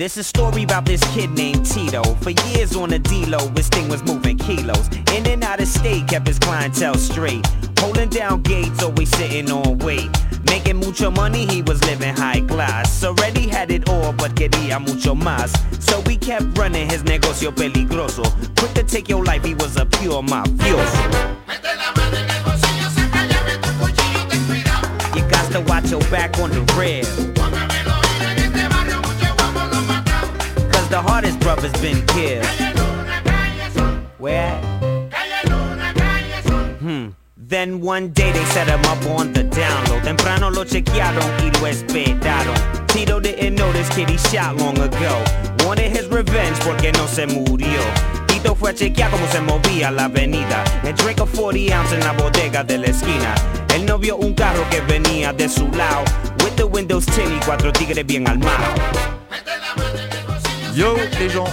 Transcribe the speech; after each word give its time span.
This 0.00 0.16
is 0.16 0.20
a 0.20 0.24
story 0.24 0.62
about 0.62 0.86
this 0.86 1.02
kid 1.12 1.28
named 1.32 1.66
Tito. 1.66 2.02
For 2.22 2.30
years 2.30 2.74
on 2.74 2.88
the 2.88 2.98
D-Lo, 2.98 3.36
his 3.48 3.68
thing 3.68 3.86
was 3.90 4.02
moving 4.04 4.38
kilos. 4.38 4.88
In 5.14 5.26
and 5.26 5.44
out 5.44 5.60
of 5.60 5.68
state, 5.68 6.08
kept 6.08 6.26
his 6.26 6.38
clientele 6.38 6.94
straight. 6.94 7.46
Holding 7.78 8.08
down 8.08 8.40
gates, 8.40 8.82
always 8.82 9.10
sitting 9.10 9.50
on 9.50 9.76
weight. 9.80 10.08
Making 10.44 10.78
mucho 10.78 11.10
money, 11.10 11.44
he 11.44 11.60
was 11.60 11.84
living 11.84 12.16
high 12.16 12.40
class. 12.40 13.04
Already 13.04 13.46
had 13.46 13.70
it 13.70 13.90
all, 13.90 14.14
but 14.14 14.34
quería 14.34 14.80
mucho 14.80 15.14
más. 15.14 15.52
So 15.82 16.00
we 16.06 16.16
kept 16.16 16.56
running 16.56 16.88
his 16.88 17.02
negocio 17.02 17.50
peligroso. 17.54 18.24
Quick 18.56 18.72
to 18.76 18.82
take 18.82 19.10
your 19.10 19.22
life, 19.22 19.44
he 19.44 19.54
was 19.54 19.76
a 19.76 19.84
pure 19.84 20.22
mafioso. 20.22 21.36
You 25.14 25.28
got 25.28 25.52
to 25.52 25.60
watch 25.60 25.90
your 25.90 26.00
back 26.08 26.38
on 26.38 26.48
the 26.52 26.62
rail. 26.78 27.30
The 30.90 31.00
hardest 31.00 31.38
brother's 31.38 31.72
been 31.80 32.04
killed. 32.06 32.44
Where? 34.18 34.56
Hmm. 36.80 37.10
Then 37.36 37.80
one 37.80 38.08
day 38.10 38.32
they 38.32 38.44
set 38.46 38.66
him 38.66 38.80
up 38.80 39.06
on 39.06 39.32
the 39.32 39.44
download. 39.44 40.02
Temprano 40.02 40.50
lo 40.50 40.64
chequearon 40.64 41.22
y 41.40 41.50
lo 41.52 41.66
esperaron. 41.68 42.56
Tito 42.88 43.20
didn't 43.20 43.54
know 43.54 43.72
this 43.72 43.88
kid 43.94 44.10
he 44.10 44.18
shot 44.18 44.56
long 44.56 44.76
ago. 44.78 45.24
Wanted 45.64 45.92
his 45.92 46.08
revenge 46.08 46.58
porque 46.60 46.92
no 46.92 47.06
se 47.06 47.26
murió. 47.26 47.80
Tito 48.26 48.56
fue 48.56 48.70
a 48.70 48.74
chequear 48.74 49.12
cómo 49.12 49.26
se 49.28 49.40
movía 49.40 49.92
la 49.92 50.06
avenida. 50.06 50.64
And 50.82 50.96
drink 50.96 51.20
a 51.20 51.26
40 51.26 51.72
ounce 51.72 51.94
en 51.94 52.00
la 52.00 52.12
bodega 52.14 52.64
de 52.64 52.78
la 52.78 52.86
esquina. 52.86 53.34
Él 53.74 53.86
no 53.86 53.96
vio 53.96 54.16
un 54.16 54.34
carro 54.34 54.64
que 54.70 54.80
venía 54.80 55.32
de 55.32 55.48
su 55.48 55.68
lado. 55.68 56.02
With 56.44 56.56
the 56.56 56.64
windows 56.64 57.06
tint 57.06 57.30
y 57.30 57.44
cuatro 57.46 57.72
tigres 57.72 58.04
bien 58.04 58.26
armados. 58.26 59.09
Yo 60.74 60.96
les 61.18 61.28
gens, 61.28 61.46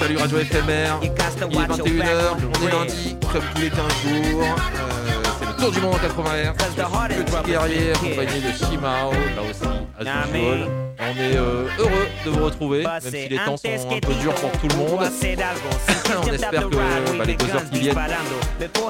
salut 0.00 0.16
Radio 0.16 0.38
FMR, 0.38 0.98
il 1.02 1.08
est 1.08 1.66
21h, 1.66 2.36
on 2.42 2.66
est 2.66 2.72
lundi, 2.72 3.16
comme 3.32 3.42
tous 3.54 3.60
les 3.60 3.70
15 3.70 3.78
jours, 3.78 4.42
euh, 4.42 5.22
c'est 5.38 5.46
le 5.46 5.56
tour 5.56 5.70
du 5.70 5.80
monde 5.80 5.94
en 5.94 5.98
80 5.98 6.30
Hz, 6.42 7.24
petit 7.24 7.50
guerrier 7.50 7.92
accompagné 7.92 8.40
de 8.40 8.52
Shimao, 8.52 9.12
là 9.12 9.42
aussi, 9.48 9.64
as 9.98 10.28
usual. 10.28 10.68
On 11.00 11.20
est 11.20 11.36
euh, 11.36 11.66
heureux 11.78 12.08
de 12.24 12.30
vous 12.30 12.44
retrouver, 12.44 12.84
même 12.84 13.00
si 13.00 13.28
les 13.28 13.36
temps 13.36 13.56
sont 13.56 13.68
un 13.68 14.00
peu 14.00 14.14
durs 14.14 14.34
pour 14.34 14.52
tout 14.52 14.68
le 14.68 14.76
monde. 14.76 15.00
on 16.22 16.32
espère 16.32 16.68
que 16.68 16.76
bah, 16.76 17.24
les 17.26 17.34
deux 17.34 17.50
heures 17.50 17.70
qui 17.70 17.80
viennent 17.80 17.96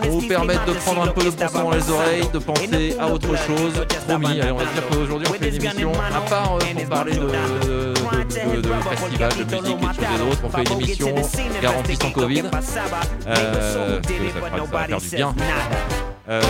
vont 0.03 0.11
vous 0.11 0.29
permettre 0.29 0.65
de 0.67 0.73
prendre 0.73 1.03
un 1.03 1.07
peu 1.09 1.25
de 1.25 1.31
poisson 1.31 1.63
dans 1.63 1.71
les 1.71 1.91
oreilles, 1.91 2.29
de 2.33 2.39
penser 2.39 2.97
à 2.99 3.09
autre 3.09 3.37
chose. 3.37 3.73
Promis, 4.07 4.41
allez, 4.41 4.51
on 4.51 4.57
va 4.57 4.65
dire 4.65 4.87
qu'aujourd'hui 4.91 5.29
on 5.31 5.33
fait 5.33 5.49
une 5.49 5.55
émission, 5.55 5.93
à 5.93 6.21
part 6.21 6.57
euh, 6.57 6.75
pour 6.75 6.89
parler 6.89 7.13
de, 7.13 7.21
de, 7.21 7.94
de, 8.05 8.61
de 8.61 8.69
festival, 8.69 9.33
de 9.33 9.45
musique 9.45 9.77
et 9.83 9.87
de 9.87 9.95
choses 9.95 10.15
et 10.15 10.19
d'autres, 10.19 10.41
on 10.45 10.51
fait 10.51 10.63
une 10.63 10.81
émission 10.81 11.15
garantie 11.63 11.97
sans 11.97 12.11
Covid. 12.11 12.43
Euh, 13.27 14.01
que 14.01 14.11
ça, 14.33 14.41
va 14.41 14.87
faire 14.87 14.99
du 14.99 15.09
bien. 15.17 15.35
Euh, 16.29 16.43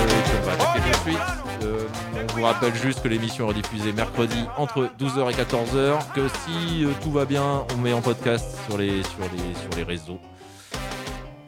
on 0.43 0.47
va 0.47 0.53
attaquer 0.53 0.81
tout 0.81 0.91
de 0.91 1.11
suite. 1.11 1.19
Euh, 1.65 1.87
on 2.35 2.39
vous 2.39 2.45
rappelle 2.45 2.75
juste 2.75 3.03
que 3.03 3.09
l'émission 3.09 3.47
est 3.47 3.49
rediffusée 3.49 3.93
mercredi 3.93 4.45
entre 4.57 4.91
12h 4.99 5.31
et 5.31 5.35
14h. 5.35 6.13
Que 6.15 6.29
si 6.29 6.85
euh, 6.85 6.91
tout 7.03 7.11
va 7.11 7.25
bien, 7.25 7.65
on 7.75 7.79
met 7.79 7.93
en 7.93 8.01
podcast 8.01 8.57
sur 8.67 8.79
les, 8.79 9.03
sur 9.03 9.21
les, 9.21 9.55
sur 9.55 9.71
les 9.77 9.83
réseaux. 9.83 10.21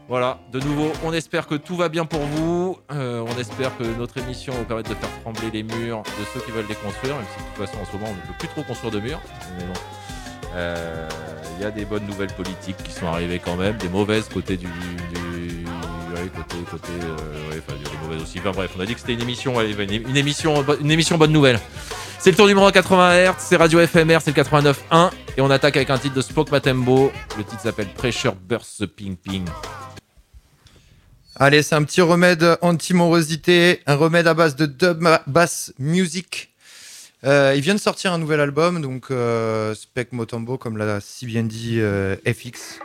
Voilà, 0.08 0.38
de 0.52 0.60
nouveau, 0.60 0.92
on 1.04 1.12
espère 1.12 1.48
que 1.48 1.56
tout 1.56 1.74
va 1.74 1.88
bien 1.88 2.04
pour 2.04 2.20
vous. 2.20 2.78
Euh, 2.92 3.24
on 3.26 3.40
espère 3.40 3.76
que 3.76 3.82
notre 3.82 4.18
émission 4.18 4.52
va 4.52 4.58
vous 4.60 4.64
permettre 4.64 4.90
de 4.90 4.94
faire 4.94 5.10
trembler 5.22 5.50
les 5.52 5.64
murs 5.64 6.02
de 6.04 6.24
ceux 6.32 6.40
qui 6.40 6.52
veulent 6.52 6.66
les 6.68 6.76
construire, 6.76 7.16
même 7.16 7.24
si 7.36 7.42
de 7.42 7.48
toute 7.48 7.66
façon 7.66 7.82
en 7.82 7.84
ce 7.84 7.92
moment 7.96 8.12
on 8.12 8.14
ne 8.14 8.20
peut 8.20 8.38
plus 8.38 8.48
trop 8.48 8.62
construire 8.62 8.92
de 8.92 9.00
murs. 9.00 9.20
Mais 9.58 9.64
bon. 9.64 9.72
Euh, 10.56 11.08
Il 11.58 11.62
y 11.62 11.66
a 11.66 11.70
des 11.70 11.84
bonnes 11.84 12.06
nouvelles 12.06 12.32
politiques 12.32 12.76
qui 12.82 12.92
sont 12.92 13.06
arrivées 13.06 13.38
quand 13.38 13.56
même, 13.56 13.76
des 13.76 13.88
mauvaises 13.88 14.28
côté 14.28 14.56
du, 14.56 14.66
du 14.66 15.66
côté 16.30 16.56
côté 16.70 16.92
euh, 17.02 17.50
ouais, 17.50 17.62
enfin, 17.66 17.78
des 17.78 18.06
mauvaises 18.06 18.22
aussi. 18.22 18.38
Enfin 18.40 18.52
bref, 18.52 18.70
on 18.76 18.80
a 18.80 18.86
dit 18.86 18.94
que 18.94 19.00
c'était 19.00 19.14
une 19.14 19.22
émission, 19.22 19.60
une, 19.60 20.16
émission, 20.16 20.64
une 20.80 20.90
émission 20.90 21.18
bonne 21.18 21.32
nouvelle. 21.32 21.58
C'est 22.18 22.30
le 22.30 22.36
tour 22.36 22.46
du 22.46 22.54
monde 22.54 22.68
à 22.68 22.72
80 22.72 23.30
Hz, 23.30 23.34
c'est 23.38 23.56
Radio 23.56 23.86
FMR, 23.86 24.18
c'est 24.22 24.36
le 24.36 24.42
89.1 24.42 25.10
et 25.36 25.40
on 25.40 25.50
attaque 25.50 25.76
avec 25.76 25.90
un 25.90 25.98
titre 25.98 26.14
de 26.14 26.20
Spoke 26.22 26.50
Matembo. 26.50 27.12
Le 27.36 27.44
titre 27.44 27.60
s'appelle 27.60 27.88
Pressure 27.88 28.34
Burst 28.34 28.86
Ping 28.86 29.16
Ping. 29.16 29.44
Allez, 31.36 31.62
c'est 31.62 31.74
un 31.74 31.82
petit 31.82 32.00
remède 32.00 32.56
anti-morosité, 32.62 33.82
un 33.86 33.94
remède 33.94 34.26
à 34.26 34.34
base 34.34 34.56
de 34.56 34.64
dub 34.66 35.06
bass 35.26 35.72
music. 35.78 36.54
Euh, 37.24 37.54
il 37.56 37.62
vient 37.62 37.74
de 37.74 37.80
sortir 37.80 38.12
un 38.12 38.18
nouvel 38.18 38.40
album, 38.40 38.82
donc 38.82 39.06
euh, 39.10 39.74
Spec 39.74 40.12
Motombo, 40.12 40.58
comme 40.58 40.76
l'a 40.76 41.00
si 41.00 41.26
bien 41.26 41.42
dit 41.42 41.78
euh, 41.80 42.16
FX. 42.26 42.80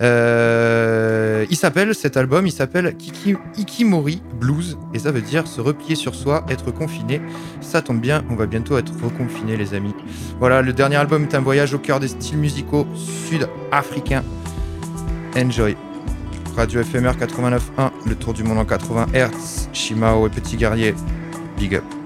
Il 0.00 1.56
s'appelle, 1.56 1.94
cet 1.94 2.16
album, 2.16 2.46
il 2.46 2.52
s'appelle 2.52 2.96
Kiki, 2.96 3.36
Ikimori 3.56 4.22
Blues, 4.34 4.76
et 4.94 4.98
ça 4.98 5.12
veut 5.12 5.20
dire 5.20 5.46
se 5.46 5.60
replier 5.60 5.94
sur 5.94 6.14
soi, 6.14 6.44
être 6.48 6.70
confiné. 6.70 7.20
Ça 7.60 7.82
tombe 7.82 8.00
bien, 8.00 8.24
on 8.30 8.34
va 8.34 8.46
bientôt 8.46 8.76
être 8.76 8.92
reconfinés, 9.02 9.56
les 9.56 9.74
amis. 9.74 9.94
Voilà, 10.38 10.62
le 10.62 10.72
dernier 10.72 10.96
album 10.96 11.24
est 11.24 11.34
un 11.34 11.40
voyage 11.40 11.74
au 11.74 11.78
cœur 11.78 12.00
des 12.00 12.08
styles 12.08 12.38
musicaux 12.38 12.86
sud-africains. 13.28 14.24
Enjoy. 15.36 15.76
Radio 16.56 16.82
FMR 16.82 17.12
89.1, 17.12 17.90
le 18.06 18.14
tour 18.16 18.34
du 18.34 18.42
monde 18.42 18.58
en 18.58 18.64
80 18.64 19.06
Hz, 19.14 19.68
Shimao 19.72 20.26
et 20.26 20.30
Petit 20.30 20.56
Guerrier, 20.56 20.94
big 21.56 21.76
up. 21.76 21.99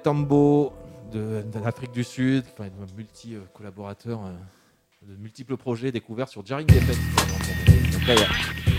Matambo 0.00 0.72
de, 1.12 1.44
l'Afrique 1.62 1.92
du 1.92 2.04
Sud, 2.04 2.44
enfin, 2.54 2.70
multi-collaborateur 2.96 4.20
de 5.06 5.14
multiples 5.16 5.58
projets 5.58 5.92
découverts 5.92 6.30
sur 6.30 6.44
Jarring 6.46 6.66
Defect. 6.66 6.98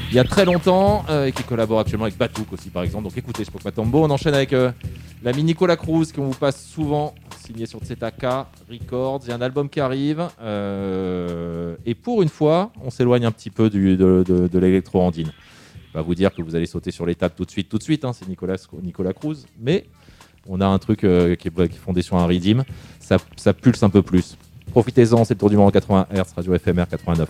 il 0.10 0.16
y, 0.16 0.18
a 0.18 0.24
très 0.24 0.46
longtemps, 0.46 1.06
et 1.24 1.32
qui 1.32 1.44
collabore 1.44 1.82
actuellement 1.82 2.06
avec 2.06 2.18
Batouk 2.18 2.52
aussi, 2.54 2.72
par 2.72 2.82
exemple. 2.82 3.04
Donc 3.04 3.16
écoutez, 3.16 3.46
Spock 3.46 3.64
Matambo. 3.64 4.04
On 4.04 4.10
enchaîne 4.10 4.34
avec 4.34 4.52
l'ami 5.22 5.44
Nicolas 5.44 5.78
Cruz, 5.78 6.08
qu'on 6.12 6.26
vous 6.26 6.34
passe 6.34 6.66
souvent, 6.66 7.14
signé 7.46 7.68
sur 7.68 7.84
Zetaka 7.86 8.50
Records. 8.68 9.20
Il 9.26 9.30
y 9.30 9.32
a 9.32 9.36
un 9.36 9.42
album 9.42 9.70
qui 9.70 9.80
arrive. 9.80 10.28
et 10.42 11.94
pour 11.94 12.24
une 12.24 12.30
fois, 12.30 12.72
on 12.84 12.90
s'éloigne 12.90 13.26
un 13.26 13.32
petit 13.32 13.52
peu 13.52 13.70
de, 13.70 14.58
l'électro-andine 14.58 15.32
va 15.94 16.02
vous 16.02 16.16
dire 16.16 16.34
que 16.34 16.42
vous 16.42 16.56
allez 16.56 16.68
sauter 16.68 16.90
sur 16.90 17.06
les 17.06 17.16
tables 17.16 17.36
tout 17.36 17.44
de 17.44 17.52
suite, 17.52 17.68
tout 17.68 17.78
de 17.78 17.84
suite. 17.84 18.06
Hein, 18.06 18.14
c'est 18.14 18.26
Nicolas, 18.26 18.56
Nicolas 18.82 19.12
Cruz. 19.12 19.46
Mais 19.60 19.88
on 20.48 20.62
a 20.62 20.66
un 20.66 20.80
truc 20.80 21.04
euh, 21.04 21.36
qui, 21.36 21.48
est, 21.48 21.74
fondé 21.74 22.02
sur 22.02 22.18
un 22.18 22.26
redeem. 22.26 22.64
Ça, 23.00 23.54
pulse 23.54 23.84
un 23.84 23.90
peu 23.90 24.02
plus. 24.02 24.38
Profitez-en, 24.72 25.26
c'est 25.26 25.34
le 25.34 25.40
tour 25.40 25.50
du 25.50 25.58
monde 25.58 25.72
80 25.72 26.08
Hz, 26.14 26.34
radio 26.36 26.58
FMR 26.58 26.84
89.1. 26.84 27.26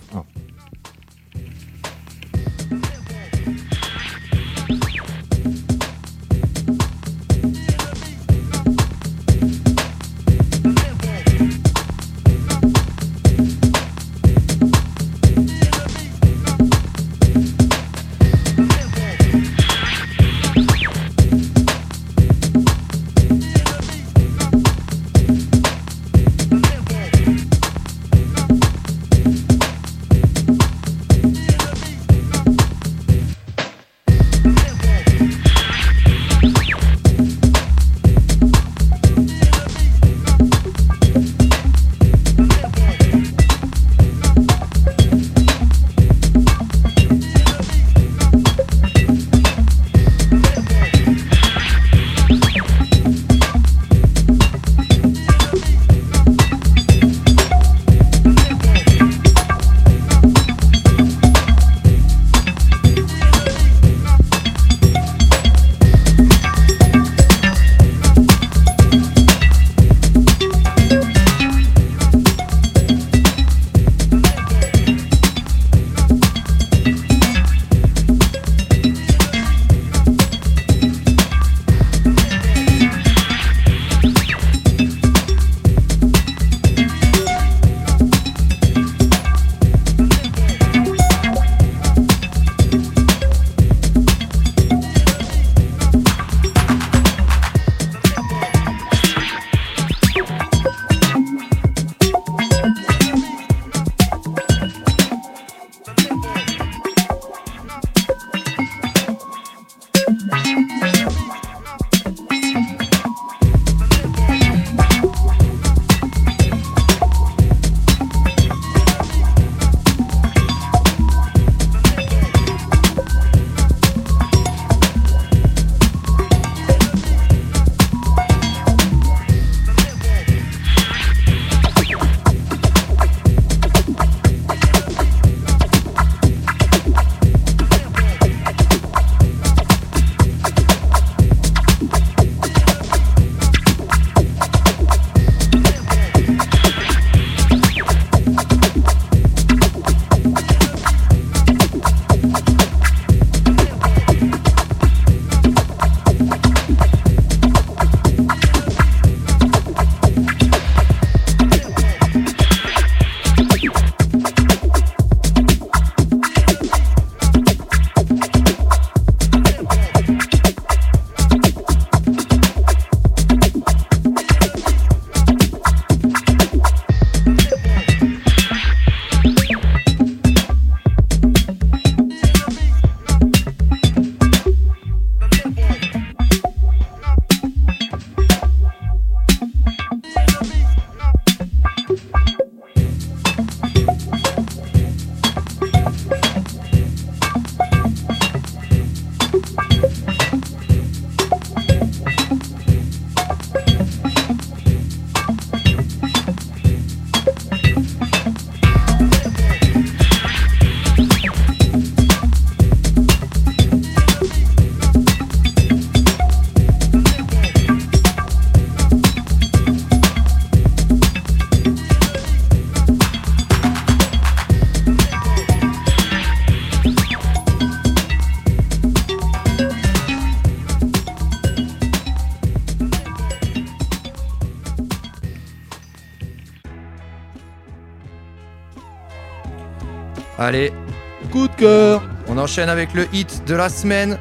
enchaîne 242.52 242.68
avec 242.68 242.92
le 242.92 243.08
hit 243.14 243.44
de 243.46 243.54
la 243.54 243.70
semaine. 243.70 244.18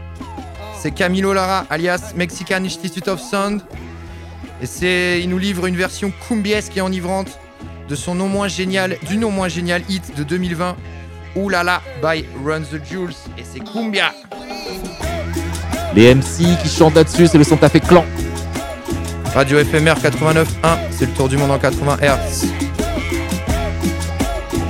C'est 0.80 0.92
Camilo 0.92 1.34
Lara, 1.34 1.66
alias 1.70 2.14
Mexican 2.16 2.64
Institute 2.64 3.10
of 3.10 3.20
Sound. 3.20 3.62
Et 4.62 4.66
c'est, 4.66 5.20
il 5.22 5.30
nous 5.30 5.38
livre 5.38 5.66
une 5.66 5.76
version 5.76 6.14
cumbiesque 6.30 6.78
et 6.78 6.82
enivrante 6.82 7.38
de 7.90 7.96
son 7.96 8.16
non 8.16 8.30
moins 8.30 8.48
génial, 8.48 8.96
du 9.10 9.18
non 9.18 9.32
moins 9.32 9.50
génial 9.50 9.82
hit 9.90 10.16
de 10.16 10.24
2020, 10.24 10.78
Oulala 11.36 11.82
by 12.02 12.24
Run 12.46 12.62
the 12.62 12.80
Jules. 12.90 13.14
Et 13.38 13.44
c'est 13.44 13.60
cumbia. 13.60 14.14
Les 15.94 16.16
MC 16.16 16.58
qui 16.64 16.70
chantent 16.70 16.96
là-dessus, 16.96 17.28
c'est 17.28 17.38
le 17.38 17.44
son 17.44 17.58
fait 17.58 17.82
clan. 17.82 18.06
Radio 19.34 19.58
FMR 19.60 19.96
89.1, 19.96 20.46
c'est 20.92 21.08
le 21.08 21.12
tour 21.12 21.28
du 21.28 21.36
monde 21.36 21.52
en 21.52 21.60
80 21.60 21.98
Hz. 22.02 22.46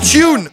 Tune 0.02 0.51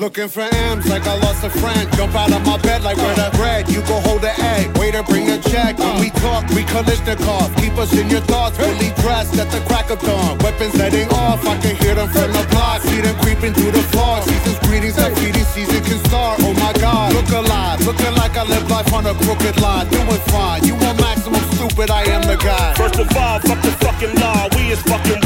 Looking 0.00 0.28
for 0.28 0.48
M's 0.72 0.88
like 0.88 1.04
I 1.04 1.12
lost 1.20 1.44
a 1.44 1.50
friend. 1.50 1.84
Jump 1.92 2.14
out 2.14 2.32
of 2.32 2.40
my 2.46 2.56
bed 2.56 2.82
like 2.82 2.96
where 2.96 3.14
the 3.16 3.28
bread. 3.36 3.68
You 3.68 3.82
go 3.82 4.00
hold 4.00 4.22
the 4.22 4.32
egg. 4.40 4.74
Waiter, 4.78 5.02
bring 5.02 5.28
a 5.28 5.36
check. 5.42 5.76
When 5.76 6.00
we 6.00 6.08
talk, 6.24 6.48
we 6.56 6.64
Kalishnikov. 6.64 7.54
Keep 7.60 7.76
us 7.76 7.92
in 7.92 8.08
your 8.08 8.22
thoughts. 8.22 8.56
Fully 8.56 8.96
dressed 9.04 9.36
at 9.36 9.52
the 9.52 9.60
crack 9.68 9.90
of 9.90 10.00
dawn. 10.00 10.38
Weapons 10.38 10.72
heading 10.72 11.06
off. 11.10 11.44
I 11.44 11.60
can 11.60 11.76
hear 11.76 11.94
them 11.94 12.08
from 12.08 12.32
the 12.32 12.46
block. 12.48 12.80
See 12.80 13.02
them 13.02 13.14
creeping 13.20 13.52
through 13.52 13.72
the 13.72 13.84
floor. 13.92 14.22
Season's 14.22 14.58
greetings. 14.60 14.96
That 14.96 15.12
feeding 15.18 15.44
season 15.52 15.84
can 15.84 15.98
start. 16.08 16.40
Oh 16.40 16.54
my 16.54 16.72
God. 16.80 17.12
Look 17.12 17.28
alive. 17.28 17.84
Looking 17.84 18.14
like 18.16 18.38
I 18.38 18.44
live 18.44 18.70
life 18.70 18.90
on 18.94 19.04
a 19.04 19.12
crooked 19.12 19.60
line. 19.60 19.86
Doing 19.90 20.24
fine. 20.32 20.64
You 20.64 20.76
want 20.80 20.98
maximum 20.98 21.44
stupid. 21.52 21.90
I 21.90 22.08
am 22.08 22.22
the 22.22 22.40
guy. 22.40 22.72
First 22.72 22.96
of 22.96 23.14
all, 23.14 23.38
fuck 23.40 23.60
the 23.60 23.72
fucking 23.84 24.16
law. 24.16 24.48
We 24.56 24.72
is 24.72 24.80
fucking 24.80 25.19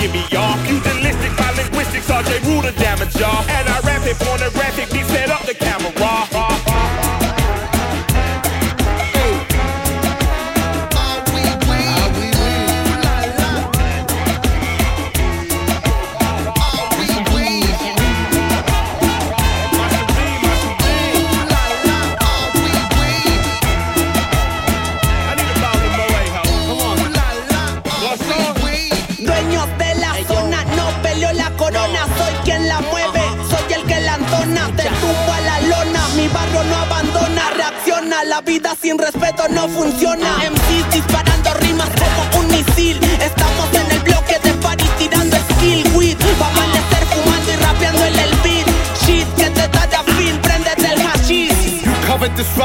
give 0.00 0.12
me 0.12 0.24
y'all. 0.30 0.77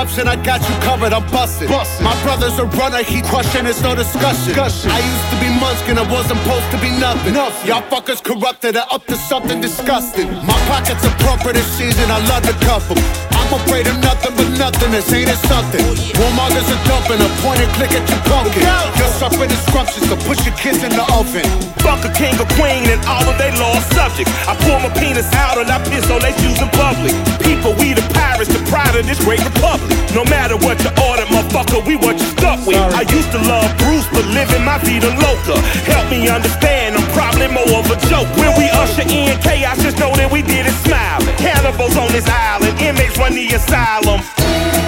Disruption, 0.04 0.28
I 0.28 0.44
got 0.44 0.62
you 0.68 0.76
covered, 0.82 1.14
I'm 1.14 1.30
busted. 1.32 1.70
My 1.70 2.16
brother's 2.24 2.58
a 2.60 2.66
runner, 2.66 3.04
he 3.04 3.22
crushing, 3.22 3.66
it's 3.66 3.82
no 3.82 3.96
discussion. 3.96 4.54
discussion. 4.54 4.92
I 4.92 5.00
used 5.00 5.30
to 5.32 5.38
be 5.40 5.50
Munchkin, 5.60 5.98
I 5.98 6.12
wasn't 6.12 6.40
supposed 6.40 6.70
to 6.72 6.78
be 6.78 6.90
nothing. 7.00 7.34
nothing. 7.34 7.68
Y'all 7.68 7.82
fuckers 7.84 8.24
corrupted, 8.24 8.76
are 8.76 8.88
up 8.92 9.06
to 9.08 9.16
something 9.16 9.62
disgusting. 9.62 10.32
My 10.46 10.60
pockets 10.68 11.06
are 11.06 11.18
proper 11.20 11.54
this 11.54 11.68
season, 11.78 12.10
I 12.10 12.20
love 12.28 12.44
to 12.44 12.54
cuff 12.66 12.88
them. 12.90 13.33
I'm 13.54 13.62
afraid 13.70 13.86
of 13.86 14.02
nothing 14.02 14.34
but 14.34 14.50
nothingness, 14.58 15.14
ain't 15.14 15.30
it 15.30 15.38
something? 15.46 15.86
Warmongers 16.18 16.66
are 16.74 16.84
dumping, 16.90 17.22
a 17.22 17.30
point 17.46 17.62
and 17.62 17.70
click 17.78 17.94
at 17.94 18.02
you 18.02 18.18
pumpkin. 18.26 18.66
Just 18.98 19.22
suffering 19.22 19.54
instructions 19.54 20.10
to 20.10 20.18
push 20.26 20.42
your 20.42 20.58
kids 20.58 20.82
in 20.82 20.90
the 20.90 21.06
oven. 21.14 21.46
Fuck 21.86 22.02
a 22.02 22.10
king 22.18 22.34
or 22.42 22.50
queen 22.58 22.82
and 22.90 22.98
all 23.06 23.22
of 23.30 23.38
they 23.38 23.54
lost 23.62 23.94
subjects. 23.94 24.34
I 24.50 24.58
pull 24.66 24.82
my 24.82 24.90
penis 24.98 25.30
out 25.38 25.62
and 25.62 25.70
I 25.70 25.78
piss 25.86 26.10
on 26.10 26.26
they 26.26 26.34
shoes 26.42 26.58
in 26.66 26.70
public. 26.74 27.14
People, 27.46 27.78
we 27.78 27.94
the 27.94 28.02
pirates, 28.18 28.50
the 28.50 28.58
pride 28.74 28.98
of 28.98 29.06
this 29.06 29.22
great 29.22 29.46
republic. 29.46 29.86
No 30.18 30.26
matter 30.34 30.58
what 30.58 30.82
you 30.82 30.90
order, 31.06 31.30
motherfucker, 31.30 31.86
we 31.86 31.94
what 31.94 32.18
you 32.18 32.26
stuck 32.34 32.58
with. 32.66 32.82
I 32.98 33.06
used 33.14 33.30
to 33.38 33.42
love 33.46 33.70
Bruce, 33.86 34.10
but 34.18 34.26
living 34.34 34.66
my 34.66 34.82
vida 34.82 35.14
loca. 35.22 35.62
Help 35.86 36.10
me 36.10 36.26
understand, 36.26 36.98
I'm 36.98 37.06
probably 37.14 37.54
more 37.54 37.70
of 37.78 37.86
a 37.86 38.02
joke. 38.10 38.26
When 38.34 38.50
we 38.58 38.66
usher 38.82 39.06
in 39.06 39.38
chaos, 39.46 39.78
just 39.78 40.02
know 40.02 40.10
that 40.18 40.34
we 40.34 40.42
did 40.42 40.66
it 40.66 40.78
smile. 40.82 41.22
Cannibals 41.38 41.94
on 42.02 42.10
this 42.10 42.26
island, 42.26 42.82
inmates 42.82 43.14
run 43.22 43.43
asylum. 43.52 44.83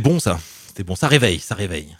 C'était 0.00 0.08
bon 0.08 0.18
ça. 0.18 0.40
C'était 0.66 0.82
bon. 0.82 0.96
Ça 0.96 1.08
réveille, 1.08 1.40
ça 1.40 1.54
réveille. 1.54 1.94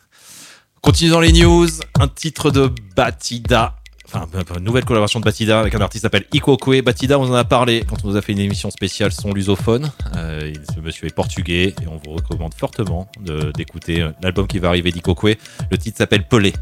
Continue 0.80 1.10
dans 1.10 1.20
les 1.20 1.32
news. 1.32 1.68
Un 1.98 2.08
titre 2.08 2.50
de 2.50 2.72
Batida. 2.96 3.76
Enfin, 4.06 4.26
une 4.56 4.64
nouvelle 4.64 4.86
collaboration 4.86 5.20
de 5.20 5.24
Batida 5.26 5.60
avec 5.60 5.74
un 5.74 5.82
artiste 5.82 6.00
qui 6.00 6.06
s'appelle 6.06 6.24
Ikokwe. 6.32 6.80
Batida, 6.80 7.18
on 7.18 7.24
en 7.24 7.34
a 7.34 7.44
parlé 7.44 7.84
quand 7.86 7.96
on 8.02 8.08
nous 8.08 8.16
a 8.16 8.22
fait 8.22 8.32
une 8.32 8.38
émission 8.38 8.70
spéciale 8.70 9.12
son 9.12 9.34
lusophone. 9.34 9.92
Euh, 10.16 10.50
ce 10.74 10.80
monsieur 10.80 11.08
est 11.08 11.14
portugais 11.14 11.74
et 11.82 11.86
on 11.88 11.98
vous 11.98 12.16
recommande 12.16 12.54
fortement 12.54 13.06
d'écouter 13.54 14.08
l'album 14.22 14.46
qui 14.46 14.58
va 14.58 14.68
arriver 14.68 14.92
d'Ikokwe. 14.92 15.36
Le 15.70 15.76
titre 15.76 15.98
s'appelle 15.98 16.26
Pelé. 16.26 16.54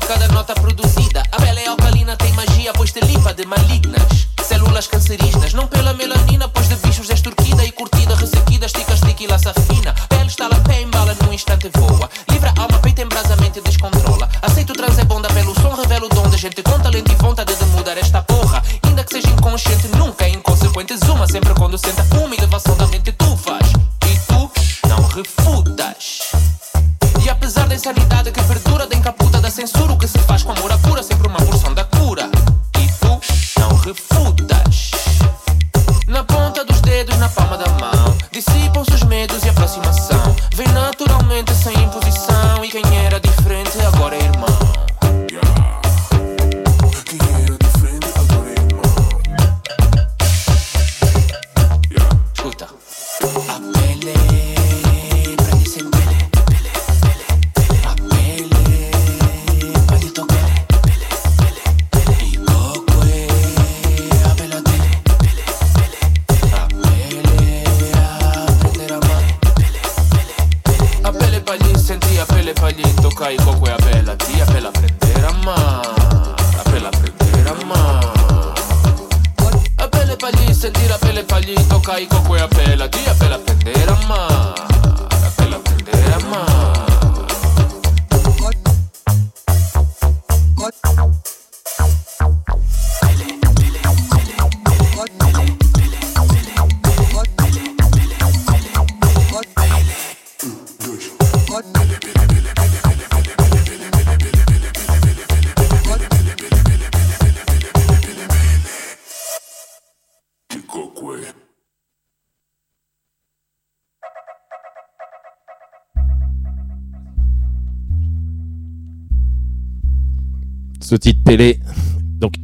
cada 0.00 0.28
nota 0.28 0.57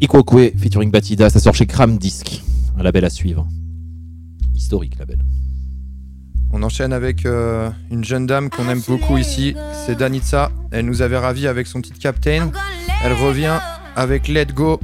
Ikwokwe 0.05 0.53
featuring 0.59 0.91
Batida, 0.91 1.31
ça 1.31 1.41
sort 1.41 1.55
chez 1.55 1.65
Cram 1.65 1.97
Disc, 1.97 2.43
un 2.79 2.83
label 2.83 3.07
à 3.07 3.11
suivre. 3.11 3.49
Historique 4.55 4.99
label. 4.99 5.19
On 6.53 6.63
enchaîne 6.63 6.93
avec 6.93 7.25
euh, 7.25 7.71
une 7.91 8.05
jeune 8.05 8.27
dame 8.27 8.51
qu'on 8.51 8.69
aime 8.69 8.83
beaucoup 8.87 9.17
ici, 9.17 9.57
c'est 9.87 9.97
Danitza. 9.97 10.53
Elle 10.73 10.85
nous 10.85 11.01
avait 11.01 11.17
ravis 11.17 11.47
avec 11.47 11.67
son 11.67 11.81
titre 11.81 11.99
Captain. 11.99 12.53
Elle 13.03 13.15
revient 13.15 13.59
avec 13.97 14.29
Let 14.29 14.49
Go. 14.55 14.79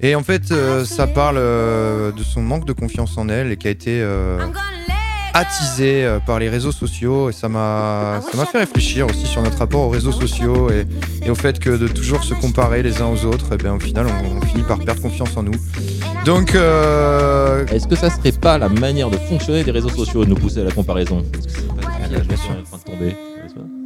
Et 0.00 0.14
en 0.14 0.22
fait, 0.22 0.52
euh, 0.52 0.84
ça 0.84 1.08
parle 1.08 1.38
euh, 1.38 2.12
de 2.12 2.22
son 2.22 2.40
manque 2.40 2.66
de 2.66 2.72
confiance 2.72 3.18
en 3.18 3.28
elle 3.28 3.50
et 3.50 3.56
qui 3.56 3.66
a 3.66 3.70
été 3.72 4.00
attisé 5.34 6.18
par 6.26 6.38
les 6.38 6.48
réseaux 6.48 6.72
sociaux. 6.72 7.30
Et 7.30 7.32
ça 7.32 7.48
m'a 7.48 8.20
ça 8.30 8.36
m'a 8.36 8.46
fait 8.46 8.58
réfléchir 8.58 9.06
aussi 9.06 9.26
sur 9.26 9.42
notre 9.42 9.58
rapport 9.58 9.82
aux 9.82 9.90
réseaux 9.90 10.12
sociaux 10.12 10.70
et, 10.70 10.86
et 11.24 11.30
au 11.30 11.34
fait 11.34 11.58
que 11.58 11.70
de 11.70 11.88
toujours 11.88 12.24
se 12.24 12.34
comparer 12.34 12.82
les 12.82 13.00
uns 13.00 13.06
aux 13.06 13.24
autres, 13.24 13.54
et 13.54 13.56
bien 13.56 13.74
au 13.74 13.80
final, 13.80 14.06
on, 14.06 14.38
on 14.38 14.40
finit 14.42 14.62
par 14.64 14.78
perdre 14.78 15.02
confiance 15.02 15.36
en 15.36 15.42
nous. 15.42 15.54
Donc, 16.24 16.54
euh, 16.54 17.66
Est-ce 17.66 17.88
que 17.88 17.96
ça 17.96 18.10
serait 18.10 18.32
pas 18.32 18.58
la 18.58 18.68
manière 18.68 19.10
de 19.10 19.16
fonctionner 19.16 19.64
des 19.64 19.70
réseaux 19.70 19.88
sociaux 19.88 20.24
de 20.24 20.30
nous 20.30 20.36
pousser 20.36 20.60
à 20.60 20.64
la 20.64 20.70
comparaison? 20.70 21.24
Est-ce 21.34 21.46
que 21.46 21.52
c'est 21.52 22.70
pas 22.70 22.76
de 22.76 22.82
tomber? 22.84 23.16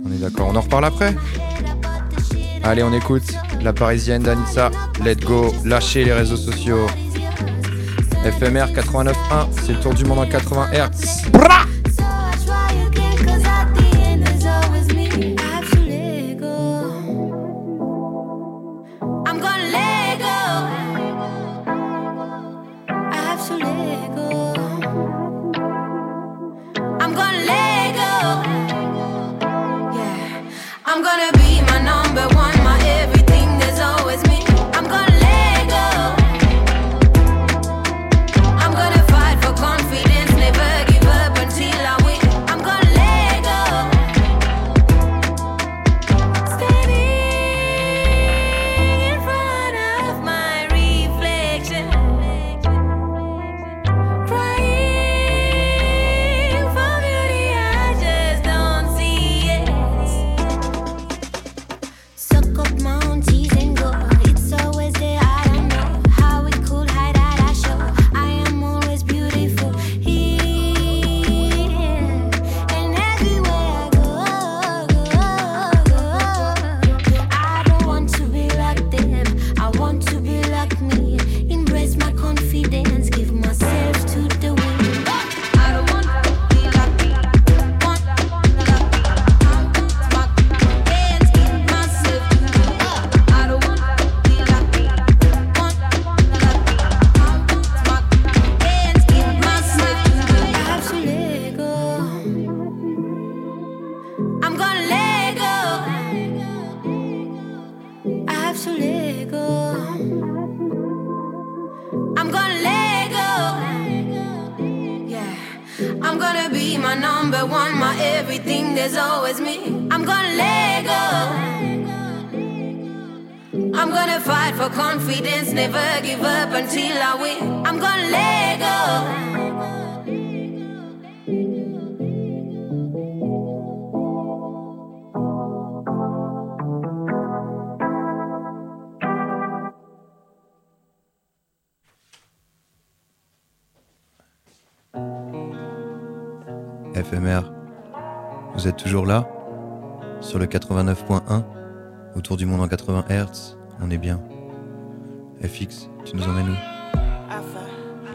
On 0.04 0.12
est 0.12 0.18
d'accord, 0.18 0.48
on 0.50 0.56
en 0.56 0.60
reparle 0.60 0.84
après. 0.84 1.14
Allez, 2.62 2.82
on 2.82 2.92
écoute 2.92 3.22
la 3.62 3.72
parisienne 3.72 4.22
d'Anissa, 4.22 4.70
Let 5.04 5.16
Go, 5.16 5.52
lâchez 5.64 6.04
les 6.04 6.12
réseaux 6.12 6.36
sociaux. 6.36 6.86
FMR 8.24 8.72
89.1, 8.72 9.12
c'est 9.52 9.74
le 9.74 9.80
tour 9.80 9.92
du 9.92 10.04
monde 10.06 10.20
en 10.20 10.26
80 10.26 10.68
Hz. 10.72 11.73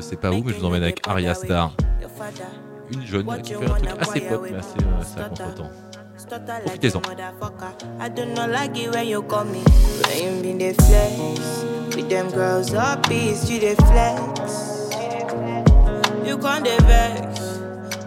Sais 0.09 0.15
pas 0.15 0.31
où, 0.31 0.41
mais 0.43 0.53
je 0.53 0.59
vous 0.59 0.65
emmène 0.65 0.83
avec 0.83 1.07
Arya 1.07 1.35
Star. 1.35 1.71
Une 2.91 3.05
jeune 3.05 3.41
qui 3.43 3.53
fait 3.53 3.65
un 3.65 3.69
truc 3.69 3.89
assez 3.99 4.21
pop, 4.21 4.41
mais 4.49 4.57
assez, 4.57 4.79
euh, 4.79 5.01
assez 5.01 5.19
à. 5.19 5.29
Profitez-en. 6.65 7.01
I. 7.01 7.19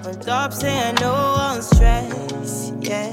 On 0.04 0.50
saying 0.52 0.94
no 1.00 1.12
one 1.12 1.62
stress. 1.62 2.72
Yeah. 2.80 3.12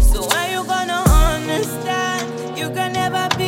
So 0.00 0.28
you 0.52 0.64
gonna 0.64 1.02
understand? 1.08 2.58
You 2.58 2.70
can 2.70 2.92
never 2.92 3.28
be 3.36 3.45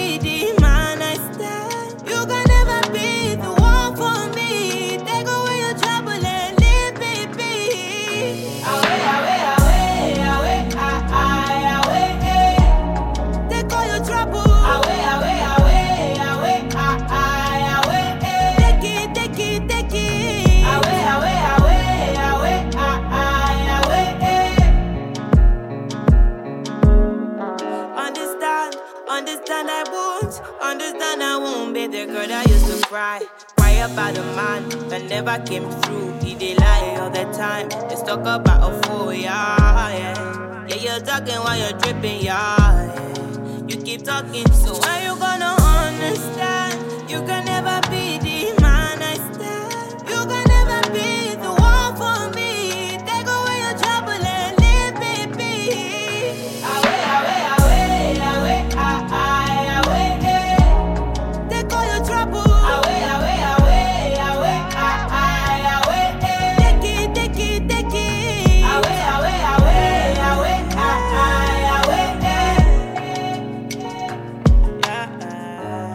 the 31.98 32.12
girl 32.12 32.28
that 32.28 32.48
used 32.48 32.66
to 32.66 32.86
cry. 32.86 33.20
Cry 33.56 33.70
about 33.70 34.16
a 34.16 34.22
man 34.36 34.68
that 34.88 35.02
never 35.08 35.38
came 35.44 35.68
through. 35.82 36.18
He 36.20 36.34
did 36.34 36.58
lie 36.58 36.96
all 37.00 37.10
the 37.10 37.24
time. 37.36 37.68
Let's 37.88 38.02
talk 38.02 38.20
about 38.20 38.62
a 38.62 38.82
fool, 38.82 39.12
yeah, 39.12 39.90
yeah. 39.90 40.66
Yeah, 40.68 40.76
you're 40.76 41.00
talking 41.04 41.40
while 41.42 41.58
you're 41.58 41.78
dripping, 41.80 42.20
yeah, 42.22 42.56
yeah. 42.58 43.66
You 43.66 43.76
keep 43.82 44.04
talking, 44.04 44.50
so 44.52 44.78
when 44.78 44.98
you 45.06 45.18
gonna 45.18 45.56
understand? 45.58 47.10
You 47.10 47.20
can 47.22 47.44
never 47.44 47.80
be 47.90 47.97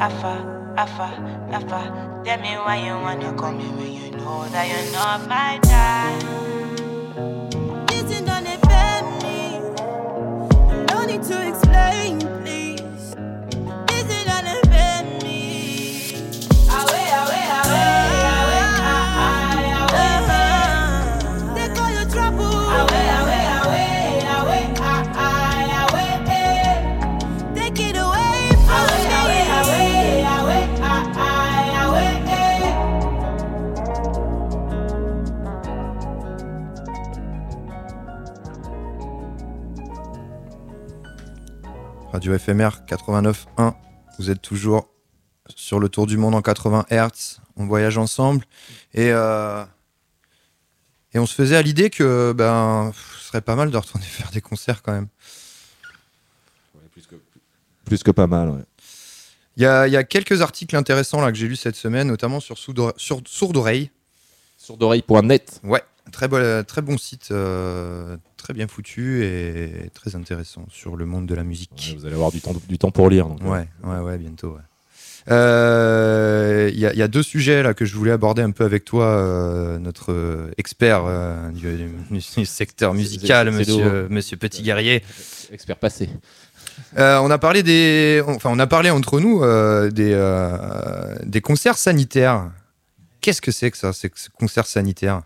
Afa, 0.04 0.34
afa, 0.76 1.08
afa. 1.54 1.82
Tell 2.26 2.38
me 2.42 2.52
why 2.66 2.76
you 2.86 2.92
wanna 2.92 3.32
call 3.36 3.54
me 3.54 3.64
when 3.78 3.94
you 3.94 4.12
know 4.12 4.46
that 4.50 4.68
you're 4.68 4.92
not 4.92 5.30
my 5.30 5.58
type. 5.64 6.24
Listen, 7.90 8.26
don't 8.26 8.46
offend 8.46 9.08
me. 9.24 9.60
No 10.90 11.06
need 11.06 11.24
to 11.24 11.48
explain, 11.48 12.03
Radio 42.24 42.40
FMR 42.40 42.70
89.1. 42.88 43.74
Vous 44.18 44.30
êtes 44.30 44.42
toujours 44.42 44.88
sur 45.54 45.78
le 45.80 45.90
tour 45.90 46.08
du 46.08 46.16
monde 46.16 46.36
en 46.36 46.42
80 46.42 46.86
Hz. 46.90 47.42
On 47.58 47.66
voyage 47.66 47.98
ensemble. 47.98 48.46
Et, 48.94 49.12
euh, 49.12 49.66
et 51.14 51.20
on 51.20 51.26
se 51.26 51.36
faisait 51.36 51.58
à 51.58 51.62
l'idée 51.62 51.90
que 51.90 52.32
ben, 52.32 52.94
ce 53.20 53.28
serait 53.28 53.42
pas 53.42 53.58
mal 53.58 53.72
de 53.72 53.76
retourner 53.78 54.06
faire 54.10 54.32
des 54.32 54.40
concerts 54.40 54.82
quand 54.84 54.94
même. 54.94 55.10
Plus 57.84 58.04
que 58.04 58.12
pas 58.12 58.28
mal, 58.28 58.52
ouais. 58.52 58.64
Il 59.58 59.64
y 59.64 59.66
a, 59.66 59.88
il 59.88 59.92
y 59.92 59.98
a 59.98 60.06
quelques 60.06 60.40
articles 60.42 60.78
intéressants 60.78 61.20
là, 61.20 61.30
que 61.30 61.38
j'ai 61.38 61.50
lus 61.50 61.58
cette 61.58 61.76
semaine, 61.76 62.08
notamment 62.08 62.40
sur, 62.40 62.58
Sourd- 62.58 62.94
sur 62.96 63.22
Sourdoreille. 63.26 63.92
Sourdoreille.net. 64.58 65.60
Ouais, 65.64 65.84
très, 66.14 66.30
bon- 66.30 66.64
très 66.64 66.82
bon 66.82 66.98
site, 66.98 67.32
euh, 67.32 68.16
très 68.44 68.54
bien 68.54 68.68
foutu 68.68 69.24
et 69.24 69.90
très 69.94 70.16
intéressant 70.18 70.66
sur 70.70 70.98
le 70.98 71.06
monde 71.06 71.26
de 71.28 71.34
la 71.34 71.46
musique. 71.46 71.96
Vous 71.98 72.06
allez 72.06 72.16
avoir 72.16 72.30
du 72.32 72.42
temps, 72.42 72.54
du 72.68 72.78
temps 72.78 72.92
pour 72.92 73.10
lire. 73.10 73.28
donc, 73.28 73.42
euh. 73.42 73.48
Ouais, 73.48 73.68
ouais, 73.86 74.00
ouais, 74.00 74.18
bientôt. 74.18 74.50
ouais. 74.50 75.32
Euh, 75.32 76.70
Il 76.74 76.78
y, 76.80 76.86
a- 76.86 76.92
il 76.92 77.00
y 77.00 77.02
a 77.02 77.08
deux 77.08 77.24
sujets 77.24 77.64
là 77.64 77.74
que 77.74 77.86
je 77.86 77.96
voulais 77.96 78.12
aborder 78.12 78.42
un 78.42 78.52
peu 78.52 78.66
avec 78.66 78.84
toi, 78.84 79.06
euh, 79.06 79.80
notre 79.80 80.52
expert 80.58 81.04
euh, 81.06 81.50
du, 81.52 81.90
du 82.12 82.46
secteur 82.46 82.94
musical, 82.94 83.50
monsieur, 83.52 84.08
monsieur 84.10 84.36
Petit 84.36 84.62
Guerrier. 84.62 85.04
Expert 85.54 85.78
passé. 85.78 86.10
Euh, 86.98 87.20
on 87.20 87.32
a 87.32 87.38
parlé 87.38 87.64
des, 87.64 88.22
enfin, 88.28 88.50
on 88.52 88.60
a 88.60 88.68
parlé 88.68 88.90
entre 88.90 89.20
nous 89.22 89.42
euh, 89.44 89.90
des 89.90 90.12
euh, 90.14 91.16
des 91.24 91.40
concerts 91.42 91.78
sanitaires. 91.78 92.52
Qu'est-ce 93.22 93.42
que 93.42 93.52
c'est 93.52 93.72
que 93.72 93.78
ça, 93.78 93.94
ces 93.94 94.12
concerts 94.38 94.66
sanitaires? 94.68 95.22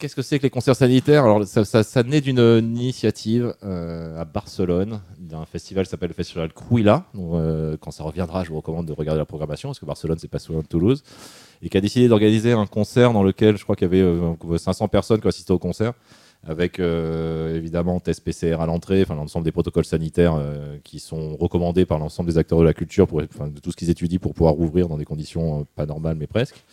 Qu'est-ce 0.00 0.16
que 0.16 0.22
c'est 0.22 0.38
que 0.38 0.44
les 0.44 0.50
concerts 0.50 0.76
sanitaires? 0.76 1.24
Alors, 1.24 1.44
ça, 1.44 1.64
ça, 1.64 1.82
ça 1.82 2.02
naît 2.02 2.22
d'une 2.22 2.38
initiative 2.38 3.54
euh, 3.62 4.18
à 4.18 4.24
Barcelone, 4.24 5.02
d'un 5.18 5.44
festival 5.44 5.84
qui 5.84 5.90
s'appelle 5.90 6.08
le 6.08 6.14
Festival 6.14 6.50
Cruïla. 6.52 7.04
Euh, 7.14 7.76
quand 7.78 7.90
ça 7.90 8.02
reviendra, 8.02 8.42
je 8.42 8.48
vous 8.48 8.56
recommande 8.56 8.86
de 8.86 8.94
regarder 8.94 9.18
la 9.18 9.26
programmation, 9.26 9.68
parce 9.68 9.78
que 9.78 9.84
Barcelone, 9.84 10.16
c'est 10.18 10.30
pas 10.30 10.38
souvent 10.38 10.62
Toulouse. 10.62 11.02
Et 11.60 11.68
qui 11.68 11.76
a 11.76 11.82
décidé 11.82 12.08
d'organiser 12.08 12.52
un 12.52 12.64
concert 12.64 13.12
dans 13.12 13.22
lequel 13.22 13.58
je 13.58 13.62
crois 13.62 13.76
qu'il 13.76 13.84
y 13.84 13.90
avait 13.90 14.00
euh, 14.00 14.58
500 14.58 14.88
personnes 14.88 15.20
qui 15.20 15.28
assistaient 15.28 15.52
au 15.52 15.58
concert, 15.58 15.92
avec 16.46 16.80
euh, 16.80 17.54
évidemment 17.54 18.00
test 18.00 18.24
PCR 18.24 18.60
à 18.60 18.66
l'entrée, 18.66 19.02
enfin 19.02 19.14
l'ensemble 19.14 19.44
des 19.44 19.52
protocoles 19.52 19.84
sanitaires 19.84 20.36
euh, 20.38 20.78
qui 20.82 20.98
sont 20.98 21.36
recommandés 21.36 21.84
par 21.84 21.98
l'ensemble 21.98 22.30
des 22.30 22.38
acteurs 22.38 22.58
de 22.58 22.64
la 22.64 22.72
culture, 22.72 23.06
pour, 23.06 23.20
de 23.20 23.60
tout 23.60 23.70
ce 23.70 23.76
qu'ils 23.76 23.90
étudient 23.90 24.18
pour 24.18 24.32
pouvoir 24.32 24.54
rouvrir 24.54 24.88
dans 24.88 24.96
des 24.96 25.04
conditions 25.04 25.60
euh, 25.60 25.64
pas 25.76 25.86
normales, 25.86 26.16
mais 26.18 26.26
presque. 26.26 26.64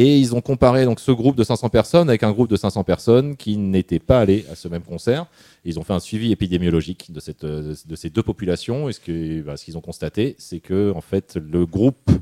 Et 0.00 0.16
ils 0.16 0.32
ont 0.32 0.40
comparé 0.40 0.84
donc 0.84 1.00
ce 1.00 1.10
groupe 1.10 1.34
de 1.34 1.42
500 1.42 1.70
personnes 1.70 2.08
avec 2.08 2.22
un 2.22 2.30
groupe 2.30 2.48
de 2.48 2.54
500 2.54 2.84
personnes 2.84 3.36
qui 3.36 3.56
n'étaient 3.56 3.98
pas 3.98 4.20
allés 4.20 4.46
à 4.48 4.54
ce 4.54 4.68
même 4.68 4.84
concert. 4.84 5.26
Ils 5.64 5.80
ont 5.80 5.82
fait 5.82 5.92
un 5.92 5.98
suivi 5.98 6.30
épidémiologique 6.30 7.10
de, 7.10 7.18
ces 7.18 8.08
deux 8.08 8.22
populations. 8.22 8.88
Et 8.88 8.92
bah, 9.44 9.56
ce 9.56 9.64
qu'ils 9.64 9.76
ont 9.76 9.80
constaté, 9.80 10.36
c'est 10.38 10.60
que 10.60 10.92
en 10.94 11.00
fait, 11.00 11.36
le 11.36 11.66
groupe 11.66 12.12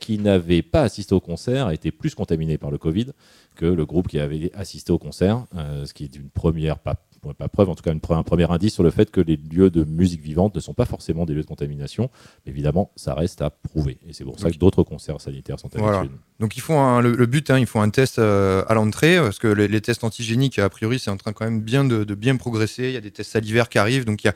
qui 0.00 0.18
n'avait 0.18 0.62
pas 0.62 0.82
assisté 0.82 1.14
au 1.14 1.20
concert 1.20 1.68
a 1.68 1.74
été 1.74 1.92
plus 1.92 2.16
contaminé 2.16 2.58
par 2.58 2.72
le 2.72 2.78
Covid 2.78 3.12
que 3.54 3.66
le 3.66 3.86
groupe 3.86 4.08
qui 4.08 4.18
avait 4.18 4.50
assisté 4.56 4.92
au 4.92 4.98
concert, 4.98 5.44
euh, 5.56 5.84
ce 5.84 5.94
qui 5.94 6.02
est 6.02 6.16
une 6.16 6.28
première, 6.28 6.80
pas, 6.80 6.96
pas 7.38 7.48
preuve, 7.48 7.68
en 7.68 7.74
tout 7.76 7.82
cas 7.82 7.92
une 7.92 8.00
un 8.10 8.22
premier 8.24 8.50
indice 8.50 8.74
sur 8.74 8.82
le 8.82 8.90
fait 8.90 9.10
que 9.12 9.20
les 9.20 9.36
lieux 9.36 9.70
de 9.70 9.84
musique 9.84 10.20
vivante 10.20 10.54
ne 10.56 10.60
sont 10.60 10.74
pas 10.74 10.84
forcément 10.86 11.24
des 11.24 11.34
lieux 11.34 11.42
de 11.42 11.46
contamination. 11.46 12.10
Mais 12.44 12.50
évidemment, 12.52 12.90
ça 12.96 13.14
reste 13.14 13.40
à 13.42 13.50
prouver. 13.50 13.98
Et 14.08 14.12
c'est 14.12 14.24
pour 14.24 14.38
ça 14.40 14.50
que 14.50 14.58
d'autres 14.58 14.82
concerts 14.82 15.20
sanitaires 15.20 15.58
sont 15.60 15.68
à 15.68 15.78
Voilà. 15.78 15.98
Donc 16.40 16.56
ils 16.56 16.60
font 16.60 16.80
un- 16.80 17.00
le, 17.00 17.12
le 17.14 17.26
but, 17.26 17.48
hein, 17.50 17.58
ils 17.60 17.66
font 17.66 17.80
un 17.80 17.90
test 17.90 18.18
euh, 18.18 18.64
à 18.68 18.74
l'entrée 18.74 19.18
parce 19.18 19.38
que 19.38 19.46
les, 19.46 19.68
les 19.68 19.80
tests 19.80 20.02
antigéniques, 20.02 20.58
a 20.58 20.68
priori, 20.68 20.98
c'est 20.98 21.10
en 21.10 21.16
train 21.16 21.32
quand 21.32 21.44
même 21.44 21.60
bien 21.60 21.84
de, 21.84 22.02
de 22.02 22.14
bien 22.16 22.36
progresser. 22.36 22.84
Il 22.88 22.92
y 22.94 22.96
a 22.96 23.00
des 23.00 23.12
tests 23.12 23.30
salivaires 23.30 23.68
qui 23.68 23.78
arrivent, 23.78 24.04
donc 24.04 24.24
il 24.24 24.26
y 24.26 24.30
a, 24.30 24.34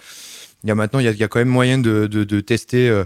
il 0.63 0.69
y 0.69 0.71
a 0.71 0.75
maintenant 0.77 1.01
il 1.01 1.05
y 1.05 1.09
a, 1.09 1.11
il 1.11 1.19
y 1.19 1.25
a 1.25 1.29
quand 1.29 1.41
même 1.41 1.49
moyen 1.49 1.79
de, 1.79 2.07
de- 2.07 2.25
de 2.25 2.41
tester 2.41 2.89
euh, 2.89 3.05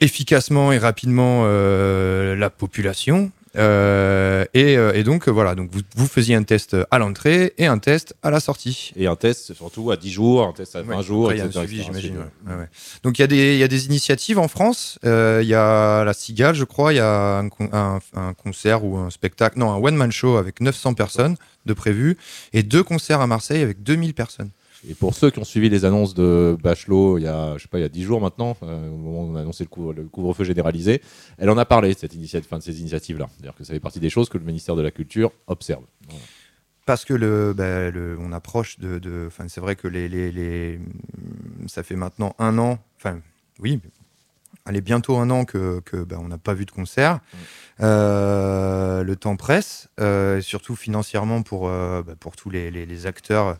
efficacement 0.00 0.72
et 0.72 0.78
rapidement 0.78 1.42
euh, 1.44 2.34
la 2.36 2.50
population. 2.50 3.30
Euh, 3.56 4.44
et, 4.54 4.76
euh, 4.78 4.92
et 4.94 5.02
donc 5.04 5.28
euh, 5.28 5.30
voilà, 5.30 5.54
donc 5.54 5.68
vous, 5.72 5.80
vous 5.94 6.06
faisiez 6.06 6.34
un 6.34 6.42
test 6.42 6.74
à 6.90 6.98
l'entrée 6.98 7.52
et 7.58 7.66
un 7.66 7.78
test 7.78 8.14
à 8.22 8.30
la 8.30 8.40
sortie. 8.40 8.92
Et 8.96 9.06
un 9.06 9.16
test 9.16 9.52
surtout 9.54 9.90
à 9.90 9.96
10 9.96 10.10
jours, 10.10 10.46
un 10.46 10.52
test 10.52 10.74
à 10.76 10.82
20 10.82 10.96
Ouais, 10.96 11.02
jours, 11.02 11.30
après, 11.30 11.38
etc., 11.44 11.58
suivi, 11.66 11.76
etc., 11.82 11.86
j'imagine. 11.90 12.16
ouais. 12.46 12.54
Ouais. 12.54 12.68
Donc 13.02 13.18
il 13.18 13.22
y, 13.22 13.24
a 13.24 13.26
des- 13.26 13.52
il 13.54 13.58
y 13.58 13.62
a 13.62 13.68
des 13.68 13.86
initiatives 13.86 14.38
en 14.38 14.48
France. 14.48 14.98
Euh, 15.04 15.40
Il 15.42 15.48
y 15.48 15.54
a 15.54 16.04
la 16.04 16.14
Cigale, 16.14 16.54
je 16.54 16.64
crois. 16.64 16.92
Il 16.92 16.96
y 16.96 17.00
a 17.00 17.38
un- 17.40 17.98
un 18.14 18.34
concert 18.34 18.84
ou 18.84 18.96
un 18.96 19.10
spectacle, 19.10 19.58
non, 19.58 19.70
un 19.72 19.76
one-man 19.76 20.12
show 20.12 20.36
avec 20.36 20.60
900 20.60 20.94
personnes 20.94 21.36
de 21.66 21.74
prévu 21.74 22.16
et 22.52 22.62
deux 22.62 22.82
concerts 22.82 23.20
à 23.20 23.26
Marseille 23.26 23.62
avec 23.62 23.82
2000 23.82 24.14
personnes. 24.14 24.50
Et 24.88 24.94
pour 24.94 25.14
ceux 25.14 25.30
qui 25.30 25.38
ont 25.38 25.44
suivi 25.44 25.68
les 25.68 25.84
annonces 25.84 26.12
de 26.14 26.56
Bachelot 26.60 27.18
il 27.18 27.22
y 27.22 27.26
a, 27.28 27.56
je 27.56 27.62
sais 27.62 27.68
pas, 27.68 27.78
il 27.78 27.82
y 27.82 27.84
a 27.84 27.88
10 27.88 28.02
jours 28.02 28.20
maintenant, 28.20 28.56
euh, 28.64 28.88
au 28.90 28.96
moment 28.96 29.22
où 29.22 29.32
on 29.32 29.36
a 29.36 29.40
annoncé 29.42 29.62
le, 29.64 29.68
couvre- 29.68 29.92
le 29.92 30.04
couvre-feu 30.04 30.42
généralisé, 30.44 31.00
elle 31.38 31.50
en 31.50 31.58
a 31.58 31.64
parlé 31.64 31.94
cette 31.94 32.14
initiative, 32.14 32.48
enfin, 32.50 32.58
de 32.58 32.64
ces 32.64 32.80
initiatives-là. 32.80 33.28
C'est-à-dire 33.30 33.54
que 33.54 33.62
ça 33.62 33.72
fait 33.74 33.80
partie 33.80 34.00
des 34.00 34.10
choses 34.10 34.28
que 34.28 34.38
le 34.38 34.44
ministère 34.44 34.74
de 34.74 34.82
la 34.82 34.90
Culture 34.90 35.30
observe. 35.46 35.84
Parce 36.84 37.04
que 37.04 37.14
bah, 37.52 37.90
le- 37.92 38.18
on 38.20 38.32
approche 38.32 38.80
de. 38.80 38.98
de- 38.98 39.28
c'est 39.46 39.60
vrai 39.60 39.76
que 39.76 39.86
les- 39.86 40.08
ça 41.68 41.84
fait 41.84 41.94
maintenant 41.94 42.34
un 42.40 42.58
an. 42.58 42.78
Enfin, 42.96 43.20
oui. 43.60 43.78
Allez, 44.64 44.80
bientôt 44.80 45.16
un 45.16 45.28
an 45.30 45.44
que, 45.44 45.82
bah, 46.04 46.18
on 46.20 46.28
n'a 46.28 46.38
pas 46.38 46.54
vu 46.54 46.64
de 46.66 46.70
concert. 46.70 47.18
Euh, 47.80 49.02
le 49.02 49.16
temps 49.16 49.34
presse, 49.34 49.88
euh, 49.98 50.40
surtout 50.40 50.76
financièrement 50.76 51.42
pour, 51.42 51.66
euh, 51.66 52.02
bah, 52.02 52.14
tous 52.36 52.48
les, 52.48 53.06
acteurs 53.06 53.56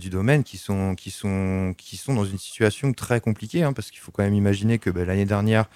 du 0.00 0.10
domaine 0.10 0.42
qui 0.42 0.58
sont 0.58 0.96
dans 2.08 2.24
une 2.24 2.38
situation 2.38 2.92
très 2.92 3.20
compliquée, 3.20 3.62
hein, 3.62 3.72
parce 3.72 3.90
qu'il 3.90 4.00
faut 4.00 4.10
quand 4.10 4.24
même 4.24 4.34
imaginer 4.34 4.78
que 4.78 4.90
bah, 4.90 5.04
l'année 5.04 5.26
dernière, 5.26 5.66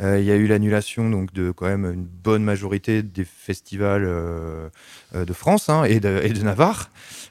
euh, 0.00 0.18
il 0.18 0.24
y 0.24 0.32
a 0.32 0.34
eu 0.34 0.46
l'annulation 0.46 1.08
donc 1.08 1.32
de 1.32 1.52
quand 1.52 1.66
même 1.66 1.84
une 1.84 2.04
bonne 2.04 2.42
majorité 2.42 3.02
des 3.02 3.24
festivals 3.24 4.04
euh, 4.04 4.68
euh, 5.14 5.24
de 5.24 5.32
France 5.32 5.68
hein, 5.68 5.84
et, 5.84 6.00
de, 6.00 6.20
et 6.24 6.30
de 6.30 6.42
Navarre. 6.42 6.90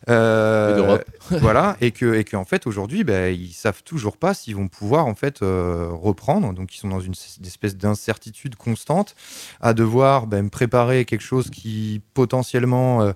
Euh, 0.10 0.72
Et 0.72 0.76
d'Europe. 0.78 1.04
voilà, 1.42 1.78
et 1.82 1.92
que 1.92 2.14
et 2.14 2.24
qu'en 2.24 2.46
fait 2.46 2.68
aujourd'hui, 2.68 3.04
bah, 3.04 3.30
ils 3.30 3.52
savent 3.52 3.84
toujours 3.84 4.18
pas 4.18 4.34
s'ils 4.34 4.56
vont 4.56 4.68
pouvoir 4.68 5.08
en 5.08 5.16
fait 5.16 5.40
reprendre. 5.42 6.54
Donc 6.54 6.76
ils 6.76 6.78
sont 6.78 6.90
dans 6.90 7.00
une 7.00 7.14
espèce 7.46 7.76
d'incertitude 7.76 8.56
constante 8.56 9.16
à 9.62 9.74
devoir 9.74 10.28
bah, 10.28 10.42
me 10.42 10.50
préparer 10.50 11.06
quelque 11.06 11.22
chose 11.22 11.50
qui 11.50 12.02
potentiellement 12.14 13.14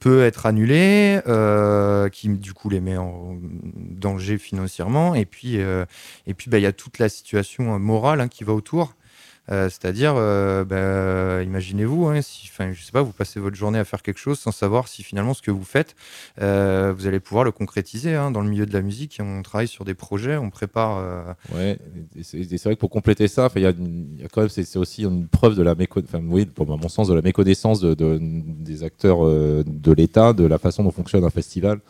peut 0.00 0.24
être 0.24 0.46
annulé, 0.46 1.20
qui 2.12 2.28
du 2.28 2.52
coup 2.54 2.70
les 2.70 2.80
met 2.80 2.96
en 2.96 3.36
danger 3.76 4.38
financièrement. 4.38 5.14
Et 5.14 5.26
puis, 5.26 5.56
et 5.56 6.34
puis 6.34 6.50
bah, 6.50 6.58
il 6.58 6.62
y 6.62 6.66
a 6.66 6.72
toute 6.72 6.98
la 6.98 7.08
situation 7.08 7.78
morale 7.78 8.20
hein, 8.20 8.28
qui 8.28 8.42
va 8.42 8.52
Euh, 9.50 9.68
c'est-à-dire, 9.68 10.14
euh, 10.16 10.64
bah, 10.64 11.42
imaginez-vous, 11.42 12.06
hein, 12.06 12.22
si, 12.22 12.46
je 12.46 12.82
sais 12.82 12.92
pas, 12.92 13.02
vous 13.02 13.12
passez 13.12 13.40
votre 13.40 13.56
journée 13.56 13.78
à 13.78 13.84
faire 13.84 14.02
quelque 14.02 14.18
chose 14.18 14.38
sans 14.38 14.52
savoir 14.52 14.86
si 14.86 15.02
finalement 15.02 15.34
ce 15.34 15.42
que 15.42 15.50
vous 15.50 15.64
faites, 15.64 15.96
euh, 16.40 16.94
vous 16.96 17.06
allez 17.06 17.18
pouvoir 17.18 17.44
le 17.44 17.50
concrétiser. 17.50 18.14
Hein, 18.14 18.30
dans 18.30 18.42
le 18.42 18.48
milieu 18.48 18.66
de 18.66 18.72
la 18.72 18.82
musique, 18.82 19.18
on 19.20 19.42
travaille 19.42 19.66
sur 19.66 19.84
des 19.84 19.94
projets, 19.94 20.36
on 20.36 20.50
prépare. 20.50 21.34
Ouais, 21.54 21.78
c'est 22.22 22.62
vrai 22.62 22.74
que 22.74 22.80
pour 22.80 22.90
compléter 22.90 23.26
ça, 23.28 23.48
il 23.56 23.62
y, 23.62 23.66
a 23.66 23.72
quand 24.32 24.42
même, 24.42 24.48
c'est 24.48 24.76
aussi 24.76 25.02
une 25.02 25.26
preuve 25.26 25.56
de 25.56 25.62
la 25.62 25.74
méconnaissance, 25.74 27.08
de 27.08 27.14
la 27.14 27.22
méconnaissance 27.22 27.80
de, 27.80 28.18
des 28.20 28.84
acteurs 28.84 29.24
de 29.24 29.92
l'État, 29.92 30.32
de 30.32 30.44
la 30.44 30.58
façon 30.58 30.84
dont 30.84 30.90
fonctionne 30.90 31.24
un 31.24 31.30
festival 31.30 31.80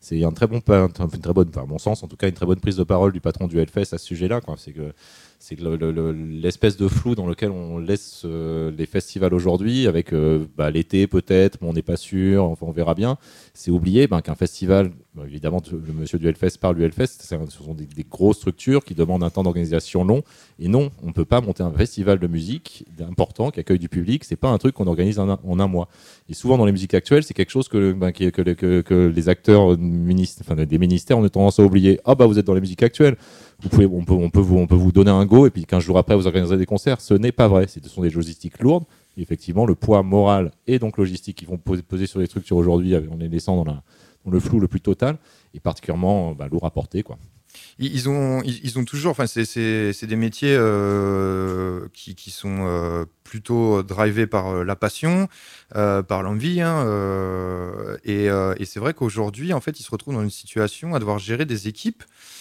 c'est 0.00 0.22
un 0.22 0.30
très 0.30 0.46
bon, 0.46 0.60
une 0.68 1.20
très 1.20 1.32
bonne, 1.32 1.50
à 1.56 1.64
mon 1.64 1.78
sens, 1.78 2.04
en 2.04 2.06
tout 2.06 2.16
cas, 2.16 2.28
une 2.28 2.34
très 2.34 2.46
bonne 2.46 2.60
prise 2.60 2.76
de 2.76 2.84
parole 2.84 3.12
du 3.12 3.20
patron 3.20 3.48
du 3.48 3.58
Hellfest 3.58 3.92
à 3.92 3.98
ce 3.98 4.06
sujet-là. 4.06 4.40
C'est 4.56 4.72
que 4.72 4.92
c'est 5.48 5.56
l'espèce 5.60 6.76
de 6.76 6.88
flou 6.88 7.14
dans 7.14 7.28
lequel 7.28 7.52
on 7.52 7.78
laisse 7.78 8.22
euh, 8.24 8.72
les 8.76 8.86
festivals 8.86 9.32
aujourd'hui, 9.32 9.86
avec 9.86 10.12
euh, 10.12 10.44
bah, 10.56 10.72
l'été 10.72 11.06
peut-être, 11.06 11.58
mais 11.62 11.68
on 11.68 11.72
n'est 11.72 11.82
pas 11.82 11.96
sûr, 11.96 12.56
on 12.60 12.72
verra 12.72 12.94
bien. 12.96 13.16
C'est 13.54 13.70
oublier 13.70 14.08
ben, 14.08 14.22
qu'un 14.22 14.34
festival, 14.34 14.90
évidemment, 15.24 15.62
le 15.70 15.92
monsieur 15.92 16.18
du 16.18 16.26
Hellfest 16.26 16.58
parle 16.60 16.74
du 16.74 16.82
Hellfest, 16.82 17.22
ce 17.22 17.36
sont 17.48 17.74
des, 17.74 17.86
grosses 18.10 18.38
structures 18.38 18.82
qui 18.84 18.94
demandent 18.94 19.22
un 19.22 19.30
temps 19.30 19.44
d'organisation 19.44 20.02
long. 20.02 20.24
Et 20.58 20.66
non, 20.66 20.90
on 21.04 21.08
ne 21.08 21.12
peut 21.12 21.24
pas 21.24 21.40
monter 21.40 21.62
un 21.62 21.70
festival 21.70 22.18
de 22.18 22.26
musique 22.26 22.84
important 22.98 23.52
qui 23.52 23.60
accueille 23.60 23.78
du 23.78 23.88
public. 23.88 24.24
C'est 24.24 24.34
pas 24.34 24.48
un 24.48 24.58
truc 24.58 24.74
qu'on 24.74 24.88
organise 24.88 25.20
en 25.20 25.28
un, 25.28 25.66
mois. 25.68 25.88
Et 26.28 26.34
souvent 26.34 26.58
dans 26.58 26.66
les 26.66 26.72
musiques 26.72 26.94
actuelles, 26.94 27.22
c'est 27.22 27.34
quelque 27.34 27.52
chose 27.52 27.68
que, 27.68 27.92
ben, 27.92 28.10
les 28.10 29.28
acteurs 29.28 29.76
enfin, 30.40 30.56
des 30.56 30.78
ministères 30.78 31.18
ont 31.18 31.28
tendance 31.28 31.60
à 31.60 31.62
oublier. 31.62 32.00
Ah 32.04 32.16
bah 32.16 32.26
vous 32.26 32.40
êtes 32.40 32.46
dans 32.46 32.54
les 32.54 32.60
musiques 32.60 32.82
actuelles 32.82 33.16
vous 33.60 33.68
pouvez, 33.70 33.86
on, 33.86 34.04
peut, 34.04 34.12
on, 34.12 34.30
peut 34.30 34.40
vous, 34.40 34.58
on 34.58 34.66
peut 34.66 34.74
vous 34.74 34.92
donner 34.92 35.10
un 35.10 35.24
go 35.24 35.46
et 35.46 35.50
puis 35.50 35.64
15 35.64 35.82
jours 35.82 35.98
après 35.98 36.14
vous 36.14 36.26
organiserez 36.26 36.58
des 36.58 36.66
concerts. 36.66 37.00
Ce 37.00 37.14
n'est 37.14 37.32
pas 37.32 37.48
vrai. 37.48 37.66
Ce 37.66 37.80
sont 37.88 38.02
des 38.02 38.10
logistiques 38.10 38.60
lourdes. 38.60 38.84
effectivement, 39.16 39.66
le 39.66 39.74
poids 39.74 40.02
moral 40.02 40.52
et 40.66 40.78
donc 40.78 40.98
logistique 40.98 41.38
qui 41.38 41.46
vont 41.46 41.56
peser 41.56 42.06
sur 42.06 42.20
les 42.20 42.26
structures 42.26 42.56
aujourd'hui 42.56 42.94
en 42.96 43.16
les 43.18 43.28
laissant 43.28 43.64
dans, 43.64 43.82
le 44.28 44.40
flou 44.40 44.60
le 44.60 44.68
plus 44.68 44.80
total 44.80 45.18
est 45.54 45.60
particulièrement 45.60 46.32
bah, 46.32 46.48
lourd 46.50 46.66
à 46.66 46.70
porter. 46.70 47.02
Ils 47.78 48.08
ont, 48.10 48.42
ils 48.42 48.78
ont 48.78 48.84
toujours, 48.84 49.12
enfin, 49.12 49.26
c'est 49.26 50.06
des 50.06 50.16
métiers 50.16 50.54
euh, 50.54 51.88
qui, 51.94 52.30
sont 52.30 52.66
euh, 52.66 53.04
plutôt 53.24 53.82
drivés 53.82 54.26
par 54.26 54.48
euh, 54.48 54.64
la 54.64 54.76
passion, 54.76 55.28
par 55.72 56.22
l'envie. 56.22 56.60
Hein, 56.60 56.84
et, 58.04 58.26
et 58.26 58.64
c'est 58.66 58.80
vrai 58.80 58.92
qu'aujourd'hui, 58.92 59.54
en 59.54 59.60
fait, 59.62 59.80
ils 59.80 59.82
se 59.82 59.90
retrouvent 59.90 60.14
dans 60.14 60.22
une 60.22 60.28
situation 60.28 60.94
à 60.94 60.98
devoir 60.98 61.18
gérer 61.18 61.46
des 61.46 61.68
équipes 61.68 62.02
euh, 62.02 62.35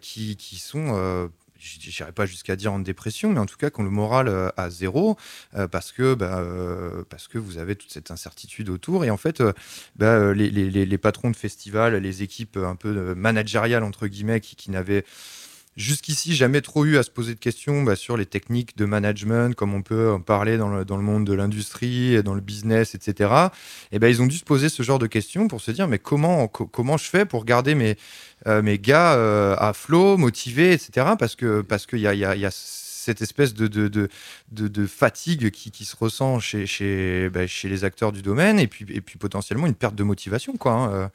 qui, 0.00 0.36
qui, 0.36 0.56
sont 0.56 0.94
euh, 0.94 1.28
je 1.58 1.78
n'irai 1.78 2.12
pas 2.12 2.26
jusqu'à 2.26 2.56
dire 2.56 2.72
en 2.72 2.78
dépression, 2.78 3.32
mais 3.32 3.40
en 3.40 3.46
tout 3.46 3.56
cas 3.56 3.70
qui 3.70 3.80
ont 3.80 3.84
le 3.84 3.90
moral 3.90 4.28
euh, 4.28 4.50
à 4.56 4.70
zéro 4.70 5.16
parce, 5.72 5.90
que, 5.92 6.14
bah, 6.14 6.42
parce 7.08 7.28
que 7.28 7.38
vous 7.38 7.58
avez 7.58 7.76
toute 7.76 7.90
cette 7.90 8.10
incertitude 8.10 8.68
autour. 8.68 9.04
Et 9.04 9.10
en 9.10 9.16
fait, 9.16 9.42
bah, 9.96 10.32
les, 10.34 10.50
les, 10.50 10.70
les, 10.70 10.98
patrons 10.98 11.30
de 11.30 11.36
festivals, 11.36 11.96
les 11.96 12.22
équipes 12.22 12.56
un 12.56 12.76
peu 12.76 13.14
managériales, 13.14 13.84
entre 13.84 14.06
guillemets, 14.06 14.40
qui, 14.40 14.56
qui 14.56 14.70
n'avaient 14.70 15.04
jusqu'ici 15.76 16.34
jamais 16.34 16.60
trop 16.60 16.84
eu 16.84 16.96
à 16.96 17.02
se 17.02 17.10
poser 17.10 17.34
de 17.34 17.38
questions 17.38 17.82
bah, 17.82 17.96
sur 17.96 18.16
les 18.16 18.26
techniques 18.26 18.76
de 18.76 18.84
management, 18.84 19.54
comme 19.54 19.74
on 19.74 19.82
peut 19.82 20.10
en 20.10 20.20
parler 20.20 20.56
dans 20.56 20.68
le, 20.68 21.02
monde 21.02 21.26
de 21.26 21.32
l'industrie, 21.32 22.22
dans 22.22 22.34
le 22.34 22.40
business, 22.40 22.94
etc. 22.94 23.30
Et 23.92 23.98
ben, 23.98 24.08
ils 24.08 24.22
ont 24.22 24.26
dû 24.26 24.36
se 24.38 24.44
poser 24.44 24.68
ce 24.68 24.82
genre 24.82 24.98
de 24.98 25.06
questions 25.06 25.48
pour 25.48 25.60
se 25.60 25.70
dire 25.70 25.88
mais 25.88 25.98
comment, 25.98 26.48
comment 26.48 26.96
je 26.96 27.04
fais 27.04 27.24
pour 27.24 27.44
garder 27.44 27.74
mes, 27.74 27.96
euh, 28.46 28.62
mes 28.62 28.78
gars 28.78 29.14
euh, 29.14 29.54
à 29.58 29.72
flot, 29.72 30.16
motivés, 30.16 30.72
etc. 30.72 31.08
Parce 31.18 31.36
que 31.36 31.60
parce 31.60 31.86
qu'il 31.86 31.98
y 31.98 32.02
y 32.02 32.24
a 32.24 32.50
cette 33.06 33.22
espèce 33.22 33.54
de, 33.54 33.68
de, 33.68 33.88
de, 33.88 34.08
de 34.68 34.86
fatigue 34.86 35.50
qui, 35.50 35.70
qui, 35.70 35.84
se 35.84 35.96
ressent 35.96 36.40
chez, 36.40 36.66
chez, 36.66 37.30
bah, 37.30 37.46
chez 37.46 37.68
les 37.68 37.84
acteurs 37.84 38.12
du 38.12 38.20
domaine 38.20 38.58
et 38.58 38.66
puis, 38.66 38.84
et 38.90 39.00
puis 39.00 39.16
potentiellement 39.16 39.66
une 39.66 39.74
perte 39.74 39.94
de 39.94 40.02
motivation. 40.02 40.56
Quoi, 40.56 40.72
hein, 40.72 40.92
euh. 40.92 41.08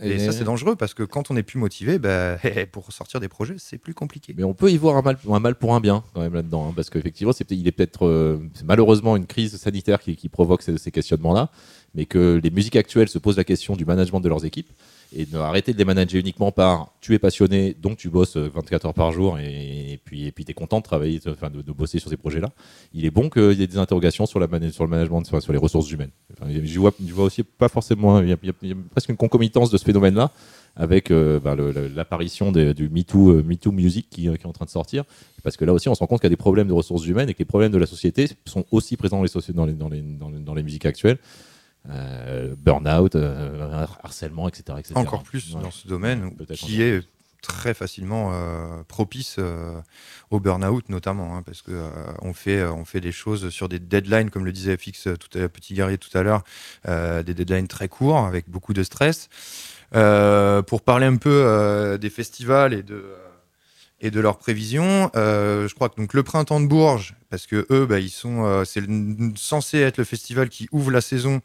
Et, 0.00 0.18
ça, 0.18 0.32
c'est 0.32 0.44
dangereux 0.44 0.74
parce 0.74 0.94
que 0.94 1.02
quand 1.02 1.30
on 1.30 1.36
est 1.36 1.42
plus 1.42 1.58
motivé, 1.58 1.98
bah, 1.98 2.38
pour 2.72 2.92
sortir 2.92 3.20
des 3.20 3.28
projets, 3.28 3.56
c'est 3.58 3.76
plus 3.76 3.92
compliqué. 3.92 4.34
Mais 4.36 4.44
on 4.44 4.54
peut 4.54 4.70
y 4.70 4.76
voir 4.76 4.96
un 4.96 5.02
mal, 5.02 5.18
un 5.30 5.40
mal 5.40 5.54
pour 5.56 5.74
un 5.74 5.80
bien 5.80 6.02
quand 6.14 6.20
même 6.20 6.32
là-dedans, 6.32 6.68
hein, 6.68 6.72
parce 6.74 6.88
qu'effectivement, 6.88 7.32
c'est, 7.32 7.50
il 7.50 7.66
est 7.66 7.72
peut-être 7.72 8.06
euh, 8.06 8.38
malheureusement 8.64 9.16
une 9.16 9.26
crise 9.26 9.56
sanitaire 9.56 10.00
qui, 10.00 10.16
qui 10.16 10.28
provoque 10.28 10.62
ces, 10.62 10.78
ces 10.78 10.90
questionnements-là, 10.90 11.50
mais 11.94 12.06
que 12.06 12.40
les 12.42 12.50
musiques 12.50 12.76
actuelles 12.76 13.08
se 13.08 13.18
posent 13.18 13.36
la 13.36 13.44
question 13.44 13.76
du 13.76 13.84
management 13.84 14.20
de 14.20 14.28
leurs 14.28 14.44
équipes 14.44 14.70
et 15.14 15.26
de 15.26 15.36
arrêter 15.36 15.72
de 15.72 15.78
les 15.78 15.84
manager 15.84 16.20
uniquement 16.20 16.52
par 16.52 16.94
tu 17.00 17.14
es 17.14 17.18
passionné, 17.18 17.76
donc 17.80 17.98
tu 17.98 18.08
bosses 18.08 18.36
24 18.36 18.86
heures 18.86 18.94
par 18.94 19.12
jour 19.12 19.38
et, 19.38 20.00
puis 20.04 20.26
et 20.26 20.32
puis 20.32 20.44
tu 20.44 20.52
es 20.52 20.54
content 20.54 20.78
de 20.78 20.84
travailler, 20.84 21.20
enfin 21.28 21.50
de, 21.50 21.60
bosser 21.72 21.98
sur 21.98 22.08
ces 22.08 22.16
projets-là. 22.16 22.50
Il 22.94 23.04
est 23.04 23.10
bon 23.10 23.28
qu'il 23.28 23.52
y 23.52 23.62
ait 23.62 23.66
des 23.66 23.78
interrogations 23.78 24.26
sur, 24.26 24.40
la, 24.40 24.48
sur 24.70 24.84
le 24.84 24.90
management, 24.90 25.24
sur, 25.24 25.52
les 25.52 25.58
ressources 25.58 25.90
humaines. 25.90 26.10
je, 26.48 26.78
vois, 26.78 26.92
aussi 27.18 27.42
pas 27.42 27.68
forcément, 27.68 28.20
il 28.20 28.28
y, 28.30 28.32
a, 28.32 28.74
presque 28.90 29.10
une 29.10 29.16
concomitance 29.16 29.70
de 29.70 29.76
ce 29.76 29.84
phénomène-là 29.84 30.30
avec 30.74 31.10
euh, 31.10 31.38
bah, 31.38 31.54
l'apparition 31.94 32.50
du 32.50 32.88
MeToo, 32.88 33.32
euh, 33.32 33.42
MeToo 33.42 33.72
Music 33.72 34.08
qui, 34.08 34.22
qui, 34.22 34.28
est 34.28 34.46
en 34.46 34.52
train 34.52 34.64
de 34.64 34.70
sortir. 34.70 35.04
Parce 35.42 35.58
que 35.58 35.66
là 35.66 35.74
aussi, 35.74 35.90
on 35.90 35.94
se 35.94 36.00
rend 36.00 36.06
compte 36.06 36.20
qu'il 36.20 36.26
y 36.26 36.32
a 36.32 36.36
des 36.36 36.36
problèmes 36.36 36.68
de 36.68 36.72
ressources 36.72 37.06
humaines 37.06 37.28
et 37.28 37.34
que 37.34 37.40
les 37.40 37.44
problèmes 37.44 37.72
de 37.72 37.78
la 37.78 37.84
société 37.84 38.28
sont 38.46 38.64
aussi 38.70 38.96
présents 38.96 39.22
dans 39.50 39.66
les, 39.66 39.74
dans 39.74 39.88
les, 39.90 40.00
dans 40.00 40.30
les, 40.30 40.38
dans 40.38 40.54
les 40.54 40.62
musiques 40.62 40.86
actuelles. 40.86 41.18
Euh, 41.90 42.54
burn-out, 42.56 43.16
euh, 43.16 43.86
harcèlement, 44.04 44.48
etc., 44.48 44.78
etc., 44.78 44.94
Encore 44.94 45.24
plus 45.24 45.50
dans 45.50 45.72
ce 45.72 45.88
domaine 45.88 46.30
qui 46.54 46.80
est 46.80 47.02
très 47.40 47.74
facilement 47.74 48.30
euh, 48.32 48.84
propice 48.86 49.40
au 50.30 50.38
burn-out 50.38 50.88
notamment 50.88 51.36
hein, 51.36 51.42
parce 51.42 51.60
que 51.60 51.90
on 52.20 52.34
fait 52.34 52.64
on 52.64 52.84
fait 52.84 53.00
des 53.00 53.10
choses 53.10 53.50
sur 53.50 53.68
des 53.68 53.80
deadlines 53.80 54.30
comme 54.30 54.44
le 54.44 54.52
disait 54.52 54.76
FX 54.76 55.08
tout 55.18 55.36
à 55.36 55.48
petit 55.48 55.74
guerrier 55.74 55.98
tout 55.98 56.16
à 56.16 56.22
l'heure 56.22 56.44
des 56.86 57.34
deadlines 57.34 57.66
très 57.66 57.88
courts 57.88 58.18
avec 58.18 58.48
beaucoup 58.48 58.74
de 58.74 58.84
stress 58.84 59.28
pour 59.90 60.82
parler 60.82 61.06
un 61.06 61.16
peu 61.16 61.98
des 62.00 62.10
festivals 62.10 62.74
et 62.74 62.84
de 62.84 63.12
et 64.02 64.10
de 64.10 64.20
leurs 64.20 64.36
prévisions. 64.36 65.10
Euh, 65.16 65.68
je 65.68 65.74
crois 65.74 65.88
que 65.88 66.02
le 66.12 66.22
printemps 66.22 66.60
de 66.60 66.66
Bourges, 66.66 67.14
parce 67.30 67.46
que 67.46 67.66
eux, 67.70 67.86
bah, 67.86 67.96
euh, 67.96 68.64
c'est 68.64 68.82
censé 69.36 69.78
être 69.78 69.96
le 69.96 70.04
festival 70.04 70.48
qui 70.48 70.68
ouvre 70.72 70.90
la 70.90 71.00
saison. 71.00 71.40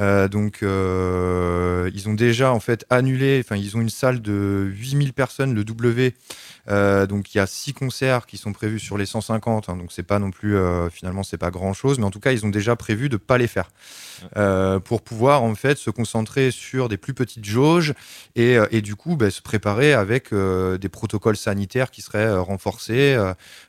Euh, 0.00 0.28
donc 0.28 0.58
ils 0.62 2.08
ont 2.08 2.14
déjà 2.14 2.52
en 2.52 2.60
fait 2.60 2.84
annulé. 2.90 3.42
Enfin, 3.44 3.56
ils 3.56 3.76
ont 3.76 3.80
une 3.80 3.90
salle 3.90 4.20
de 4.20 4.70
8000 4.74 5.12
personnes, 5.12 5.54
le 5.54 5.64
W. 5.64 6.14
donc 7.08 7.34
il 7.34 7.38
y 7.38 7.40
a 7.40 7.46
six 7.46 7.72
concerts 7.72 8.26
qui 8.26 8.36
sont 8.36 8.52
prévus 8.52 8.78
sur 8.78 8.98
les 8.98 9.06
150. 9.06 9.68
Hein, 9.68 9.76
donc 9.76 9.92
c'est 9.92 10.02
pas 10.02 10.18
non 10.18 10.30
plus 10.30 10.56
finalement 10.90 11.22
c'est 11.22 11.38
pas 11.38 11.50
grand 11.50 11.72
chose, 11.72 11.98
mais 11.98 12.04
en 12.04 12.10
tout 12.10 12.20
cas 12.20 12.32
ils 12.32 12.44
ont 12.44 12.50
déjà 12.50 12.76
prévu 12.76 13.08
de 13.08 13.16
pas 13.16 13.38
les 13.38 13.48
faire. 13.48 13.70
Euh, 14.36 14.80
pour 14.80 15.02
pouvoir 15.02 15.42
en 15.42 15.54
fait 15.54 15.76
se 15.78 15.90
concentrer 15.90 16.50
sur 16.50 16.88
des 16.88 16.96
plus 16.96 17.14
petites 17.14 17.44
jauges 17.44 17.92
et, 18.34 18.56
euh, 18.56 18.66
et 18.70 18.80
du 18.80 18.96
coup 18.96 19.16
bah, 19.16 19.30
se 19.30 19.42
préparer 19.42 19.92
avec 19.92 20.32
euh, 20.32 20.78
des 20.78 20.88
protocoles 20.88 21.36
sanitaires 21.36 21.90
qui 21.90 22.00
seraient 22.00 22.34
renforcés 22.36 23.16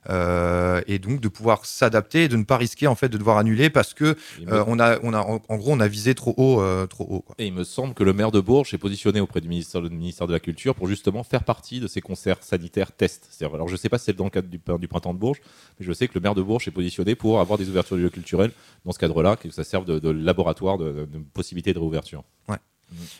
et 0.10 1.00
donc 1.00 1.20
de 1.20 1.28
pouvoir 1.28 1.66
s'adapter 1.66 2.24
et 2.24 2.28
de 2.28 2.38
ne 2.38 2.44
pas 2.44 2.58
risquer 2.58 2.88
en 2.88 2.96
fait 2.96 3.10
de 3.10 3.18
devoir 3.18 3.38
annuler 3.38 3.70
parce 3.70 3.94
que 3.94 4.16
on 4.48 4.80
a, 4.80 4.98
on 5.04 5.14
a 5.14 5.20
en, 5.20 5.58
gros 5.58 5.74
on 5.74 5.80
a 5.80 5.88
visé 5.88 6.16
trop 6.18 6.34
haut, 6.38 6.88
trop 6.88 7.06
haut. 7.10 7.22
Quoi. 7.22 7.36
Et 7.38 7.48
il 7.48 7.54
me 7.54 7.64
semble 7.64 7.94
que 7.94 8.04
le 8.04 8.12
maire 8.12 8.32
de 8.32 8.42
Bourges 8.42 8.74
est 8.74 8.78
positionné 8.78 9.22
auprès 9.22 9.40
du 9.40 9.48
ministère, 9.48 9.82
du 9.82 9.90
ministère 9.90 10.28
de 10.28 10.34
la 10.34 10.40
Culture 10.40 10.76
pour 10.76 10.88
justement 10.88 11.24
faire 11.24 11.44
partie 11.44 11.80
de 11.80 11.88
ces 11.88 12.02
concerts 12.02 12.44
sanitaires 12.44 12.92
tests. 12.92 13.30
Alors 13.42 13.70
je 13.70 13.76
sais 13.76 13.88
pas 13.90 13.98
si 13.98 14.06
c'est 14.06 14.16
dans 14.16 14.26
le 14.26 14.30
cadre 14.30 14.50
du, 14.50 14.60
du, 14.80 14.88
printemps 14.88 15.14
de 15.14 15.20
Bourges, 15.20 15.42
mais 15.80 15.86
je 15.86 15.94
sais 15.94 16.08
que 16.08 16.14
le 16.16 16.22
maire 16.22 16.36
de 16.36 16.42
Bourges 16.42 16.68
est 16.68 16.72
positionné 16.72 17.16
pour 17.16 17.40
avoir 17.40 17.58
des 17.58 17.70
ouvertures 17.70 17.96
du 17.96 18.04
lieu 18.04 18.10
culturel 18.10 18.52
dans 18.86 18.92
ce 18.92 19.00
cadre-là, 19.00 19.36
que 19.36 19.50
ça 19.50 19.64
serve 19.64 19.86
de, 19.86 20.00
de 20.00 20.10
laboratoire 20.10 20.78
de, 20.78 21.08
de 21.12 21.20
possibilités 21.34 21.74
de 21.74 21.80
réouverture. 21.80 22.24
Ouais. 22.50 22.58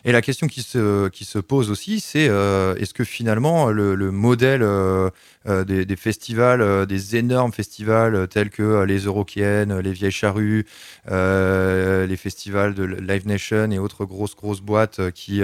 Et 0.04 0.12
la 0.12 0.22
question 0.22 0.46
qui 0.46 0.62
se, 0.62 1.08
qui 1.08 1.24
se 1.24 1.38
pose 1.38 1.70
aussi, 1.70 2.00
c'est 2.00 2.28
euh, 2.28 2.74
est-ce 2.76 2.94
que 2.94 3.04
finalement 3.04 3.68
le, 3.70 3.94
le 3.94 4.10
modèle 4.10 4.62
euh, 4.62 5.10
euh 5.46 5.64
des, 5.64 5.84
des, 5.84 5.96
festivals, 5.96 6.86
des 6.86 7.16
énormes 7.16 7.52
festivals 7.52 8.28
tels 8.28 8.48
que 8.50 8.84
les 8.84 9.00
Eurokiennes, 9.00 9.78
les 9.80 9.92
Vieilles 9.92 10.10
Charrues, 10.10 10.64
les 11.06 12.16
festivals 12.16 12.74
de 12.74 12.84
Live 12.84 13.26
Nation 13.26 13.70
et 13.70 13.78
autres 13.78 14.04
grosses, 14.04 14.34
grosses 14.34 14.60
boîtes 14.60 15.10
qui, 15.10 15.42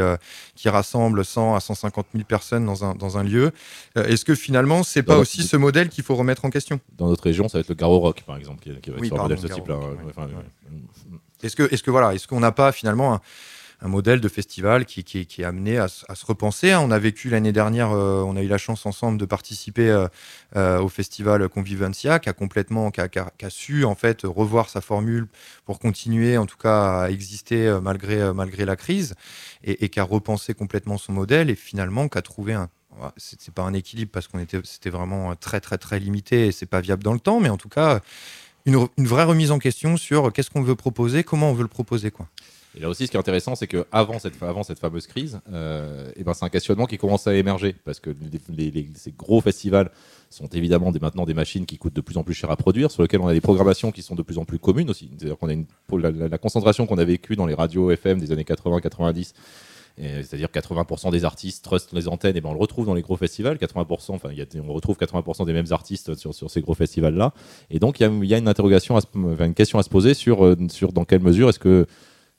qui 0.54 0.68
rassemblent 0.68 1.24
100 1.24 1.54
à 1.54 1.60
150 1.60 2.06
000 2.14 2.24
personnes 2.24 2.64
dans 2.64 2.84
un, 2.84 2.94
dans 2.94 3.18
un 3.18 3.24
lieu, 3.24 3.52
est-ce 3.94 4.24
que 4.24 4.34
finalement 4.34 4.82
c'est 4.82 5.02
pas 5.02 5.18
aussi 5.18 5.42
ce 5.42 5.56
modèle 5.56 5.88
qu'il 5.90 6.04
faut 6.04 6.16
remettre 6.16 6.44
en 6.44 6.50
question? 6.50 6.80
Dans 6.96 7.08
notre 7.08 7.24
région, 7.24 7.48
ça 7.48 7.58
va 7.58 7.60
être 7.60 7.68
le 7.68 7.74
Garo 7.74 7.98
Rock 7.98 8.22
par 8.26 8.36
exemple, 8.36 8.62
qui, 8.62 8.70
qui 8.80 8.90
va 8.90 8.96
être 8.96 9.02
oui, 9.02 9.08
sur 9.08 9.18
un 9.18 9.22
modèle 9.22 9.40
de 9.40 9.48
ce 9.48 9.52
type-là. 9.52 9.80
Est-ce 11.42 11.56
que, 11.56 11.72
est-ce 11.72 11.82
que 11.82 11.90
voilà, 11.90 12.14
est-ce 12.14 12.26
qu'on 12.26 12.40
n'a 12.40 12.52
pas 12.52 12.72
finalement 12.72 13.14
un, 13.14 13.20
un 13.80 13.88
modèle 13.88 14.20
de 14.20 14.28
festival 14.28 14.84
qui, 14.86 15.00
est 15.00 15.44
amené 15.44 15.78
à, 15.78 15.88
se- 15.88 16.04
repenser. 16.26 16.72
hein. 16.72 16.80
On 16.80 16.90
a 16.90 16.98
vécu 16.98 17.28
l'année 17.28 17.52
dernière, 17.52 17.90
euh, 17.92 18.22
on 18.26 18.36
a 18.36 18.42
eu 18.42 18.48
la 18.48 18.58
chance 18.58 18.86
ensemble 18.86 19.18
de 19.18 19.26
participer 19.26 19.90
euh, 19.90 20.08
euh, 20.56 20.80
au 20.80 20.88
festival 20.88 21.48
Convivencia, 21.48 22.18
qui 22.18 22.28
a 22.28 22.32
complètement, 22.32 22.90
qui 22.90 23.00
a, 23.00 23.50
su 23.50 23.84
en 23.84 23.94
fait 23.94 24.22
revoir 24.22 24.68
sa 24.68 24.80
formule 24.80 25.26
pour 25.64 25.78
continuer, 25.78 26.38
en 26.38 26.46
tout 26.46 26.56
cas, 26.56 27.02
à 27.02 27.10
exister 27.10 27.78
malgré, 27.82 28.64
la 28.64 28.76
crise, 28.76 29.14
et, 29.64 29.88
qui 29.88 30.00
a 30.00 30.04
repensé 30.04 30.54
complètement 30.54 30.98
son 30.98 31.12
modèle, 31.12 31.50
et 31.50 31.54
finalement 31.54 32.08
qui 32.08 32.18
a 32.18 32.22
trouvé 32.22 32.54
un 32.54 32.68
c'est 33.16 33.52
pas 33.52 33.62
un 33.62 33.74
équilibre 33.74 34.12
parce 34.12 34.28
qu'on 34.28 34.38
était 34.38 34.60
c'était 34.62 34.90
vraiment 34.90 35.34
très 35.34 35.60
très 35.60 35.78
très 35.78 35.98
limité 35.98 36.46
et 36.46 36.52
c'est 36.52 36.64
pas 36.64 36.80
viable 36.80 37.02
dans 37.02 37.12
le 37.12 37.18
temps 37.18 37.40
mais 37.40 37.48
en 37.48 37.56
tout 37.56 37.68
cas 37.68 38.00
une, 38.66 38.86
une 38.96 39.06
vraie 39.06 39.24
remise 39.24 39.50
en 39.50 39.58
question 39.58 39.96
sur 39.96 40.32
qu'est-ce 40.32 40.48
qu'on 40.50 40.62
veut 40.62 40.76
proposer 40.76 41.24
comment 41.24 41.50
on 41.50 41.54
veut 41.54 41.62
le 41.62 41.68
proposer 41.68 42.12
quoi 42.12 42.28
Et 42.76 42.80
là 42.80 42.88
aussi, 42.88 43.06
ce 43.06 43.10
qui 43.10 43.16
est 43.16 43.20
intéressant, 43.20 43.54
c'est 43.54 43.68
qu'avant 43.68 44.18
cette, 44.18 44.42
avant 44.42 44.64
cette 44.64 44.80
fameuse 44.80 45.06
crise, 45.06 45.40
euh, 45.52 46.10
eh 46.16 46.24
ben, 46.24 46.34
c'est 46.34 46.44
un 46.44 46.48
questionnement 46.48 46.86
qui 46.86 46.98
commence 46.98 47.26
à 47.26 47.34
émerger. 47.34 47.74
Parce 47.84 48.00
que 48.00 48.10
ces 48.96 49.12
gros 49.12 49.40
festivals 49.40 49.90
sont 50.28 50.48
évidemment 50.48 50.92
maintenant 51.00 51.24
des 51.24 51.34
machines 51.34 51.66
qui 51.66 51.78
coûtent 51.78 51.94
de 51.94 52.00
plus 52.00 52.16
en 52.16 52.24
plus 52.24 52.34
cher 52.34 52.50
à 52.50 52.56
produire, 52.56 52.90
sur 52.90 53.02
lesquelles 53.02 53.20
on 53.20 53.28
a 53.28 53.32
des 53.32 53.40
programmations 53.40 53.92
qui 53.92 54.02
sont 54.02 54.16
de 54.16 54.22
plus 54.22 54.38
en 54.38 54.44
plus 54.44 54.58
communes 54.58 54.90
aussi. 54.90 55.10
C'est-à-dire 55.16 55.38
qu'on 55.38 55.48
a 55.48 56.10
la, 56.10 56.38
concentration 56.38 56.86
qu'on 56.86 56.98
a 56.98 57.04
vécue 57.04 57.36
dans 57.36 57.46
les 57.46 57.54
radios 57.54 57.92
FM 57.92 58.18
des 58.18 58.32
années 58.32 58.42
80-90, 58.42 59.34
et 59.96 60.24
C'est-à-dire 60.24 60.48
80% 60.48 61.12
des 61.12 61.24
artistes 61.24 61.64
trustent 61.64 61.92
les 61.92 62.08
antennes, 62.08 62.36
et 62.36 62.40
ben 62.40 62.48
on 62.48 62.54
le 62.54 62.58
retrouve 62.58 62.86
dans 62.86 62.94
les 62.94 63.02
gros 63.02 63.16
festivals. 63.16 63.58
80%, 63.58 64.10
enfin, 64.10 64.30
on 64.66 64.72
retrouve 64.72 64.96
80% 64.98 65.46
des 65.46 65.52
mêmes 65.52 65.70
artistes 65.70 66.16
sur, 66.16 66.34
sur 66.34 66.50
ces 66.50 66.60
gros 66.62 66.74
festivals-là. 66.74 67.32
Et 67.70 67.78
donc, 67.78 68.00
il 68.00 68.02
y 68.02 68.34
a, 68.34 68.38
une 68.38 68.48
une 68.48 69.54
question 69.54 69.78
à 69.78 69.82
se 69.84 69.88
poser 69.88 70.14
sur, 70.14 70.44
euh, 70.44 70.56
sur 70.68 70.92
dans 70.92 71.04
quelle 71.04 71.22
mesure 71.22 71.48
est-ce 71.48 71.60
que 71.60 71.86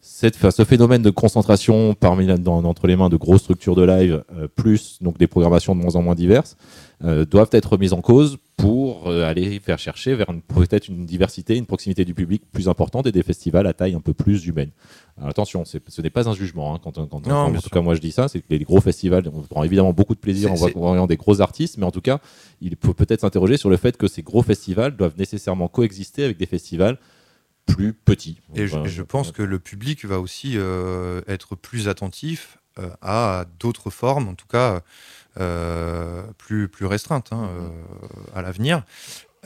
cette, 0.08 0.36
ce 0.52 0.63
phénomène 0.63 1.02
de 1.02 1.10
concentration 1.10 1.96
parmi 1.96 2.28
dans- 2.28 2.63
entre 2.63 2.86
les 2.86 2.96
mains 2.96 3.10
de 3.10 3.18
grosses 3.18 3.41
structures 3.41 3.76
de 3.76 3.82
live, 3.84 4.24
euh, 4.38 4.48
plus 4.48 5.00
donc 5.02 5.18
des 5.18 5.26
programmations 5.26 5.76
de 5.76 5.82
moins 5.82 5.96
en 5.96 6.04
moins 6.04 6.13
diverses, 6.13 6.56
euh, 7.04 7.26
doivent 7.26 7.50
être 7.52 7.72
remises 7.74 7.91
en 7.91 8.02
cause 8.02 8.38
pour 8.56 9.10
euh, 9.10 9.26
aller 9.26 9.60
faire 9.60 9.80
chercher 9.80 10.13
vers 10.13 10.28
peut-être 10.48 10.88
une 10.89 11.06
diversité, 11.08 11.58
une 11.58 11.65
proximité 11.65 12.06
du 12.06 12.13
public 12.13 12.44
plus 12.52 12.70
importante 12.70 13.08
et 13.08 13.12
des 13.12 13.24
festivals 13.24 13.65
à 13.65 13.74
taille 13.74 13.96
un 13.96 14.00
peu 14.00 14.13
plus 14.13 14.46
humaine. 14.46 14.70
Alors, 15.18 15.30
attention, 15.30 15.65
ce 15.65 16.02
n'est 16.02 16.10
pas 16.12 16.30
un 16.30 16.34
jugement. 16.36 16.76
hein, 16.76 16.80
quand, 16.84 16.94
quand, 17.08 17.26
on- 17.26 17.30
Non, 17.30 17.36
en 17.36 17.52
tout 17.54 17.62
sûr. 17.62 17.72
cas, 17.72 17.82
moi 17.82 17.96
je 17.96 18.00
dis 18.02 18.12
ça, 18.12 18.28
c'est 18.28 18.39
que 18.39 18.46
les 18.52 18.60
gros 18.60 18.80
festivals, 18.82 19.30
on 19.34 19.41
prend 19.41 19.63
évidemment 19.63 19.91
beaucoup 19.91 20.13
de 20.13 20.20
plaisir 20.20 20.52
en 20.52 20.56
voyant 20.56 21.08
des 21.08 21.18
gros 21.18 21.41
artistes, 21.41 21.78
mais 21.80 21.86
en 21.86 21.91
tout 21.91 22.02
cas, 22.02 22.20
il 22.62 22.76
faut 22.82 22.94
peut-être 22.94 23.22
s'interroger 23.22 23.58
sur 23.58 23.70
le 23.72 23.78
fait 23.78 23.98
que 23.98 24.08
ces 24.08 24.22
gros 24.22 24.44
festivals 24.44 24.96
doivent 24.96 25.18
nécessairement 25.18 25.68
coexister 25.68 26.24
avec 26.24 26.38
des 26.38 26.46
festivals 26.46 26.98
plus 27.65 27.93
petits. 27.93 28.41
et 28.54 28.67
je, 28.67 29.01
pense 29.01 29.32
que 29.32 29.41
le 29.41 29.60
public 29.60 30.06
va 30.06 30.19
aussi 30.19 30.54
euh, 30.56 31.21
être 31.28 31.56
plus 31.56 31.88
attentif 31.88 32.58
euh, 32.80 32.89
à 33.01 33.45
d'autres 33.60 33.89
formes 33.89 34.28
en 34.28 34.34
tout 34.34 34.47
cas 34.47 34.82
euh, 35.39 36.23
plus 36.38 36.67
plus 36.67 36.86
restreintes 36.86 37.30
hein, 37.32 37.49
euh, 37.49 37.69
à 38.36 38.41
l'avenir 38.41 38.84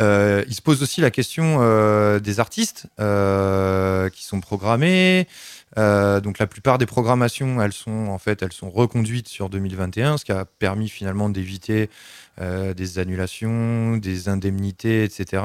Euh, 0.01 0.45
il 0.47 0.55
se 0.55 0.61
pose 0.61 0.81
aussi 0.81 1.01
la 1.01 1.11
question 1.11 1.57
des 2.19 2.39
artistes 2.39 2.87
qui 2.97 4.23
sont 4.23 4.39
programmés. 4.39 5.27
Euh, 5.79 6.19
donc 6.19 6.39
la 6.39 6.47
plupart 6.47 6.77
des 6.77 6.85
programmations, 6.85 7.61
elles 7.61 7.73
sont 7.73 8.07
en 8.09 8.17
fait, 8.17 8.43
elles 8.43 8.53
sont 8.53 8.69
reconduites 8.69 9.29
sur 9.29 9.49
2021, 9.49 10.17
ce 10.17 10.25
qui 10.25 10.31
a 10.31 10.45
permis 10.45 10.89
finalement 10.89 11.29
d'éviter 11.29 11.89
euh, 12.41 12.73
des 12.73 12.99
annulations, 12.99 13.97
des 13.97 14.27
indemnités, 14.29 15.03
etc. 15.03 15.43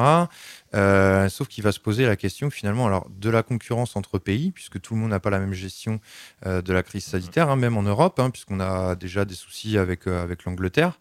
Euh, 0.75 1.29
sauf 1.29 1.47
qu'il 1.47 1.63
va 1.63 1.71
se 1.71 1.79
poser 1.79 2.05
la 2.07 2.17
question 2.17 2.51
finalement 2.51 2.87
alors 2.87 3.09
de 3.11 3.31
la 3.31 3.43
concurrence 3.45 3.95
entre 3.95 4.19
pays, 4.19 4.51
puisque 4.51 4.81
tout 4.81 4.95
le 4.95 5.01
monde 5.01 5.11
n'a 5.11 5.21
pas 5.21 5.31
la 5.31 5.39
même 5.39 5.55
gestion 5.55 6.01
de 6.45 6.73
la 6.73 6.83
crise 6.83 7.05
sanitaire, 7.05 7.49
hein, 7.49 7.57
même 7.57 7.77
en 7.77 7.83
Europe, 7.83 8.19
hein, 8.19 8.31
puisqu'on 8.31 8.61
a 8.61 8.97
déjà 8.97 9.25
des 9.25 9.35
soucis 9.35 9.79
avec, 9.79 10.07
avec 10.07 10.45
l'Angleterre, 10.45 10.99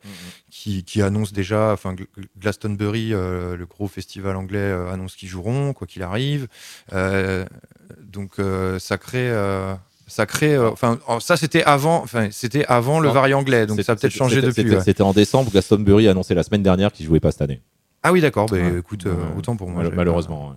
qui, 0.49 0.83
qui 0.83 1.01
annonce 1.01 1.33
déjà, 1.33 1.73
enfin 1.73 1.95
Gl- 1.95 2.07
Glastonbury, 2.37 3.09
le 3.09 3.65
gros 3.65 3.87
festival 3.87 4.35
anglais, 4.35 4.71
annonce 4.91 5.15
qu'ils 5.15 5.29
joueront, 5.29 5.73
quoi 5.73 5.87
qu'il 5.87 6.03
arrive. 6.03 6.47
Donc 7.99 8.35
ça 8.79 8.97
crée... 8.97 9.22
euh, 9.29 9.73
ça 10.07 10.25
crée, 10.25 10.53
euh, 10.55 10.69
enfin, 10.71 10.99
oh, 11.07 11.19
ça 11.19 11.37
c'était 11.37 11.63
avant, 11.63 12.01
enfin, 12.03 12.29
c'était 12.31 12.65
avant 12.65 12.99
le 12.99 13.09
variant 13.09 13.39
anglais, 13.39 13.65
donc 13.65 13.81
ça 13.81 13.93
a 13.93 13.95
peut-être 13.95 14.13
changé 14.13 14.41
depuis. 14.41 14.63
C'était 14.83 15.01
ouais. 15.03 15.09
en 15.09 15.13
décembre. 15.13 15.51
Glastonbury 15.51 16.07
a 16.07 16.11
annoncé 16.11 16.33
la 16.35 16.43
semaine 16.43 16.63
dernière 16.63 16.91
qu'il 16.91 17.05
jouait 17.05 17.19
pas 17.19 17.31
cette 17.31 17.41
année. 17.41 17.61
Ah 18.03 18.11
oui, 18.11 18.21
d'accord. 18.21 18.47
Bah, 18.47 18.57
Ouais. 18.57 18.79
écoute, 18.79 19.05
euh, 19.05 19.13
autant 19.37 19.55
pour 19.55 19.69
moi. 19.69 19.83
Mal- 19.83 19.93
malheureusement. 19.95 20.55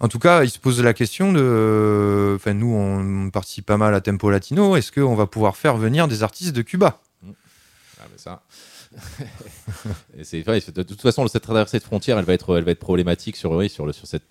En 0.00 0.06
tout 0.06 0.20
cas, 0.20 0.44
il 0.44 0.50
se 0.50 0.60
pose 0.60 0.80
la 0.80 0.94
question 0.94 1.32
de. 1.32 2.34
Enfin, 2.36 2.54
nous, 2.54 2.72
on 2.72 3.30
participe 3.30 3.66
pas 3.66 3.76
mal 3.76 3.94
à 3.94 4.00
Tempo 4.00 4.30
Latino. 4.30 4.76
Est-ce 4.76 4.92
qu'on 4.92 5.16
va 5.16 5.26
pouvoir 5.26 5.56
faire 5.56 5.76
venir 5.76 6.06
des 6.06 6.22
artistes 6.22 6.54
de 6.54 6.62
Cuba? 6.62 7.00
Ah, 7.24 8.04
mais 8.12 8.18
ça. 8.18 8.42
C'est 10.22 10.42
vrai, 10.42 10.60
de 10.74 10.82
toute 10.82 11.00
façon, 11.00 11.26
cette 11.28 11.42
traversée 11.42 11.78
de 11.78 11.84
frontière, 11.84 12.18
elle 12.18 12.24
va 12.24 12.32
être, 12.34 12.56
elle 12.56 12.64
va 12.64 12.70
être 12.72 12.78
problématique 12.78 13.36
sur, 13.36 13.50
sur, 13.70 13.94
sur 13.94 14.06
cette, 14.06 14.24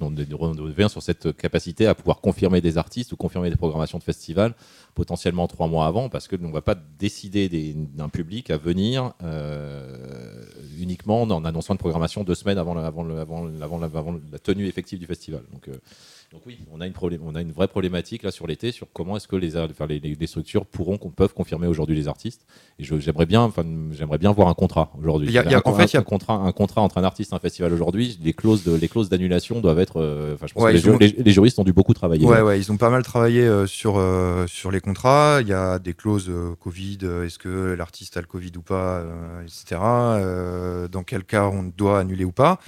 sur 0.89 1.01
cette 1.01 1.37
capacité 1.37 1.87
à 1.87 1.95
pouvoir 1.95 2.21
confirmer 2.21 2.61
des 2.61 2.77
artistes 2.77 3.11
ou 3.11 3.15
confirmer 3.17 3.49
des 3.49 3.55
programmations 3.55 3.97
de 3.97 4.03
festivals 4.03 4.53
potentiellement 4.95 5.47
trois 5.47 5.67
mois 5.67 5.85
avant, 5.85 6.09
parce 6.09 6.27
que 6.27 6.35
on 6.41 6.47
ne 6.47 6.53
va 6.53 6.61
pas 6.61 6.75
décider 6.97 7.49
d'un 7.95 8.09
public 8.09 8.49
à 8.49 8.57
venir 8.57 9.13
euh, 9.23 10.43
uniquement 10.79 11.21
en 11.21 11.45
annonçant 11.45 11.73
une 11.73 11.77
programmation 11.79 12.23
deux 12.23 12.35
semaines 12.35 12.57
avant, 12.57 12.73
la- 12.73 12.87
avant 12.87 13.45
la 14.31 14.39
tenue 14.39 14.65
effective 14.65 14.99
du 14.99 15.05
festival. 15.05 15.41
Euh, 15.67 15.75
donc 16.31 16.41
oui, 16.45 16.59
on 16.73 16.81
a 16.81 16.87
une, 16.87 16.91
problé- 16.93 17.19
on 17.23 17.35
a 17.35 17.41
une 17.41 17.53
vraie 17.53 17.69
problématique 17.69 18.21
là 18.23 18.31
sur 18.31 18.47
l'été, 18.47 18.73
sur 18.73 18.87
comment 18.91 19.15
est-ce 19.15 19.29
que 19.29 19.37
les, 19.37 19.55
ar- 19.55 19.69
enfin, 19.71 19.85
les, 19.87 19.99
les- 19.99 20.15
les 20.15 20.27
structures 20.27 20.65
pourront, 20.65 20.97
qu'on 20.97 21.09
peuvent 21.09 21.33
confirmer 21.33 21.67
aujourd'hui 21.67 21.95
les 21.95 22.09
artistes. 22.09 22.45
Et 22.79 22.83
j'aimerais 22.83 23.25
bien, 23.25 23.41
enfin, 23.43 23.63
j'aimerais 23.91 24.17
bien 24.17 24.33
voir 24.33 24.49
un 24.49 24.53
contrat 24.53 24.91
aujourd'hui. 24.99 25.29
Il 25.29 25.33
y 25.33 25.37
a- 25.39 25.43
il 25.45 25.51
y 25.51 25.55
a- 25.55 25.59
Un- 25.59 25.61
en 25.63 25.73
fait, 25.73 25.85
il 25.85 25.93
y 25.93 25.97
a- 25.97 26.01
un 26.01 26.03
contrat, 26.03 26.33
un 26.35 26.51
contrat 26.51 26.81
entre 26.81 26.97
un 26.97 27.05
artiste 27.05 27.31
et 27.31 27.35
un 27.35 27.39
festival 27.39 27.71
aujourd'hui. 27.71 28.19
Les 28.21 28.33
clauses, 28.33 28.65
de, 28.65 28.75
les 28.75 28.89
clauses 28.89 29.07
d'annulation 29.07 29.61
doivent 29.61 29.79
être. 29.79 30.01
euh, 30.01 30.35
je 30.45 30.53
pense 30.53 30.63
Ouais, 30.63 30.71
que 30.73 30.77
les, 30.77 30.83
ils 30.83 30.89
ont- 30.89 30.99
ju- 30.99 31.15
les- 31.17 31.23
les 31.23 31.31
juristes 31.31 31.59
ont 31.59 31.63
dû 31.63 31.71
beaucoup 31.71 31.93
travailler. 31.93 32.25
Ouais, 32.25 32.41
ouais, 32.41 32.59
ils 32.59 32.71
ont 32.73 32.77
pas 32.77 32.89
mal 32.89 33.03
travaillé 33.03 33.41
euh, 33.43 33.65
sur, 33.65 33.95
euh, 33.97 34.45
sur 34.47 34.69
les 34.69 34.81
contrats. 34.81 35.39
Il 35.41 35.47
y 35.47 35.53
a 35.53 35.79
des 35.79 35.93
clauses 35.93 36.29
Covid, 36.59 36.97
est-ce 37.25 37.39
que 37.39 37.73
l'artiste 37.77 38.17
a 38.17 38.21
le 38.21 38.27
Covid 38.27 38.51
ou 38.57 38.61
pas, 38.61 39.05
etc. 39.45 39.79
Dans 40.91 41.03
quel 41.05 41.23
cas 41.23 41.45
on 41.47 41.71
doit 41.75 41.99
annuler 41.99 42.25
ou 42.25 42.33
pas. 42.33 42.59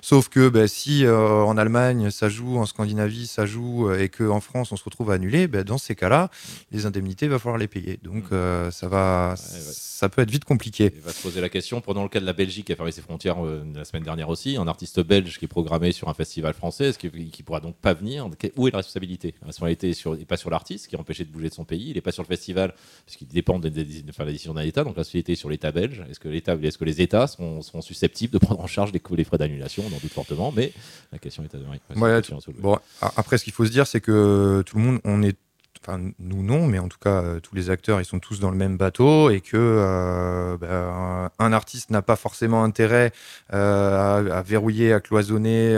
Sauf 0.00 0.28
que 0.30 0.48
ben, 0.48 0.66
si 0.66 1.06
en 1.06 1.56
Allemagne 1.58 2.10
ça 2.10 2.28
joue, 2.30 2.56
en 2.56 2.64
Scandinavie 2.66 3.01
ça 3.26 3.46
joue, 3.46 3.88
euh, 3.88 4.00
et 4.00 4.08
qu'en 4.08 4.40
France 4.40 4.72
on 4.72 4.76
se 4.76 4.84
retrouve 4.84 5.10
à 5.10 5.14
annuler, 5.14 5.46
ben, 5.48 5.64
dans 5.64 5.78
ces 5.78 5.94
cas-là, 5.94 6.30
les 6.70 6.86
indemnités, 6.86 7.26
il 7.26 7.30
va 7.30 7.38
falloir 7.38 7.58
les 7.58 7.68
payer. 7.68 7.98
Donc 8.02 8.24
euh, 8.32 8.70
ça, 8.70 8.88
va, 8.88 9.34
ça 9.36 10.08
peut 10.08 10.22
être 10.22 10.30
vite 10.30 10.44
compliqué. 10.44 10.92
Il 10.94 11.00
va 11.02 11.12
se 11.12 11.22
poser 11.22 11.40
la 11.40 11.48
question, 11.48 11.80
prenons 11.80 12.02
le 12.02 12.08
cas 12.08 12.20
de 12.20 12.26
la 12.26 12.32
Belgique 12.32 12.66
qui 12.66 12.72
a 12.72 12.76
fermé 12.76 12.92
ses 12.92 13.02
frontières 13.02 13.44
euh, 13.44 13.64
la 13.74 13.84
semaine 13.84 14.02
dernière 14.02 14.28
aussi, 14.28 14.56
un 14.56 14.66
artiste 14.68 15.00
belge 15.00 15.38
qui 15.38 15.44
est 15.44 15.48
programmé 15.48 15.92
sur 15.92 16.08
un 16.08 16.14
festival 16.14 16.54
français, 16.54 16.92
qu'il 16.98 17.30
qui 17.30 17.42
pourra 17.42 17.60
donc 17.60 17.76
pas 17.76 17.94
venir? 17.94 18.28
Où 18.56 18.68
est 18.68 18.70
la 18.70 18.78
responsabilité? 18.78 19.34
La 19.40 19.46
responsabilité 19.48 19.90
est 19.90 19.94
sur- 19.94 20.16
n'est 20.16 20.24
pas 20.24 20.36
sur 20.36 20.50
l'artiste 20.50 20.86
qui 20.88 20.94
est 20.96 20.98
empêché 20.98 21.24
de 21.24 21.30
bouger 21.30 21.48
de 21.48 21.54
son 21.54 21.64
pays, 21.64 21.90
il 21.90 21.94
n'est 21.94 22.00
pas 22.00 22.12
sur 22.12 22.22
le 22.22 22.28
festival 22.28 22.74
parce 23.06 23.16
qu'il 23.16 23.28
dépend 23.28 23.58
des- 23.58 24.04
enfin, 24.08 24.24
la 24.24 24.32
décision 24.32 24.54
d'un 24.54 24.62
État, 24.62 24.84
donc 24.84 24.96
la 24.96 25.04
société 25.04 25.32
est 25.32 25.36
sur 25.36 25.48
l'État 25.50 25.72
belge. 25.72 26.02
Est-ce 26.10 26.20
que, 26.20 26.28
l'État, 26.28 26.54
est-ce 26.62 26.78
que 26.78 26.84
les 26.84 27.00
États 27.00 27.26
seront, 27.26 27.62
seront 27.62 27.80
susceptibles 27.82 28.32
de 28.32 28.38
prendre 28.38 28.60
en 28.60 28.66
charge 28.66 28.92
les, 28.92 29.00
les 29.16 29.24
frais 29.24 29.38
d'annulation 29.38 29.84
On 29.90 29.94
en 29.96 29.98
doute 29.98 30.12
fortement, 30.12 30.52
mais 30.54 30.72
la 31.12 31.18
question 31.18 31.42
est 31.44 31.54
à 31.54 31.58
Ouais. 32.00 32.22
Bon, 32.60 32.74
a- 32.74 32.82
après, 33.00 33.38
ce 33.38 33.44
qu'il 33.44 33.52
faut 33.52 33.64
se 33.64 33.70
dire, 33.70 33.86
c'est 33.86 34.00
que 34.00 34.62
tout 34.66 34.76
le 34.76 34.82
monde, 34.82 35.00
on 35.04 35.22
est, 35.22 35.36
enfin 35.82 36.00
nous 36.18 36.42
non, 36.42 36.66
mais 36.66 36.78
en 36.78 36.88
tout 36.88 36.98
cas, 36.98 37.22
euh, 37.22 37.40
tous 37.40 37.54
les 37.54 37.70
acteurs, 37.70 38.00
ils 38.00 38.04
sont 38.04 38.20
tous 38.20 38.38
dans 38.38 38.50
le 38.50 38.56
même 38.56 38.76
bateau 38.76 39.30
et 39.30 39.40
que 39.40 39.56
euh, 39.56 40.56
ben, 40.58 41.30
un 41.38 41.52
artiste 41.52 41.90
n'a 41.90 42.02
pas 42.02 42.16
forcément 42.16 42.62
intérêt 42.62 43.12
euh, 43.52 44.30
à, 44.30 44.42
verrouiller, 44.42 44.92
à 44.92 45.00
cloisonner 45.00 45.72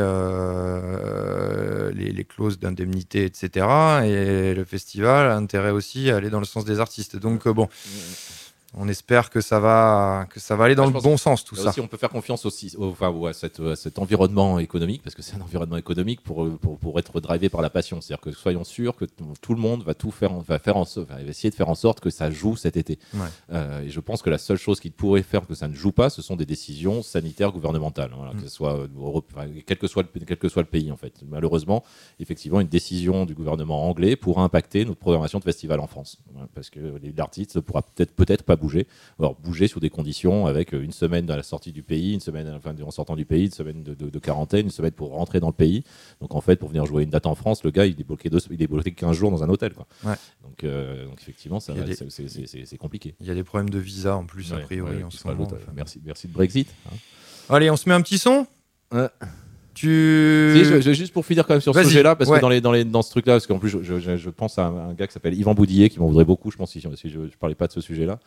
les, 1.94 2.24
clauses 2.24 2.58
d'indemnité, 2.58 3.24
etc. 3.24 3.66
Et 4.04 4.54
le 4.54 4.64
festival 4.64 5.30
a 5.30 5.36
intérêt 5.36 5.70
aussi 5.70 6.10
à 6.10 6.16
aller 6.16 6.30
dans 6.30 6.40
le 6.40 6.46
sens 6.46 6.64
des 6.64 6.80
artistes. 6.80 7.16
Donc 7.16 7.48
bon. 7.48 7.68
On 8.76 8.88
espère 8.88 9.30
que 9.30 9.40
ça 9.40 9.60
va, 9.60 10.26
que 10.30 10.40
ça 10.40 10.56
va 10.56 10.64
aller 10.64 10.74
dans 10.74 10.90
Moi, 10.90 10.98
le 10.98 11.02
bon 11.02 11.16
sens, 11.16 11.44
tout 11.44 11.54
ça. 11.54 11.68
aussi, 11.70 11.80
on 11.80 11.86
peut 11.86 11.96
faire 11.96 12.08
confiance 12.10 12.44
aussi 12.44 12.74
au, 12.76 12.86
enfin, 12.90 13.08
ouais, 13.10 13.32
cet 13.32 13.98
environnement 13.98 14.58
économique, 14.58 15.02
parce 15.02 15.14
que 15.14 15.22
c'est 15.22 15.36
un 15.36 15.40
environnement 15.40 15.76
économique 15.76 16.22
pour, 16.22 16.48
pour, 16.58 16.78
pour 16.78 16.98
être 16.98 17.20
drivé 17.20 17.48
par 17.48 17.62
la 17.62 17.70
passion. 17.70 18.00
C'est-à-dire 18.00 18.20
que 18.20 18.32
soyons 18.32 18.64
sûrs 18.64 18.96
que 18.96 19.04
tout 19.40 19.54
le 19.54 19.60
monde 19.60 19.82
va 19.84 19.94
tout 19.94 20.10
faire, 20.10 20.32
va 20.40 20.58
faire 20.58 20.76
en, 20.76 20.84
so- 20.84 21.04
va 21.04 21.22
essayer 21.22 21.50
de 21.50 21.54
faire 21.54 21.68
en 21.68 21.74
sorte 21.76 22.00
que 22.00 22.10
ça 22.10 22.30
joue 22.30 22.56
cet 22.56 22.76
été. 22.76 22.98
Ouais. 23.14 23.20
Euh, 23.52 23.82
et 23.82 23.90
je 23.90 24.00
pense 24.00 24.22
que 24.22 24.30
la 24.30 24.38
seule 24.38 24.56
chose 24.58 24.80
qui 24.80 24.90
pourrait 24.90 25.22
faire 25.22 25.46
que 25.46 25.54
ça 25.54 25.68
ne 25.68 25.74
joue 25.74 25.92
pas, 25.92 26.10
ce 26.10 26.20
sont 26.22 26.34
des 26.36 26.46
décisions 26.46 27.02
sanitaires 27.02 27.52
gouvernementales. 27.52 28.10
Voilà, 28.16 28.32
que 28.32 28.40
ce 28.40 28.48
soit 28.48 28.74
euh, 28.76 28.88
Europe- 28.96 29.30
enfin, 29.36 29.46
quel 29.66 29.78
que 29.78 29.86
soit 29.86 30.02
le, 30.02 30.24
quel 30.24 30.36
que 30.38 30.48
soit 30.48 30.62
le 30.62 30.68
pays 30.68 30.90
en 30.90 30.96
fait. 30.96 31.14
Malheureusement, 31.28 31.84
effectivement, 32.18 32.60
une 32.60 32.68
décision 32.68 33.24
du 33.24 33.34
gouvernement 33.34 33.88
anglais 33.88 34.16
pourra 34.16 34.42
impacter 34.42 34.84
notre 34.84 34.98
programmation 34.98 35.38
de 35.38 35.44
festival 35.44 35.78
en 35.80 35.86
France, 35.86 36.18
Voilà, 36.32 36.48
parce 36.54 36.70
que 36.70 36.80
l'artiste 37.16 37.54
ne 37.56 37.60
pourra 37.60 37.82
peut-être 37.82 38.12
peut-être 38.16 38.42
pas 38.42 38.56
bouger. 38.64 38.86
Alors 39.18 39.34
bouger 39.36 39.68
sous 39.68 39.80
des 39.80 39.90
conditions 39.90 40.46
avec 40.46 40.72
une 40.72 40.92
semaine 40.92 41.30
à 41.30 41.36
la 41.36 41.42
sortie 41.42 41.72
du 41.72 41.82
pays, 41.82 42.14
une 42.14 42.20
semaine 42.20 42.48
enfin, 42.56 42.74
en 42.82 42.90
sortant 42.90 43.16
du 43.16 43.24
pays, 43.24 43.44
une 43.46 43.50
semaine 43.52 43.82
de, 43.82 43.94
de- 43.94 44.10
de 44.10 44.18
quarantaine, 44.18 44.64
une 44.66 44.70
semaine 44.70 44.92
pour 44.92 45.10
rentrer 45.10 45.40
dans 45.40 45.48
le 45.48 45.52
pays. 45.52 45.84
Donc 46.20 46.34
en 46.34 46.40
fait, 46.40 46.56
pour 46.56 46.68
venir 46.70 46.86
jouer 46.86 47.02
une 47.04 47.10
date 47.10 47.26
en 47.26 47.34
France, 47.34 47.62
le 47.64 47.70
gars 47.70 47.86
il 47.86 48.00
est 48.00 48.04
bloqué, 48.04 48.30
deux, 48.30 48.38
il 48.50 48.62
est 48.62 48.66
bloqué 48.66 48.92
15 48.92 49.16
jours 49.16 49.30
dans 49.30 49.42
un 49.42 49.48
hôtel. 49.48 49.72
Quoi. 49.74 49.86
Ouais. 50.04 50.16
Donc, 50.42 50.64
euh, 50.64 51.06
donc 51.06 51.20
effectivement, 51.20 51.60
ça, 51.60 51.72
des- 51.74 51.94
c'est- 51.94 52.76
compliqué. 52.78 53.14
Il 53.20 53.26
y 53.26 53.30
a 53.30 53.34
des 53.34 53.44
problèmes 53.44 53.70
de 53.70 53.78
visa 53.78 54.16
en 54.16 54.24
plus, 54.26 54.52
a 54.52 54.58
priori, 54.58 54.96
ouais, 54.98 55.02
en 55.04 55.08
qui 55.08 55.16
ce 55.16 55.22
se 55.22 55.28
moment. 55.28 55.44
rajoutent, 55.44 55.58
enfin. 55.62 55.70
euh, 55.70 55.74
merci, 55.76 56.00
merci 56.04 56.28
de 56.28 56.32
Brexit. 56.32 56.68
hein. 56.86 56.96
Allez, 57.48 57.70
on 57.70 57.76
se 57.76 57.88
met 57.88 57.94
un 57.94 58.00
petit 58.02 58.18
son? 58.18 58.46
Ouais. 58.92 59.08
Tu. 59.74 60.52
Si, 60.56 60.64
je- 60.64 60.80
je- 60.80 60.92
juste 60.92 61.12
pour 61.12 61.26
finir 61.26 61.46
quand 61.46 61.54
même 61.54 61.60
sur 61.60 61.72
ce 61.74 61.78
sujet-là, 61.90 62.14
parce 62.16 62.30
ouais. 62.30 62.36
que 62.38 62.42
dans, 62.42 62.48
les, 62.48 62.60
dans, 62.60 62.72
les, 62.72 62.84
dans 62.84 63.02
ce 63.02 63.10
truc-là, 63.10 63.34
parce 63.34 63.46
qu'en 63.46 63.58
plus, 63.58 63.70
je, 63.70 63.98
je- 64.00 64.16
je 64.16 64.30
pense 64.30 64.58
à 64.58 64.66
un, 64.66 64.94
gars 64.94 65.06
qui 65.06 65.12
s'appelle 65.12 65.34
Yvan 65.34 65.54
Boudillet, 65.54 65.88
qui 65.90 65.98
m'en 66.00 66.06
voudrait 66.06 66.24
beaucoup, 66.24 66.50
je 66.50 66.56
pense, 66.56 66.70
si, 66.72 66.80
si 66.80 67.10
je 67.10 67.18
ne 67.18 67.26
parlais 67.38 67.54
pas 67.54 67.66
de 67.66 67.72
ce 67.72 67.80
sujet-là. 67.80 68.18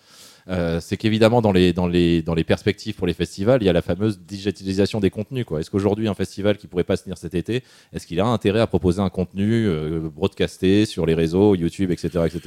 Euh, 0.50 0.80
c'est 0.80 0.96
qu'évidemment, 0.96 1.42
dans 1.42 1.52
les, 1.52 1.74
dans, 1.74 1.88
les, 1.88 2.22
dans 2.22 2.34
les 2.34 2.46
perspectives 2.46 2.96
pour 2.96 3.06
les 3.06 3.14
festivals, 3.14 3.62
il 3.62 3.66
y 3.66 3.70
a 3.70 3.74
la 3.74 3.82
fameuse 3.82 4.18
digitalisation 4.20 5.02
des 5.02 5.10
contenus. 5.10 5.46
Est-ce 5.60 5.70
qu'aujourd'hui, 5.70 6.08
un 6.08 6.14
festival 6.14 6.56
qui 6.58 6.68
pourrait 6.68 6.86
pas 6.86 6.96
se 6.96 7.04
tenir 7.04 7.18
cet 7.18 7.36
été, 7.36 7.64
est-ce 7.94 8.08
qu'il 8.08 8.20
a 8.22 8.26
intérêt 8.26 8.62
à 8.62 8.68
proposer 8.68 9.02
un 9.02 9.10
contenu 9.10 9.68
euh, 9.68 10.00
broadcasté 10.10 10.86
sur 10.86 11.06
les 11.06 11.16
réseaux, 11.16 11.54
YouTube, 11.56 11.92
etc. 11.92 12.08
etc. 12.26 12.40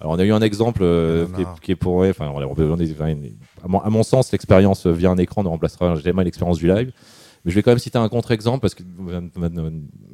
Alors, 0.00 0.12
on 0.12 0.18
a 0.20 0.24
eu 0.24 0.32
un 0.32 0.40
exemple 0.40 0.82
euh, 0.84 1.26
qui, 1.34 1.42
est, 1.42 1.46
qui 1.62 1.72
est 1.72 1.76
pour. 1.76 2.02
Enfin, 2.04 2.28
on 2.32 2.54
peut- 2.54 2.70
on 2.70 2.78
est- 2.78 2.92
enfin, 2.92 3.12
à, 3.64 3.68
mon, 3.68 3.80
à 3.80 3.90
mon 3.90 4.04
sens, 4.04 4.30
l'expérience 4.30 4.86
via 4.86 5.10
un 5.10 5.16
écran 5.18 5.42
ne 5.42 5.48
remplacera 5.48 5.96
jamais 5.96 6.22
l'expérience 6.22 6.58
du 6.58 6.68
live. 6.68 6.92
Mais 7.44 7.50
je 7.50 7.56
vais 7.56 7.62
quand 7.62 7.70
même 7.72 7.78
citer 7.78 7.98
un 7.98 8.08
contre-exemple 8.08 8.60
parce 8.60 8.74
que 8.74 8.82
euh, 9.08 9.20
euh, 9.38 9.70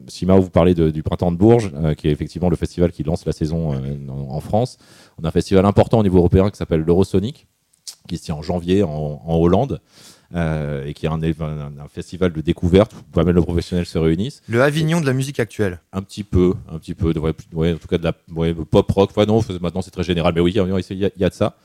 Sima, 0.08 0.36
vous 0.38 0.50
parlez 0.50 0.74
de- 0.74 0.90
du 0.90 1.02
printemps 1.02 1.30
de 1.32 1.36
Bourges, 1.36 1.70
euh, 1.74 1.94
qui 1.94 2.08
est 2.08 2.10
effectivement 2.12 2.48
le 2.48 2.56
festival 2.56 2.90
qui 2.92 3.02
lance 3.02 3.26
la 3.26 3.32
saison 3.32 3.74
euh, 3.74 3.96
en, 4.08 4.34
en 4.36 4.40
France. 4.40 4.78
On 5.20 5.24
a 5.24 5.28
un 5.28 5.32
festival 5.32 5.64
important 5.66 5.98
au 5.98 6.02
niveau 6.02 6.18
européen 6.18 6.48
qui 6.50 6.56
s'appelle 6.56 6.80
l'Eurosonic, 6.82 7.46
qui 8.08 8.16
se 8.16 8.24
tient 8.24 8.34
en 8.36 8.42
janvier 8.42 8.82
en, 8.82 9.22
en 9.24 9.34
Hollande. 9.36 9.80
euh, 10.34 10.84
et 10.84 10.92
qui 10.92 11.06
est 11.06 11.08
un, 11.08 11.22
un- 11.22 11.78
un 11.80 11.88
festival 11.90 12.34
de 12.34 12.42
découverte 12.42 12.92
où 12.94 13.02
pas 13.12 13.24
mal 13.24 13.34
de 13.34 13.40
professionnels 13.40 13.86
se 13.86 13.96
réunissent. 13.96 14.42
Le 14.46 14.62
Avignon 14.62 15.00
de 15.00 15.06
la 15.06 15.14
musique 15.14 15.40
actuelle. 15.40 15.80
Un 15.94 16.02
petit 16.02 16.22
peu, 16.22 16.52
un 16.70 16.78
petit 16.78 16.94
peu, 16.94 17.14
de, 17.14 17.18
ouais, 17.18 17.32
ouais, 17.54 17.72
en 17.72 17.78
tout 17.78 17.88
cas 17.88 17.96
de 17.96 18.04
la 18.04 18.12
ouais, 18.34 18.52
pop 18.54 18.90
rock. 18.90 19.08
Enfin, 19.10 19.24
non, 19.24 19.40
maintenant 19.62 19.80
c'est 19.80 19.90
très 19.90 20.02
général, 20.04 20.34
mais 20.34 20.42
oui, 20.42 20.52
y 20.52 20.60
a- 20.60 20.64
il 20.92 21.20
y 21.20 21.24
a 21.24 21.28
de 21.30 21.34
ça. 21.34 21.56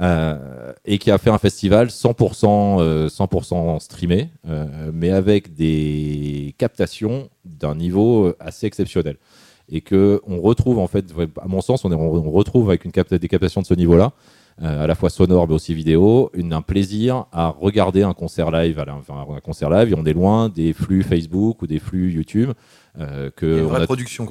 Euh, 0.00 0.72
et 0.86 0.96
qui 0.98 1.10
a 1.10 1.18
fait 1.18 1.28
un 1.30 1.36
festival 1.38 1.88
100%, 1.88 2.78
euh, 2.80 3.08
100% 3.08 3.78
streamé, 3.78 4.30
euh, 4.48 4.90
mais 4.92 5.10
avec 5.10 5.54
des 5.54 6.54
captations 6.56 7.28
d'un 7.44 7.74
niveau 7.74 8.24
euh, 8.28 8.36
assez 8.40 8.66
exceptionnel. 8.66 9.16
Et 9.68 9.80
que 9.82 10.20
on 10.26 10.40
retrouve 10.40 10.78
en 10.78 10.86
fait, 10.86 11.04
à 11.40 11.46
mon 11.46 11.60
sens, 11.60 11.84
on, 11.84 11.92
est- 11.92 11.94
on 11.94 12.30
retrouve 12.30 12.70
avec 12.70 12.84
une 12.84 12.90
capta- 12.90 13.18
des 13.18 13.28
captations 13.28 13.60
de 13.60 13.66
ce 13.66 13.74
niveau-là, 13.74 14.12
à 14.60 14.86
la 14.86 14.94
fois 14.94 15.08
sonore 15.10 15.48
mais 15.48 15.54
aussi 15.54 15.72
vidéo, 15.74 16.30
une, 16.34 16.52
un 16.52 16.60
plaisir 16.62 17.24
à 17.32 17.48
regarder 17.48 18.02
un 18.02 18.12
concert 18.12 18.50
live, 18.50 18.78
à 18.78 18.84
la- 18.84 18.94
enfin, 18.94 19.14
un 19.36 19.40
concert 19.40 19.70
live, 19.70 19.92
et 19.92 19.94
on 19.96 20.04
est 20.04 20.12
loin 20.12 20.48
des 20.48 20.72
flux 20.72 21.02
Facebook 21.02 21.62
ou 21.62 21.66
des 21.66 21.78
flux 21.78 22.12
YouTube 22.12 22.50
euh, 22.98 23.30
que 23.34 23.46
on 23.66 23.74
a, 23.74 23.86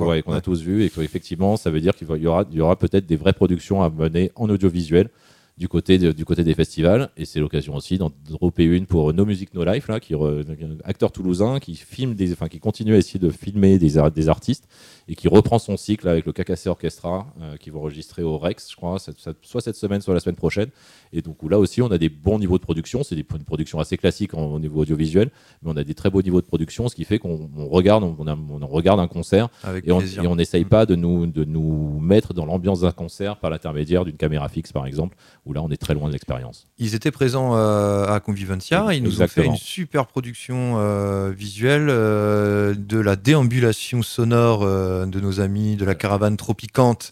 ouais, 0.08 0.22
qu'on 0.22 0.34
a 0.34 0.42
tous 0.42 0.62
vu 0.62 0.84
et 0.84 0.90
qu'effectivement 0.90 1.56
ça 1.58 1.70
veut 1.72 1.82
dire 1.82 1.96
qu'il 1.96 2.08
va- 2.08 2.18
il 2.18 2.24
y 2.24 2.28
aura, 2.28 2.46
il 2.52 2.58
y 2.58 2.62
aura 2.62 2.76
peut-être 2.76 3.06
des 3.08 3.16
vraies 3.16 3.34
productions 3.34 3.82
à 3.82 3.90
mener 3.90 4.32
en 4.36 4.48
audiovisuel 4.50 5.10
du 5.58 5.68
côté, 5.68 5.98
de- 6.00 6.12
du 6.12 6.26
côté 6.26 6.44
des 6.44 6.54
festivals 6.56 7.10
et 7.18 7.26
c'est 7.26 7.40
l'occasion 7.40 7.76
aussi 7.76 7.98
d'en 7.98 8.12
dropper 8.28 8.64
une 8.64 8.86
pour 8.88 9.14
No 9.14 9.26
Music 9.26 9.54
No 9.54 9.64
Life 9.64 9.88
là, 9.90 10.00
qui 10.00 10.14
re- 10.14 10.44
un 10.50 10.78
acteur 10.84 11.12
toulousain 11.12 11.60
qui 11.60 11.76
filme 11.76 12.16
des, 12.16 12.32
enfin 12.34 12.48
qui 12.48 12.60
continue 12.60 12.96
à 12.96 12.98
essayer 12.98 13.20
de 13.20 13.30
filmer 13.30 13.78
des, 13.78 13.98
des 14.16 14.30
artistes 14.30 14.68
et 15.08 15.16
qui 15.16 15.28
reprend 15.28 15.60
son 15.60 15.78
cycle 15.78 16.08
avec 16.08 16.26
le 16.26 16.32
KKC 16.32 16.68
Orchestra 16.68 17.28
euh, 17.42 17.58
qui 17.58 17.70
va 17.70 17.80
enregistrer 17.80 18.24
au 18.24 18.38
Rex, 18.38 18.72
je 18.72 18.76
crois, 18.76 18.98
cette- 18.98 19.20
cette- 19.20 19.38
soit 19.44 19.62
cette 19.62 19.76
semaine, 19.76 20.02
soit 20.02 20.14
la 20.14 20.20
semaine 20.20 20.36
prochaine. 20.36 20.70
Et 21.14 21.22
donc 21.22 21.38
là 21.50 21.60
aussi, 21.60 21.82
on 21.82 21.92
a 21.92 21.98
des 21.98 22.10
bons 22.10 22.40
niveaux 22.40 22.58
de 22.58 22.64
production. 22.64 23.04
C'est 23.04 23.16
une 23.16 23.24
production 23.44 23.80
assez 23.80 23.98
classique 23.98 24.34
en- 24.34 24.54
au 24.54 24.60
niveau 24.60 24.82
audiovisuel, 24.82 25.30
mais 25.62 25.72
on 25.72 25.78
a 25.78 25.84
des 25.84 25.94
très 25.94 26.10
beaux 26.10 26.22
niveaux 26.22 26.42
de 26.42 26.46
production, 26.48 26.88
ce 26.88 26.96
qui 26.96 27.04
fait 27.04 27.20
qu'on 27.20 27.50
on 27.58 27.68
regarde, 27.68 28.04
on, 28.04 28.26
a- 28.28 28.36
on 28.36 28.66
regarde 28.68 29.00
un 29.00 29.08
concert 29.08 29.50
Avec 29.64 29.86
et 29.88 29.92
on 29.92 30.00
et 30.24 30.28
on 30.28 30.36
n'essaye 30.36 30.66
pas 30.66 30.86
de 30.86 30.96
nous, 30.96 31.28
de 31.28 31.44
nous 31.44 32.00
mettre 32.00 32.34
dans 32.34 32.46
l'ambiance 32.46 32.82
d'un 32.82 32.92
concert 32.92 33.38
par 33.38 33.50
l'intermédiaire 33.52 34.06
d'une 34.06 34.18
caméra 34.18 34.48
fixe, 34.50 34.72
par 34.72 34.86
exemple, 34.88 35.18
où 35.46 35.54
là, 35.54 35.62
on 35.64 35.70
est 35.70 35.78
très 35.78 35.96
loin 35.96 36.08
de 36.08 36.14
l'expérience. 36.14 36.68
Ils 36.78 36.94
étaient 36.94 37.10
présents 37.10 37.56
euh, 37.56 38.06
à 38.06 38.20
Convivencia. 38.20 38.94
Ils 38.94 39.02
nous 39.02 39.22
ont 39.24 39.28
fait 39.28 39.46
une 39.46 39.56
super 39.56 40.06
production 40.06 40.76
euh, 40.78 41.32
visuelle 41.36 41.88
euh, 41.90 42.76
de 42.78 43.00
la 43.00 43.16
déambulation 43.16 44.04
sonore 44.04 44.62
euh, 44.64 45.08
de 45.08 45.20
nos 45.20 45.40
amis 45.40 45.78
de 45.78 45.86
la 45.86 45.96
caravane 45.96 46.38
tropicante. 46.38 47.12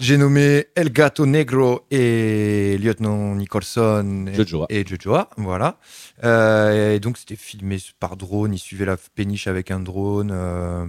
J'ai 0.00 0.16
nommé 0.16 0.66
El 0.76 0.90
Gato 0.90 1.26
Negro 1.26 1.82
et 1.90 2.78
Lieutenant 2.80 3.34
Nicholson 3.34 4.24
et- 4.32 4.34
Jojoa. 4.34 4.66
et 4.70 4.86
Jojoa. 4.86 5.28
Voilà. 5.36 5.76
Et 6.24 6.98
donc, 7.00 7.18
c'était 7.18 7.36
filmé 7.36 7.76
par 8.00 8.16
drone. 8.16 8.54
Ils 8.54 8.58
suivaient 8.58 8.86
la 8.86 8.96
péniche 9.14 9.46
avec 9.46 9.70
un 9.70 9.80
drone, 9.80 10.34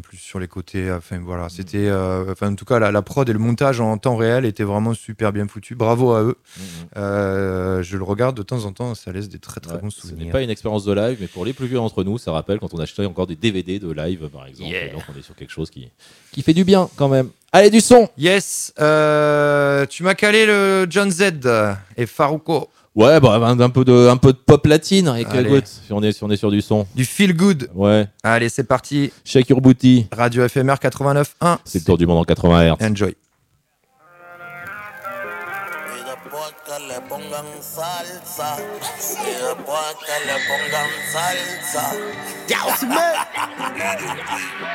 plus 0.01 0.17
sur 0.17 0.39
les 0.39 0.47
côtés. 0.47 0.91
Enfin, 0.91 1.19
voilà. 1.23 1.49
C'était. 1.49 1.87
euh, 1.89 2.31
enfin, 2.31 2.51
en 2.51 2.55
tout 2.55 2.65
cas, 2.65 2.79
la, 2.79 2.91
la 2.91 3.01
prod 3.01 3.27
et 3.29 3.33
le 3.33 3.39
montage 3.39 3.81
en 3.81 3.97
temps 3.97 4.15
réel 4.15 4.45
étaient 4.45 4.63
vraiment 4.63 4.93
super 4.93 5.33
bien 5.33 5.47
foutus. 5.47 5.77
Bravo 5.77 6.13
à 6.13 6.23
eux. 6.23 6.37
Mhm. 6.57 6.63
Euh, 6.97 7.83
je 7.83 7.97
le 7.97 8.03
regarde 8.03 8.35
de 8.35 8.43
temps 8.43 8.65
en 8.65 8.71
temps, 8.71 8.95
ça 8.95 9.11
laisse 9.11 9.29
des 9.29 9.39
très 9.39 9.59
très 9.61 9.75
Ouais, 9.75 9.81
bons 9.81 9.89
ce 9.89 10.05
n'est 10.05 10.11
souvenirs. 10.11 10.31
pas 10.31 10.41
une 10.41 10.49
expérience 10.49 10.85
de 10.85 10.93
live, 10.93 11.17
mais 11.21 11.27
pour 11.27 11.45
les 11.45 11.53
plus 11.53 11.67
vieux 11.67 11.77
d'entre 11.77 12.03
nous, 12.03 12.17
ça 12.17 12.31
rappelle 12.31 12.59
quand 12.59 12.73
on 12.73 12.79
achetait 12.79 13.05
encore 13.05 13.27
des 13.27 13.35
DVD 13.35 13.79
de 13.79 13.91
live, 13.91 14.27
par 14.29 14.45
exemple. 14.47 14.69
Yeah. 14.69 14.89
Donc, 14.93 15.03
on 15.13 15.17
est 15.19 15.23
sur 15.23 15.35
quelque 15.35 15.51
chose 15.51 15.69
qui, 15.69 15.89
qui 16.31 16.41
fait 16.41 16.53
du 16.53 16.63
bien 16.63 16.89
quand 16.95 17.07
même. 17.09 17.29
Allez, 17.51 17.69
du 17.69 17.81
son 17.81 18.07
Yes, 18.17 18.73
euh, 18.79 19.85
tu 19.87 20.03
m'as 20.03 20.13
calé 20.15 20.45
le 20.45 20.85
John 20.89 21.09
Z 21.11 21.31
et 21.97 22.05
Farouko 22.05 22.69
Ouais, 22.95 23.19
bah, 23.19 23.35
un, 23.35 23.69
peu 23.69 23.85
de, 23.85 24.07
un 24.09 24.17
peu 24.17 24.33
de 24.33 24.37
pop 24.37 24.65
latine, 24.65 25.07
avec 25.07 25.27
Allez. 25.29 25.47
écoute, 25.49 25.67
si 25.67 25.93
on, 25.93 26.01
est, 26.01 26.11
si 26.11 26.23
on 26.23 26.29
est 26.31 26.35
sur 26.37 26.51
du 26.51 26.59
son. 26.61 26.85
du 26.95 27.05
Feel 27.05 27.33
Good. 27.33 27.69
Ouais, 27.75 28.07
Allez, 28.23 28.49
c'est 28.49 28.63
parti. 28.65 29.11
Shake 29.23 29.47
Your 29.49 29.61
Booty, 29.61 30.07
Radio 30.11 30.47
FMR 30.49 30.73
89.1. 30.81 31.59
c'est 31.63 31.79
le 31.79 31.85
tour 31.85 31.97
du 31.97 32.05
monde 32.07 32.17
en 32.17 32.23
80 32.23 32.73
Hz. 32.73 32.83
Enjoy. 32.83 33.15
Después 36.39 36.55
que 36.65 36.79
le 36.87 37.01
pongan 37.01 37.45
salsa. 37.61 38.57
Y 39.21 39.31
después 39.31 39.95
que 40.05 40.15
le 40.25 40.37
pongan 40.47 40.89
salsa. 41.11 41.85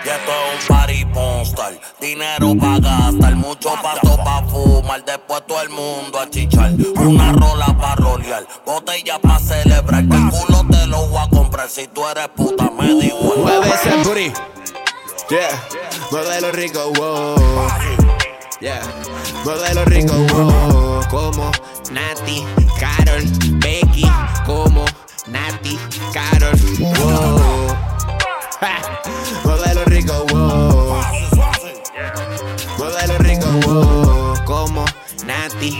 Y 0.04 0.08
esto 0.08 0.32
es 0.32 0.68
un 0.68 0.76
party 0.76 1.04
monster. 1.06 1.80
Dinero 2.00 2.54
pa' 2.58 2.78
gastar, 2.78 3.36
mucho 3.36 3.74
pasto 3.82 4.16
pa' 4.16 4.42
fumar. 4.48 5.04
Después 5.04 5.46
todo 5.46 5.62
el 5.62 5.70
mundo 5.70 6.20
a 6.20 6.28
chichar. 6.28 6.72
Una 6.96 7.32
rola 7.32 7.66
pa' 7.78 7.96
rolear, 7.96 8.46
botella 8.64 9.18
pa' 9.18 9.38
celebrar. 9.38 10.06
Que 10.08 10.16
el 10.16 10.30
culo 10.30 10.64
te 10.70 10.86
lo 10.86 11.06
voy 11.06 11.22
a 11.22 11.28
comprar. 11.28 11.68
Si 11.68 11.86
tú 11.88 12.06
eres 12.06 12.28
puta, 12.28 12.70
me 12.70 12.86
igual. 12.92 13.38
Mueve 13.38 13.68
ese 13.68 13.96
booty. 14.02 14.32
Yeah. 15.30 15.62
Muévelo 16.10 16.52
rico, 16.52 16.92
wow. 16.98 17.34
Yeah. 18.60 18.80
Muévelo 19.44 19.84
rico, 19.84 20.14
wow. 20.32 21.00
Como 21.10 21.50
Nati, 21.92 22.42
Carol, 22.80 23.22
Becky. 23.60 24.10
Como 24.46 24.86
Nati, 25.28 25.78
Carol, 26.14 26.56
wow. 26.78 27.76
Muévelo 29.44 29.84
rico, 29.84 30.24
wow. 30.30 31.02
Muévelo 32.78 33.18
rico, 33.18 33.46
wow. 33.66 34.44
Como 34.46 34.84
Nati, 35.26 35.76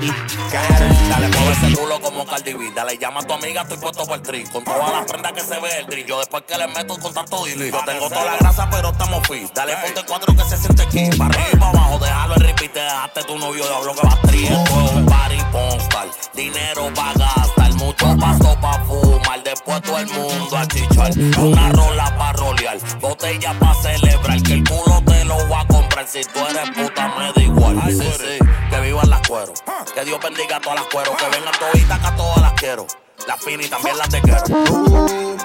Dale, 0.00 1.28
mueve 1.28 1.52
ese 1.52 1.76
culo 1.76 2.00
como 2.00 2.24
Cardi 2.24 2.52
B. 2.52 2.70
Dale, 2.74 2.96
llama 2.98 3.20
a 3.20 3.26
tu 3.26 3.32
amiga, 3.32 3.62
estoy 3.62 3.78
puesto 3.78 4.04
por 4.06 4.16
el 4.16 4.22
tri. 4.22 4.44
Con 4.44 4.62
todas 4.62 4.92
las 4.92 5.04
prendas 5.06 5.32
que 5.32 5.40
se 5.40 5.58
ve 5.58 5.68
el 5.80 5.86
tri. 5.86 6.04
Yo 6.04 6.18
después 6.18 6.44
que 6.46 6.56
le 6.56 6.68
meto 6.68 6.96
con 6.98 7.12
tanto 7.12 7.44
dili. 7.44 7.70
Yo 7.70 7.80
tengo 7.84 8.08
toda 8.08 8.24
la 8.24 8.36
grasa, 8.36 8.68
pero 8.70 8.90
estamos 8.90 9.26
fit. 9.26 9.52
Dale, 9.52 9.76
ponte 9.76 10.02
cuatro 10.06 10.36
que 10.36 10.44
se 10.44 10.56
siente 10.56 10.82
aquí. 10.82 11.10
Para 11.16 11.34
arriba 11.34 11.58
para 11.58 11.70
abajo, 11.70 11.98
déjalo 11.98 12.34
en 12.36 12.40
repeat. 12.42 12.72
Te 12.72 12.80
dejaste 12.80 13.24
tu 13.24 13.38
novio 13.38 13.64
de 13.64 13.74
hablo 13.74 13.94
que 13.94 14.06
va 14.06 14.12
a 14.12 14.20
tri. 14.22 14.44
Esto 14.44 14.84
es 14.84 14.92
un 14.92 15.06
party 15.06 15.38
postal. 15.50 16.10
Dinero 16.34 16.94
pa' 16.94 17.12
gastar. 17.14 17.74
Mucho 17.74 18.16
pasto 18.18 18.60
pa' 18.60 18.84
fumar. 18.84 19.42
Después 19.42 19.82
todo 19.82 19.98
el 19.98 20.06
mundo 20.08 20.56
a 20.56 20.66
chichar. 20.68 21.10
Una 21.38 21.68
rola 21.70 22.16
pa' 22.16 22.32
rolear. 22.34 22.78
Botella 23.00 23.52
pa' 23.58 23.74
celebrar. 23.74 24.42
Que 24.42 24.52
el 24.54 24.64
culo 24.64 25.02
te 25.04 25.24
lo 25.24 25.44
voy 25.46 25.58
a 25.58 25.66
Si 26.06 26.22
tú 26.22 26.38
eres 26.48 26.70
puta, 26.70 27.12
me 27.18 27.32
da 27.32 27.42
igual. 27.42 27.82
Sí, 27.88 27.98
sí, 27.98 28.38
que 28.70 28.80
vivan 28.80 29.10
las 29.10 29.26
cueros. 29.26 29.62
Que 29.92 30.04
Dios 30.04 30.20
bendiga 30.22 30.56
a 30.56 30.60
todas 30.60 30.78
las 30.78 30.86
cueros. 30.92 31.16
Que 31.16 31.24
vengan 31.24 31.52
toditas 31.58 31.98
que 31.98 32.06
a 32.06 32.16
todas 32.16 32.40
las 32.40 32.52
quiero. 32.52 32.86
Las 33.26 33.40
finas 33.40 33.66
y 33.66 33.68
también 33.68 33.98
las 33.98 34.08
te 34.08 34.20
quiero. 34.22 34.44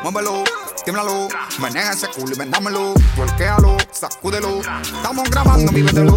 Muévelo, 0.03 0.43
tímblalo, 0.85 1.27
maneja 1.57 1.93
ese 1.93 2.07
culo 2.09 2.35
y 2.35 2.37
vendámelo, 2.37 2.93
volquéalo, 3.15 3.77
sacúdelo. 3.91 4.61
Estamos 4.81 5.29
grabando, 5.31 5.71
vívetelo. 5.71 6.13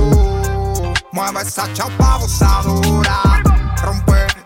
Mueve 1.13 1.41
esa 1.41 1.73
chapa 1.73 2.15
abusadora, 2.15 3.43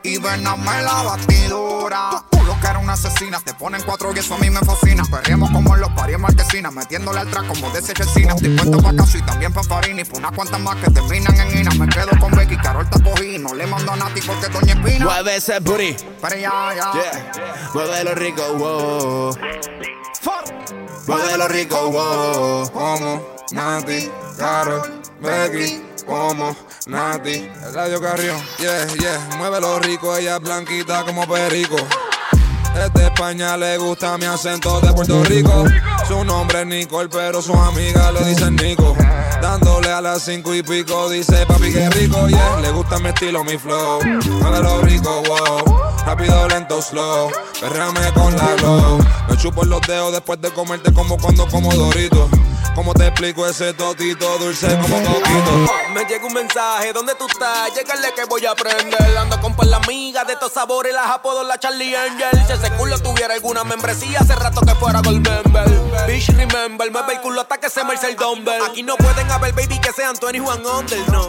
y 0.03 0.19
vename 0.19 0.83
la 0.83 1.03
batidora. 1.03 2.25
que 2.61 2.67
era 2.67 2.79
una 2.79 2.93
asesina. 2.93 3.41
Te 3.41 3.55
ponen 3.55 3.83
cuatro 3.83 4.13
y 4.15 4.19
eso 4.19 4.35
a 4.35 4.39
mí 4.39 4.51
me 4.51 4.61
fascina. 4.61 5.03
Perriemos 5.11 5.51
como 5.51 5.75
en 5.75 5.81
los 5.81 5.91
paris 5.91 6.17
en 6.17 6.21
marquesina. 6.23 6.71
Metiéndole 6.71 7.21
al 7.21 7.31
track 7.31 7.47
como 7.47 7.71
de 7.71 7.83
Chesina. 7.83 8.35
Estoy 8.35 8.57
puesto 8.57 8.83
pa' 8.83 8.95
caso 8.95 9.19
y 9.19 9.23
también 9.23 9.53
pa' 9.53 9.63
Farini. 9.63 10.05
Pa' 10.05 10.19
unas 10.19 10.33
cuantas 10.33 10.61
más 10.61 10.77
que 10.77 10.91
terminan 10.91 11.35
en 11.41 11.59
Ina. 11.59 11.71
Me 11.75 11.89
quedo 11.89 12.11
con 12.19 12.33
Becky, 12.33 12.57
Carol 12.59 12.89
te 12.91 13.03
cogí. 13.03 13.39
No 13.39 13.55
le 13.55 13.67
mando 13.67 13.93
a 13.93 13.97
Nati 13.97 14.21
porque 14.23 14.49
Doña 14.49 14.75
Espina. 14.75 15.05
Mueve 15.05 15.37
ese 15.37 15.59
booty. 15.61 15.97
Pero 16.21 16.37
ya, 16.37 16.75
ya. 16.75 16.93
Yeah. 16.93 17.71
Muévelo 17.75 18.15
rico, 18.15 18.43
wow. 18.59 19.39
Muévelo 21.07 21.49
rico, 21.49 21.91
wow. 21.91 22.71
Como 22.71 23.27
Nati, 23.53 24.11
Carol, 24.37 25.03
Becky, 25.21 25.83
como 26.07 26.55
Nati. 26.87 27.49
Radio 27.75 28.01
Carrión, 28.01 28.41
yeah, 28.59 28.87
yeah. 28.99 29.37
Muévelo 29.37 29.79
rico, 29.81 30.17
ella 30.17 30.37
es 30.37 30.43
blanquita 30.43 31.05
como 31.05 31.27
perico. 31.27 31.77
Es 32.75 32.93
de 32.95 33.07
España, 33.07 33.57
le 33.57 33.77
gusta 33.79 34.17
mi 34.17 34.25
acento 34.25 34.81
de 34.81 34.93
Puerto 34.93 35.23
Rico. 35.25 35.65
Su 36.09 36.25
nombre 36.25 36.63
es 36.63 36.67
Nicole, 36.67 37.09
pero 37.09 37.43
sus 37.43 37.57
amigas 37.57 38.13
le 38.15 38.25
dicen 38.25 38.57
Nico. 38.57 38.97
Dándole 39.43 39.91
a 39.91 40.01
las 40.01 40.23
cinco 40.23 40.55
y 40.55 40.63
pico, 40.63 41.11
dice 41.11 41.45
papi 41.47 41.73
que 41.73 41.91
rico, 41.91 42.29
yeah. 42.29 42.61
Le 42.61 42.71
gusta 42.71 42.99
mi 42.99 43.09
estilo, 43.09 43.45
mi 43.45 43.59
flow. 43.59 44.01
Muévelo 44.41 44.81
rico, 44.83 45.23
wow. 45.27 45.81
Rápido, 46.07 46.49
lento, 46.49 46.81
slow. 46.81 47.31
Perréame 47.61 48.13
con 48.15 48.35
la 48.37 48.55
glow. 48.57 48.99
Me 49.29 49.37
chupo 49.37 49.65
los 49.65 49.81
dedos 49.83 50.13
después 50.13 50.41
de 50.41 50.51
comerte 50.51 50.93
como 50.95 51.19
cuando 51.19 51.47
como 51.49 51.73
Dorito. 51.75 52.29
¿Cómo 52.75 52.95
te 52.95 53.07
explico 53.07 53.47
ese 53.47 53.75
totito 53.75 54.39
dulce 54.39 54.67
como 54.79 54.97
coquito? 55.03 55.73
Me 55.93 56.05
llega 56.05 56.27
un 56.27 56.33
mensaje, 56.33 56.93
¿dónde 56.93 57.15
tú 57.17 57.27
estás? 57.27 57.75
Llegale 57.75 58.13
que 58.15 58.25
voy 58.25 58.47
a 58.47 58.53
aprender. 58.53 59.19
Ando 59.19 59.41
con 59.41 59.55
la 59.69 59.77
amiga 59.79 60.25
de 60.25 60.35
estos 60.35 60.53
sabores, 60.53 60.93
las 60.95 61.11
apodo 61.11 61.45
la 61.45 61.59
Charlie 61.59 61.95
Angel. 61.95 62.31
Si 62.47 62.53
ese 62.53 62.71
culo 62.73 62.99
tuviera 62.99 63.35
alguna 63.35 63.65
membresía, 63.65 64.21
hace 64.21 64.35
rato 64.35 64.61
que 64.63 64.75
fuera 64.77 65.01
Gold 65.03 65.29
Member. 65.29 66.07
Bitch, 66.07 66.29
remember, 66.29 66.91
mueve 66.91 67.15
el 67.15 67.21
culo 67.21 67.41
hasta 67.43 67.59
que 67.59 67.69
se 67.69 67.85
me 67.85 67.95
el 67.95 68.17
dumbbell. 68.17 68.63
Aquí 68.63 68.83
no 68.83 68.97
pueden 68.97 69.31
haber 69.31 69.53
baby 69.53 69.79
que 69.81 69.93
sean 69.93 70.15
21 70.21 70.79
under, 70.79 71.09
no. 71.11 71.27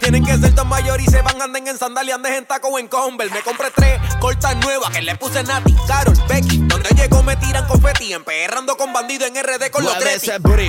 Tienen 0.00 0.24
que 0.24 0.36
ser 0.36 0.54
tan 0.54 0.68
mayor 0.68 1.00
y 1.00 1.06
se 1.06 1.22
van, 1.22 1.40
anden 1.40 1.68
en 1.68 1.78
sandalia, 1.78 2.16
anden 2.16 2.34
en 2.34 2.44
taco 2.44 2.68
o 2.68 2.78
en 2.78 2.88
Converse. 2.88 3.32
Me 3.32 3.42
compré 3.42 3.70
tres 3.70 4.00
cortas 4.20 4.56
nuevas 4.56 4.90
que 4.90 5.00
le 5.00 5.16
puse 5.16 5.42
Nati, 5.42 5.74
Carol, 5.86 6.16
Becky. 6.28 6.61
Donde 6.82 7.00
llego 7.00 7.22
me 7.22 7.36
tiran 7.36 7.66
confeti, 7.68 8.12
emperrando 8.12 8.76
con 8.76 8.92
bandido 8.92 9.24
en 9.26 9.34
RD 9.34 9.70
con 9.70 9.84
los 9.84 9.94
Mueve 9.94 10.10
tres. 10.18 10.22
ese 10.24 10.38
booty. 10.38 10.68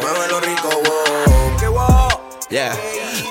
Muévelo 0.00 0.40
rico, 0.40 0.68
wow. 0.68 1.56
Que 1.58 1.66
wow. 1.66 2.08
Yeah. 2.48 2.76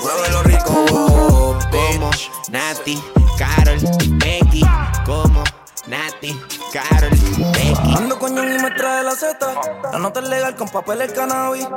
Muévelo 0.01 0.43
rico, 0.43 0.71
wow. 0.89 1.59
Como 1.71 2.11
Nati, 2.49 3.01
Carol, 3.37 3.79
Becky. 4.17 4.61
Como 5.05 5.43
Nati, 5.89 6.39
Carol. 6.71 7.09
Ando 7.97 8.19
con 8.19 8.37
y 8.37 8.61
me 8.61 8.69
trae 8.71 9.03
la 9.03 9.15
Z. 9.15 9.39
La 9.91 9.97
nota 9.97 10.19
es 10.19 10.29
legal 10.29 10.55
con 10.55 10.69
papel 10.69 11.01
el 11.01 11.11
cannabis. 11.13 11.67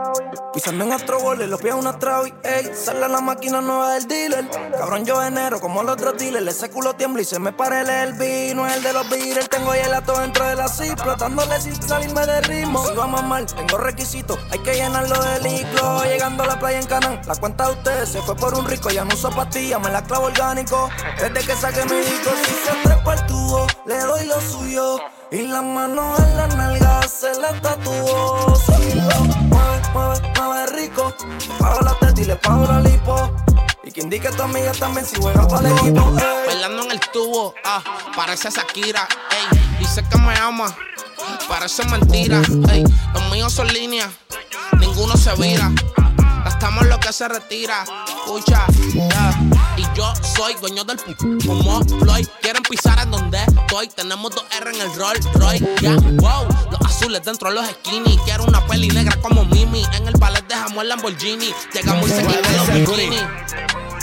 Pisando 0.52 0.84
en 0.84 0.92
otro 0.92 1.18
bole, 1.18 1.46
los 1.46 1.58
pies 1.58 1.74
una 1.74 1.98
travi. 1.98 2.34
Ey, 2.42 2.72
sale 2.74 3.08
la 3.08 3.22
máquina 3.22 3.62
nueva 3.62 3.94
del 3.94 4.06
dealer. 4.06 4.46
Cabrón, 4.76 5.06
yo 5.06 5.22
enero 5.22 5.60
como 5.60 5.82
los 5.82 5.94
otros 5.94 6.18
dealers. 6.18 6.46
Ese 6.46 6.68
culo 6.70 6.92
tiembla 6.94 7.22
y 7.22 7.24
se 7.24 7.38
me 7.38 7.52
para 7.52 7.80
el 7.80 7.88
el 7.88 8.12
vino. 8.12 8.68
El 8.68 8.82
de 8.82 8.92
los 8.92 9.08
beaters. 9.08 9.48
Tengo 9.48 9.72
hielato 9.72 10.18
dentro 10.20 10.46
de 10.46 10.56
la 10.56 10.68
zip. 10.68 10.92
Explotándole 10.92 11.58
sin 11.58 11.74
salirme 11.82 12.26
de 12.26 12.42
ritmo. 12.42 12.84
Si 12.86 12.94
va 12.94 13.04
a 13.04 13.06
mamar, 13.06 13.46
tengo 13.46 13.78
requisitos. 13.78 14.38
Hay 14.50 14.58
que 14.58 14.74
llenarlo 14.74 15.22
de 15.24 15.40
licro. 15.40 16.04
Llegando 16.04 16.42
a 16.42 16.48
la 16.48 16.58
playa 16.58 16.80
en 16.80 16.86
Canán. 16.86 17.20
La 17.26 17.34
cuenta 17.36 17.68
de 17.68 17.72
ustedes 17.72 18.10
se 18.10 18.20
fue 18.20 18.36
por 18.36 18.52
un 18.52 18.66
rico. 18.66 18.90
Ya 18.90 19.06
no 19.06 19.14
uso 19.14 19.30
pastillas, 19.30 19.80
me 19.80 19.88
la 19.88 20.04
clavo 20.04 20.26
orgánico. 20.26 20.90
Desde 21.18 21.46
que 21.46 21.56
saqué 21.56 21.82
mi 21.86 21.96
disco, 21.96 22.30
si 22.44 22.52
se 22.52 22.92
el 23.12 23.26
tubo, 23.26 23.66
lo 24.06 24.40
suyo. 24.40 25.00
Y 25.30 25.42
la 25.42 25.62
mano 25.62 26.14
en 26.18 26.36
la 26.36 26.46
nalga 26.48 27.02
se 27.02 27.34
la 27.40 27.52
tatuó. 27.60 28.54
Si 28.56 28.94
lo 28.94 29.24
mueve, 29.48 29.80
mueve, 29.94 30.32
mueve 30.36 30.66
rico. 30.76 31.14
Pago 31.58 31.80
la 31.80 31.94
teta 31.98 32.20
y 32.20 32.24
le 32.24 32.36
pago 32.36 32.66
la 32.66 32.80
lipo. 32.80 33.30
Y 33.84 33.90
que 33.90 34.00
indique 34.02 34.28
a 34.28 34.30
tu 34.30 34.42
amiga 34.42 34.72
también 34.72 35.06
si 35.06 35.16
juega 35.20 35.46
para 35.48 35.68
el 35.68 35.78
equipo. 35.78 36.12
Bailando 36.46 36.84
en 36.84 36.90
el 36.92 37.00
tubo, 37.12 37.54
ah, 37.64 37.82
parece 38.14 38.50
Shakira, 38.50 39.08
ey, 39.30 39.58
dice 39.78 40.04
que 40.08 40.18
me 40.18 40.36
ama, 40.38 40.74
parece 41.48 41.84
mentira, 41.86 42.40
ey, 42.70 42.84
los 43.12 43.30
míos 43.32 43.52
son 43.52 43.66
líneas, 43.72 44.08
ninguno 44.78 45.16
se 45.16 45.34
vira, 45.34 45.72
gastamos 46.44 46.86
lo 46.86 46.98
que 47.00 47.12
se 47.12 47.28
retira, 47.28 47.84
escucha, 48.06 48.66
yeah. 48.92 49.40
y 49.76 49.82
yo 49.96 50.12
soy 50.36 50.54
dueño 50.54 50.84
del 50.84 50.96
pu, 50.98 51.14
como 51.46 51.82
Floyd, 51.84 52.26
quieren 52.40 52.62
pisar 52.62 52.98
en 53.00 53.10
donde 53.10 53.38
estoy, 53.38 53.88
tenemos 53.88 54.34
dos 54.34 54.44
R 54.60 54.70
en 54.70 54.80
el 54.80 54.94
Roll 54.94 55.18
Royce, 55.34 55.66
yeah, 55.80 55.96
wow, 56.16 56.46
los 56.70 56.80
azules 56.84 57.22
dentro 57.24 57.48
de 57.48 57.56
los 57.56 57.66
skinny, 57.66 58.18
quiero 58.24 58.44
una 58.44 58.64
peli 58.66 58.88
negra 58.88 59.16
como 59.20 59.44
Mimi, 59.46 59.84
en 59.94 60.08
el 60.08 60.14
ballet 60.14 60.46
dejamos 60.46 60.82
el 60.82 60.88
Lamborghini, 60.88 61.52
llegamos 61.72 62.08
y 62.08 62.12
se 62.12 62.26
quitan 62.26 62.56
los 62.56 62.72
bikini. 62.72 63.16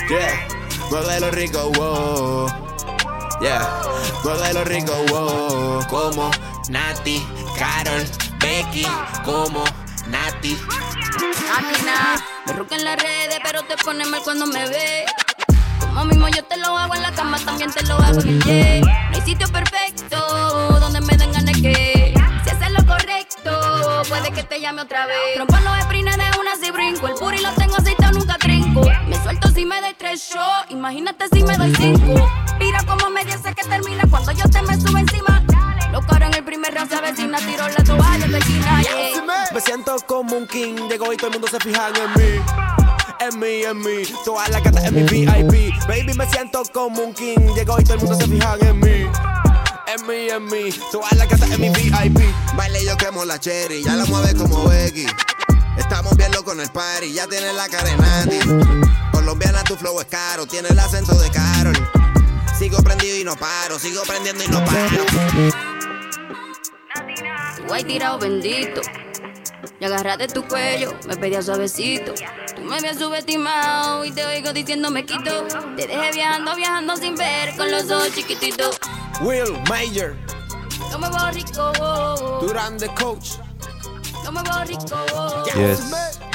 Yeah. 0.10 0.48
Muévelo 0.90 1.30
rico, 1.30 1.70
wow. 1.76 2.48
Yeah. 3.42 3.82
Muévelo 4.24 4.64
rico, 4.64 4.92
wow. 5.10 5.86
Como 5.88 6.32
Nati, 6.70 7.24
Carol, 7.56 8.04
Becky. 8.40 8.88
Como 9.24 9.64
Nati. 10.10 10.58
Máquina, 11.50 12.24
me 12.46 12.54
roca 12.54 12.76
en 12.76 12.84
las 12.84 12.96
redes, 12.98 13.40
pero 13.44 13.64
te 13.64 13.78
pone 13.78 14.06
mal 14.06 14.22
cuando 14.24 14.46
me 14.48 14.68
ve. 14.68 15.06
Como 15.80 16.06
mismo 16.06 16.28
yo 16.30 16.44
te 16.44 16.58
lo 16.58 16.78
hago 16.78 16.96
en 16.96 17.02
la 17.02 17.12
cama, 17.12 17.38
también 17.40 17.72
te 17.72 17.84
lo 17.86 17.96
hago 17.96 18.22
en 18.22 18.42
el. 18.48 18.82
No 18.82 18.88
hay 19.14 19.22
sitio 19.22 19.48
perfecto 19.50 20.80
donde 20.80 21.02
me 21.02 21.16
den 21.18 21.32
ganas 21.32 21.58
que. 21.58 22.14
Si 22.44 22.50
haces 22.50 22.72
lo 22.72 22.86
correcto, 22.86 24.04
puede 24.08 24.32
que 24.32 24.44
te 24.44 24.60
llame 24.62 24.82
otra 24.82 25.06
vez. 25.06 25.36
Trompo 25.36 25.58
los 25.58 25.84
sprines 25.84 26.18
de 26.18 26.24
una 26.40 26.56
si 26.62 26.72
brinco. 26.72 27.08
El 27.08 27.14
puri 27.16 27.40
lo 27.40 27.52
tengo 27.54 27.76
aceitado, 27.76 28.18
nunca 28.18 28.38
trinco. 28.38 28.82
Me 29.08 29.22
suelto 29.22 29.50
si 29.50 29.66
me 29.66 29.82
doy 29.82 29.94
tres 29.98 30.30
shows. 30.32 30.66
Imagínate 30.70 31.26
si 31.32 31.44
me 31.44 31.58
doy 31.58 31.74
cinco. 31.76 32.30
Mira 32.60 32.84
cómo 32.86 33.10
me 33.10 33.26
dice 33.26 33.54
que 33.56 33.68
termina 33.68 34.04
cuando 34.10 34.32
yo 34.32 34.48
te 34.50 34.62
me 34.62 34.80
subo 34.80 34.98
encima. 34.98 35.44
En 36.08 36.34
el 36.34 36.44
primer 36.44 36.74
round 36.74 36.90
se 36.90 36.96
avecina, 36.96 37.38
tiro 37.40 37.68
la 37.68 37.84
toalla 37.84 38.28
de 38.28 38.38
esquina. 38.38 38.82
yeah. 38.82 39.50
Me 39.54 39.62
siento 39.62 39.96
como 40.08 40.38
un 40.38 40.48
king, 40.48 40.76
llego 40.90 41.12
y 41.12 41.18
todo 41.18 41.28
el 41.28 41.34
mundo 41.34 41.48
se 41.48 41.60
fijan 41.60 41.94
en 41.96 42.12
mí. 42.14 42.42
En 43.20 43.40
mí, 43.40 43.64
en 43.64 43.78
mí, 43.80 44.04
todas 44.24 44.48
las 44.50 44.64
gatas 44.64 44.86
en 44.86 44.96
mi 44.96 45.04
VIP. 45.04 45.74
Baby, 45.88 46.14
me 46.14 46.26
siento 46.30 46.64
como 46.74 47.04
un 47.04 47.14
king, 47.14 47.38
llego 47.56 47.80
y 47.80 47.84
todo 47.84 47.96
el 47.96 48.00
mundo 48.00 48.16
se 48.16 48.28
fijan 48.28 48.66
en 48.66 48.80
mí. 48.80 49.10
En 49.88 50.08
mí, 50.08 50.30
en 50.30 50.46
mí, 50.46 50.70
todas 50.92 51.12
las 51.14 51.28
gatas 51.28 51.52
en 51.52 51.62
mi 51.62 51.70
VIP. 51.70 52.22
Baile 52.56 52.86
yo 52.86 52.96
quemo 52.96 53.26
la 53.26 53.40
cherry, 53.40 53.84
ya 53.84 53.96
la 53.96 54.06
mueve 54.06 54.36
como 54.36 54.68
Becky. 54.68 55.06
Estamos 55.78 56.16
bien 56.16 56.32
locos 56.32 56.54
en 56.54 56.62
el 56.62 56.70
party, 56.70 57.12
ya 57.12 57.28
tienes 57.28 57.54
la 57.56 57.68
cara 57.68 57.90
de 57.90 57.98
Nati. 57.98 58.40
Colombiana, 59.12 59.64
tu 59.64 59.76
flow 59.76 60.00
es 60.00 60.08
caro, 60.08 60.46
tiene 60.46 60.70
el 60.70 60.80
acento 60.80 61.14
de 61.16 61.30
Carol. 61.30 61.76
Sigo 62.58 62.82
prendido 62.84 63.18
y 63.18 63.24
no 63.24 63.36
paro, 63.36 63.80
sigo 63.80 64.04
prendiendo 64.04 64.44
y 64.44 64.48
no 64.48 64.64
paro. 64.64 65.79
Tu 67.56 67.64
guay 67.64 67.84
tirado 67.84 68.20
bendito. 68.20 68.82
Y 69.80 69.86
agarraste 69.86 70.28
tu 70.28 70.46
cuello, 70.48 70.94
me 71.08 71.16
pedías 71.16 71.46
suavecito. 71.46 72.14
Tú 72.56 72.62
me 72.64 72.78
habías 72.78 72.98
subestimado 72.98 74.04
y 74.04 74.12
te 74.12 74.26
oigo 74.26 74.52
diciendo 74.52 74.92
me 74.92 75.06
quito. 75.06 75.46
Te 75.78 75.88
dejé 75.88 76.12
viajando, 76.14 76.56
viajando 76.56 76.98
sin 76.98 77.16
ver 77.16 77.56
con 77.56 77.72
los 77.72 77.90
ojos 77.90 78.14
chiquititos. 78.14 78.78
Will 79.22 79.58
Major, 79.70 80.16
No 80.92 81.00
me 81.00 81.10
voy 81.10 81.32
rico, 81.34 81.72
oh, 81.82 82.16
oh. 82.42 82.46
Durán 82.46 82.78
the 82.78 82.88
coach. 82.90 83.38
no 84.24 84.32
me 84.32 84.42
voy 84.44 84.66
rico. 84.68 84.96
oh. 85.16 85.44
Yes, 85.56 85.82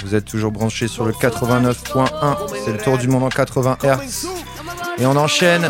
vous 0.02 0.14
êtes 0.14 0.24
toujours 0.26 0.52
branchés 0.52 0.88
sur 0.88 1.04
le 1.06 1.12
89.1, 1.12 2.36
c'est 2.64 2.72
le 2.72 2.78
tour 2.78 2.98
du 2.98 3.08
monde 3.08 3.24
en 3.24 3.28
80 3.30 3.78
Hz. 3.82 4.28
Et 4.98 5.06
on 5.06 5.16
enchaîne 5.16 5.68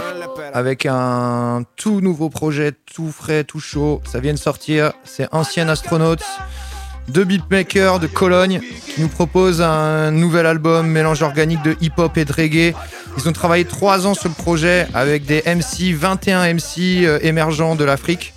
avec 0.52 0.86
un 0.86 1.64
tout 1.76 2.00
nouveau 2.00 2.28
projet, 2.30 2.72
tout 2.72 3.10
frais, 3.10 3.44
tout 3.44 3.60
chaud. 3.60 4.02
Ça 4.04 4.20
vient 4.20 4.32
de 4.32 4.38
sortir, 4.38 4.92
c'est 5.04 5.28
Ancien 5.32 5.68
Astronaute, 5.68 6.22
deux 7.08 7.24
beatmakers 7.24 8.00
de 8.00 8.06
Cologne 8.06 8.60
qui 8.94 9.00
nous 9.00 9.08
proposent 9.08 9.62
un 9.62 10.10
nouvel 10.10 10.46
album, 10.46 10.86
mélange 10.86 11.22
organique 11.22 11.62
de 11.62 11.76
hip-hop 11.80 12.16
et 12.16 12.24
de 12.24 12.32
reggae. 12.32 12.74
Ils 13.16 13.28
ont 13.28 13.32
travaillé 13.32 13.64
trois 13.64 14.06
ans 14.06 14.14
sur 14.14 14.28
le 14.28 14.34
projet 14.34 14.86
avec 14.94 15.24
des 15.24 15.42
MC, 15.46 15.94
21 15.94 16.54
MC 16.54 17.22
émergents 17.22 17.76
de 17.76 17.84
l'Afrique. 17.84 18.34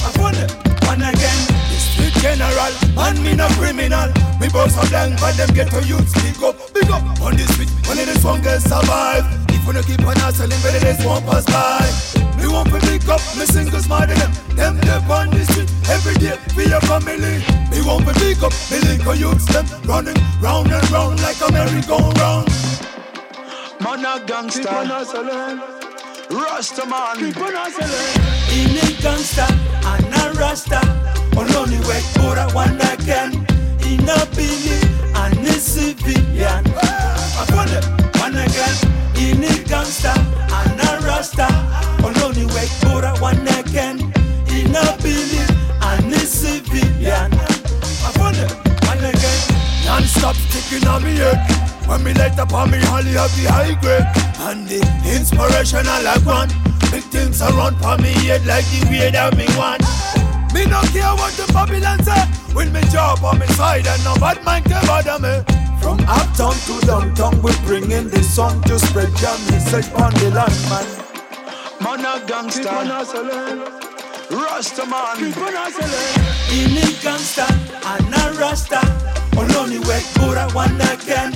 I 0.02 0.10
want 0.18 0.36
it 0.36 0.52
one 0.84 1.02
again. 1.02 1.40
The 1.70 1.78
street 1.78 2.14
general, 2.20 2.72
man 2.94 3.22
me 3.22 3.34
no 3.34 3.48
criminal. 3.56 4.08
Me 4.40 4.48
boss 4.48 4.76
a 4.76 4.88
blank, 4.90 5.20
but 5.20 5.36
them 5.36 5.48
get 5.54 5.70
to 5.70 5.82
youth 5.86 6.08
speak 6.08 6.42
up, 6.42 6.56
big 6.74 6.90
up 6.90 7.02
on 7.22 7.36
the 7.36 7.46
street. 7.52 7.70
Only 7.88 8.04
this 8.04 8.24
one 8.24 8.42
girl 8.42 8.60
survive. 8.60 9.24
If 9.48 9.66
you 9.66 9.72
no 9.72 9.82
keep 9.82 10.04
on 10.04 10.16
hustling, 10.16 10.60
better 10.62 10.80
this 10.80 11.04
one 11.06 11.22
pass 11.22 11.46
by. 11.46 11.86
Me 12.36 12.48
want 12.48 12.68
to 12.70 12.80
pick 12.80 13.08
up 13.08 13.20
me 13.38 13.46
singles 13.46 13.88
more 13.88 14.06
than 14.06 14.18
them. 14.18 14.32
Them 14.56 14.80
live 14.80 15.10
on 15.10 15.30
the 15.30 15.44
street 15.46 15.70
every 15.88 16.14
day 16.14 16.36
for 16.54 16.62
your 16.62 16.80
family. 16.80 17.61
Me 17.72 17.80
want 17.80 18.06
to 18.06 18.12
pick 18.20 18.42
up 18.42 18.52
me 18.70 18.78
link 18.80 19.18
youths 19.18 19.46
them 19.46 19.64
running 19.84 20.16
round 20.42 20.70
and 20.70 20.90
round 20.90 21.22
like 21.22 21.40
a 21.40 21.50
merry-go-round. 21.50 22.48
Man 23.80 24.04
a 24.04 24.22
gangster, 24.26 24.68
on. 24.68 24.88
Rasta 26.30 26.84
man, 26.84 27.16
on. 27.16 27.24
In 28.52 28.76
a 28.76 29.00
gangster 29.00 29.48
and 29.88 30.14
a 30.20 30.38
rasta. 30.38 30.80
Only 31.34 31.80
way 31.88 32.00
for 32.12 32.36
a 32.36 32.46
one 32.52 32.78
again. 32.92 33.46
In 33.88 34.06
a 34.06 34.26
Billy 34.36 34.78
and 35.14 35.38
a 35.38 35.52
civilian. 35.54 36.64
I 36.76 37.46
want 37.54 37.72
it 37.72 37.84
one 38.20 38.36
again. 38.36 38.76
In 39.16 39.42
a 39.44 39.64
gangster 39.64 40.12
and 40.12 40.78
a 40.78 41.06
rasta. 41.06 41.48
Only 42.04 42.44
way 42.52 42.66
for 42.82 43.02
a 43.02 43.16
one 43.16 43.48
again. 43.48 43.98
In 44.48 44.76
a 44.76 44.96
Billy 45.02 45.46
and 45.80 46.12
a 46.12 46.18
civilian. 46.18 47.51
Non-stop 49.92 50.34
sticking 50.36 50.88
on 50.88 51.04
me 51.04 51.16
head. 51.16 51.36
When 51.86 52.02
me 52.02 52.14
light 52.14 52.38
up 52.38 52.54
on 52.54 52.70
me 52.70 52.78
holly 52.80 53.14
of 53.14 53.28
the 53.36 53.44
high 53.44 53.76
grade. 53.76 54.08
And 54.48 54.66
the 54.66 54.80
inspiration 55.04 55.84
I 55.84 56.00
like 56.00 56.24
one. 56.24 56.48
Big 56.90 57.04
things 57.12 57.42
around 57.42 57.76
for 57.76 58.00
me 58.00 58.16
head 58.24 58.46
like 58.46 58.64
the 58.72 58.88
way 58.88 59.10
that 59.12 59.36
me 59.36 59.44
want. 59.52 59.84
Me 60.56 60.64
no 60.64 60.80
care 60.96 61.12
what 61.12 61.36
the 61.36 61.44
Babylon 61.52 62.00
say. 62.00 62.24
With 62.56 62.72
me 62.72 62.80
job 62.88 63.20
on 63.22 63.38
me 63.38 63.46
side 63.48 63.86
and 63.86 64.02
no 64.02 64.16
bad 64.16 64.42
man 64.46 64.62
can 64.64 64.80
bother 64.88 65.20
me. 65.20 65.44
From 65.84 66.00
uptown 66.08 66.56
to 66.56 66.74
downtown 66.86 67.42
we 67.42 67.52
bringing 67.68 68.08
the 68.08 68.22
song 68.22 68.62
to 68.62 68.78
spread 68.78 69.12
your 69.20 69.36
message 69.52 69.92
on 70.00 70.14
the 70.14 70.30
land 70.32 70.56
man 70.72 70.86
Man 71.84 72.00
a 72.06 72.24
gangster 72.24 73.91
Keep 74.32 74.40
on 74.40 74.48
hustling 74.48 74.86
Rasta 74.86 74.86
man 74.86 75.16
Keep 75.18 75.36
on 75.36 75.52
hustling 75.54 76.24
In 76.56 76.76
a 76.78 77.02
gangster 77.02 77.46
and 77.84 78.14
a 78.14 78.40
rasta. 78.40 78.80
Only 79.36 79.78
way 79.80 80.00
for 80.16 80.34
a 80.36 80.48
one 80.52 80.80
again. 80.80 81.34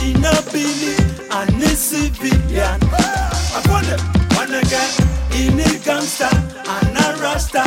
In 0.00 0.24
a 0.24 0.32
Billy 0.50 0.96
and 1.30 1.62
a 1.62 1.68
civilian. 1.76 2.80
I 2.82 3.60
want 3.68 3.88
it 3.88 4.00
one 4.34 4.54
again. 4.54 4.90
In 5.36 5.60
a 5.60 5.78
gangster 5.84 6.30
and 6.32 6.96
a 6.96 7.20
rasta. 7.20 7.64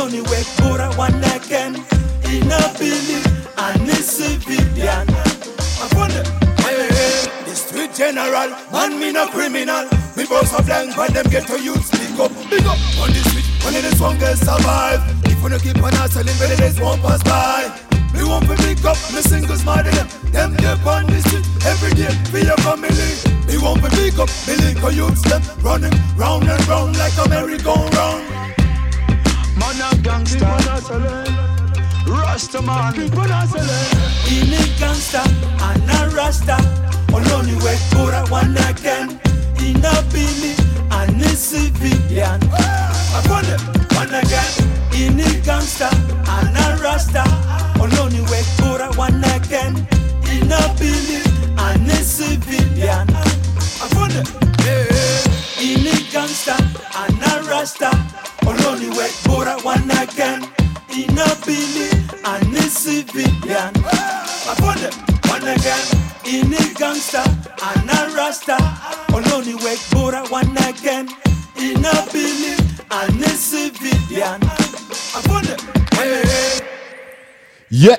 Only 0.00 0.22
way 0.22 0.42
for 0.56 0.80
a 0.80 0.88
one 0.96 1.22
again. 1.24 1.76
In 2.32 2.50
a 2.50 2.74
Billy 2.78 3.20
and 3.58 3.90
a 3.90 3.94
civilian. 3.96 5.06
I 5.82 5.88
want 5.94 6.47
general 7.98 8.50
Man 8.70 8.98
me 9.00 9.10
no 9.10 9.26
criminal 9.26 9.84
Me 10.16 10.24
boss 10.24 10.54
a 10.56 10.62
blank 10.62 10.94
but 10.94 11.12
them 11.12 11.26
get 11.26 11.48
to 11.48 11.60
youth 11.60 11.84
speak 11.84 12.14
up 12.20 12.30
Big 12.48 12.62
up 12.62 12.78
on 13.02 13.10
the 13.10 13.20
street 13.26 13.44
Only 13.66 13.80
this 13.80 14.00
one 14.00 14.16
girl 14.18 14.36
survive 14.36 15.02
If 15.26 15.42
you 15.42 15.48
no 15.48 15.58
keep 15.58 15.82
on 15.82 15.92
hustling 15.94 16.38
better 16.38 16.54
this 16.54 16.78
won't 16.78 17.02
pass 17.02 17.22
by 17.24 17.66
We 18.14 18.22
won't 18.22 18.48
be 18.48 18.54
pick 18.54 18.84
up 18.84 18.96
me 19.12 19.20
singles 19.20 19.64
than 19.64 19.84
them. 19.84 20.08
Them 20.32 20.56
get 20.56 20.86
on 20.86 21.06
the 21.06 21.20
street 21.26 21.46
every 21.66 21.92
day 21.94 22.10
for 22.30 22.38
your 22.38 22.56
family. 22.58 23.10
We 23.46 23.58
won't 23.58 23.82
be 23.82 23.88
pick 23.90 24.18
up 24.18 24.30
me 24.46 24.56
link 24.56 24.82
of 24.82 24.94
youths 24.94 25.22
them 25.22 25.42
running 25.62 25.92
round 26.16 26.48
and 26.48 26.68
round 26.68 26.96
like 26.98 27.16
a 27.18 27.28
merry-go-round. 27.28 28.24
Man 29.58 29.78
a 29.82 29.96
gangster, 30.02 31.47
Rasta 32.08 32.62
man, 32.62 32.94
in 32.94 33.12
a 33.12 34.62
gangster 34.78 35.20
and 35.60 35.90
a 35.90 36.16
Rasta. 36.16 36.56
Only 37.12 37.54
way 37.64 37.76
for 37.90 38.12
a 38.12 38.24
one 38.30 38.56
again. 38.56 39.20
In 39.60 39.84
a 39.84 40.02
Billy 40.10 40.54
and 40.90 41.20
a 41.20 41.28
civilian. 41.28 42.40
I 42.52 43.20
want 43.28 43.48
it 43.48 43.60
one 43.94 44.14
again. 44.14 44.52
In 44.94 45.20
a 45.20 45.40
gangster 45.44 45.90
and 45.92 46.56
a 46.56 46.82
Rasta. 46.82 47.24
Only 47.78 48.22
way 48.30 48.42
for 48.56 48.80
a 48.80 48.90
one 48.96 49.22
again. 49.24 49.76
In 50.32 50.50
a 50.50 50.74
Billy 50.78 51.20
and 51.58 51.90
a 51.90 51.96
civilian. 51.96 53.08
I 53.12 53.88
want 53.94 54.14
it. 54.14 54.28
Yeah. 54.64 55.60
In 55.60 55.86
a 55.86 56.10
gangster 56.10 56.56
and 56.96 57.22
a 57.22 57.48
Rasta. 57.50 57.90
Only 58.46 58.88
way 58.96 59.08
for 59.08 59.46
a 59.46 59.60
one 59.62 59.90
again. 60.98 61.10
In 61.10 61.18
a 61.18 61.36
Billy 61.44 61.90
and 62.24 62.56
a 62.56 62.62
civilian. 62.62 63.72
I 63.84 64.54
want 64.62 64.82
it. 64.82 64.94
One 65.28 65.42
again. 65.42 65.86
In 66.26 66.52
a 66.52 66.74
gangster 66.74 67.22
and 67.62 67.90
a 67.90 68.16
Rasta. 68.16 68.56
Only 69.12 69.54
way 69.54 69.76
for 69.76 70.14
a 70.14 70.26
one 70.28 70.56
again. 70.58 71.08
In 71.56 71.84
a 71.84 72.06
Billy 72.12 72.56
and 72.90 73.22
a 73.22 73.28
civilian. 73.28 74.40
I 74.42 75.22
want 75.28 75.48
it. 75.48 75.60
Hey. 75.94 76.60
Yeah 77.70 77.98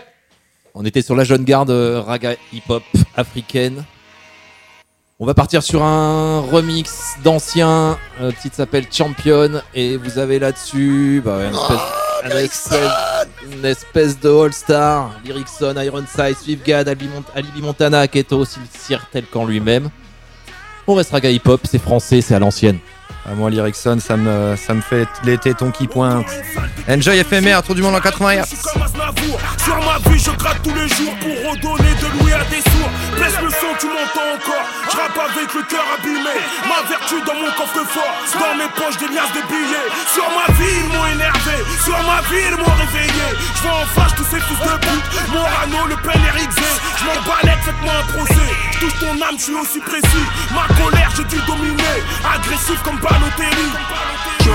On 0.73 0.85
était 0.85 1.01
sur 1.01 1.15
la 1.15 1.23
jeune 1.23 1.43
garde 1.43 1.69
euh, 1.69 2.01
raga 2.01 2.35
hip-hop 2.53 2.83
africaine. 3.15 3.85
On 5.19 5.25
va 5.25 5.33
partir 5.33 5.61
sur 5.61 5.83
un 5.83 6.39
remix 6.39 7.15
d'ancien. 7.23 7.97
Le 8.21 8.31
titre 8.31 8.55
s'appelle 8.55 8.85
Champion. 8.89 9.61
Et 9.73 9.97
vous 9.97 10.17
avez 10.17 10.39
là-dessus 10.39 11.21
bah, 11.23 11.39
une 12.25 12.31
espèce- 12.31 13.27
une 13.51 13.65
espèce 13.65 14.19
de 14.19 14.29
All-Star. 14.29 15.11
Lyricson, 15.25 15.75
Ironside, 15.81 16.35
Swiftgad, 16.41 16.87
Ali, 16.87 17.07
Mont-. 17.07 17.61
Montana, 17.61 18.07
Keto, 18.07 18.39
aussi 18.39 18.59
tel 19.11 19.25
qu'en 19.25 19.45
lui-même. 19.45 19.89
On 20.87 20.95
reste 20.95 21.11
raga 21.11 21.29
hip-hop, 21.29 21.61
c'est 21.69 21.81
français, 21.81 22.21
c'est 22.21 22.33
à 22.35 22.39
l'ancienne. 22.39 22.79
Ah, 23.25 23.35
moi, 23.35 23.49
l'Erickson, 23.51 23.97
ça 23.99 24.17
me, 24.17 24.55
ça 24.55 24.73
me 24.73 24.81
fait 24.81 25.07
les 25.23 25.37
tétons 25.37 25.69
qui 25.71 25.87
pointent. 25.87 26.25
Enjoy 26.87 27.23
FMR, 27.23 27.61
tour 27.63 27.75
du 27.75 27.81
monde 27.83 27.93
en 27.95 27.99
80 27.99 28.41
Hz. 28.41 28.61
comme 28.63 28.81
Aznavour 28.81 29.39
Sur 29.63 29.75
ma 29.77 29.99
vie 30.09 30.17
je 30.19 30.31
gratte 30.31 30.57
tous 30.63 30.73
les 30.73 30.87
jours 30.87 31.13
pour 31.19 31.51
redonner 31.51 31.93
de 32.01 32.19
louer 32.23 32.33
à 32.33 32.43
des 32.45 32.61
Baisse 33.19 33.35
le 33.43 33.49
son 33.49 33.75
tu 33.79 33.87
m'entends 33.87 34.31
encore. 34.31 34.65
Je 34.87 34.95
avec 34.95 35.53
le 35.53 35.63
cœur 35.63 35.83
abîmé. 35.99 36.39
Ma 36.71 36.87
vertu 36.87 37.15
dans 37.27 37.35
mon 37.35 37.51
coffre-fort. 37.51 38.15
Dans 38.39 38.55
mes 38.55 38.71
poches 38.79 38.97
des 38.97 39.11
liasses 39.11 39.35
de 39.35 39.43
billets. 39.51 39.89
Sur 40.13 40.23
ma 40.31 40.47
vie 40.55 40.79
ils 40.79 40.87
m'ont 40.87 41.05
énervé. 41.05 41.57
Sur 41.83 41.99
ma 42.07 42.21
vie 42.31 42.47
ils 42.47 42.55
m'ont 42.55 42.75
réveillé. 42.79 43.27
Je 43.55 43.61
vois 43.61 43.83
en 43.83 43.85
flash 43.91 44.15
tous 44.15 44.23
ces 44.23 44.39
fils 44.39 44.59
de 44.59 44.75
pute. 44.79 45.07
Morano, 45.33 45.87
Le 45.89 45.97
Pen, 45.97 46.21
Eric 46.31 46.49
Je 46.55 47.05
m'en 47.05 47.19
balèque, 47.27 47.63
faites-moi 47.63 47.93
un 47.99 48.07
procès. 48.13 48.49
Touche 48.79 48.99
ton 48.99 49.11
âme, 49.19 49.35
je 49.37 49.43
suis 49.43 49.55
aussi 49.55 49.79
précis. 49.79 50.25
Ma 50.55 50.73
colère 50.79 51.11
j'ai 51.17 51.25
dû 51.25 51.41
dominer. 51.45 51.99
Agressif 52.23 52.81
comme 52.83 52.99
Balotelli 52.99 53.67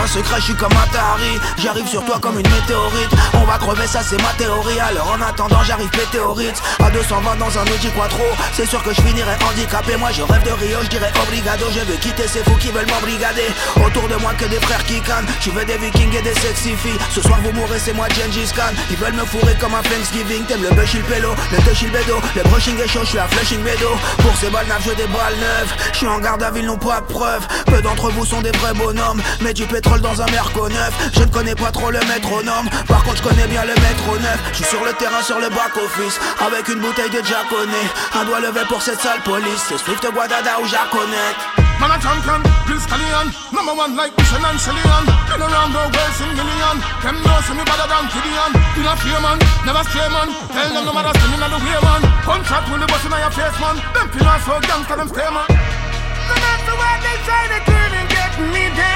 Un 0.02 0.06
secret, 0.06 0.36
je 0.38 0.44
suis 0.44 0.54
comme 0.54 0.72
Atari 0.72 1.40
J'arrive 1.56 1.86
sur 1.86 2.04
toi 2.04 2.18
comme 2.20 2.38
une 2.38 2.48
météorite. 2.48 3.10
On 3.34 3.44
va 3.44 3.58
crever, 3.58 3.86
ça 3.86 4.00
c'est 4.02 4.20
ma 4.20 4.32
théorie. 4.36 4.78
Alors 4.80 5.16
en 5.16 5.22
attendant 5.22 5.62
j'arrive 5.62 5.90
Ritz 6.34 6.62
À 6.80 6.90
220 6.90 7.36
dans 7.36 7.58
un 7.58 7.62
Audi 7.62 7.90
Quattro. 7.96 8.24
C'est 8.52 8.66
sûr 8.66 8.82
que 8.82 8.92
je 8.92 9.00
finirai 9.00 9.34
handicapé. 9.48 9.96
Moi 9.96 10.10
je 10.12 10.22
rêve 10.22 10.42
de 10.42 10.50
Rio, 10.50 10.78
je 10.82 10.88
dirais 10.88 11.12
obrigado 11.22 11.66
Je 11.70 11.80
veux 11.80 11.96
quitter 11.96 12.26
ces 12.26 12.42
fous 12.44 12.56
qui 12.60 12.70
veulent 12.70 12.88
m'embrigader. 12.88 13.48
Autour 13.76 14.08
de 14.08 14.16
moi 14.16 14.34
que 14.34 14.44
des 14.46 14.60
frères 14.60 14.84
qui 14.84 15.00
cannent 15.00 15.26
Tu 15.40 15.50
veux 15.50 15.64
des 15.64 15.78
vikings 15.78 16.14
et 16.16 16.22
des 16.22 16.34
sexy 16.34 16.74
filles. 16.76 16.98
Ce 17.10 17.22
soir 17.22 17.38
vous 17.42 17.52
mourrez, 17.52 17.78
c'est 17.78 17.94
moi 17.94 18.06
Gengis 18.08 18.52
Khan. 18.54 18.74
Ils 18.90 18.96
veulent 18.96 19.14
me 19.14 19.24
fourrer 19.24 19.54
comme 19.60 19.74
un 19.74 19.82
Thanksgiving. 19.82 20.44
T'aimes 20.44 20.62
le 20.62 20.74
bush, 20.74 20.94
le 20.94 21.02
pélo, 21.02 21.30
le 21.52 21.58
touch, 21.58 21.82
le 21.82 21.90
bédo 21.90 22.20
Le 22.36 22.42
brushing 22.50 22.78
est 22.80 22.88
chaud, 22.88 23.00
je 23.04 23.10
suis 23.10 23.18
à 23.18 23.28
Flushing 23.28 23.62
Meadow. 23.62 23.94
Pour 24.18 24.36
ces 24.36 24.50
balles 24.50 24.66
je 24.84 24.90
des 24.90 25.06
balles 25.06 25.38
neuves 25.38 25.72
Je 25.92 25.98
suis 25.98 26.06
en 26.06 26.18
garde 26.18 26.42
à 26.42 26.50
ville, 26.50 26.66
non 26.66 26.76
pas 26.76 27.00
de 27.00 27.06
preuves 27.06 27.46
Peu 27.66 27.80
d'entre 27.80 28.10
vous 28.10 28.24
sont 28.24 28.42
des 28.42 28.52
vrais 28.52 28.74
bonhommes. 28.74 29.22
Mais 29.40 29.54
du 29.54 29.66
pétrole 29.84 30.00
dans 30.00 30.20
un 30.20 30.26
merco 30.26 30.68
neuf. 30.68 30.92
Je 31.12 31.20
ne 31.20 31.30
connais 31.30 31.54
pas 31.54 31.70
trop 31.70 31.90
le 31.90 32.00
métronome. 32.08 32.68
Par 32.88 33.02
contre 33.04 33.16
je 33.16 33.22
connais 33.22 33.46
bien 33.46 33.62
le 33.64 33.74
métro 33.74 34.16
neuf. 34.18 34.40
Je 34.52 34.56
suis 34.56 34.64
sur 34.64 34.84
le 34.84 34.92
terrain 34.94 35.22
sur 35.22 35.38
le 35.38 35.48
back 35.48 35.76
office 35.76 36.18
Avec 36.40 36.68
une 36.68 36.80
bouteille 36.80 37.10
de 37.10 37.22
Jaconé 37.24 37.82
Un 38.14 38.24
doigt 38.24 38.40
levé 38.40 38.60
pour 38.68 38.80
cette 38.80 39.00
sale 39.00 39.20
police. 39.24 39.62
C'est 39.68 39.78
Swift 39.78 40.04
Guadada 40.12 40.60
ou 40.62 40.66
Jaconet. 40.66 41.34
Man 41.80 41.90
a 41.90 41.98
champion, 41.98 42.40
Prince 42.66 42.86
Callion 42.86 43.28
Number 43.52 43.74
one 43.74 43.96
like 43.96 44.16
Mission 44.16 44.44
and 44.46 44.58
Cillian 44.58 45.04
Been 45.28 45.42
around 45.42 45.72
the 45.74 45.82
world 45.90 46.16
in 46.22 46.30
million. 46.38 46.76
Them 47.02 47.16
know 47.20 47.38
see 47.44 47.54
me 47.54 47.64
better 47.66 47.88
than 47.90 48.04
Gideon. 48.08 48.52
Been 48.78 48.86
a 48.86 48.94
fear 48.96 49.20
man, 49.20 49.38
never 49.66 49.82
stray 49.90 50.08
man. 50.08 50.30
Tell 50.54 50.70
them 50.70 50.84
no 50.86 50.92
matter 50.94 51.12
standing 51.18 51.42
on 51.42 51.50
the 51.50 51.60
way 51.60 51.78
man. 51.82 52.02
Contract 52.22 52.66
with 52.70 52.80
the 52.80 52.86
bus 52.86 53.04
in 53.04 53.12
your 53.12 53.32
face 53.34 53.58
man. 53.60 53.76
Them 53.92 54.06
pillars 54.14 54.42
so 54.46 54.54
gangster 54.62 54.96
them 54.96 55.08
stay 55.10 55.28
man. 55.34 55.48
To 55.50 56.34
matter 56.40 56.76
what 56.78 56.98
they 57.02 57.16
say, 57.26 57.42
they 57.52 57.62
couldn't 57.66 58.08
get 58.08 58.32
me 58.54 58.64
down. 58.78 58.93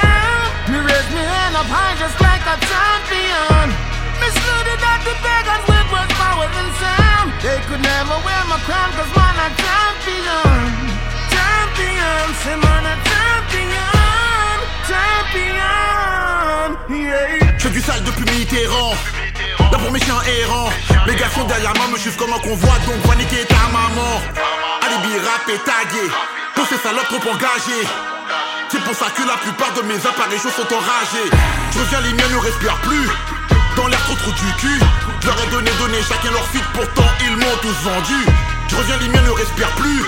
They 7.48 7.60
could 7.64 7.80
never 7.80 8.18
wear 8.26 8.42
my 8.50 8.58
crown, 8.66 8.90
champion. 8.92 10.42
Champion. 14.90 15.88
Je 17.56 17.62
fais 17.62 17.70
du 17.70 17.80
sale 17.80 18.02
depuis 18.04 18.24
Mitterrand. 18.24 18.94
D'abord 19.70 19.92
mes 19.92 20.00
chiens 20.00 20.20
errants. 20.40 20.70
Les 21.06 21.14
gars 21.14 21.28
derrière 21.46 21.74
moi, 21.76 21.86
me 21.92 21.98
suivent 21.98 22.16
comme 22.16 22.32
un 22.32 22.38
convoi, 22.38 22.74
donc 22.86 23.06
va 23.06 23.14
niquer 23.14 23.44
ta 23.46 23.68
maman. 23.72 24.20
Alibi 24.84 25.18
rap 25.18 25.48
et 25.48 25.58
tagué. 25.58 26.10
Tous 26.54 26.66
ces 26.66 26.78
salopes 26.78 27.08
trop 27.08 27.30
engagés. 27.30 27.86
C'est 28.70 28.84
pour 28.84 28.94
ça 28.94 29.06
que 29.10 29.22
la 29.26 29.36
plupart 29.38 29.72
de 29.74 29.82
mes 29.88 29.96
apparitions 29.96 30.50
sont 30.50 30.74
enragées. 30.74 31.30
Je 31.72 31.78
reviens, 31.78 32.00
les 32.02 32.12
miens 32.12 32.28
ne 32.28 32.36
respirent 32.36 32.80
plus. 32.82 33.08
Dans 33.76 33.86
l'air 33.86 34.02
trop 34.04 34.14
trop 34.16 34.32
du 34.32 34.52
cul. 34.58 34.80
Je 35.20 35.26
leur 35.26 35.42
ai 35.42 35.46
donné, 35.50 35.70
donné 35.78 35.98
chacun 36.02 36.30
leur 36.30 36.46
fit, 36.48 36.62
pourtant 36.74 37.08
ils 37.24 37.36
m'ont 37.36 37.56
tous 37.62 37.88
vendu. 37.88 38.26
Je 38.68 38.76
reviens, 38.76 38.96
les 38.98 39.08
miens 39.08 39.22
ne 39.22 39.30
respirent 39.30 39.74
plus. 39.76 40.02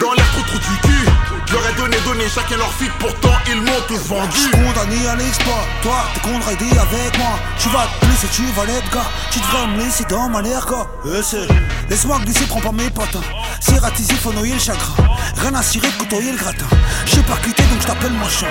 Dans 0.00 0.12
l'air 0.12 0.26
trop 0.32 0.42
trop 0.42 0.58
du 0.58 0.80
cul. 0.82 1.27
Je 1.48 1.54
leur 1.54 1.66
ai 1.66 1.72
donné, 1.76 1.96
donné 2.04 2.28
chacun 2.28 2.58
leur 2.58 2.70
fit, 2.74 2.90
pourtant 2.98 3.32
ils 3.46 3.62
m'ont 3.62 3.80
tous 3.86 3.96
vendu. 4.06 4.50
Condamné 4.52 5.06
à 5.06 5.16
l'exploit, 5.16 5.64
toi 5.82 6.04
t'es 6.12 6.20
condamné 6.20 6.78
avec 6.78 7.16
moi. 7.18 7.38
Tu 7.58 7.70
vas 7.70 7.86
te 7.86 8.04
blesser, 8.04 8.28
tu 8.30 8.42
vas 8.54 8.66
l'être 8.66 8.90
gars. 8.90 9.06
Tu 9.30 9.38
devrais 9.38 9.66
me 9.68 9.78
laisser 9.78 10.04
dans 10.10 10.28
ma 10.28 10.42
l'air 10.42 10.66
gars. 10.66 10.86
Euh, 11.06 11.22
Laisse-moi 11.88 12.18
glisser, 12.22 12.44
prends 12.46 12.60
pas 12.60 12.72
mes 12.72 12.90
patins 12.90 13.22
C'est 13.60 13.78
ratisé, 13.78 14.12
faut 14.16 14.32
noyer 14.34 14.52
le 14.52 14.60
chagrin. 14.60 14.92
Rien 15.38 15.54
à 15.54 15.62
cirer, 15.62 15.88
côtoyer 15.98 16.32
le 16.32 16.36
gratin. 16.36 16.66
J'ai 17.06 17.22
pas 17.22 17.38
quitté 17.42 17.62
donc 17.62 17.80
j't'appelle 17.80 18.12
machin 18.12 18.48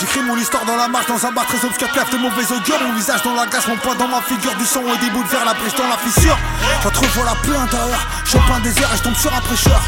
J'écris 0.00 0.22
mon 0.22 0.36
histoire 0.36 0.64
dans 0.64 0.76
la 0.76 0.88
marche, 0.88 1.06
dans 1.06 1.24
un 1.26 1.32
bar 1.32 1.46
très 1.46 1.64
obscur, 1.64 1.88
clave 1.92 2.10
de 2.10 2.18
mauvais 2.18 2.44
augure 2.50 2.80
Mon 2.82 2.94
visage 2.94 3.22
dans 3.22 3.34
la 3.34 3.46
glace, 3.46 3.66
mon 3.68 3.76
poing 3.76 3.94
dans 3.94 4.08
ma 4.08 4.20
figure 4.22 4.54
Du 4.56 4.64
sang 4.64 4.82
et 4.94 4.98
des 4.98 5.10
bouts 5.10 5.22
de 5.22 5.28
verre, 5.28 5.44
la 5.44 5.54
brèche 5.54 5.74
dans 5.74 5.88
la 5.88 5.96
fissure. 5.98 6.36
J'entrevois 6.82 7.24
la 7.24 7.34
plaie 7.42 7.56
intérieure, 7.56 8.06
je 8.24 8.36
un 8.36 8.60
désert 8.60 8.90
et 8.92 8.96
je 8.96 9.02
tombe 9.02 9.16
sur 9.16 9.34
un 9.34 9.40
prêcheur. 9.40 9.80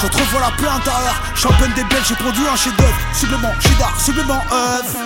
J'entrevois 0.00 0.40
la 0.40 0.50
plaie 0.56 0.68
intérieure, 0.68 1.22
champagne 1.34 1.72
des 1.74 1.84
belles, 1.84 2.04
j'ai 2.06 2.14
produit 2.14 2.46
un 2.46 2.56
chef 2.56 2.76
d'œuvre 2.76 2.96
Supplément, 3.12 3.52
cheddar, 3.60 4.00
supplément 4.00 4.42
œuf 4.52 4.96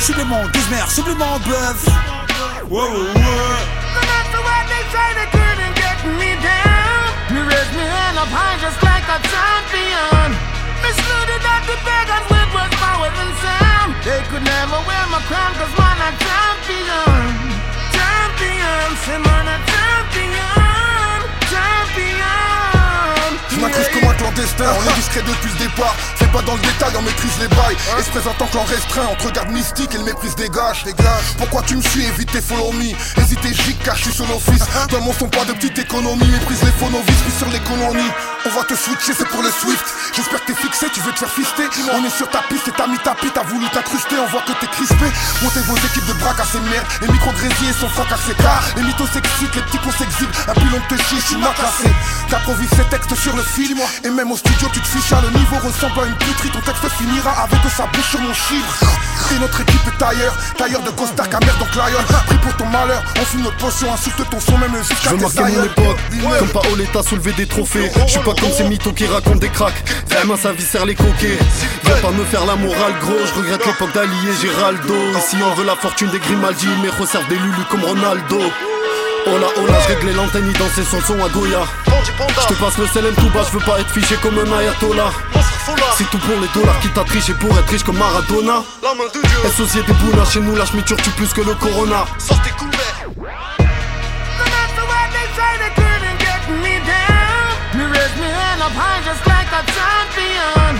Supplément, 0.00 0.42
dismer, 0.52 0.82
supplément 0.88 1.38
bœuf. 1.46 1.86
Wow, 2.70 2.80
wow, 2.80 3.12
high 8.32 8.56
just 8.60 8.80
like 8.82 9.04
a 9.12 9.18
champion. 9.28 10.32
The 10.82 10.92
with 12.54 12.71
They 14.04 14.20
could 14.30 14.42
never 14.42 14.78
wear 14.88 15.04
my 15.14 15.20
crown, 15.30 15.54
cause 15.54 15.74
man, 15.78 15.98
a 16.02 16.10
champion. 16.26 17.22
Champion, 17.94 18.88
say 19.06 19.18
man, 19.22 19.46
a 19.46 19.56
champion. 19.70 21.18
Champion. 21.46 23.30
Je 23.50 23.56
m'incruste 23.60 23.92
comme 23.92 24.08
un 24.10 24.14
clandestin, 24.14 24.64
on 24.74 24.90
est 24.90 24.94
discret 24.94 25.22
depuis 25.22 25.50
le 25.52 25.58
départ 25.66 26.21
pas 26.32 26.42
dans 26.42 26.54
le 26.54 26.62
détail, 26.62 26.92
on 26.98 27.02
maîtrise 27.02 27.38
les 27.40 27.48
bails. 27.48 27.76
Et 27.98 28.02
se 28.02 28.10
présente 28.10 28.40
en 28.40 28.46
clan 28.46 28.64
restreint, 28.64 29.06
entre 29.06 29.30
garde 29.32 29.50
mystique 29.50 29.94
et 29.94 29.98
le 29.98 30.04
méprise 30.04 30.34
dégage 30.34 30.84
Pourquoi 31.36 31.62
tu 31.62 31.76
me 31.76 31.82
suis, 31.82 32.04
évite 32.04 32.32
tes 32.32 32.40
follow 32.40 32.72
me. 32.72 32.96
Hésitez 33.20 33.52
gic 33.52 33.78
car 33.84 33.96
je 33.96 34.04
suis 34.04 34.12
sur 34.12 34.26
l'office 34.26 34.64
Dans 34.90 35.00
mon 35.00 35.12
son 35.12 35.28
pas 35.28 35.44
de 35.44 35.52
petite 35.52 35.78
économie, 35.78 36.26
méprise 36.26 36.62
les 36.62 36.72
faux 36.72 36.90
novices 36.90 37.22
Puis 37.22 37.34
sur 37.36 37.48
l'économie, 37.48 38.10
on 38.46 38.50
va 38.50 38.64
te 38.64 38.74
switcher, 38.74 39.12
c'est 39.16 39.28
pour 39.28 39.42
le 39.42 39.50
Swift. 39.50 39.84
J'espère 40.14 40.40
que 40.44 40.52
t'es 40.52 40.58
fixé, 40.58 40.86
tu 40.92 41.00
veux 41.00 41.12
te 41.12 41.20
faire 41.20 41.30
fister. 41.30 41.68
On 41.94 42.04
est 42.04 42.16
sur 42.16 42.28
ta 42.28 42.42
piste 42.48 42.66
et 42.68 42.72
t'as 42.72 42.86
mis 42.86 42.98
ta 42.98 43.14
pite, 43.14 43.34
t'as 43.34 43.44
voulu 43.44 43.68
t'incruster. 43.68 44.16
On 44.18 44.26
voit 44.26 44.42
que 44.42 44.52
t'es 44.58 44.66
crispé, 44.66 45.06
montez 45.42 45.60
vos 45.60 45.76
équipes 45.76 46.06
de 46.06 46.14
braque 46.14 46.40
à 46.40 46.44
ces 46.44 46.60
merdes. 46.60 46.86
Les 47.02 47.08
micro-grésiers 47.08 47.72
sont 47.78 47.88
frac 47.88 48.10
à 48.10 48.16
ces 48.16 48.34
cas 48.34 48.60
Les 48.76 48.82
mythos 48.82 49.06
s'excitent, 49.12 49.54
les 49.54 49.62
petits 49.62 49.78
cons 49.78 49.92
s'exhibent 49.92 50.34
Un 50.48 50.54
pilon 50.54 50.80
te 50.88 50.96
chie, 50.96 51.20
je 51.20 51.26
suis 51.26 51.36
mal 51.36 51.54
classé. 51.54 51.90
T'improvises 52.28 52.70
ces 52.70 52.84
textes 52.90 53.14
sur 53.14 53.36
le 53.36 53.42
film 53.42 53.78
Et 54.04 54.10
même 54.10 54.30
au 54.32 54.36
studio 54.36 54.68
tu 54.72 54.80
te 54.80 54.88
fiches 54.88 55.12
à 55.12 55.20
le 55.20 55.30
niveau 55.30 55.56
ressemble 55.62 56.00
à 56.00 56.06
une 56.06 56.16
Ton 56.52 56.60
texte 56.60 56.86
finira 56.98 57.30
avec 57.44 57.60
sa 57.74 57.86
bouche 57.86 58.10
sur 58.10 58.20
mon 58.20 58.34
chiffre. 58.34 58.84
Et 59.34 59.38
notre 59.38 59.60
équipe 59.62 59.80
est 59.86 59.98
tailleur 59.98 60.36
Tailleur 60.58 60.82
de 60.82 60.90
costard 60.90 61.28
camère 61.28 61.56
donc 61.56 61.74
lion. 61.74 62.04
Pris 62.26 62.36
pour 62.38 62.54
ton 62.56 62.66
malheur, 62.66 63.02
on 63.18 63.24
fume 63.24 63.42
notre 63.42 63.56
potion 63.56 63.92
Insulte 63.92 64.28
ton 64.30 64.38
son 64.38 64.58
même 64.58 64.70
Je 64.76 64.88
jusqu'à 64.88 65.10
veux 65.10 65.16
tes 65.16 65.22
marquer 65.22 65.56
mon 65.56 65.64
époque. 65.64 65.98
Comme 66.38 66.48
Paoletta 66.48 67.02
soulever 67.02 67.32
des 67.32 67.46
trophées. 67.46 67.90
Je 68.06 68.10
suis 68.10 68.20
pas 68.20 68.34
comme 68.34 68.52
ces 68.52 68.64
mythos 68.64 68.92
qui 68.92 69.06
racontent 69.06 69.36
des 69.36 69.48
cracks. 69.48 69.82
Vraiment 70.10 70.36
sa 70.36 70.52
vie 70.52 70.66
les 70.84 70.94
coquets. 70.94 71.38
Viens 71.84 71.96
pas 71.96 72.10
me 72.10 72.24
faire 72.24 72.44
la 72.44 72.56
morale 72.56 72.98
gros. 73.00 73.24
Je 73.24 73.40
regrette 73.40 73.64
l'époque 73.64 73.94
d'Ali 73.94 74.16
et 74.28 74.46
Géraldo. 74.46 74.94
Ici 75.18 75.36
on 75.42 75.54
veut 75.54 75.64
la 75.64 75.76
fortune 75.76 76.10
des 76.10 76.18
Grimaldi 76.18 76.68
Mais 76.82 76.90
resserve 76.90 77.26
des 77.28 77.36
Lulu 77.36 77.64
comme 77.70 77.84
Ronaldo 77.84 78.40
Hola 79.24 79.46
hola 79.56 79.80
je 79.80 79.94
règle 79.94 80.16
l'antenne 80.16 80.46
il 80.48 80.58
danser 80.58 80.82
son 80.84 81.00
son 81.00 81.24
à 81.24 81.28
Goya. 81.28 81.62
Je 81.86 82.54
te 82.54 82.60
passe 82.60 82.78
le 82.78 82.86
CLM 82.86 83.14
tout 83.14 83.30
bas 83.30 83.44
Je 83.46 83.56
veux 83.56 83.64
pas 83.64 83.78
être 83.80 83.90
fiché 83.90 84.16
comme 84.16 84.38
un 84.38 84.58
ayatollah. 84.58 85.10
C'est 85.96 86.10
tout 86.10 86.18
pour 86.18 86.40
les 86.40 86.48
dollars 86.48 86.78
qui 86.80 86.88
t'a 86.88 87.04
triché 87.04 87.32
pour 87.34 87.56
être 87.56 87.68
riche 87.68 87.84
comme 87.84 87.98
Maradona. 87.98 88.62
La 89.44 89.50
société 89.50 89.92
boula 89.92 90.24
chez 90.24 90.40
nous 90.40 90.56
la 90.56 90.66
schmiture 90.66 90.96
tue 90.96 91.10
plus 91.10 91.32
que 91.32 91.42
le 91.42 91.54
corona. 91.54 92.04
Sortez 92.18 92.50
couverts. 92.58 93.06
No 93.16 94.44
matter 94.50 94.84
what 94.90 95.08
they 95.14 95.26
say, 95.38 95.52
they 95.62 95.72
couldn't 95.78 96.18
get 96.18 96.42
me 96.62 96.74
down. 96.82 97.78
Me 97.78 97.84
raise 97.86 98.16
me 98.18 98.26
hand 98.26 98.62
up 98.62 98.74
high 98.74 99.02
just 99.06 99.24
like 99.26 99.50
a 99.54 99.62
champion. 99.70 100.74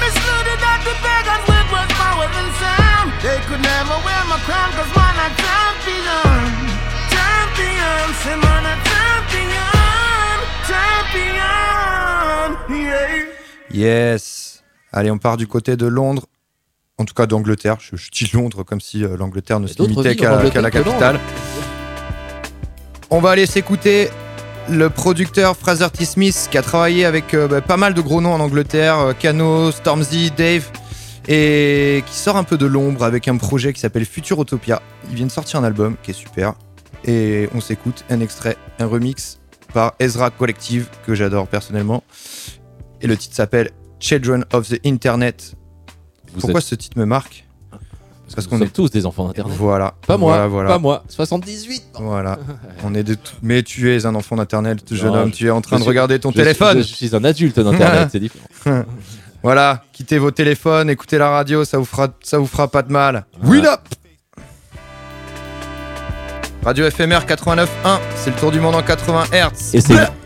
Me 0.00 0.08
slew 0.12 0.40
the 0.44 0.56
dirty 0.60 0.94
pagans 1.00 1.44
with 1.48 1.72
words, 1.72 1.94
power, 1.96 2.28
and 2.28 2.50
sound. 2.60 3.08
They 3.22 3.40
could 3.48 3.62
never 3.62 3.96
wear 4.04 4.22
my 4.28 4.38
crown, 4.44 4.70
cause 4.76 4.92
champion. 5.40 6.75
Champion. 8.06 8.40
Champion, 10.66 11.36
yeah. 12.70 13.06
Yes. 13.72 14.62
Allez, 14.92 15.10
on 15.10 15.18
part 15.18 15.36
du 15.36 15.46
côté 15.46 15.76
de 15.76 15.86
Londres. 15.86 16.26
En 16.98 17.04
tout 17.04 17.14
cas 17.14 17.26
d'Angleterre. 17.26 17.76
Je, 17.80 17.96
je 17.96 18.10
dis 18.10 18.30
Londres 18.32 18.62
comme 18.62 18.80
si 18.80 19.04
euh, 19.04 19.16
l'Angleterre 19.16 19.60
ne 19.60 19.66
se 19.66 19.82
limitait 19.82 20.16
qu'à 20.16 20.60
la 20.60 20.70
capitale. 20.70 21.20
On 23.10 23.20
va 23.20 23.30
aller 23.30 23.46
s'écouter 23.46 24.08
le 24.68 24.88
producteur 24.88 25.56
Fraser 25.56 25.90
T. 25.90 26.04
Smith 26.04 26.48
qui 26.50 26.58
a 26.58 26.62
travaillé 26.62 27.04
avec 27.04 27.34
euh, 27.34 27.48
bah, 27.48 27.60
pas 27.60 27.76
mal 27.76 27.92
de 27.92 28.00
gros 28.00 28.20
noms 28.20 28.32
en 28.32 28.40
Angleterre, 28.40 28.98
euh, 28.98 29.12
Kano, 29.12 29.70
Stormzy, 29.70 30.30
Dave, 30.30 30.70
et 31.28 32.02
qui 32.06 32.14
sort 32.14 32.36
un 32.36 32.44
peu 32.44 32.56
de 32.56 32.66
l'ombre 32.66 33.04
avec 33.04 33.28
un 33.28 33.36
projet 33.36 33.72
qui 33.72 33.80
s'appelle 33.80 34.04
Future 34.06 34.40
Utopia. 34.40 34.80
Il 35.10 35.16
vient 35.16 35.26
de 35.26 35.30
sortir 35.30 35.60
un 35.60 35.64
album 35.64 35.96
qui 36.02 36.12
est 36.12 36.14
super. 36.14 36.54
Et 37.06 37.48
on 37.54 37.60
s'écoute 37.60 38.04
un 38.10 38.20
extrait, 38.20 38.56
un 38.78 38.86
remix 38.86 39.38
par 39.72 39.94
Ezra 40.00 40.30
Collective 40.30 40.88
que 41.06 41.14
j'adore 41.14 41.46
personnellement. 41.46 42.02
Et 43.00 43.06
le 43.06 43.16
titre 43.16 43.34
s'appelle 43.36 43.70
Children 44.00 44.44
of 44.52 44.68
the 44.68 44.80
Internet. 44.84 45.54
Vous 46.34 46.40
Pourquoi 46.40 46.60
êtes- 46.60 46.66
ce 46.66 46.74
titre 46.74 46.98
me 46.98 47.04
marque 47.04 47.44
Parce 48.34 48.46
qu'on 48.48 48.60
est 48.60 48.72
tous 48.72 48.90
des 48.90 49.06
enfants 49.06 49.26
d'Internet. 49.26 49.56
Voilà. 49.56 49.94
Pas 50.06 50.16
moi, 50.16 50.32
Voilà, 50.32 50.48
voilà. 50.48 50.68
pas 50.70 50.78
moi. 50.78 51.04
78. 51.08 51.84
Voilà. 52.00 52.38
On 52.84 52.92
est 52.94 53.04
de 53.04 53.14
tout- 53.14 53.32
Mais 53.42 53.62
tu 53.62 53.92
es 53.94 54.04
un 54.04 54.14
enfant 54.16 54.34
d'Internet, 54.36 54.92
jeune 54.92 55.14
homme. 55.14 55.28
je- 55.30 55.36
Tu 55.36 55.46
es 55.46 55.50
en 55.50 55.60
train 55.60 55.76
je 55.76 55.80
de 55.80 55.82
suis- 55.84 55.88
regarder 55.90 56.18
ton 56.18 56.30
je 56.30 56.34
suis- 56.34 56.42
téléphone. 56.42 56.78
je 56.78 56.82
suis 56.82 57.14
un 57.14 57.22
adulte 57.24 57.60
d'Internet, 57.60 58.08
c'est 58.12 58.18
différent. 58.20 58.84
Voilà. 59.42 59.84
Quittez 59.92 60.18
vos 60.18 60.32
téléphones, 60.32 60.90
écoutez 60.90 61.18
la 61.18 61.30
radio, 61.30 61.64
ça 61.64 61.78
vous 61.78 61.84
fera, 61.84 62.08
ça 62.22 62.38
vous 62.38 62.46
fera 62.46 62.66
pas 62.68 62.82
de 62.82 62.90
mal. 62.90 63.26
Oui 63.44 63.58
up 63.64 63.80
Radio 66.66 66.90
FMR 66.90 67.20
89.1, 67.28 67.66
c'est 68.16 68.30
le 68.30 68.36
tour 68.36 68.50
du 68.50 68.58
monde 68.58 68.74
en 68.74 68.82
80 68.82 69.26
Hz. 69.32 69.76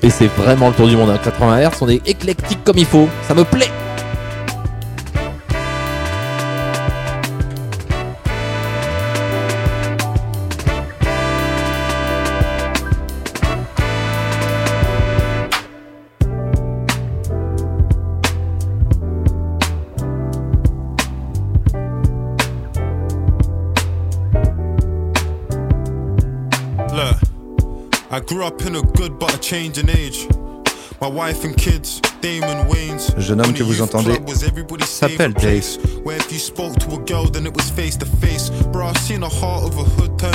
Et 0.03 0.09
c'est, 0.09 0.27
vraiment 0.29 0.69
le 0.69 0.75
tour 0.75 0.89
du 0.89 0.97
monde 0.97 1.11
à 1.11 1.19
80 1.19 1.69
Hz. 1.69 1.77
On 1.83 1.89
est 1.91 2.09
éclectique 2.09 2.65
comme 2.65 2.79
il 2.79 2.87
faut. 2.87 3.11
Ça 3.29 3.35
me 3.35 3.45
plaît. 3.45 3.69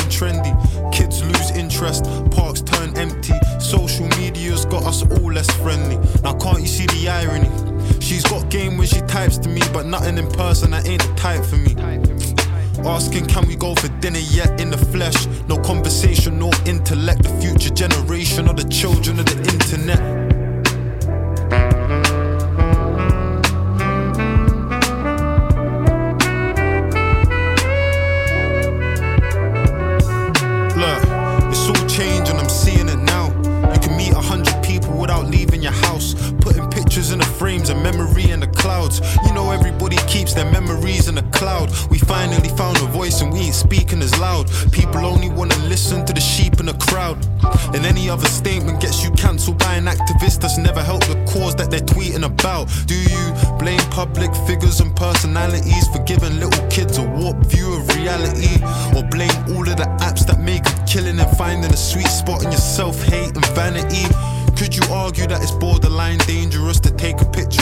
Trendy. 0.09 0.51
Kids 0.91 1.23
lose 1.23 1.51
interest, 1.51 2.03
parks 2.31 2.59
turn 2.61 2.97
empty. 2.97 3.33
Social 3.59 4.07
media's 4.19 4.65
got 4.65 4.83
us 4.83 5.03
all 5.03 5.31
less 5.31 5.49
friendly. 5.61 5.95
Now, 6.21 6.33
can't 6.33 6.59
you 6.59 6.67
see 6.67 6.87
the 6.87 7.07
irony? 7.07 7.49
She's 8.01 8.25
got 8.25 8.49
game 8.49 8.77
when 8.77 8.87
she 8.87 8.99
types 9.01 9.37
to 9.37 9.47
me, 9.47 9.61
but 9.71 9.85
nothing 9.85 10.17
in 10.17 10.27
person, 10.31 10.71
that 10.71 10.85
ain't 10.85 11.01
the 11.01 11.13
type 11.13 11.45
for 11.45 11.55
me. 11.55 12.44
Asking, 12.83 13.25
can 13.27 13.47
we 13.47 13.55
go 13.55 13.75
for 13.75 13.87
dinner 13.99 14.19
yet 14.19 14.59
in 14.59 14.69
the 14.71 14.77
flesh? 14.77 15.27
No 15.47 15.57
conversation, 15.57 16.39
no 16.39 16.51
intellect. 16.65 17.23
The 17.23 17.29
future 17.41 17.73
generation 17.73 18.47
of 18.49 18.57
the 18.57 18.67
children 18.69 19.19
of 19.19 19.25
the 19.25 19.37
internet. 19.53 20.24
Pictures 37.05 37.11
in 37.11 37.19
the 37.19 37.37
frames, 37.37 37.69
a 37.69 37.75
memory 37.75 38.31
in 38.31 38.39
the 38.39 38.47
clouds. 38.47 39.01
You 39.25 39.33
know 39.33 39.51
everybody 39.51 39.97
keeps 40.07 40.33
their 40.33 40.49
memories 40.51 41.07
in 41.07 41.15
the 41.15 41.23
cloud. 41.33 41.69
We 41.89 41.99
finally 41.99 42.49
found 42.49 42.77
a 42.77 42.87
voice 42.91 43.21
and 43.21 43.31
we 43.31 43.39
ain't 43.39 43.55
speaking 43.55 44.01
as 44.01 44.17
loud. 44.19 44.49
People 44.71 45.05
only 45.05 45.29
wanna 45.29 45.57
listen 45.67 46.05
to 46.05 46.13
the 46.13 46.21
sheep 46.21 46.59
in 46.59 46.67
the 46.67 46.77
crowd. 46.89 47.17
And 47.73 47.85
any 47.85 48.09
other 48.09 48.27
statement 48.27 48.81
gets 48.81 49.03
you 49.03 49.11
cancelled 49.11 49.59
by 49.59 49.75
an 49.75 49.85
activist 49.85 50.41
that's 50.41 50.57
never 50.57 50.81
helped 50.81 51.07
the 51.07 51.15
cause 51.25 51.55
that 51.55 51.69
they're 51.69 51.87
tweeting 51.95 52.25
about. 52.25 52.69
Do 52.87 52.95
you 52.95 53.25
blame 53.59 53.83
public 53.91 54.33
figures 54.47 54.79
and 54.79 54.95
personalities 54.95 55.87
for 55.89 55.99
giving 56.03 56.39
little 56.39 56.67
kids 56.69 56.97
a 56.97 57.03
warped 57.03 57.45
view 57.47 57.73
of 57.75 57.87
reality? 57.95 58.55
Or 58.95 59.03
blame 59.03 59.37
all 59.53 59.67
of 59.67 59.77
the 59.77 59.89
apps 60.01 60.25
that 60.27 60.39
make 60.39 60.65
a 60.65 60.75
killing 60.85 61.19
and 61.19 61.37
finding 61.37 61.71
a 61.71 61.77
sweet 61.77 62.07
spot 62.07 62.43
in 62.43 62.51
your 62.51 62.65
self 62.79 63.01
hate 63.03 63.35
and 63.35 63.45
vanity? 63.53 64.05
Could 64.55 64.73
you 64.73 64.83
argue 64.89 65.27
that 65.27 65.41
it's 65.41 65.51
borderline 65.51 66.17
dangerous 66.19 66.79
to 66.81 66.94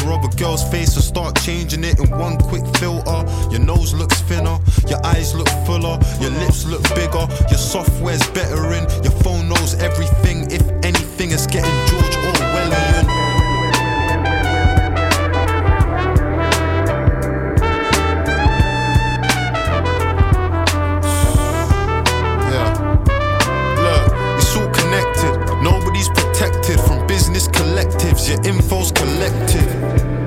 picture 0.04 0.24
a 0.24 0.38
girl's 0.38 0.70
face 0.70 0.95
and 0.95 1.04
start 1.04 1.36
changing 1.41 1.84
it 1.84 1.99
in 1.99 2.10
one 2.12 2.38
quick 2.38 2.64
filter? 2.78 3.24
Your 3.51 3.60
nose 3.60 3.93
looks 3.93 4.22
thinner, 4.22 4.58
your 4.88 5.04
eyes 5.06 5.34
look 5.34 5.47
fuller, 5.66 5.99
your 6.20 6.32
lips 6.32 6.66
look 6.66 6.84
bigger, 6.95 7.28
your 7.49 7.60
software's 7.60 8.26
better 8.32 8.74
in, 8.74 8.84
your 9.04 9.14
phone 9.24 9.49
knows 9.49 9.76
everything. 9.76 10.51
If 10.51 10.68
anything, 10.84 11.32
it's 11.32 11.47
getting 11.47 11.92
business 27.14 27.47
collectives. 27.47 28.28
Your 28.28 28.41
info's 28.43 28.91
collected. 28.91 30.22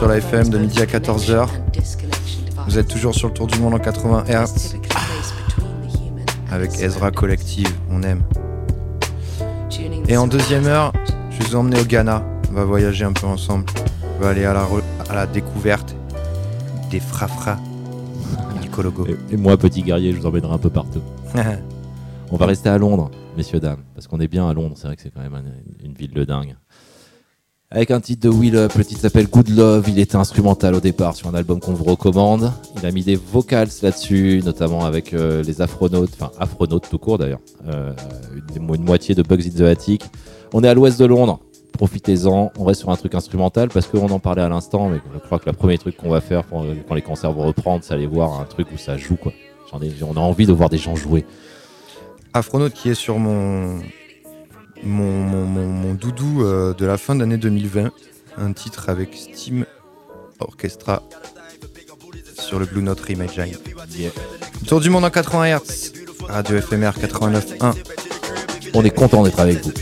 Sur 0.00 0.08
la 0.08 0.16
FM 0.16 0.48
de 0.48 0.56
midi 0.56 0.80
à 0.80 0.86
14h. 0.86 1.46
Vous 2.66 2.78
êtes 2.78 2.88
toujours 2.88 3.14
sur 3.14 3.28
le 3.28 3.34
tour 3.34 3.46
du 3.46 3.58
monde 3.58 3.74
en 3.74 3.78
80 3.78 4.24
Hz 4.30 4.76
avec 6.50 6.70
Ezra 6.80 7.10
Collective, 7.10 7.68
on 7.90 8.02
aime. 8.02 8.22
Et 10.08 10.16
en 10.16 10.26
deuxième 10.26 10.64
heure, 10.66 10.94
je 11.30 11.42
vous 11.44 11.52
ai 11.52 11.54
emmené 11.54 11.78
au 11.78 11.84
Ghana. 11.84 12.24
On 12.50 12.54
va 12.54 12.64
voyager 12.64 13.04
un 13.04 13.12
peu 13.12 13.26
ensemble. 13.26 13.66
On 14.16 14.22
va 14.22 14.30
aller 14.30 14.46
à 14.46 14.54
la, 14.54 14.64
re- 14.64 14.82
à 15.10 15.14
la 15.16 15.26
découverte 15.26 15.94
des 16.90 16.98
frafras 17.00 17.58
du. 18.62 18.70
Et, 19.30 19.34
et 19.34 19.36
moi, 19.36 19.58
petit 19.58 19.82
guerrier, 19.82 20.14
je 20.14 20.18
vous 20.20 20.26
emmènerai 20.26 20.54
un 20.54 20.58
peu 20.58 20.70
partout. 20.70 21.02
On 22.32 22.36
va 22.38 22.46
rester 22.46 22.70
à 22.70 22.78
Londres, 22.78 23.10
messieurs, 23.36 23.60
dames, 23.60 23.82
parce 23.94 24.06
qu'on 24.06 24.20
est 24.20 24.28
bien 24.28 24.48
à 24.48 24.54
Londres. 24.54 24.76
C'est 24.78 24.86
vrai 24.86 24.96
que 24.96 25.02
c'est 25.02 25.10
quand 25.12 25.20
même 25.20 25.34
un- 25.34 25.84
une 25.84 25.92
ville 25.92 26.14
de 26.14 26.24
dingue. 26.24 26.56
Avec 27.72 27.92
un 27.92 28.00
titre 28.00 28.28
de 28.28 28.28
Will 28.28 28.56
Up. 28.56 28.72
Le 28.76 28.84
titre 28.84 29.00
s'appelle 29.00 29.28
Good 29.28 29.48
Love. 29.50 29.88
Il 29.88 29.98
était 30.00 30.16
instrumental 30.16 30.74
au 30.74 30.80
départ 30.80 31.14
sur 31.14 31.28
un 31.28 31.34
album 31.34 31.60
qu'on 31.60 31.72
vous 31.72 31.84
recommande. 31.84 32.52
Il 32.76 32.84
a 32.84 32.90
mis 32.90 33.04
des 33.04 33.14
vocals 33.14 33.68
là-dessus, 33.82 34.42
notamment 34.44 34.84
avec 34.84 35.14
euh, 35.14 35.42
les 35.44 35.62
Afronautes, 35.62 36.10
enfin 36.14 36.32
Afronautes 36.40 36.88
tout 36.90 36.98
court 36.98 37.18
d'ailleurs, 37.18 37.38
euh, 37.68 37.92
une, 38.56 38.84
moitié 38.84 39.14
de 39.14 39.22
Bugs 39.22 39.46
in 39.46 39.56
the 39.56 39.60
Attic. 39.62 40.02
On 40.52 40.64
est 40.64 40.68
à 40.68 40.74
l'ouest 40.74 40.98
de 40.98 41.04
Londres. 41.04 41.38
Profitez-en, 41.72 42.50
on 42.58 42.64
reste 42.64 42.80
sur 42.80 42.90
un 42.90 42.96
truc 42.96 43.14
instrumental 43.14 43.68
parce 43.68 43.86
qu'on 43.86 44.10
en 44.10 44.18
parlait 44.18 44.42
à 44.42 44.48
l'instant, 44.48 44.88
mais 44.88 45.00
je 45.14 45.18
crois 45.20 45.38
que 45.38 45.48
le 45.48 45.52
premier 45.52 45.78
truc 45.78 45.96
qu'on 45.96 46.10
va 46.10 46.20
faire 46.20 46.42
quand 46.48 46.94
les 46.94 47.02
concerts 47.02 47.32
vont 47.32 47.46
reprendre, 47.46 47.84
c'est 47.84 47.94
aller 47.94 48.08
voir 48.08 48.40
un 48.40 48.44
truc 48.44 48.66
où 48.74 48.78
ça 48.78 48.96
joue 48.96 49.16
quoi. 49.16 49.32
On 49.72 50.16
a 50.16 50.20
envie 50.20 50.46
de 50.46 50.52
voir 50.52 50.68
des 50.68 50.78
gens 50.78 50.96
jouer. 50.96 51.24
Afronaut 52.34 52.70
qui 52.70 52.90
est 52.90 52.94
sur 52.94 53.20
mon, 53.20 53.78
mon, 54.82 55.10
mon, 55.22 55.44
mon- 55.44 55.66
mon 55.68 55.94
doudou 55.94 56.42
euh, 56.44 56.74
de 56.74 56.86
la 56.86 56.98
fin 56.98 57.14
d'année 57.14 57.36
2020. 57.36 57.90
Un 58.38 58.52
titre 58.52 58.88
avec 58.88 59.14
Steam 59.14 59.66
Orchestra 60.38 61.02
sur 62.38 62.58
le 62.58 62.66
Blue 62.66 62.82
Note 62.82 63.00
Remake 63.00 63.32
Giant. 63.32 63.58
Tour 64.66 64.80
du 64.80 64.88
monde 64.90 65.04
en 65.04 65.10
80 65.10 65.58
Hz. 65.58 65.92
Radio 66.28 66.60
FMR 66.60 66.90
89.1. 66.90 67.74
On 68.74 68.84
est 68.84 68.90
content 68.90 69.22
d'être 69.24 69.40
avec 69.40 69.62
vous. 69.64 69.72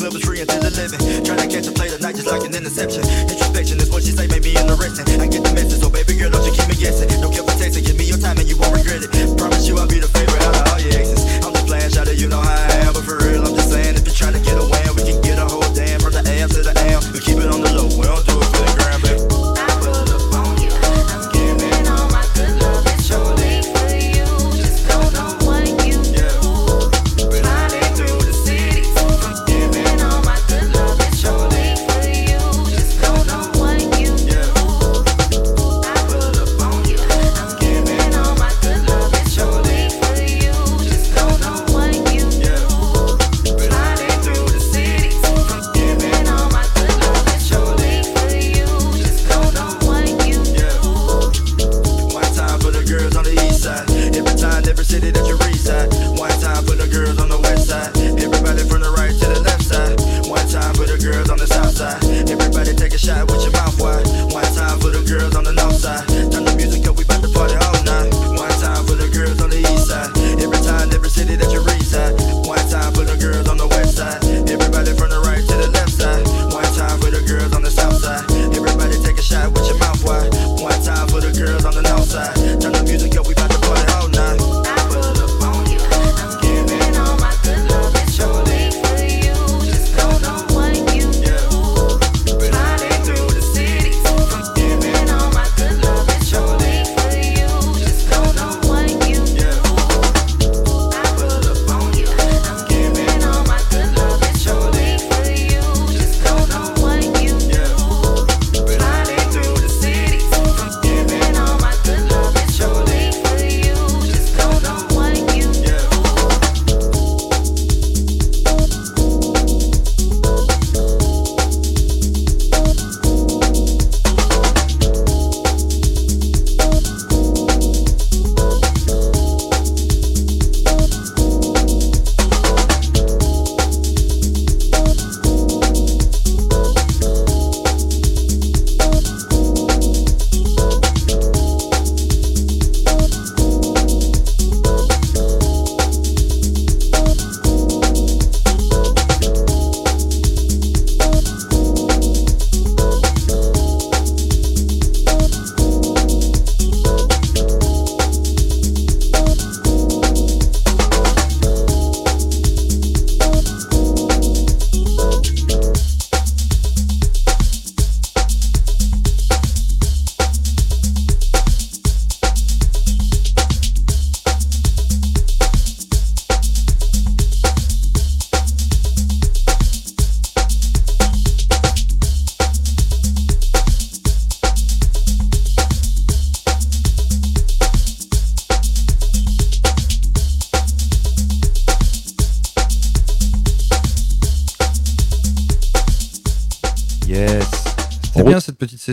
Trying 0.00 1.36
to 1.38 1.46
catch 1.48 1.66
a 1.68 1.72
play 1.72 1.89
tonight 2.12 2.22
just 2.22 2.32
like 2.32 2.48
an 2.48 2.54
interception. 2.54 3.02
Introspection 3.28 3.78
is 3.78 3.90
what 3.90 4.02
she 4.02 4.10
say, 4.10 4.26
made 4.26 4.42
me 4.42 4.56
interesting. 4.56 5.06
I 5.20 5.26
get 5.26 5.42
the 5.44 5.52
message, 5.54 5.80
so 5.80 5.90
baby 5.90 6.14
girl, 6.18 6.30
don't 6.30 6.44
you 6.44 6.52
keep 6.52 6.68
me 6.68 6.74
guessing. 6.74 7.08
Don't 7.20 7.32
care 7.32 7.44
for 7.44 7.54
tasting, 7.58 7.84
give 7.84 7.96
me 7.96 8.04
your 8.04 8.18
time 8.18 8.38
and 8.38 8.48
you 8.48 8.56
won't 8.58 8.74
regret 8.74 9.02
it. 9.02 9.10
Promise 9.38 9.68
you 9.68 9.78
I'll 9.78 9.88
be 9.88 10.00
the 10.00 10.08
favorite 10.08 10.42
out 10.42 10.56
of 10.56 10.72
all 10.72 10.80
your 10.80 10.92
exes. 10.94 11.22
I'm 11.44 11.52
just 11.54 11.66
playing, 11.66 11.90
shout 11.90 12.10
you 12.10 12.28
know 12.28 12.40
how 12.40 12.50
I 12.50 12.86
am, 12.86 12.92
but 12.94 13.04
for 13.04 13.18
real, 13.18 13.46
I'm 13.46 13.54
just 13.54 13.70
saying 13.70 13.94
if 13.96 14.06
you're 14.06 14.14
trying 14.14 14.34
to 14.34 14.42
get 14.42 14.58
away, 14.58 14.82
we 14.96 15.02
can 15.06 15.20
get 15.22 15.38
a 15.38 15.46
whole 15.46 15.66
damn 15.74 16.00
from 16.00 16.12
the 16.12 16.22
AM 16.26 16.48
to 16.50 16.62
the 16.62 16.74
AM. 16.88 17.02
We 17.12 17.20
keep 17.20 17.38
it 17.38 17.48
on 17.48 17.60
the 17.62 17.70
low, 17.72 17.86
we 17.86 18.04
don't 18.06 18.24
do 18.26 18.34
it 18.40 18.59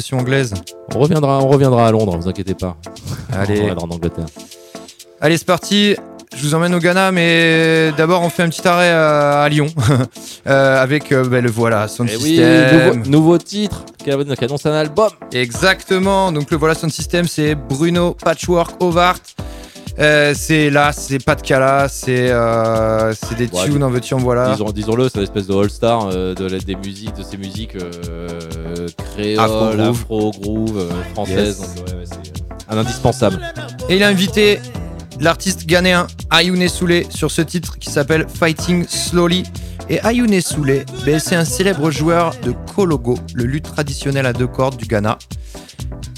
session 0.01 0.19
anglaise. 0.19 0.53
On 0.95 0.99
reviendra, 0.99 1.39
on 1.43 1.47
reviendra 1.47 1.87
à 1.87 1.91
Londres, 1.91 2.17
vous 2.17 2.27
inquiétez 2.29 2.53
pas. 2.53 2.77
Allez. 3.33 3.57
On 3.59 3.61
reviendra 3.61 3.85
en 3.85 3.91
Angleterre. 3.91 4.25
Allez, 5.21 5.37
c'est 5.37 5.45
parti. 5.47 5.95
Je 6.35 6.43
vous 6.43 6.53
emmène 6.53 6.75
au 6.75 6.79
Ghana, 6.79 7.11
mais 7.11 7.91
d'abord 7.97 8.21
on 8.21 8.29
fait 8.29 8.43
un 8.43 8.49
petit 8.49 8.67
arrêt 8.67 8.91
à, 8.91 9.41
à 9.41 9.49
Lyon 9.49 9.67
Euh, 10.47 10.81
avec 10.81 11.11
euh, 11.11 11.27
ben, 11.27 11.43
le 11.43 11.49
voilà 11.51 11.89
Sound 11.89 12.09
Eh 12.09 12.15
oui, 12.15 12.37
System. 12.37 12.95
nouveau, 12.99 13.09
nouveau 13.09 13.37
titre 13.37 13.83
qui 13.97 14.09
annonce 14.11 14.65
un 14.65 14.71
album. 14.71 15.09
Exactement. 15.33 16.31
Donc 16.31 16.51
le 16.51 16.57
voilà 16.57 16.73
Sound 16.73 16.93
System, 16.93 17.27
c'est 17.27 17.53
Bruno 17.55 18.13
Patchwork 18.13 18.81
Ovart. 18.81 19.19
Euh, 19.99 20.33
c'est 20.37 20.69
là, 20.69 20.91
c'est 20.91 21.23
pas 21.23 21.33
de 21.35 21.41
cala, 21.41 21.87
c'est 21.89 22.29
euh, 22.29 23.13
c'est 23.13 23.35
des 23.35 23.47
Ouais, 23.47 23.65
tunes 23.65 23.83
en 23.83 23.89
veux-tu 23.89 24.13
en 24.13 24.17
voilà. 24.19 24.51
Disons, 24.51 24.71
disons-le, 24.71 25.09
c'est 25.09 25.19
l'espèce 25.19 25.47
de 25.47 25.55
all-star 25.55 26.09
euh, 26.13 26.35
de 26.35 26.45
la- 26.45 26.59
des 26.59 26.75
musiques, 26.75 27.15
de 27.15 27.23
ces 27.23 27.37
musiques 27.37 27.75
créoles, 29.13 29.39
Afro-groove. 29.81 30.77
euh, 30.77 30.89
françaises. 31.13 31.59
Yes. 31.59 31.75
Donc, 31.75 31.87
ouais, 31.87 31.93
ouais, 31.95 32.03
c'est 32.05 32.43
un 32.73 32.77
indispensable. 32.77 33.39
Et 33.89 33.95
il 33.97 34.03
a 34.03 34.07
invité 34.07 34.59
l'artiste 35.19 35.65
ghanéen 35.65 36.05
Ayoune 36.29 36.67
Soulé 36.69 37.07
sur 37.09 37.31
ce 37.31 37.41
titre 37.41 37.79
qui 37.79 37.89
s'appelle 37.89 38.27
Fighting 38.31 38.85
Slowly. 38.87 39.43
Et 39.89 39.99
Ayoune 40.01 40.39
Soulé, 40.41 40.85
ben, 41.05 41.17
c'est 41.19 41.35
un 41.35 41.45
célèbre 41.45 41.89
joueur 41.91 42.35
de 42.43 42.53
kologo, 42.75 43.17
le 43.33 43.45
luth 43.45 43.63
traditionnel 43.63 44.25
à 44.25 44.33
deux 44.33 44.45
cordes 44.47 44.75
du 44.77 44.85
Ghana. 44.85 45.17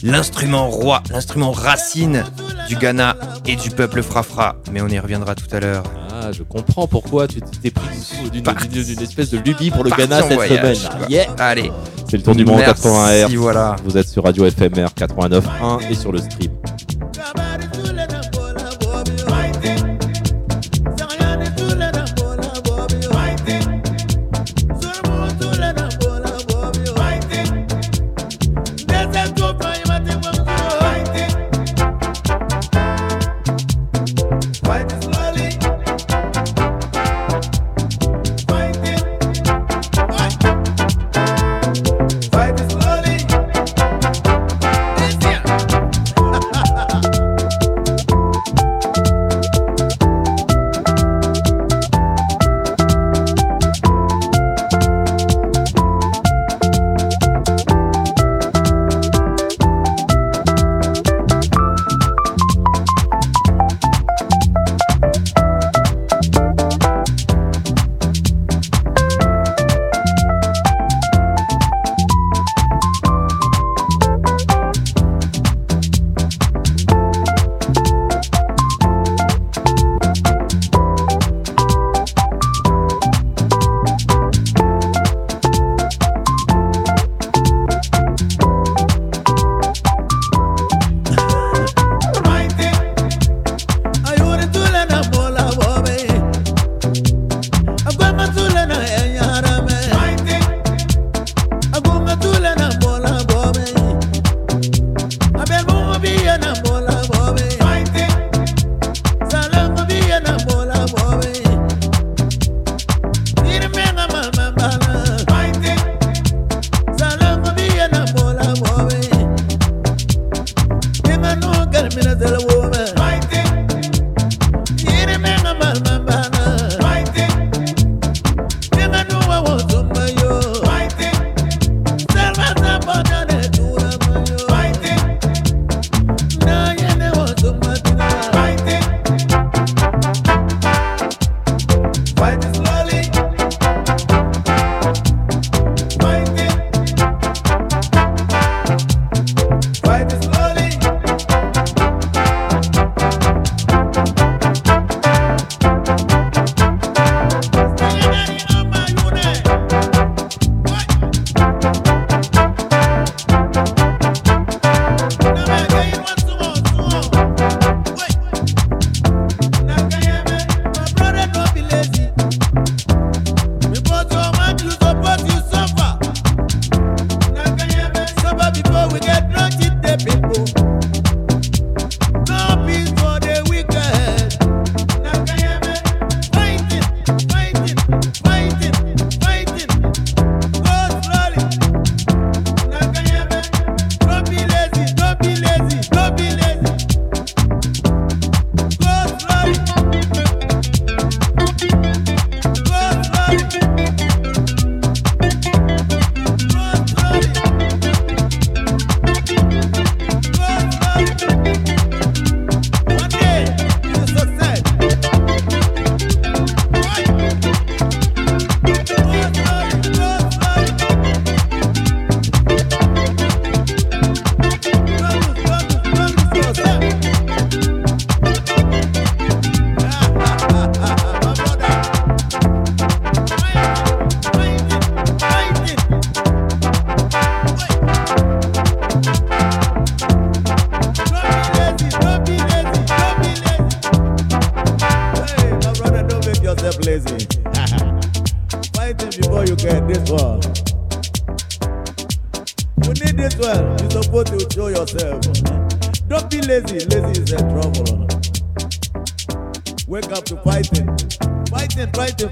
L'instrument 0.03 0.69
roi, 0.69 1.03
l'instrument 1.11 1.51
racine 1.51 2.23
du 2.67 2.75
Ghana 2.77 3.15
et 3.45 3.55
du 3.55 3.69
peuple 3.69 4.01
frafra. 4.01 4.55
Mais 4.71 4.81
on 4.81 4.87
y 4.87 4.97
reviendra 4.99 5.35
tout 5.35 5.53
à 5.53 5.59
l'heure. 5.59 5.83
Ah, 6.21 6.31
je 6.31 6.43
comprends 6.43 6.87
pourquoi 6.87 7.27
tu 7.27 7.41
t'es 7.41 7.71
pris 7.71 7.87
d'une- 8.31 9.03
espèce 9.03 9.29
de 9.31 9.37
lubie 9.39 9.71
pour 9.71 9.83
le 9.83 9.89
Parti 9.89 10.07
Ghana 10.07 10.21
cette 10.23 10.33
voyage, 10.33 10.77
semaine. 10.77 11.05
Yeah. 11.09 11.25
Allez. 11.37 11.71
C'est 12.09 12.17
le 12.17 12.23
tour 12.23 12.35
du 12.35 12.45
monde 12.45 12.57
Merci, 12.59 12.83
80 12.83 13.25
R. 13.27 13.29
voilà. 13.37 13.75
Vous 13.85 13.97
êtes 13.97 14.07
sur 14.07 14.23
Radio 14.23 14.49
FMR 14.49 14.87
89.1 14.95 15.79
et 15.89 15.95
sur 15.95 16.11
le 16.11 16.19
stream. 16.19 16.51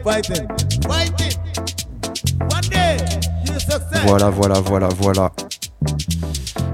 Fighting, 0.07 0.47
fighting, 0.87 0.87
fighting. 0.87 1.31
Fighting. 1.59 2.39
One 2.49 2.69
day, 2.69 2.97
you 3.45 3.59
success. 3.59 4.03
Voilà, 4.05 4.29
voilà, 4.29 4.59
voilà, 4.61 4.87
voilà. 4.99 5.33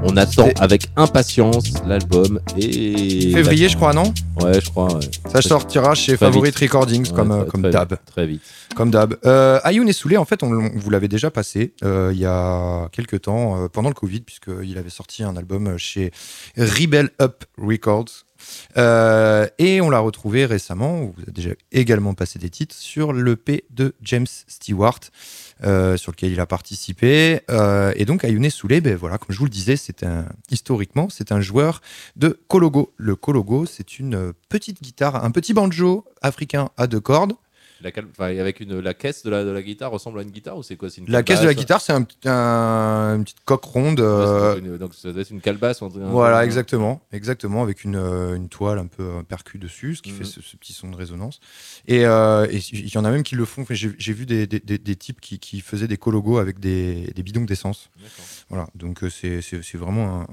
On 0.03 0.15
attend 0.17 0.49
avec 0.59 0.87
impatience 0.95 1.73
l'album 1.87 2.39
et. 2.57 3.31
Février, 3.33 3.69
je 3.69 3.75
crois, 3.75 3.91
non 3.93 4.13
Ouais, 4.39 4.61
je 4.61 4.69
crois. 4.69 4.93
ouais. 4.93 5.09
Ça 5.31 5.41
sortira 5.41 5.95
chez 5.95 6.15
Très 6.15 6.27
Favorite 6.27 6.53
vite. 6.59 6.69
Recordings, 6.71 7.07
Ouais, 7.09 7.15
comme, 7.15 7.31
euh, 7.31 7.41
très- 7.41 7.49
comme 7.49 7.61
d'hab. 7.71 7.89
vite, 7.91 8.01
Très 8.05 8.27
vite. 8.27 8.41
Comme 8.75 8.91
d'hab. 8.91 9.15
Euh, 9.25 9.59
Ayoun 9.63 9.89
et 9.89 9.93
Soulé, 9.93 10.17
en 10.17 10.25
fait, 10.25 10.43
on, 10.43 10.51
on 10.51 10.69
vous 10.75 10.89
l'avait 10.91 11.07
déjà 11.07 11.31
passé 11.31 11.73
euh, 11.83 12.11
il 12.13 12.19
y 12.19 12.25
a 12.25 12.87
quelques 12.91 13.21
temps, 13.21 13.63
euh, 13.63 13.67
pendant 13.67 13.89
le 13.89 13.95
Covid, 13.95 14.19
puisqu'il 14.21 14.77
avait 14.77 14.89
sorti 14.91 15.23
un 15.23 15.35
album 15.37 15.75
chez 15.79 16.11
Rebel 16.55 17.09
Up 17.19 17.45
Records. 17.57 18.25
Euh, 18.77 19.47
et 19.57 19.81
on 19.81 19.89
l'a 19.89 19.99
retrouvé 19.99 20.45
récemment, 20.45 21.01
vous 21.01 21.21
avez 21.21 21.31
déjà 21.31 21.51
également 21.71 22.13
passé 22.13 22.39
des 22.39 22.49
titres, 22.49 22.75
sur 22.75 23.13
l'EP 23.13 23.65
de 23.69 23.93
James 24.01 24.27
Stewart, 24.47 24.99
euh, 25.63 25.97
sur 25.97 26.11
lequel 26.11 26.31
il 26.31 26.39
a 26.39 26.45
participé. 26.45 27.41
Euh, 27.49 27.93
et 27.95 28.05
donc 28.05 28.23
Ayune 28.23 28.49
Soulé, 28.49 28.81
ben 28.81 28.95
voilà, 28.95 29.17
comme 29.17 29.33
je 29.33 29.39
vous 29.39 29.45
le 29.45 29.51
disais, 29.51 29.75
historiquement, 30.49 31.09
c'est 31.09 31.31
un 31.31 31.41
joueur 31.41 31.81
de 32.15 32.39
kologo. 32.47 32.93
Le 32.97 33.15
kologo, 33.15 33.65
c'est 33.65 33.99
une 33.99 34.33
petite 34.49 34.81
guitare, 34.81 35.23
un 35.23 35.31
petit 35.31 35.53
banjo 35.53 36.05
africain 36.21 36.69
à 36.77 36.87
deux 36.87 36.99
cordes. 36.99 37.33
La, 37.83 37.91
cal- 37.91 38.07
enfin, 38.11 38.25
avec 38.39 38.61
une, 38.61 38.79
la 38.79 38.93
caisse 38.93 39.23
de 39.23 39.29
la, 39.29 39.43
de 39.43 39.49
la 39.49 39.61
guitare 39.61 39.91
ressemble 39.91 40.19
à 40.19 40.21
une 40.23 40.31
guitare 40.31 40.57
ou 40.57 40.63
c'est 40.63 40.77
quoi? 40.77 40.87
Une 40.97 41.05
La 41.09 41.21
caisse 41.21 41.41
de 41.41 41.45
la 41.45 41.53
guitare, 41.53 41.81
c'est 41.81 41.91
un, 41.91 42.05
un- 42.25 43.15
une 43.17 43.23
petite 43.23 43.43
coque 43.43 43.65
ronde. 43.65 43.99
Euh, 43.99 44.57
une- 44.59 44.77
donc 44.77 44.93
ça 44.95 45.11
doit 45.11 45.21
être 45.21 45.31
une 45.31 45.41
calebasse. 45.41 45.81
un 45.81 45.87
un- 45.87 46.09
Voilà, 46.09 46.39
un- 46.39 46.43
exactement, 46.43 47.01
exactement, 47.11 47.61
avec 47.61 47.83
une, 47.83 47.95
euh, 47.97 48.35
une 48.35 48.47
toile 48.47 48.79
un 48.79 48.87
peu 48.87 49.03
euh, 49.03 49.23
percue 49.23 49.57
dessus, 49.57 49.95
ce 49.95 50.01
qui 50.01 50.11
Mhm. 50.11 50.17
fait 50.19 50.23
ce, 50.23 50.41
ce 50.41 50.55
petit 50.55 50.71
son 50.73 50.89
de 50.89 50.95
résonance. 50.95 51.39
Et 51.87 52.05
euh, 52.05 52.47
il 52.51 52.87
y 52.93 52.97
en 52.97 53.03
a 53.05 53.11
même 53.11 53.23
qui 53.23 53.35
le 53.35 53.45
font. 53.45 53.65
J'ai 53.69 54.13
vu 54.13 54.25
des, 54.25 54.47
des- 54.47 54.59
des- 54.61 54.77
des 54.77 54.95
types 54.95 55.19
qui, 55.19 55.39
qui 55.39 55.59
faisaient 55.61 55.87
des 55.87 55.97
cologos 55.97 56.37
avec 56.37 56.59
des, 56.59 57.11
des 57.15 57.23
bidons 57.23 57.41
d'essence. 57.43 57.89
Donc 58.75 59.03
euh, 59.03 59.09
c'est 59.09 59.77
vraiment 59.77 60.25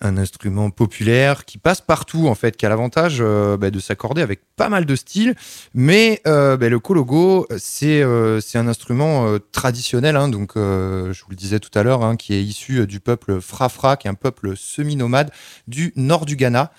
un, 0.00 0.16
instrument 0.16 0.70
populaire 0.70 1.44
qui 1.44 1.58
passe 1.58 1.80
partout 1.80 2.28
en 2.28 2.34
fait, 2.34 2.56
qui 2.56 2.66
a 2.66 2.68
l'avantage 2.68 3.18
euh, 3.20 3.56
bah, 3.56 3.70
de 3.70 3.78
s'accorder 3.78 4.22
avec 4.22 4.40
pas 4.56 4.68
mal 4.68 4.84
de 4.84 4.96
styles. 4.96 5.34
Mais 5.74 6.20
euh, 6.26 6.56
bah, 6.56 6.68
le 6.68 6.78
kologo, 6.78 7.46
c'est 7.58 8.02
un 8.02 8.68
instrument 8.68 9.38
traditionnel, 9.52 10.16
hein, 10.16 10.28
donc 10.28 10.52
je 10.56 11.22
vous 11.22 11.30
le 11.30 11.36
disais 11.36 11.60
tout 11.60 11.76
à 11.78 11.82
l'heure, 11.82 12.02
hein, 12.02 12.16
qui 12.16 12.34
est 12.34 12.42
issu 12.42 12.86
du 12.86 13.00
peuple 13.00 13.40
Frafra, 13.40 13.96
qui 13.96 14.08
est 14.08 14.10
un 14.10 14.14
peuple 14.14 14.56
semi-nomade 14.56 15.30
du 15.66 15.92
nord 15.96 16.26
du 16.26 16.36
Ghana, 16.36 16.72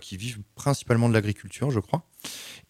qui 0.00 0.16
vivent 0.16 0.40
principalement 0.54 1.08
de 1.08 1.14
l'agriculture, 1.14 1.70
je 1.70 1.80
crois. 1.80 2.02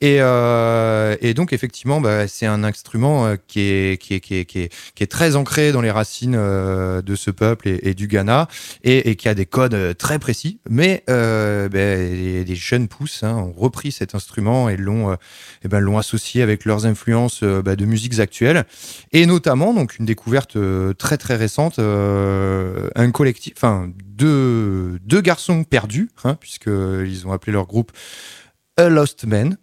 Et, 0.01 0.19
euh, 0.21 1.17
et 1.21 1.35
donc, 1.35 1.53
effectivement, 1.53 2.01
bah, 2.01 2.27
c'est 2.29 2.47
un 2.47 2.65
instrument 2.65 3.27
euh, 3.27 3.37
qui, 3.47 3.61
est, 3.61 5.09
très 5.09 5.37
ancré 5.37 5.73
dans 5.73 5.81
les 5.81 5.91
racines 5.91 6.35
euh, 6.37 7.03
de 7.03 7.15
ce 7.15 7.31
peuple 7.31 7.69
et, 7.69 7.95
du 7.95 8.07
Ghana, 8.07 8.49
et, 8.83 9.17
qui 9.17 9.29
a 9.29 9.35
des 9.35 9.47
codes 9.47 9.97
très 9.97 10.19
précis. 10.19 10.59
Mais 10.69 11.05
euh, 11.09 11.69
bah, 11.69 11.79
les, 11.79 12.55
jeunes 12.55 12.89
pousses 12.89 13.23
hein, 13.23 13.35
ont 13.35 13.53
repris 13.53 13.93
cet 13.93 14.15
instrument 14.15 14.69
et 14.69 14.77
l'ont 14.77 15.17
ben, 15.65 15.97
associé 15.97 16.43
avec 16.43 16.65
leurs 16.65 16.87
influences 16.87 17.43
bah, 17.43 17.77
de 17.77 17.85
musiques 17.85 18.19
actuelles. 18.21 18.65
Et 19.13 19.27
notamment, 19.27 19.75
donc, 19.75 19.99
une 19.99 20.07
découverte 20.07 20.57
très 20.99 21.17
très 21.17 21.37
récente, 21.37 21.79
un 21.79 23.11
collectif, 23.11 23.55
enfin, 23.57 23.91
deux, 24.07 24.99
deux 25.05 25.21
garçons 25.21 25.65
perdus, 25.65 26.11
hein, 26.25 26.37
puisqu'ils 26.41 27.27
ont 27.27 27.33
appelé 27.33 27.53
leur 27.53 27.67
groupe 27.67 27.93
A 28.77 28.89
Lost 28.89 29.25
Men. 29.25 29.57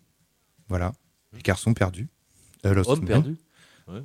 Voilà, 0.71 0.93
les 1.33 1.41
garçons 1.41 1.73
perdus. 1.73 2.07
A 2.63 2.71
Lost 2.71 2.89
Hommes 2.89 2.99
Men. 3.01 3.07
perdus 3.07 3.37
Ouais. 3.89 4.03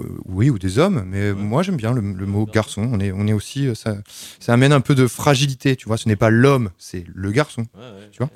Euh, 0.00 0.08
oui, 0.26 0.50
ou 0.50 0.58
des 0.58 0.78
hommes, 0.78 1.04
mais 1.06 1.32
moi 1.32 1.62
j'aime 1.62 1.76
bien 1.76 1.92
le, 1.92 2.00
le 2.00 2.26
mot 2.26 2.46
garçon. 2.46 2.88
On 2.92 3.00
est, 3.00 3.12
on 3.12 3.26
est 3.26 3.32
aussi, 3.32 3.66
euh, 3.68 3.74
ça, 3.74 3.96
ça 4.40 4.52
amène 4.52 4.72
un 4.72 4.80
peu 4.80 4.94
de 4.94 5.06
fragilité, 5.06 5.76
tu 5.76 5.86
vois. 5.86 5.96
Ce 5.96 6.08
n'est 6.08 6.16
pas 6.16 6.30
l'homme, 6.30 6.70
c'est 6.78 7.04
le 7.14 7.30
garçon, 7.30 7.66
tu 8.12 8.18
vois. 8.18 8.30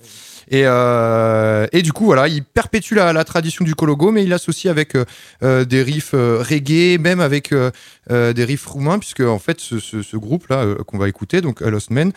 Et, 0.51 0.65
euh, 0.66 1.66
et 1.73 1.81
du 1.81 1.93
coup, 1.95 2.05
voilà, 2.05 2.28
il 2.28 2.45
perpétue 2.45 2.95
la, 2.95 3.15
la 3.15 3.24
tradition 3.24 3.65
du 3.65 3.74
kologo, 3.74 4.11
mais 4.11 4.24
il 4.24 4.28
l'associe 4.28 4.70
avec 4.70 4.95
euh, 5.43 5.65
des 5.65 5.82
riffs 5.82 6.12
reggae, 6.12 6.99
même 7.01 7.20
avec 7.20 7.53
euh, 7.53 7.70
des 8.11 8.45
riffs 8.45 8.66
roumains, 8.66 8.99
puisque 8.99 9.20
en 9.20 9.39
fait, 9.39 9.59
ce, 9.61 9.78
ce- 9.81 10.03
ce 10.03 10.16
groupe-là 10.19 10.74
qu'on 10.86 10.99
va 10.99 11.09
écouter, 11.09 11.41
donc 11.41 11.62
A 11.62 11.70
Lost 11.70 11.91
Men, 11.91 12.12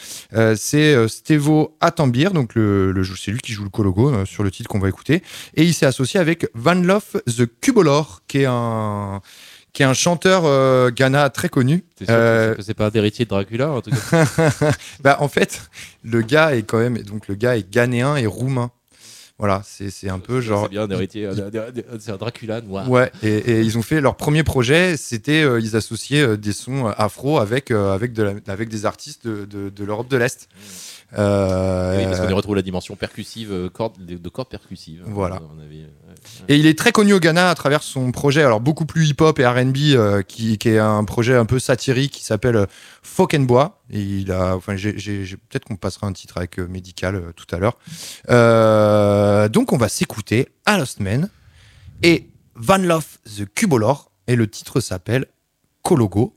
c'est 0.57 1.07
Stevo 1.07 1.77
Atambir, 1.79 2.31
donc 2.33 2.53
le, 2.55 2.91
le, 2.91 3.05
c'est 3.05 3.31
lui 3.31 3.39
qui 3.39 3.53
joue 3.53 3.63
le 3.63 3.69
kologo 3.69 4.25
sur 4.25 4.43
le 4.43 4.51
titre 4.51 4.67
qu'on 4.67 4.79
va 4.79 4.89
écouter, 4.89 5.23
et 5.55 5.63
il 5.63 5.73
s'est 5.73 5.85
associé 5.85 6.19
avec 6.19 6.47
Van 6.53 6.73
Love 6.75 7.21
the 7.27 7.45
Cubolor, 7.61 8.23
qui 8.27 8.39
est 8.39 8.45
un 8.45 9.21
qui 9.77 9.83
est 9.83 9.85
un 9.85 9.93
chanteur 9.93 10.41
euh, 10.45 10.89
Ghana 10.89 11.29
très 11.29 11.49
connu. 11.49 11.83
Que 11.99 12.05
Euh, 12.09 12.55
c'est- 12.55 12.63
c'est 12.63 12.73
pas 12.73 12.87
un 12.87 12.91
héritier 12.91 13.25
de 13.25 13.29
Dracula 13.29 13.67
truc 13.83 13.93
comme 14.09 14.25
ça 14.25 14.51
bah, 15.03 15.17
en 15.19 15.27
fait, 15.27 15.61
le 16.03 16.23
gars 16.23 16.55
est 16.55 16.63
quand 16.63 16.79
même 16.79 16.97
donc 17.03 17.27
le 17.27 17.35
gars 17.35 17.55
est 17.57 17.69
ghanéen 17.71 18.15
et 18.15 18.25
roumain. 18.25 18.71
Voilà, 19.37 19.61
c'est 19.63 19.91
c'est 19.91 20.09
un 20.09 20.17
peu 20.17 20.41
genre. 20.41 20.63
C'est 20.63 20.69
bien 20.71 20.81
un 20.85 20.89
héritier, 20.89 21.29
c'est 21.99 22.09
un 22.11 22.17
Dracula 22.17 22.59
noir. 22.61 22.89
Ouais, 22.89 23.11
et, 23.21 23.27
et 23.37 23.59
ils 23.61 23.77
ont 23.77 23.83
fait 23.83 24.01
leur 24.01 24.15
premier 24.15 24.41
projet, 24.43 24.97
c'était 24.97 25.43
euh, 25.43 25.59
ils 25.59 25.75
associaient 25.75 26.23
euh, 26.25 26.37
des 26.37 26.53
sons 26.53 26.87
afro 26.87 27.37
avec 27.37 27.69
avec 27.69 28.13
de 28.13 28.23
la- 28.23 28.33
avec 28.47 28.67
des 28.69 28.87
artistes 28.87 29.27
de, 29.27 29.83
l'Europe 29.85 30.07
de 30.09 30.17
l'Est. 30.17 30.49
Oui, 31.11 31.17
parce 31.17 32.19
qu'on 32.19 32.29
y 32.29 32.33
retrouve 32.33 32.55
la 32.55 32.63
dimension 32.63 32.95
percussive, 32.95 33.69
corde, 33.71 33.93
de, 34.03 34.17
de 34.17 34.29
cordes 34.29 34.49
percussives. 34.49 35.03
Voilà. 35.05 35.39
Et 36.47 36.57
il 36.57 36.65
est 36.65 36.77
très 36.77 36.91
connu 36.91 37.13
au 37.13 37.19
Ghana 37.19 37.49
à 37.49 37.55
travers 37.55 37.83
son 37.83 38.11
projet, 38.11 38.43
alors 38.43 38.59
beaucoup 38.59 38.85
plus 38.85 39.09
hip-hop 39.09 39.39
et 39.39 39.45
R&B, 39.45 39.77
euh, 39.93 40.21
qui, 40.21 40.57
est 40.63 40.77
un 40.79 41.03
projet 41.03 41.35
un 41.35 41.45
peu 41.45 41.59
satirique 41.59 42.13
qui 42.13 42.23
s'appelle 42.23 42.55
euh, 42.55 42.65
Folk 43.03 43.33
and 43.33 43.41
Bois. 43.41 43.81
Et 43.89 44.01
il 44.01 44.31
a, 44.31 44.55
enfin, 44.55 44.75
peut-être 44.75 45.65
qu'on 45.65 45.75
passera 45.75 46.07
un 46.07 46.13
titre 46.13 46.37
avec 46.37 46.59
euh, 46.59 46.67
Médical 46.67 47.21
tout 47.35 47.55
à 47.55 47.59
l'heure. 47.59 47.77
Donc 49.49 49.73
on 49.73 49.77
va 49.77 49.89
s'écouter 49.89 50.49
Lost 50.67 50.99
Men 50.99 51.29
et 52.03 52.29
Van 52.55 52.77
Love 52.77 53.05
the 53.37 53.45
Cubolor 53.53 54.11
et 54.27 54.35
le 54.35 54.47
titre 54.47 54.79
s'appelle 54.79 55.25
Kologo. 55.83 56.35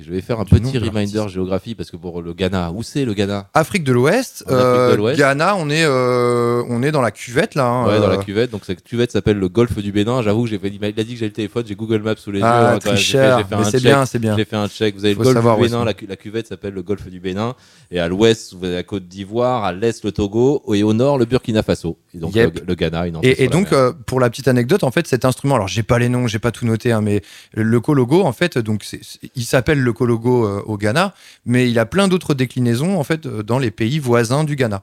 Et 0.00 0.02
je 0.02 0.10
vais 0.10 0.20
faire 0.22 0.40
un 0.40 0.44
Du 0.44 0.50
petit 0.58 0.78
de 0.78 0.84
reminder 0.86 1.28
géographie 1.28 1.74
parce 1.74 1.90
que 1.90 1.96
pour 1.96 2.22
le 2.22 2.32
Ghana, 2.32 2.72
où 2.74 2.82
c'est 2.82 3.04
le 3.04 3.12
Ghana? 3.12 3.48
Afrique 3.52 3.84
de 3.84 3.92
l'Ouest, 3.92 4.44
euh. 4.50 5.14
Ghana, 5.14 5.56
on 5.56 5.68
est, 5.68 5.84
euh, 5.84 6.62
on 6.70 6.82
est 6.82 6.90
dans 6.90 7.02
la 7.02 7.10
cuvette 7.10 7.54
là. 7.54 7.66
hein, 7.66 7.86
Ouais, 7.86 8.00
dans 8.00 8.06
la 8.08 8.14
euh, 8.14 8.22
cuvette. 8.22 8.50
Donc 8.50 8.64
cette 8.64 8.82
cuvette 8.82 9.12
s'appelle 9.12 9.38
le 9.38 9.48
golfe 9.48 9.76
du 9.78 9.92
Bénin. 9.92 10.22
J'avoue 10.22 10.44
que 10.44 10.48
j'ai 10.50 10.58
fait, 10.58 10.68
il 10.68 10.82
a 10.84 11.04
dit 11.04 11.12
que 11.14 11.18
j'ai 11.18 11.26
le 11.26 11.32
téléphone, 11.32 11.64
j'ai 11.66 11.74
Google 11.74 12.00
Maps 12.02 12.16
sous 12.16 12.30
les 12.30 12.40
Ah, 12.42 12.46
yeux. 12.46 12.66
hein, 12.66 12.74
un 12.76 12.80
c'est 12.80 12.96
check. 12.96 13.82
bien, 13.82 14.06
c'est 14.06 14.18
bien. 14.18 14.36
J'ai 14.36 14.44
fait 14.46 14.56
un 14.56 14.68
check. 14.68 14.94
Vous 14.96 15.04
avez 15.04 15.14
Faut 15.14 15.22
le 15.24 15.32
golfe 15.34 15.56
du 15.56 15.62
Bénin. 15.62 15.84
La, 15.84 15.92
la 16.08 16.16
cuvette 16.16 16.46
s'appelle 16.46 16.72
le 16.74 16.82
golfe 16.82 17.06
du 17.08 17.20
Bénin. 17.20 17.54
Et 17.90 18.00
à 18.00 18.08
l'ouest, 18.08 18.54
vous 18.54 18.64
avez 18.64 18.76
la 18.76 18.82
Côte 18.82 19.06
d'Ivoire. 19.06 19.64
À 19.64 19.72
l'est, 19.72 20.02
le 20.04 20.12
Togo. 20.12 20.62
Et 20.72 20.82
au 20.82 20.94
nord, 20.94 21.18
le 21.18 21.26
Burkina 21.26 21.62
Faso. 21.62 21.98
Et 22.14 22.18
donc 22.18 22.34
Yep. 22.34 22.60
le, 22.60 22.66
le 22.66 22.74
Ghana, 22.74 23.06
une 23.06 23.18
Et, 23.22 23.48
donc, 23.48 23.72
euh, 23.72 23.92
pour 24.06 24.20
la 24.20 24.30
petite 24.30 24.48
anecdote, 24.48 24.82
en 24.84 24.90
fait, 24.90 25.06
cet 25.06 25.24
instrument, 25.24 25.54
alors 25.54 25.68
j'ai 25.68 25.82
pas 25.82 25.98
les 25.98 26.08
noms, 26.08 26.26
j'ai 26.26 26.38
pas 26.38 26.50
tout 26.50 26.66
noté, 26.66 26.92
hein, 26.92 27.00
mais 27.00 27.22
le 27.54 27.80
kologo, 27.80 28.22
en 28.22 28.32
fait, 28.32 28.58
donc 28.58 28.84
il 29.34 29.44
s'appelle 29.44 29.80
le 29.80 29.92
kologo 29.92 30.44
euh, 30.46 30.62
au 30.66 30.76
Ghana, 30.76 31.14
mais 31.46 31.70
il 31.70 31.78
a 31.78 31.86
plein 31.86 32.08
d'autres 32.08 32.34
déclinaisons, 32.34 32.98
en 32.98 33.04
fait, 33.04 33.26
euh, 33.26 33.42
dans 33.42 33.58
les 33.58 33.70
pays 33.70 33.98
voisins 33.98 34.44
du 34.44 34.56
Ghana. 34.56 34.82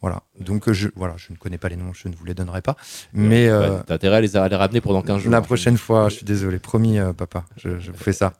Voilà. 0.00 0.22
Donc, 0.40 0.68
euh, 0.68 0.72
je, 0.72 0.88
voilà, 0.96 1.14
je 1.16 1.32
ne 1.32 1.36
connais 1.36 1.58
pas 1.58 1.68
les 1.68 1.76
noms, 1.76 1.92
je 1.94 2.08
ne 2.08 2.14
vous 2.16 2.24
les 2.24 2.34
donnerai 2.34 2.60
pas. 2.60 2.76
Mais 3.12 3.46
Ouais, 3.46 3.50
euh, 3.52 3.78
T'as 3.86 3.94
intérêt 3.94 4.16
à 4.16 4.20
les, 4.20 4.36
à 4.36 4.48
les 4.48 4.56
ramener 4.56 4.80
pendant 4.80 5.00
15 5.00 5.22
jours. 5.22 5.30
la 5.30 5.40
prochaine 5.42 5.78
fois, 5.78 6.08
je 6.08 6.16
suis 6.16 6.24
désolé, 6.24 6.58
promis, 6.58 6.98
euh, 6.98 7.12
papa, 7.12 7.44
je, 7.56 7.78
je 7.78 7.92
vous 7.92 7.98
fais 7.98 8.12
ça. 8.12 8.32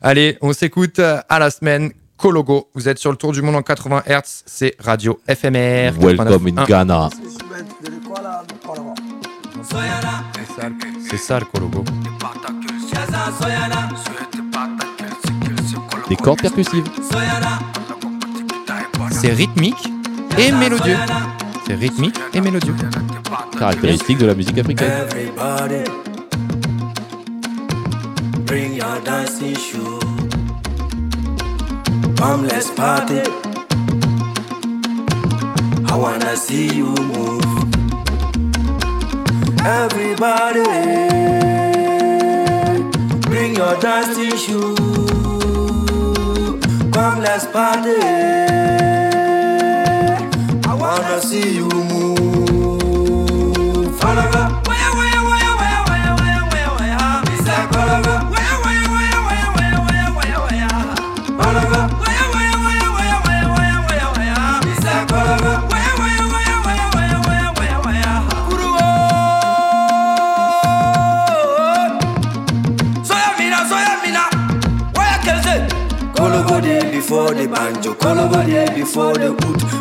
Allez, 0.00 0.38
on 0.40 0.52
s'écoute 0.54 0.98
à 0.98 1.38
la 1.38 1.50
semaine. 1.50 1.92
Kologo, 2.20 2.68
vous 2.74 2.86
êtes 2.86 2.98
sur 2.98 3.10
le 3.10 3.16
tour 3.16 3.32
du 3.32 3.40
monde 3.40 3.56
en 3.56 3.62
80 3.62 4.02
Hz, 4.06 4.42
c'est 4.44 4.76
Radio 4.78 5.18
FMR. 5.26 5.92
Welcome 5.98 6.48
in 6.48 6.64
89.1. 6.64 6.66
Ghana. 6.66 7.10
C'est 11.08 11.16
ça 11.16 11.38
le 11.38 11.46
Kologo. 11.46 11.82
Des 16.10 16.16
cordes 16.16 16.42
percussives. 16.42 16.84
C'est 19.10 19.32
rythmique 19.32 19.88
et 20.36 20.52
mélodieux. 20.52 20.98
C'est 21.66 21.74
rythmique 21.74 22.20
et 22.34 22.42
mélodieux. 22.42 22.74
Caractéristique 23.58 24.18
de 24.18 24.26
la 24.26 24.34
musique 24.34 24.58
africaine. 24.58 24.90
Everybody, 24.90 25.90
bring 28.44 28.74
your 28.74 29.00
dancing 29.06 29.56
shoe. 29.56 30.09
Come, 32.20 32.46
let's 32.48 32.70
party. 32.72 33.22
I 35.90 35.96
wanna 35.96 36.36
see 36.36 36.68
you 36.68 36.94
move. 37.14 37.42
Everybody, 39.64 40.64
bring 43.22 43.56
your 43.56 43.74
dancing 43.80 44.36
shoe. 44.36 44.76
Come, 46.92 47.22
let's 47.22 47.46
party. 47.46 47.96
I 50.68 50.74
wanna 50.78 51.22
see 51.22 51.54
you 51.56 51.68
move. 51.70 52.78
Follow 53.98 54.30
before 77.10 77.34
the 77.34 77.48
banjo, 77.48 77.92
call 77.94 78.20
over 78.20 78.46
there 78.46 78.72
before 78.72 79.14
the 79.14 79.32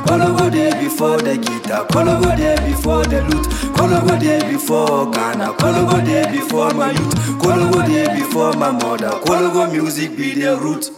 oud, 0.09 0.21
over 0.21 0.49
there 0.49 0.73
before 0.81 1.17
the 1.19 1.37
guitar, 1.37 1.85
call 1.85 2.09
over 2.09 2.35
there 2.35 2.57
before 2.65 3.05
the 3.05 3.21
lute, 3.21 3.75
call 3.77 3.93
over 3.93 4.17
there 4.17 4.41
before 4.51 5.11
Ghana, 5.11 5.51
over 5.51 6.01
there 6.01 6.31
before 6.31 6.73
my 6.73 6.89
youth, 6.89 7.39
call 7.39 7.51
over 7.51 7.87
there 7.87 8.15
before 8.17 8.53
my 8.53 8.71
mother, 8.71 9.11
call 9.27 9.45
over 9.45 9.71
music 9.71 10.17
be 10.17 10.33
the 10.33 10.57
root. 10.57 10.89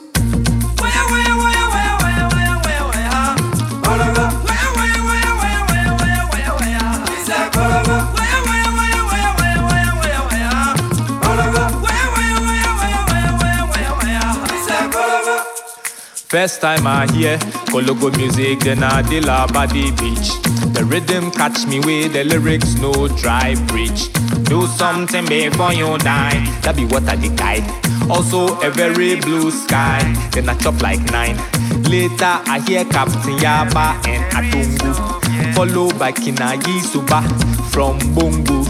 First 16.31 16.61
time 16.61 16.87
I 16.87 17.11
hear 17.11 17.37
Kologo 17.67 18.09
music, 18.15 18.61
then 18.61 18.83
I 18.83 19.01
deal 19.01 19.29
at 19.29 19.49
the 19.51 19.91
beach. 19.99 20.31
The 20.73 20.85
rhythm 20.85 21.29
catch 21.29 21.67
me 21.67 21.81
with 21.81 22.13
the 22.13 22.23
lyrics, 22.23 22.75
no 22.75 23.09
dry 23.19 23.55
preach. 23.67 24.13
Do 24.45 24.65
something 24.65 25.25
before 25.25 25.73
you 25.73 25.97
die, 25.97 26.39
that 26.61 26.77
be 26.77 26.85
what 26.85 27.03
I 27.09 27.17
the 27.17 27.35
guide. 27.35 27.67
Also 28.09 28.57
a 28.61 28.71
very 28.71 29.19
blue 29.19 29.51
sky, 29.51 29.99
then 30.31 30.47
I 30.47 30.55
chop 30.55 30.81
like 30.81 31.01
nine. 31.11 31.35
Later 31.83 32.39
I 32.47 32.63
hear 32.65 32.85
Captain 32.85 33.35
Yaba 33.35 33.99
and 34.07 34.23
Atungu, 34.31 35.53
followed 35.53 35.99
by 35.99 36.13
Kinayi 36.13 36.79
Suba 36.79 37.27
from 37.71 37.99
Bongo. 38.15 38.63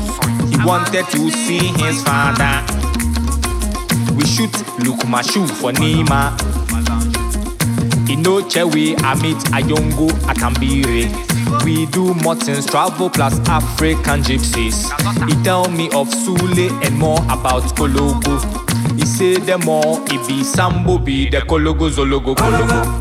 He 0.49 0.57
wanted 0.65 1.05
to 1.11 1.29
see 1.29 1.67
his 1.77 2.01
father. 2.01 2.65
We 4.15 4.25
shoot 4.25 4.49
Lukumashu 4.81 5.47
for 5.47 5.71
Nima. 5.73 6.60
Inoche 8.11 8.63
we 8.73 8.91
meet 9.21 9.37
Ayongo 9.55 10.09
Akambire. 10.27 11.07
We 11.63 11.85
do 11.85 12.13
Martins 12.15 12.65
travel 12.65 13.09
plus 13.09 13.39
African 13.47 14.21
gypsies. 14.21 14.89
He 15.29 15.43
tell 15.43 15.69
me 15.69 15.85
of 15.87 16.09
Sule 16.09 16.69
and 16.85 16.97
more 16.97 17.19
about 17.29 17.63
Kologo. 17.75 18.99
He 18.99 19.05
say 19.05 19.37
them 19.37 19.69
all, 19.69 20.03
it 20.11 20.27
be 20.27 20.43
Sambo 20.43 20.97
be 20.97 21.29
the 21.29 21.37
Kologo 21.37 21.89
Zologo 21.89 22.35
Kologo. 22.35 23.00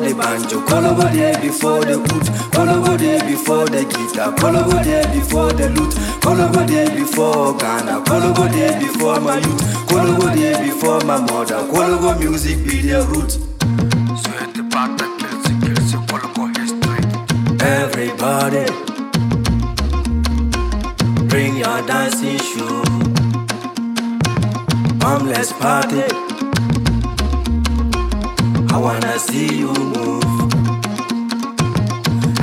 The 0.00 0.14
banjo, 0.14 0.60
Kolobo 0.66 1.12
there 1.12 1.38
before 1.40 1.80
the 1.84 1.94
oud, 1.94 2.26
Kolobo 2.52 2.98
there 2.98 3.20
before 3.24 3.66
the 3.66 3.84
guitar, 3.84 4.32
Kolobo 4.34 4.82
there 4.82 5.06
before 5.12 5.52
the 5.52 5.68
lute, 5.70 5.94
Kolobo 6.20 6.66
there 6.66 6.90
before 6.96 7.56
Ghana, 7.56 8.02
Kolobo 8.04 8.50
there 8.50 8.80
before 8.80 9.20
my 9.20 9.36
youth, 9.36 9.62
Kolobo 9.88 10.34
there 10.34 10.62
before 10.64 11.00
my 11.00 11.20
mother, 11.20 11.60
Kolobo 11.70 12.18
music 12.18 12.58
be 12.64 12.80
the 12.80 13.02
root. 13.08 13.38
Everybody, 17.62 18.66
bring 21.28 21.56
your 21.56 21.86
dancing 21.86 22.38
shoe. 22.38 22.82
Come, 25.00 25.28
let's 25.28 25.52
party. 25.52 26.29
Wanna 28.80 29.18
see 29.18 29.58
you 29.58 29.74
move. 29.74 30.24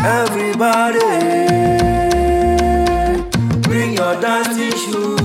Everybody, 0.06 1.00
bring 3.64 3.94
your 3.96 4.22
dancing 4.22 4.72
shoe. 4.72 5.18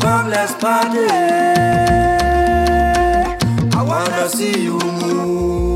Come, 0.00 0.30
let's 0.30 0.54
party. 0.54 1.06
I 3.76 3.82
wanna 3.86 4.28
see 4.28 4.64
you 4.64 4.78
move. 4.78 5.75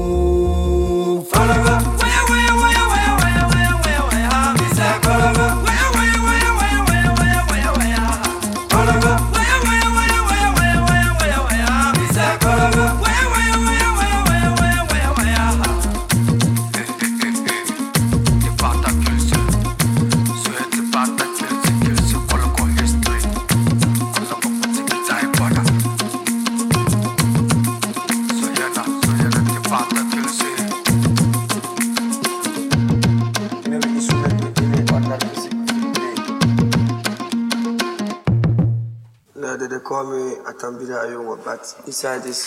But 41.61 41.87
inside 41.87 42.23
this, 42.23 42.47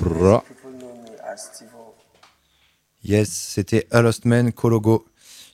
Ra. 0.00 0.42
people 0.46 0.70
know 0.78 0.94
me 1.02 1.10
as 1.32 1.50
Steve-O. 1.54 1.94
Yes, 3.02 3.30
c'était 3.30 3.86
A 3.90 4.02
Lost 4.02 4.24
Man 4.24 4.52
Kologo. 4.52 5.06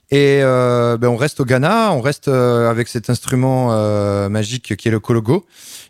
Et 0.09 0.39
euh, 0.41 0.97
ben, 0.97 1.09
on 1.09 1.17
reste 1.17 1.41
au 1.41 1.45
Ghana, 1.45 1.91
on 1.91 1.99
reste 1.99 2.29
euh, 2.29 2.69
avec 2.69 2.87
cet 2.87 3.09
instrument 3.09 3.73
euh, 3.73 4.29
magique 4.29 4.77
qui 4.77 4.87
est 4.87 4.91
le 4.91 5.01
Kologo. 5.01 5.45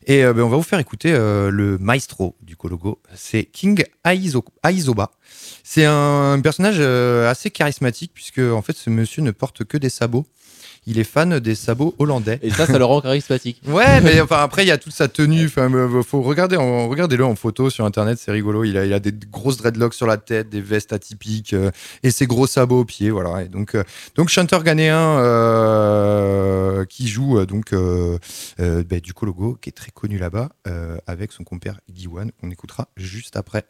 Et 0.07 0.23
ben, 0.23 0.39
on 0.41 0.49
va 0.49 0.57
vous 0.57 0.63
faire 0.63 0.79
écouter 0.79 1.11
le 1.11 1.77
maestro 1.79 2.35
du 2.41 2.55
Kologo. 2.55 2.99
C'est 3.15 3.43
King 3.45 3.83
Aizo- 4.05 4.45
Aizoba. 4.63 5.11
C'est 5.63 5.85
un, 5.85 6.39
personnage 6.41 6.79
assez 6.79 7.51
charismatique 7.51 8.11
puisque 8.13 8.39
en 8.39 8.61
fait 8.61 8.75
ce 8.75 8.89
monsieur 8.89 9.21
ne 9.21 9.31
porte 9.31 9.65
que 9.65 9.77
des 9.77 9.89
sabots. 9.89 10.25
Il 10.87 10.97
est 10.97 11.03
fan 11.03 11.39
des 11.39 11.53
sabots 11.53 11.93
hollandais. 11.99 12.39
Et 12.41 12.49
ça, 12.49 12.65
ça 12.65 12.79
le 12.79 12.85
rend 12.85 13.01
charismatique. 13.01 13.61
Ouais, 13.67 14.01
mais 14.01 14.19
enfin 14.21 14.37
après 14.41 14.63
il 14.63 14.67
y 14.67 14.71
a 14.71 14.77
toute 14.79 14.93
sa 14.93 15.07
tenue. 15.07 15.45
Enfin, 15.45 15.71
euh, 15.73 16.01
faut 16.01 16.21
regarder, 16.21 16.55
en- 16.57 16.87
regardez-le 16.87 17.23
en 17.25 17.35
photo 17.35 17.69
sur 17.69 17.85
internet, 17.85 18.17
c'est 18.19 18.31
rigolo. 18.31 18.63
Il 18.63 18.77
a, 18.77 18.85
il 18.85 18.93
a 18.93 18.99
des 18.99 19.11
grosses 19.11 19.57
dreadlocks 19.57 19.93
sur 19.93 20.07
la 20.07 20.17
tête, 20.17 20.49
des 20.49 20.61
vestes 20.61 20.93
atypiques 20.93 21.53
euh, 21.53 21.69
et 22.03 22.09
ses 22.11 22.25
gros 22.25 22.47
sabots 22.47 22.79
aux 22.79 22.85
pieds, 22.85 23.11
voilà. 23.11 23.43
Et 23.43 23.47
donc, 23.49 23.75
euh, 23.75 23.83
donc 24.15 24.29
chanteur 24.29 24.63
ghanéen 24.63 25.19
euh, 25.19 26.85
qui 26.85 27.07
joue 27.07 27.37
euh, 27.39 27.45
donc 27.45 27.73
euh, 27.73 28.17
euh, 28.59 28.83
ben, 28.83 28.99
du 28.99 29.13
Kologo, 29.13 29.57
qui 29.61 29.69
est 29.69 29.73
très 29.73 29.91
connu 29.91 30.17
là-bas, 30.17 30.49
euh, 30.67 30.97
avec 31.07 31.31
son 31.31 31.43
compère 31.43 31.79
Giwan. 31.93 32.31
On 32.41 32.49
écoutera 32.49 32.87
juste 32.95 33.35
après. 33.35 33.65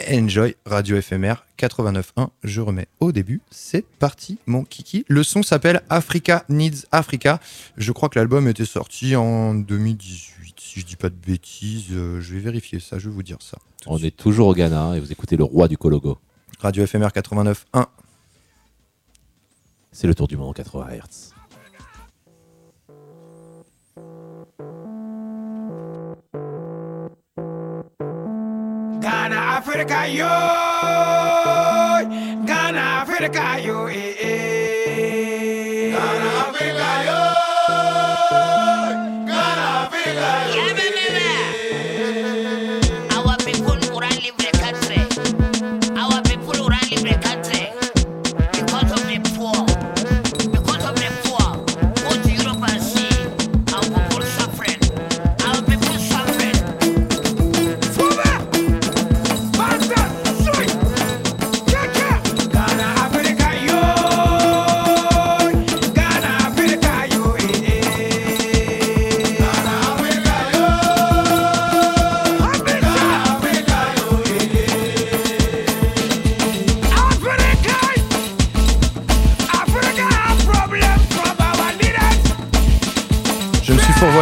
Enjoy 0.00 0.56
Radio 0.66 1.00
FMR 1.00 1.34
89.1. 1.56 2.28
Je 2.42 2.60
remets 2.60 2.88
au 2.98 3.12
début. 3.12 3.40
C'est 3.52 3.86
parti, 3.86 4.38
mon 4.46 4.64
kiki. 4.64 5.04
Le 5.06 5.22
son 5.22 5.44
s'appelle 5.44 5.82
Africa 5.88 6.44
Needs 6.48 6.86
Africa. 6.90 7.38
Je 7.76 7.92
crois 7.92 8.08
que 8.08 8.18
l'album 8.18 8.48
était 8.48 8.64
sorti 8.64 9.14
en 9.14 9.54
2018. 9.54 10.56
Si 10.58 10.80
je 10.80 10.84
dis 10.84 10.96
pas 10.96 11.10
de 11.10 11.14
bêtises, 11.14 11.92
euh, 11.92 12.20
je 12.20 12.34
vais 12.34 12.40
vérifier 12.40 12.80
ça. 12.80 12.98
Je 12.98 13.08
vais 13.08 13.14
vous 13.14 13.22
dire 13.22 13.38
ça. 13.40 13.56
On 13.86 13.98
est 13.98 14.16
toujours 14.16 14.48
au 14.48 14.54
Ghana 14.54 14.96
et 14.96 15.00
vous 15.00 15.12
écoutez 15.12 15.36
le 15.36 15.44
roi 15.44 15.68
du 15.68 15.78
Kologo. 15.78 16.18
Radio 16.58 16.84
FMR 16.84 17.08
89.1. 17.08 17.86
C'est 19.92 20.08
le 20.08 20.14
tour 20.16 20.26
du 20.26 20.36
monde 20.36 20.48
en 20.48 20.52
80 20.54 20.88
Hz. 20.88 21.34
Africa, 29.66 30.06
yo. 30.06 30.28
Ghana, 32.44 33.00
Africa, 33.00 33.58
yo. 33.64 33.86
Eh, 33.88 34.14
eh. 34.20 35.90
Ghana, 35.90 36.40
Africa, 36.48 36.88
yo. 37.06 37.18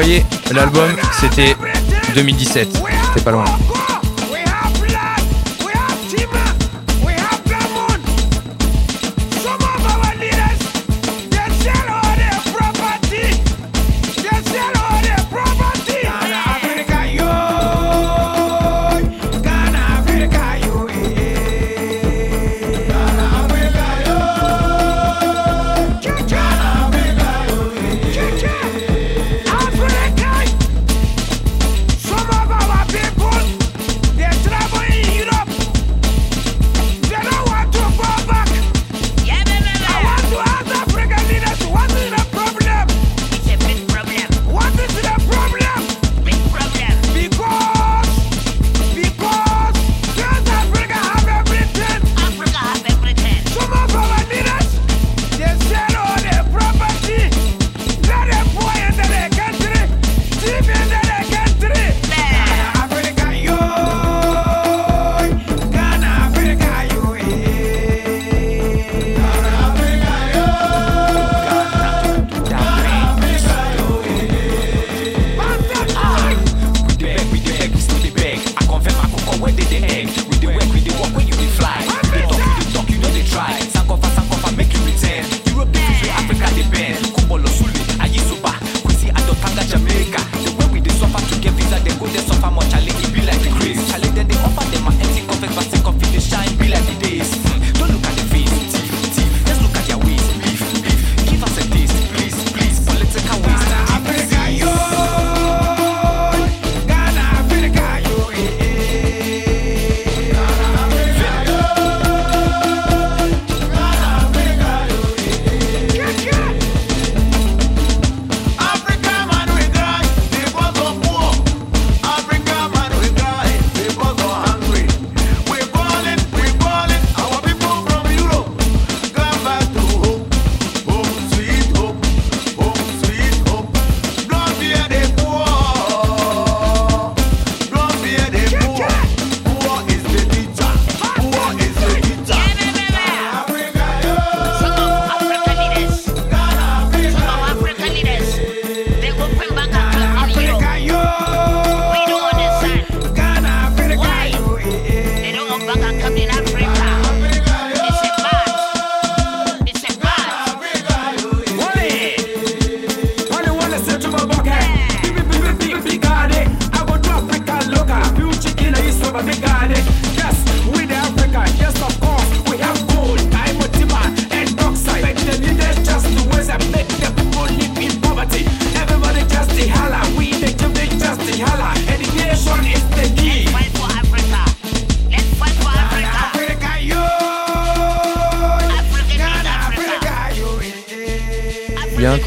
Fourvoyé. 0.02 0.24
L'album, 0.52 0.90
c'était 1.20 1.56
2017. 2.14 2.68
C'était 3.08 3.24
pas 3.24 3.30
loin. 3.30 3.44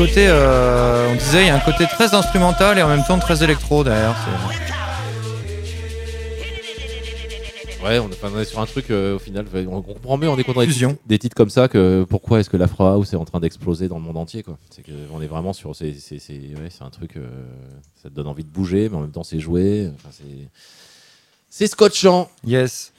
Côté, 0.08 0.28
euh, 0.28 1.10
on 1.12 1.16
disait, 1.16 1.44
il 1.44 1.48
y 1.48 1.50
a 1.50 1.56
un 1.56 1.60
côté 1.60 1.86
très 1.86 2.14
instrumental 2.14 2.78
et 2.78 2.82
en 2.82 2.88
même 2.90 3.04
temps 3.04 3.18
très 3.20 3.44
électro 3.44 3.84
derrière. 3.84 4.16
Ouais, 7.84 8.00
on, 8.00 8.06
enfin, 8.08 8.32
on 8.34 8.40
est 8.40 8.46
sur 8.46 8.60
un 8.60 8.66
truc 8.66 8.90
euh, 8.90 9.16
au 9.16 9.20
final. 9.20 9.46
on, 9.54 9.76
on 9.78 9.82
comprend 9.84 10.18
mieux 10.18 10.30
en 10.30 10.38
écoutant 10.40 10.62
des, 10.62 10.68
titres- 10.68 11.02
des 11.06 11.20
titres 11.20 11.36
comme 11.36 11.52
ça 11.52 11.68
que 11.68 12.04
pourquoi 12.10 12.40
est-ce 12.40 12.50
que 12.50 12.58
l'Afro 12.58 12.84
House 12.86 13.14
est 13.14 13.16
en 13.18 13.26
train 13.26 13.40
d'exploser 13.40 13.88
dans 13.88 13.98
le 13.98 14.02
monde 14.04 14.18
entier. 14.18 14.42
quoi. 14.42 14.58
C'est 14.72 14.84
on 15.14 15.22
est 15.22 15.28
vraiment 15.28 15.54
sur. 15.54 15.76
C'est 15.76 15.94
c'est- 15.94 16.18
c'est- 16.18 16.34
ouais, 16.34 16.70
c'est 16.70 16.84
un 16.84 16.90
truc. 16.90 17.16
euh, 17.18 17.28
ça 18.02 18.10
te 18.10 18.16
donne 18.16 18.26
envie 18.28 18.44
de 18.44 18.50
bouger, 18.50 18.90
mais 18.90 18.98
en 18.98 19.02
même 19.02 19.12
temps 19.12 19.24
c'est 19.24 19.40
joué. 19.40 19.88
Enfin. 19.96 20.10
C'est 21.50 21.68
scotchant. 21.68 22.28
Yes. 22.44 22.92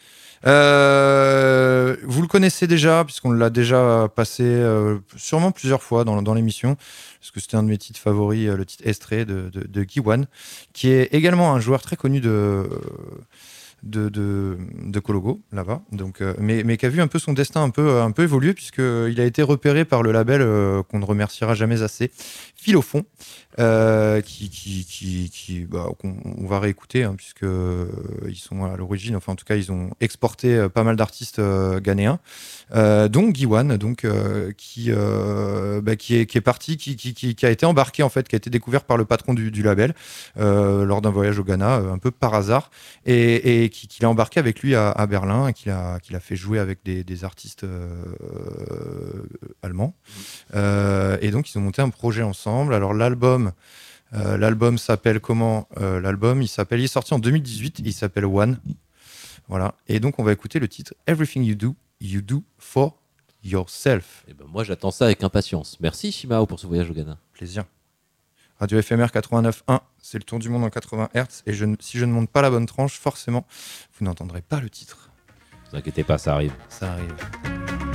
Euh, 0.46 1.96
vous 2.02 2.22
le 2.22 2.28
connaissez 2.28 2.66
déjà, 2.66 3.04
puisqu'on 3.04 3.32
l'a 3.32 3.50
déjà 3.50 4.08
passé 4.14 4.44
euh, 4.44 4.98
sûrement 5.16 5.50
plusieurs 5.50 5.82
fois 5.82 6.04
dans, 6.04 6.34
l'émission, 6.34 6.76
parce 7.20 7.30
que 7.30 7.40
c'était 7.40 7.56
un 7.56 7.62
de 7.62 7.68
mes 7.68 7.78
titres 7.78 8.00
favoris, 8.00 8.48
euh, 8.48 8.56
le 8.56 8.64
titre 8.64 8.86
Estrée 8.86 9.24
de, 9.24 9.50
de, 9.52 9.84
qui 10.72 10.88
est 10.90 11.14
également 11.14 11.54
un 11.54 11.60
joueur 11.60 11.82
très 11.82 11.96
connu 11.96 12.20
de, 12.20 12.68
de, 13.86 14.08
de, 14.08 14.58
de 14.84 15.00
Cologo, 15.00 15.40
là-bas, 15.52 15.82
donc, 15.92 16.20
euh, 16.20 16.34
mais, 16.38 16.62
mais 16.64 16.76
qui 16.76 16.86
a 16.86 16.88
vu 16.88 17.00
un 17.00 17.06
peu 17.06 17.18
son 17.18 17.32
destin 17.32 17.62
un 17.62 17.70
peu, 17.70 18.00
un 18.00 18.10
peu 18.10 18.22
évoluer, 18.24 18.52
puisqu'il 18.54 19.20
a 19.20 19.24
été 19.24 19.42
repéré 19.42 19.84
par 19.84 20.02
le 20.02 20.12
label 20.12 20.40
euh, 20.42 20.82
qu'on 20.82 20.98
ne 20.98 21.04
remerciera 21.04 21.54
jamais 21.54 21.82
assez, 21.82 22.10
fond, 22.82 23.04
euh, 23.58 24.20
qui, 24.20 24.50
qui, 24.50 24.84
qui, 24.84 25.30
qui- 25.30 25.60
bah, 25.64 25.86
on 26.04 26.46
va 26.46 26.58
réécouter, 26.60 27.04
hein, 27.04 27.14
puisque 27.16 27.44
euh, 27.44 27.86
ils 28.28 28.36
sont 28.36 28.64
à 28.64 28.76
l'origine, 28.76 29.16
enfin 29.16 29.32
en 29.32 29.36
tout 29.36 29.44
cas 29.44 29.56
ils 29.56 29.72
ont 29.72 29.90
exporté 30.00 30.54
euh, 30.54 30.68
pas 30.68 30.82
mal 30.82 30.96
d'artistes 30.96 31.38
euh, 31.38 31.80
ghanéens, 31.80 32.18
euh, 32.74 33.08
dont 33.08 33.32
Giwan, 33.32 33.76
donc 33.76 34.04
euh, 34.04 34.52
qui, 34.56 34.86
euh, 34.88 35.80
bah, 35.80 35.96
qui, 35.96 36.16
est, 36.16 36.26
qui 36.26 36.38
est 36.38 36.42
parti, 36.42 36.76
qui, 36.76 36.96
qui, 36.96 37.46
a 37.46 37.50
été 37.50 37.64
embarqué 37.66 38.02
en 38.02 38.08
fait, 38.08 38.28
qui 38.28 38.36
a 38.36 38.38
été 38.38 38.50
découvert 38.50 38.84
par 38.84 38.96
le 38.96 39.04
patron 39.04 39.32
du, 39.34 39.50
label 39.62 39.94
euh, 40.38 40.84
lors 40.84 41.00
d'un 41.00 41.10
voyage 41.10 41.38
au 41.38 41.44
Ghana, 41.44 41.76
euh, 41.78 41.92
un 41.92 41.98
peu 41.98 42.10
par 42.10 42.34
hasard, 42.34 42.70
et, 43.06 43.64
et 43.64 43.68
qui, 43.77 43.89
qui 43.89 44.03
l'a 44.03 44.09
embarqué 44.09 44.40
avec 44.40 44.61
lui 44.61 44.74
à, 44.74 44.90
à 44.90 45.07
Berlin, 45.07 45.48
et 45.48 45.53
qui 45.53 45.69
l'a 45.69 45.98
qui 46.01 46.12
l'a 46.12 46.20
fait 46.20 46.36
jouer 46.36 46.59
avec 46.59 46.78
des, 46.85 47.05
des 47.05 47.24
artistes 47.24 47.65
euh, 47.65 48.03
allemands. 49.62 49.94
Euh, 50.55 51.19
et 51.20 51.31
donc 51.31 51.51
ils 51.51 51.59
ont 51.59 51.61
monté 51.61 51.82
un 51.82 51.90
projet 51.90 52.23
ensemble. 52.23 52.74
Alors 52.74 52.94
l'album, 52.94 53.53
euh, 54.15 54.36
l'album 54.39 54.78
s'appelle 54.78 55.20
comment 55.20 55.69
Euh, 55.78 56.01
L'album, 56.01 56.40
il 56.43 56.48
s'appelle, 56.48 56.81
il 56.81 56.85
est 56.85 56.89
sorti 56.89 57.12
en 57.15 57.19
2018. 57.19 57.81
Il 57.85 57.93
s'appelle 57.93 58.24
One. 58.24 58.59
Voilà. 59.48 59.74
Et 59.89 60.01
donc 60.01 60.19
on 60.19 60.24
va 60.24 60.32
écouter 60.32 60.59
le 60.59 60.69
titre 60.69 60.94
Everything 61.07 61.44
You 61.44 61.55
Do, 61.55 61.77
You 62.01 62.23
Do 62.23 62.43
for 62.59 62.97
Yourself. 63.44 64.24
Et 64.28 64.35
ben 64.35 64.47
moi 64.48 64.65
j'attends 64.65 64.90
ça 64.90 65.05
avec 65.05 65.23
impatience. 65.23 65.78
Merci 65.81 66.12
Shimao 66.12 66.47
pour 66.47 66.59
ce 66.61 66.66
voyage 66.66 66.90
au 66.90 66.94
Ghana. 66.94 67.19
Plaisir. 67.32 67.65
Radio 68.59 68.81
FMR 68.81 69.07
89.1, 69.07 69.81
c'est 70.01 70.16
le 70.16 70.24
tour 70.24 70.39
du 70.39 70.49
monde 70.49 70.65
en 70.65 70.70
80 70.70 71.11
Hz. 71.15 71.43
Et 71.47 71.53
je, 71.53 71.66
si 71.78 71.99
je 71.99 72.07
ne 72.07 72.12
monte 72.12 72.31
pas 72.31 72.41
la 72.41 72.49
bonne 72.49 72.65
tranche, 72.65 72.99
forcément, 72.99 73.47
vous 73.99 74.07
n'entendrez 74.07 74.41
pas 74.41 74.61
le 74.61 74.70
titre. 74.70 75.11
Ne 75.66 75.70
vous 75.73 75.77
inquiétez 75.77 76.05
pas, 76.05 76.16
ça 76.16 76.33
arrive. 76.33 76.55
Ça 76.70 76.93
arrive. 76.93 77.85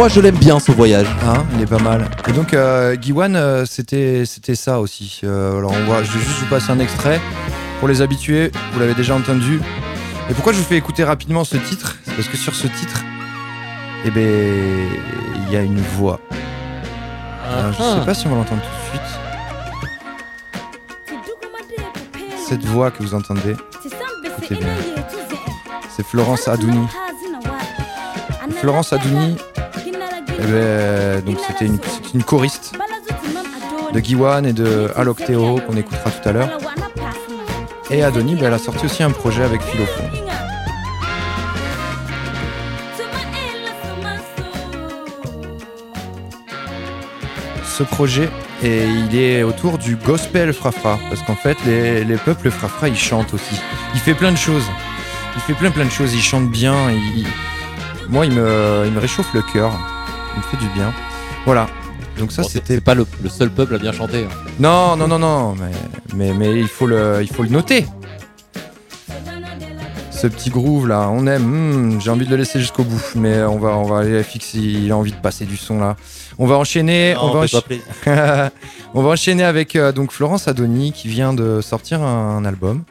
Moi 0.00 0.08
je 0.08 0.18
l'aime 0.18 0.38
bien 0.38 0.58
ce 0.58 0.72
voyage. 0.72 1.08
Hein, 1.26 1.44
il 1.54 1.60
est 1.60 1.66
pas 1.66 1.78
mal. 1.78 2.08
Et 2.26 2.32
donc, 2.32 2.54
euh, 2.54 2.96
Giwan, 2.98 3.36
euh, 3.36 3.66
c'était 3.66 4.24
c'était 4.24 4.54
ça 4.54 4.80
aussi. 4.80 5.20
Euh, 5.24 5.58
alors, 5.58 5.72
on 5.72 5.84
voit, 5.84 6.02
je 6.02 6.12
vais 6.12 6.20
juste 6.20 6.38
vous 6.38 6.46
passer 6.46 6.70
un 6.70 6.78
extrait. 6.78 7.20
Pour 7.80 7.88
les 7.88 8.00
habitués, 8.00 8.50
vous 8.72 8.80
l'avez 8.80 8.94
déjà 8.94 9.14
entendu. 9.14 9.60
Et 10.30 10.32
pourquoi 10.32 10.54
je 10.54 10.58
vous 10.58 10.64
fais 10.64 10.78
écouter 10.78 11.04
rapidement 11.04 11.44
ce 11.44 11.58
titre? 11.58 11.98
C'est 12.06 12.14
parce 12.14 12.28
que 12.28 12.38
sur 12.38 12.54
ce 12.54 12.66
titre, 12.66 13.04
eh 14.06 14.10
ben, 14.10 14.88
il 15.46 15.52
y 15.52 15.56
a 15.58 15.60
une 15.60 15.82
voix. 15.98 16.18
Alors, 17.46 17.74
je 17.74 18.00
sais 18.00 18.06
pas 18.06 18.14
si 18.14 18.26
on 18.26 18.30
va 18.30 18.36
l'entendre 18.36 18.62
tout 18.62 18.68
de 18.68 19.02
suite. 21.12 22.38
Cette 22.48 22.64
voix 22.64 22.90
que 22.90 23.02
vous 23.02 23.14
entendez, 23.14 23.54
écoutez 24.24 24.54
bien. 24.54 24.74
C'est 25.94 26.06
Florence 26.06 26.48
Adouni. 26.48 26.86
Florence 28.60 28.94
Adouni, 28.94 29.36
ben, 30.46 31.24
donc 31.24 31.38
c'était 31.46 31.66
une, 31.66 32.22
choriste 32.22 32.72
de 33.92 34.00
Giwan 34.00 34.46
et 34.46 34.52
de 34.52 34.90
Alok 34.96 35.24
Teo 35.24 35.60
qu'on 35.66 35.76
écoutera 35.76 36.10
tout 36.10 36.28
à 36.28 36.32
l'heure. 36.32 36.58
Et 37.90 38.02
Adouni, 38.02 38.36
ben, 38.36 38.46
elle 38.46 38.54
a 38.54 38.58
sorti 38.58 38.86
aussi 38.86 39.02
un 39.02 39.10
projet 39.10 39.42
avec 39.42 39.60
Philophon. 39.62 40.04
Ce 47.64 47.82
projet, 47.82 48.28
et 48.62 48.84
il 48.84 49.18
est 49.18 49.42
autour 49.42 49.78
du 49.78 49.96
gospel 49.96 50.52
frafra, 50.52 50.98
parce 51.08 51.22
qu'en 51.22 51.34
fait, 51.34 51.56
les, 51.64 52.04
les 52.04 52.16
peuples 52.16 52.50
frafra, 52.50 52.88
ils 52.88 52.96
chantent 52.96 53.34
aussi. 53.34 53.60
Il 53.94 54.00
fait 54.00 54.14
plein 54.14 54.32
de 54.32 54.36
choses. 54.36 54.66
Il 55.36 55.40
fait 55.42 55.54
plein 55.54 55.70
plein 55.70 55.86
de 55.86 55.90
choses. 55.90 56.12
Il 56.14 56.22
chante 56.22 56.50
bien. 56.50 56.74
Moi, 58.08 58.26
il 58.26 58.32
il 58.32 58.92
me 58.92 58.98
réchauffe 58.98 59.32
le 59.32 59.42
cœur. 59.42 59.72
Me 60.36 60.42
fait 60.42 60.56
du 60.56 60.68
bien. 60.74 60.92
Voilà. 61.44 61.66
Donc 62.18 62.32
ça, 62.32 62.42
Bon, 62.42 62.48
c'était 62.48 62.74
c'est 62.76 62.80
pas 62.80 62.94
le, 62.94 63.06
le 63.22 63.28
seul 63.28 63.50
peuple 63.50 63.74
à 63.74 63.78
bien 63.78 63.92
chanter. 63.92 64.24
hein. 64.24 64.50
non, 64.58 64.96
non, 64.96 65.08
non, 65.08 65.18
non, 65.18 65.54
mais, 65.54 65.70
mais, 66.14 66.34
mais 66.34 66.58
il, 66.60 66.68
faut 66.68 66.86
le, 66.86 67.18
il 67.22 67.28
faut 67.32 67.42
le 67.42 67.48
noter. 67.48 67.86
Ce 70.10 70.26
petit 70.26 70.50
groove 70.50 70.86
là, 70.86 71.08
on 71.10 71.26
aime. 71.26 71.44
Hmm, 71.94 72.00
J'ai 72.00 72.10
envie 72.10 72.26
de 72.26 72.30
le 72.30 72.36
laisser 72.36 72.58
jusqu'au 72.60 72.84
bout, 72.84 73.00
mais 73.16 73.42
on 73.42 73.58
va, 73.58 73.70
on 73.70 73.84
va 73.84 74.00
aller 74.00 74.22
fixer. 74.22 74.58
Il 74.58 74.92
a 74.92 74.96
envie 74.96 75.12
de 75.12 75.16
passer 75.16 75.46
du 75.46 75.56
son 75.56 75.78
là. 75.80 75.96
On 76.38 76.46
va 76.46 76.56
enchaîner. 76.56 77.14
Non, 77.14 77.22
on, 77.30 77.32
va 77.40 77.46
fais-toi 77.48 77.62
encha- 78.04 78.50
on 78.94 79.02
va 79.02 79.08
enchaîner 79.10 79.44
avec 79.44 79.76
euh, 79.76 79.92
donc 79.92 80.12
Florence 80.12 80.46
Adoni 80.46 80.92
qui 80.92 81.08
vient 81.08 81.32
de 81.32 81.62
sortir 81.62 82.02
un, 82.02 82.44
album 82.44 82.82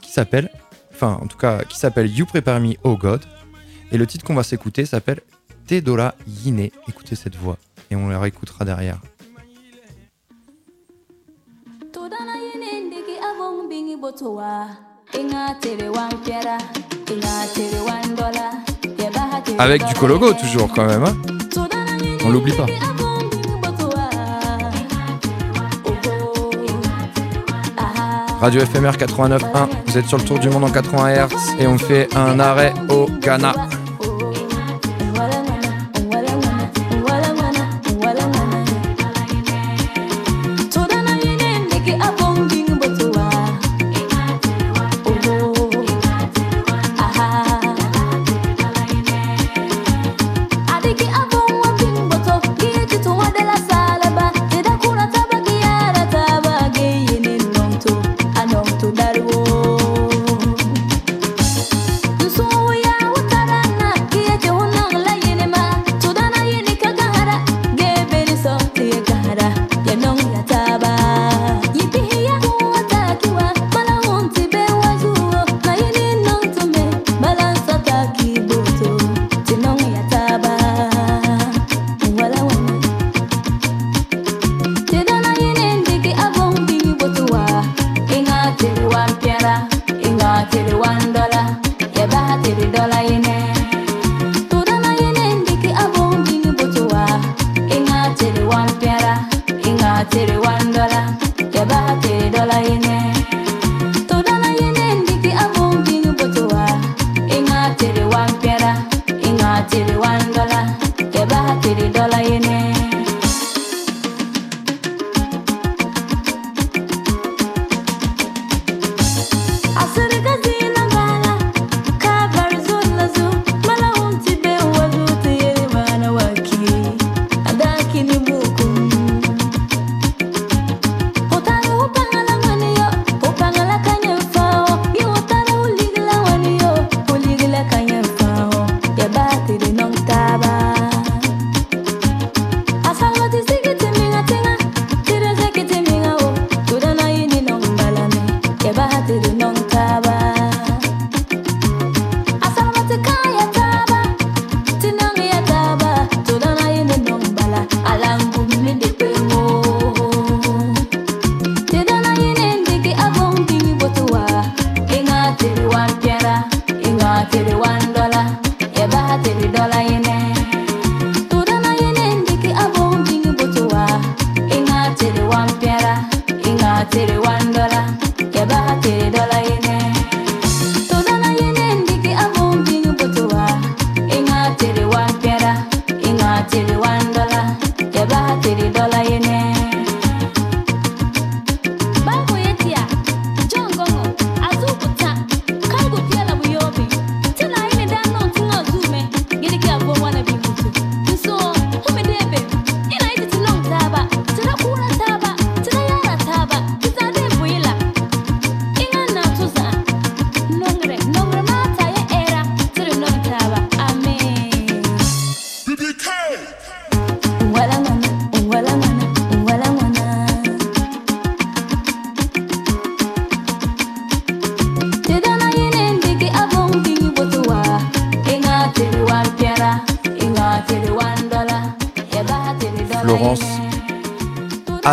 qui 0.00 0.12
s'appelle, 0.12 0.48
enfin 0.94 1.18
en 1.20 1.26
tout 1.26 1.38
cas 1.38 1.64
qui 1.68 1.76
s'appelle 1.78 2.08
You 2.08 2.24
Prepare 2.24 2.60
Me 2.60 2.74
Oh 2.84 2.96
God. 2.96 3.22
Et 3.90 3.98
le 3.98 4.06
titre 4.06 4.24
qu'on 4.24 4.34
va 4.34 4.42
s'écouter 4.44 4.86
s'appelle 4.86 5.20
Tedola 5.66 6.14
Yine. 6.26 6.70
Écoutez 6.88 7.16
cette 7.16 7.36
voix 7.36 7.56
et 7.90 7.96
on 7.96 8.08
la 8.08 8.18
réécoutera 8.20 8.64
derrière. 8.64 9.00
Avec 19.58 19.84
du 19.86 19.94
Cologo 19.94 20.32
toujours 20.34 20.72
quand 20.72 20.86
même. 20.86 21.04
hein. 21.04 21.16
On 22.24 22.30
l'oublie 22.30 22.52
pas. 22.56 22.66
Radio 28.40 28.60
FMR 28.60 28.90
89.1, 28.92 29.68
vous 29.86 29.98
êtes 29.98 30.06
sur 30.06 30.18
le 30.18 30.24
tour 30.24 30.38
du 30.38 30.48
monde 30.50 30.64
en 30.64 30.70
80 30.70 31.26
Hz 31.26 31.34
et 31.58 31.66
on 31.66 31.78
fait 31.78 32.14
un 32.14 32.38
arrêt 32.38 32.72
au 32.90 33.06
Ghana. 33.20 33.54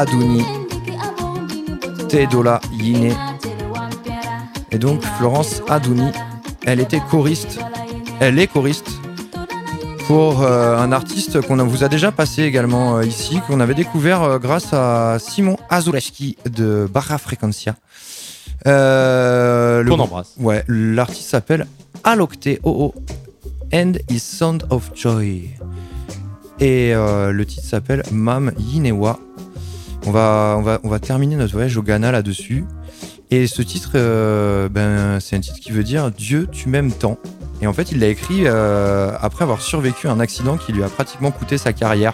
Adouni 0.04 0.44
Tedola 2.10 2.60
Yine. 2.74 3.16
Et 4.72 4.78
donc 4.78 5.02
Florence 5.18 5.62
Adouni, 5.70 6.12
elle 6.66 6.82
était 6.82 7.00
choriste, 7.10 7.60
elle 8.20 8.38
est 8.38 8.48
choriste 8.48 8.90
pour 10.08 10.44
euh, 10.44 10.78
un 10.78 10.92
artiste 10.92 11.40
qu'on 11.40 11.56
vous 11.56 11.86
a 11.86 11.88
déjà 11.88 12.12
passé 12.12 12.44
également 12.44 12.98
euh, 12.98 13.06
ici, 13.06 13.40
qu'on 13.48 13.62
avait 13.62 13.76
découvert 13.76 14.24
euh, 14.24 14.40
grâce 14.40 14.74
à 14.74 15.20
Simon 15.20 15.56
Azuleski 15.70 16.36
de 16.52 16.86
Barra 16.92 17.18
Frequencia. 17.18 17.76
Qu'on 18.66 20.00
embrasse. 20.00 20.34
Ouais, 20.38 20.66
l'artiste 20.68 21.30
s'appelle 21.30 21.66
Alokte 22.04 22.60
OO 22.66 22.94
and 23.74 23.94
His 24.10 24.20
Sound 24.20 24.66
of 24.70 24.92
Joy. 24.94 25.52
Et 26.60 26.94
le 26.94 27.44
titre 27.44 27.66
s'appelle 27.66 28.04
Mam 28.12 28.52
Yinewa. 28.58 29.20
On 30.06 30.12
va, 30.12 30.56
on, 30.58 30.62
va, 30.62 30.80
on 30.84 30.90
va 30.90 31.00
terminer 31.00 31.36
notre 31.36 31.54
voyage 31.54 31.78
au 31.78 31.82
Ghana 31.82 32.12
là-dessus. 32.12 32.66
Et 33.32 33.48
ce 33.48 33.62
titre, 33.62 33.92
euh, 33.96 34.70
ben, 34.70 35.20
c'est 35.20 35.36
un 35.36 35.40
titre 35.40 35.60
qui 35.60 35.72
veut 35.72 35.84
dire 35.84 36.12
Dieu, 36.12 36.48
tu 36.52 36.70
m'aimes 36.70 36.92
tant. 36.92 37.18
Et 37.62 37.68
en 37.68 37.74
fait, 37.74 37.92
il 37.92 38.00
l'a 38.00 38.08
écrit 38.08 38.44
euh, 38.46 39.12
après 39.22 39.44
avoir 39.44 39.62
survécu 39.62 40.08
à 40.08 40.12
un 40.12 40.20
accident 40.20 40.58
qui 40.58 40.72
lui 40.74 40.84
a 40.84 40.88
pratiquement 40.88 41.32
coûté 41.32 41.58
sa 41.58 41.74
carrière. 41.74 42.14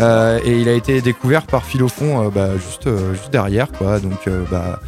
Euh, 0.00 0.38
et 0.44 0.58
il 0.60 0.68
a 0.68 0.72
été 0.72 1.02
découvert 1.02 1.46
par 1.46 1.64
Philophon 1.64 2.28
bah, 2.28 2.56
juste, 2.56 2.88
juste 3.12 3.30
derrière, 3.30 3.72
quoi. 3.72 3.98
Donc, 3.98 4.28
bah, 4.50 4.80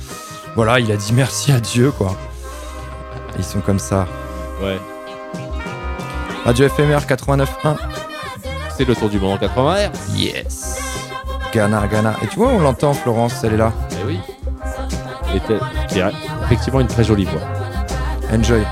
voilà, 0.55 0.81
il 0.81 0.91
a 0.93 0.97
dit 0.97 1.13
merci 1.13 1.53
à 1.53 1.61
Dieu, 1.61 1.91
quoi. 1.91 2.17
Ils 3.37 3.45
sont 3.45 3.61
comme 3.61 3.81
ça. 3.81 4.07
Ouais. 4.63 4.79
Radio 6.45 6.69
FMR 6.69 7.01
89.1. 7.07 7.77
C'est 8.77 8.87
le 8.87 8.95
tour 8.95 9.11
du 9.11 9.19
monde 9.19 9.33
en 9.33 9.39
80 9.39 9.75
R. 9.75 9.91
Yes. 10.17 11.10
Ghana, 11.53 11.87
Ghana. 11.89 12.15
Et 12.23 12.27
tu 12.27 12.37
vois, 12.37 12.49
on 12.49 12.61
l'entend, 12.61 12.93
Florence, 12.93 13.43
elle 13.45 13.55
est 13.55 13.59
là. 13.59 13.73
Eh 14.01 14.07
oui. 14.07 14.21
Et 15.35 15.41
effectivement 16.45 16.81
une 16.81 16.87
très 16.87 17.05
jolie 17.05 17.25
voix. 17.25 17.41
Enjoy. 18.33 18.63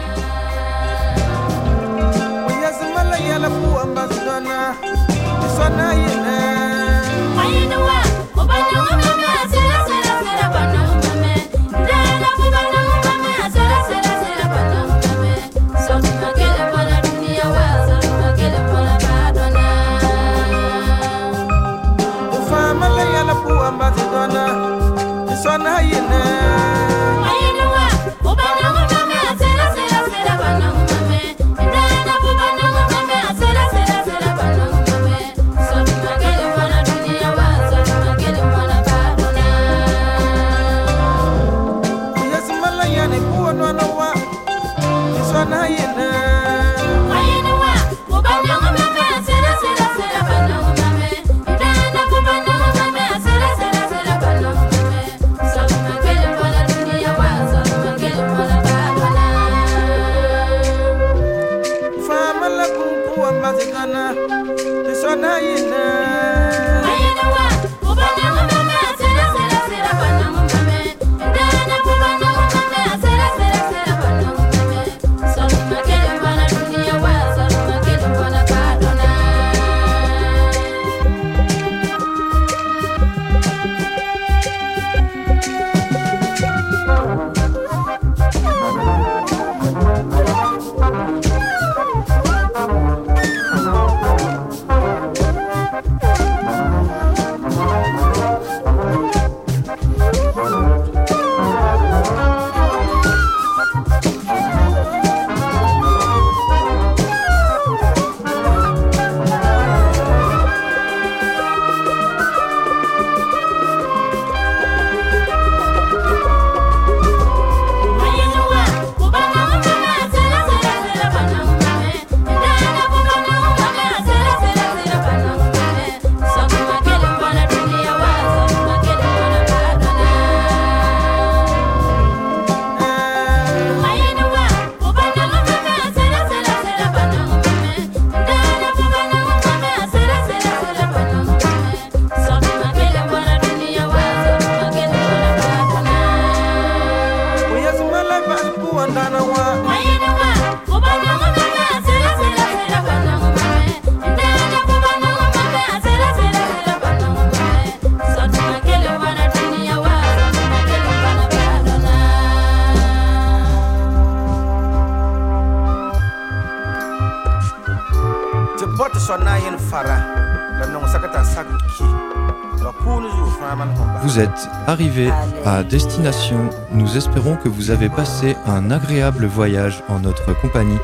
Vous 174.18 174.24
êtes 174.24 174.48
arrivé 174.66 175.10
à 175.44 175.62
destination. 175.62 176.50
Nous 176.72 176.96
espérons 176.96 177.36
que 177.36 177.48
vous 177.48 177.70
avez 177.70 177.88
passé 177.88 178.34
un 178.46 178.72
agréable 178.72 179.26
voyage 179.26 179.84
en 179.88 180.00
notre 180.00 180.36
compagnie. 180.40 180.78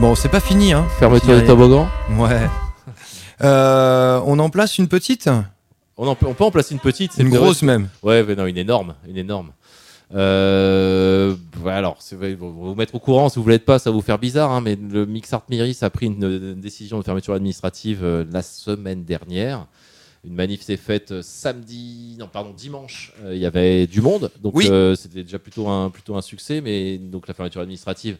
Bon, 0.00 0.16
c'est 0.16 0.28
pas 0.28 0.40
fini, 0.40 0.72
hein 0.72 0.84
Fermeture 0.98 1.40
des 1.40 1.46
toboggans 1.46 1.86
Ouais. 2.18 2.50
Euh, 3.42 4.20
on 4.26 4.40
en 4.40 4.50
place 4.50 4.78
une 4.78 4.88
petite? 4.88 5.30
On, 5.96 6.08
en 6.08 6.16
peut, 6.16 6.26
on 6.26 6.34
peut 6.34 6.42
en 6.42 6.50
placer 6.50 6.74
une 6.74 6.80
petite. 6.80 7.12
c'est 7.12 7.22
Une 7.22 7.28
vrai. 7.28 7.38
grosse 7.38 7.62
même. 7.62 7.88
Ouais, 8.02 8.24
mais 8.24 8.34
non, 8.34 8.46
une 8.46 8.58
énorme. 8.58 8.94
Une 9.08 9.18
énorme. 9.18 9.50
Euh, 10.14 11.36
alors, 11.64 11.96
c'est 12.00 12.16
vrai, 12.16 12.34
vous 12.34 12.52
vous 12.52 12.74
mettre 12.74 12.96
au 12.96 13.00
courant, 13.00 13.28
si 13.28 13.38
vous 13.38 13.44
ne 13.44 13.50
l'êtes 13.50 13.64
pas, 13.64 13.78
ça 13.78 13.90
va 13.90 13.94
vous 13.94 14.02
faire 14.02 14.18
bizarre, 14.18 14.50
hein, 14.50 14.60
mais 14.60 14.76
le 14.76 15.06
Mixart 15.06 15.42
Miris 15.48 15.82
a 15.82 15.90
pris 15.90 16.06
une, 16.06 16.24
une 16.24 16.60
décision 16.60 16.98
de 16.98 17.04
fermeture 17.04 17.34
administrative 17.34 18.00
euh, 18.02 18.24
la 18.32 18.42
semaine 18.42 19.04
dernière. 19.04 19.66
Une 20.26 20.34
manif 20.34 20.62
s'est 20.62 20.76
faite 20.78 21.12
euh, 21.12 21.22
samedi, 21.22 22.16
non, 22.18 22.28
pardon, 22.28 22.52
dimanche. 22.56 23.12
Euh, 23.24 23.34
Il 23.34 23.40
y 23.40 23.46
avait 23.46 23.86
du 23.86 24.00
monde, 24.00 24.30
donc 24.40 24.54
Oui. 24.56 24.66
euh, 24.70 24.94
c'était 24.94 25.22
déjà 25.22 25.38
plutôt 25.38 25.68
un, 25.68 25.90
plutôt 25.90 26.16
un 26.16 26.22
succès, 26.22 26.60
mais 26.62 26.96
donc 26.98 27.28
la 27.28 27.34
fermeture 27.34 27.60
administrative, 27.60 28.16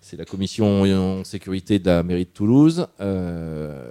c'est 0.00 0.16
la 0.16 0.24
commission 0.24 0.82
en 0.82 1.24
sécurité 1.24 1.78
de 1.78 1.86
la 1.86 2.02
mairie 2.02 2.24
de 2.24 2.30
Toulouse. 2.30 2.86
Euh, 3.00 3.90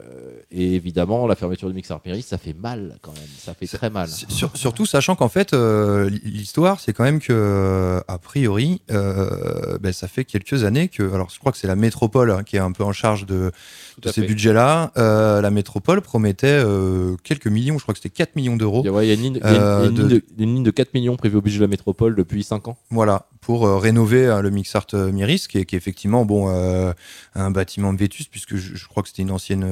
Et 0.51 0.73
évidemment, 0.73 1.27
la 1.27 1.35
fermeture 1.35 1.67
du 1.67 1.75
Mix 1.75 1.91
Arméris, 1.91 2.23
ça 2.23 2.39
fait 2.39 2.55
mal 2.55 2.97
quand 3.03 3.11
même. 3.13 3.21
Ça 3.37 3.53
fait 3.53 3.67
très 3.67 3.91
mal. 3.91 4.07
Sur- 4.09 4.49
surtout 4.55 4.87
sachant 4.87 5.15
qu'en 5.15 5.29
fait, 5.29 5.53
euh, 5.53 6.09
l'histoire, 6.23 6.79
c'est 6.79 6.91
quand 6.91 7.03
même 7.03 7.19
que, 7.19 8.01
a 8.07 8.17
priori, 8.17 8.81
euh, 8.89 9.77
ben, 9.77 9.93
ça 9.93 10.07
fait 10.07 10.25
quelques 10.25 10.63
années 10.63 10.87
que. 10.87 11.03
Alors, 11.13 11.29
je 11.29 11.37
crois 11.37 11.51
que 11.51 11.57
c'est 11.59 11.67
la 11.67 11.75
métropole 11.75 12.31
hein, 12.31 12.41
qui 12.43 12.55
est 12.55 12.59
un 12.59 12.71
peu 12.71 12.83
en 12.83 12.93
charge 12.93 13.27
de, 13.27 13.51
ces 14.11 14.21
budgets-là. 14.25 14.91
Euh, 14.97 15.39
la 15.41 15.51
métropole 15.51 16.01
promettait 16.01 16.47
euh, 16.47 17.15
quelques 17.23 17.45
millions, 17.47 17.77
je 17.77 17.83
crois 17.83 17.93
que 17.93 17.99
c'était 17.99 18.09
4 18.15 18.35
millions 18.35 18.55
d'euros. 18.55 18.81
Il 18.83 18.87
y 18.87 18.89
a, 18.89 18.91
ouais, 18.91 19.05
il 19.05 19.09
y 19.09 19.11
a 19.11 19.13
une, 19.13 19.21
ligne, 19.21 19.39
il 19.43 19.43
y 19.43 19.45
a 19.45 19.55
une- 19.55 19.61
euh, 19.61 19.79
il 19.81 19.83
y 19.83 19.85
a 19.85 19.89
une 19.89 19.95
de- 19.95 20.01
ligne 20.01 20.09
de, 20.37 20.43
une 20.43 20.53
ligne 20.55 20.63
de 20.63 20.71
4 20.71 20.93
millions 20.95 21.15
prévue 21.15 21.37
au 21.37 21.41
budget 21.41 21.59
de 21.59 21.63
la 21.65 21.67
métropole 21.69 22.15
depuis 22.15 22.43
5 22.43 22.67
ans. 22.69 22.77
Voilà, 22.89 23.27
pour 23.49 23.65
euh, 23.65 23.79
rénover 23.79 24.27
euh, 24.27 24.43
le 24.43 24.51
Mixart 24.51 24.85
euh, 24.93 25.11
Miris, 25.11 25.47
qui 25.47 25.57
est, 25.57 25.65
qui 25.65 25.73
est 25.73 25.79
effectivement 25.79 26.23
bon, 26.23 26.49
un 27.33 27.49
bâtiment 27.49 27.91
vétuste, 27.95 28.29
puisque 28.29 28.55
je, 28.57 28.75
je 28.75 28.87
crois 28.87 29.01
que 29.01 29.09
c'était 29.09 29.23
une 29.23 29.31
ancienne 29.31 29.65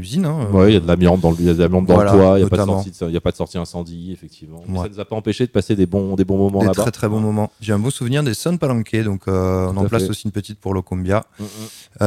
usine. 0.00 0.24
hein. 0.24 0.48
Ouais, 0.50 0.70
il 0.70 0.72
y 0.72 0.76
a 0.78 0.80
de 0.80 0.86
l'amiante 0.86 1.20
dans 1.20 1.32
le, 1.32 1.36
il 1.38 1.44
y 1.44 1.50
a 1.50 1.52
de 1.52 1.58
l'amiante 1.58 1.84
dans 1.84 1.96
Voilà, 1.96 2.12
le 2.14 2.18
toit, 2.18 2.38
il 2.38 2.40
n'y 2.40 2.46
a, 2.46 2.48
pas 2.48 2.56
de 2.56 2.64
sortie 2.64 2.90
de- 2.92 3.08
il 3.08 3.12
y 3.12 3.16
a 3.18 3.20
pas 3.20 3.30
de 3.30 3.36
sortie 3.36 3.58
incendie, 3.58 4.10
effectivement. 4.10 4.62
Mais 4.66 4.78
ça 4.78 4.84
ne 4.84 4.88
nous 4.88 5.00
a 5.00 5.04
pas 5.04 5.16
empêché 5.16 5.44
de 5.44 5.50
passer 5.50 5.76
des 5.76 5.84
bons, 5.84 6.14
des 6.16 6.24
bons 6.24 6.38
moments 6.38 6.60
Des 6.60 6.66
là-bas. 6.68 6.80
très 6.80 6.92
très 6.92 7.08
bons 7.10 7.20
moments. 7.20 7.52
J'ai 7.60 7.74
un 7.74 7.78
beau 7.78 7.90
souvenir 7.90 8.22
des 8.22 8.32
Son 8.32 8.56
Palanque, 8.56 8.96
donc 9.04 9.24
on 9.26 9.76
en 9.76 9.84
place 9.84 10.04
fait. 10.04 10.08
aussi 10.08 10.22
une 10.24 10.32
petite 10.32 10.58
pour 10.58 10.72
Locombia. 10.72 11.24
Mm, 11.38 11.44
mm. 11.44 12.04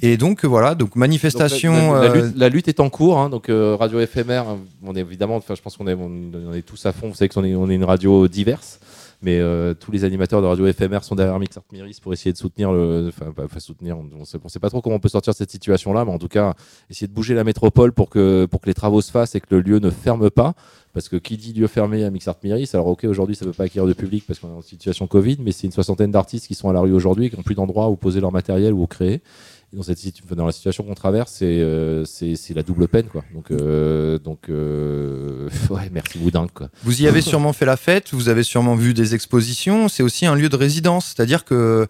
Et 0.00 0.16
donc 0.16 0.44
voilà, 0.44 0.74
donc 0.74 0.96
manifestation. 0.96 1.72
Donc, 1.74 1.94
la, 1.94 2.00
la- 2.00 2.08
la 2.08 2.10
euh, 2.10 2.14
lutte, 2.26 2.36
la 2.36 2.48
lutte 2.48 2.68
est 2.68 2.80
en 2.80 2.90
cours, 2.90 3.18
hein, 3.18 3.28
donc 3.30 3.48
euh, 3.48 3.76
radio 3.76 4.00
éphémère, 4.00 4.48
hein, 4.48 4.58
on 4.82 4.96
est 4.96 5.00
évidemment, 5.00 5.36
enfin, 5.36 5.54
je 5.54 5.62
pense 5.62 5.76
qu'on 5.76 5.86
est, 5.86 5.94
on, 5.94 6.10
on 6.48 6.52
est 6.54 6.62
tous 6.62 6.84
à 6.86 6.92
fond, 6.92 7.08
vous 7.08 7.14
savez 7.14 7.28
qu'on 7.28 7.44
est, 7.44 7.54
on 7.54 7.68
est 7.70 7.74
une 7.74 7.84
radio 7.84 8.26
diverse, 8.26 8.80
mais 9.22 9.38
euh, 9.38 9.74
tous 9.74 9.92
les 9.92 10.02
animateurs 10.04 10.42
de 10.42 10.46
radio 10.46 10.66
éphémère 10.66 11.04
sont 11.04 11.14
derrière 11.14 11.38
Mixart 11.38 11.62
Miris 11.72 12.00
pour 12.00 12.12
essayer 12.12 12.32
de 12.32 12.38
soutenir 12.38 12.72
le, 12.72 13.10
enfin, 13.16 13.30
pas 13.32 13.60
soutenir, 13.60 13.96
on 13.98 14.02
ne 14.18 14.24
sait, 14.24 14.58
pas 14.58 14.70
trop 14.70 14.80
comment 14.80 14.96
on 14.96 15.00
peut 15.00 15.08
sortir 15.08 15.34
de 15.34 15.36
cette 15.36 15.52
situation-là, 15.52 16.04
mais 16.04 16.10
en 16.12 16.18
tout 16.18 16.26
cas, 16.28 16.54
essayer 16.90 17.06
de 17.06 17.12
bouger 17.12 17.34
la 17.34 17.44
métropole 17.44 17.92
pour 17.92 18.08
que, 18.10 18.46
pour 18.46 18.60
que 18.60 18.66
les 18.66 18.74
travaux 18.74 19.02
se 19.02 19.10
fassent 19.12 19.36
et 19.36 19.40
que 19.40 19.46
le 19.50 19.60
lieu 19.60 19.78
ne 19.78 19.90
ferme 19.90 20.30
pas. 20.30 20.54
Parce 20.94 21.08
que 21.08 21.16
qui 21.16 21.38
dit 21.38 21.54
lieu 21.54 21.68
fermé 21.68 22.04
à 22.04 22.10
Mixart 22.10 22.36
Miris, 22.44 22.74
alors 22.74 22.88
ok, 22.88 23.04
aujourd'hui 23.04 23.34
ça 23.34 23.46
ne 23.46 23.50
peut 23.50 23.56
pas 23.56 23.64
acquérir 23.64 23.88
de 23.88 23.94
public 23.94 24.24
parce 24.26 24.38
qu'on 24.40 24.48
est 24.48 24.56
en 24.58 24.60
situation 24.60 25.06
Covid, 25.06 25.38
mais 25.40 25.50
c'est 25.50 25.66
une 25.66 25.72
soixantaine 25.72 26.10
d'artistes 26.10 26.46
qui 26.46 26.54
sont 26.54 26.68
à 26.68 26.74
la 26.74 26.80
rue 26.80 26.92
aujourd'hui 26.92 27.26
et 27.26 27.30
qui 27.30 27.36
n'ont 27.36 27.42
plus 27.42 27.54
d'endroit 27.54 27.88
où 27.88 27.96
poser 27.96 28.20
leur 28.20 28.30
matériel 28.30 28.74
ou 28.74 28.82
où 28.82 28.86
créer. 28.86 29.22
Dans, 29.72 29.82
cette 29.82 30.04
la 30.36 30.52
situation 30.52 30.84
qu'on 30.84 30.94
traverse, 30.94 31.32
c'est 31.32 31.46
euh, 31.60 32.04
la 32.54 32.62
double 32.62 32.88
peine. 32.88 33.06
Quoi. 33.06 33.24
Donc, 33.32 33.50
euh, 33.50 34.18
donc 34.18 34.50
euh, 34.50 35.48
ouais, 35.70 35.88
merci 35.90 36.18
Boudin. 36.18 36.46
Quoi. 36.52 36.68
Vous 36.82 37.02
y 37.02 37.06
avez 37.06 37.22
sûrement 37.22 37.54
fait 37.54 37.64
la 37.64 37.78
fête, 37.78 38.12
vous 38.12 38.28
avez 38.28 38.42
sûrement 38.42 38.74
vu 38.74 38.92
des 38.92 39.14
expositions. 39.14 39.88
C'est 39.88 40.02
aussi 40.02 40.26
un 40.26 40.34
lieu 40.34 40.50
de 40.50 40.56
résidence, 40.56 41.06
c'est-à-dire 41.06 41.46
que 41.46 41.86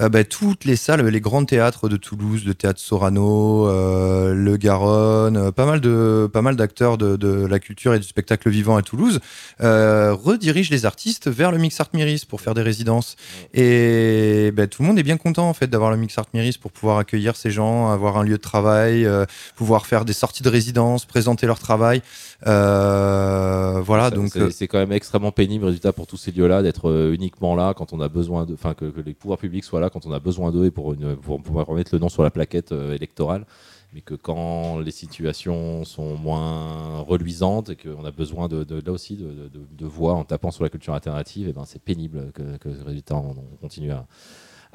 euh, 0.00 0.08
bah, 0.08 0.24
toutes 0.24 0.64
les 0.64 0.76
salles, 0.76 1.06
les 1.06 1.20
grands 1.20 1.44
théâtres 1.44 1.88
de 1.88 1.96
Toulouse, 1.96 2.44
le 2.44 2.54
théâtre 2.54 2.80
Sorano, 2.80 3.66
euh, 3.68 4.34
le 4.34 4.56
Garonne, 4.56 5.36
euh, 5.36 5.50
pas 5.52 5.64
mal 5.64 5.80
de 5.80 6.28
pas 6.32 6.42
mal 6.42 6.56
d'acteurs 6.56 6.98
de, 6.98 7.16
de 7.16 7.46
la 7.46 7.58
culture 7.58 7.94
et 7.94 7.98
du 7.98 8.06
spectacle 8.06 8.50
vivant 8.50 8.76
à 8.76 8.82
Toulouse 8.82 9.20
redirigent 9.58 10.70
les 10.70 10.86
artistes 10.86 11.28
vers 11.28 11.50
le 11.50 11.58
Mix 11.58 11.80
Art 11.80 11.88
Miris 11.92 12.24
pour 12.24 12.40
faire 12.40 12.54
des 12.54 12.62
résidences. 12.62 13.16
Et 13.54 14.52
bah, 14.54 14.66
tout 14.66 14.82
le 14.82 14.88
monde 14.88 14.98
est 14.98 15.02
bien 15.02 15.16
content 15.16 15.48
en 15.48 15.54
fait 15.54 15.68
d'avoir 15.68 15.90
le 15.90 15.96
Mix 15.96 16.16
Art 16.18 16.26
Miris 16.34 16.58
pour 16.58 16.72
pouvoir 16.72 16.98
accueillir 16.98 17.36
ces 17.36 17.50
gens, 17.50 17.90
avoir 17.90 18.18
un 18.18 18.24
lieu 18.24 18.36
de 18.36 18.42
travail, 18.42 19.08
pouvoir 19.54 19.86
faire 19.86 20.04
des 20.04 20.12
sorties 20.12 20.42
de 20.42 20.48
résidence, 20.48 21.04
présenter 21.04 21.46
leur 21.46 21.58
travail. 21.58 22.02
Euh, 22.46 23.80
voilà, 23.80 24.10
donc 24.10 24.28
c'est 24.30 24.40
euh, 24.40 24.50
c'est 24.50 24.68
quand 24.68 24.78
même 24.78 24.92
extrêmement 24.92 25.32
pénible, 25.32 25.64
résultat, 25.64 25.92
pour 25.92 26.06
tous 26.06 26.16
ces 26.16 26.32
lieux-là, 26.32 26.62
d'être 26.62 26.90
euh, 26.90 27.14
uniquement 27.14 27.54
là 27.54 27.72
quand 27.74 27.92
on 27.92 28.00
a 28.00 28.08
besoin 28.08 28.44
de, 28.44 28.54
enfin 28.54 28.74
que, 28.74 28.86
que 28.86 29.00
les 29.00 29.14
pouvoirs 29.14 29.38
publics 29.38 29.64
soient 29.64 29.80
là 29.80 29.88
quand 29.90 30.04
on 30.06 30.12
a 30.12 30.20
besoin 30.20 30.50
d'eux 30.52 30.66
et 30.66 30.70
pour, 30.70 30.92
une, 30.92 31.16
pour 31.16 31.40
pouvoir 31.42 31.66
remettre 31.66 31.94
le 31.94 31.98
nom 31.98 32.08
sur 32.08 32.22
la 32.22 32.30
plaquette 32.30 32.72
électorale. 32.72 33.46
Mais 33.94 34.00
que 34.02 34.14
quand 34.14 34.78
les 34.80 34.90
situations 34.90 35.84
sont 35.84 36.16
moins 36.16 36.98
reluisantes 37.00 37.70
et 37.70 37.76
qu'on 37.76 38.04
a 38.04 38.10
besoin 38.10 38.48
de, 38.48 38.64
de- 38.64 38.82
là 38.84 38.92
aussi 38.92 39.16
de, 39.16 39.24
de- 39.28 39.48
de- 39.48 39.66
de 39.78 39.86
voix 39.86 40.12
en 40.14 40.24
tapant 40.24 40.50
sur 40.50 40.64
la 40.64 40.68
culture 40.70 40.92
alternative, 40.92 41.48
et 41.48 41.52
ben 41.52 41.64
c'est 41.64 41.80
pénible 41.80 42.32
que, 42.34 42.58
que 42.58 42.68
on, 43.12 43.14
on 43.16 43.56
continue 43.60 43.92
à, 43.92 44.06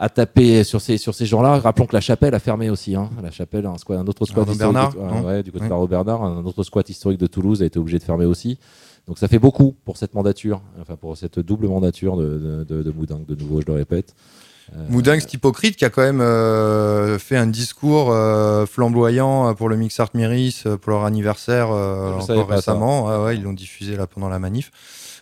à 0.02 0.10
taper 0.10 0.64
sur 0.64 0.82
ces, 0.82 0.98
sur 0.98 1.14
ces 1.14 1.28
gens-là. 1.28 1.60
Rappelons 1.60 1.86
que 1.86 1.95
la 1.95 2.02
chapelle 2.02 2.34
a 2.34 2.40
fermé 2.40 2.72
aussi. 2.72 2.95
Hein. 2.95 3.11
La 3.22 3.30
chapelle, 3.30 3.68
un, 3.68 3.78
squat, 3.78 3.99
un 3.99 4.07
autre 4.07 4.26
squat 4.26 4.40
Arnaud 4.49 4.53
historique 4.53 4.73
Bernard, 4.73 5.22
de- 5.22 5.28
ouais, 5.28 5.44
du 5.44 5.52
côté 5.52 5.68
Bernard, 5.88 6.23
un 6.23 6.44
autre 6.44 6.64
squat 6.64 6.90
historique 6.90 7.19
de 7.19 7.28
Toulouse 7.28 7.61
a 7.61 7.65
été 7.68 7.78
obligé 7.78 7.99
de 7.99 8.03
fermer 8.03 8.26
aussi. 8.26 8.57
Donc 9.07 9.19
ça 9.19 9.28
fait 9.28 9.38
beaucoup 9.38 9.76
pour 9.86 9.98
cette 9.98 10.15
mandature, 10.15 10.61
enfin 10.82 10.95
pour 10.95 11.15
cette 11.18 11.40
double 11.40 11.68
mandature 11.68 12.18
de, 12.18 12.65
de, 12.68 12.82
de, 12.82 12.91
Moudingue, 12.91 13.28
de 13.28 13.36
nouveau, 13.36 13.61
je 13.61 13.68
le 13.68 13.73
répète. 13.73 14.15
Euh, 14.76 14.86
Moudingue, 14.90 15.19
cet 15.19 15.36
hypocrite 15.36 15.76
qui 15.76 15.86
a 15.86 15.91
quand 15.91 16.02
même 16.02 16.22
euh, 16.22 17.19
fait 17.19 17.38
un 17.38 17.48
discours 17.48 18.11
euh, 18.11 18.65
flamboyant 18.65 19.53
pour 19.53 19.69
le 19.69 19.76
Mix 19.76 19.99
Art 19.99 20.10
Miris 20.15 20.64
euh, 20.65 20.78
pour 20.78 20.91
leur 20.94 21.03
anniversaire 21.06 21.69
euh, 21.72 22.14
encore 22.18 22.48
récemment. 22.48 23.06
Ouais, 23.06 23.23
ouais, 23.26 23.36
ils 23.38 23.44
l'ont 23.44 23.53
diffusé 23.53 23.95
là 23.98 24.07
pendant 24.07 24.30
la 24.30 24.40
manif. 24.40 24.72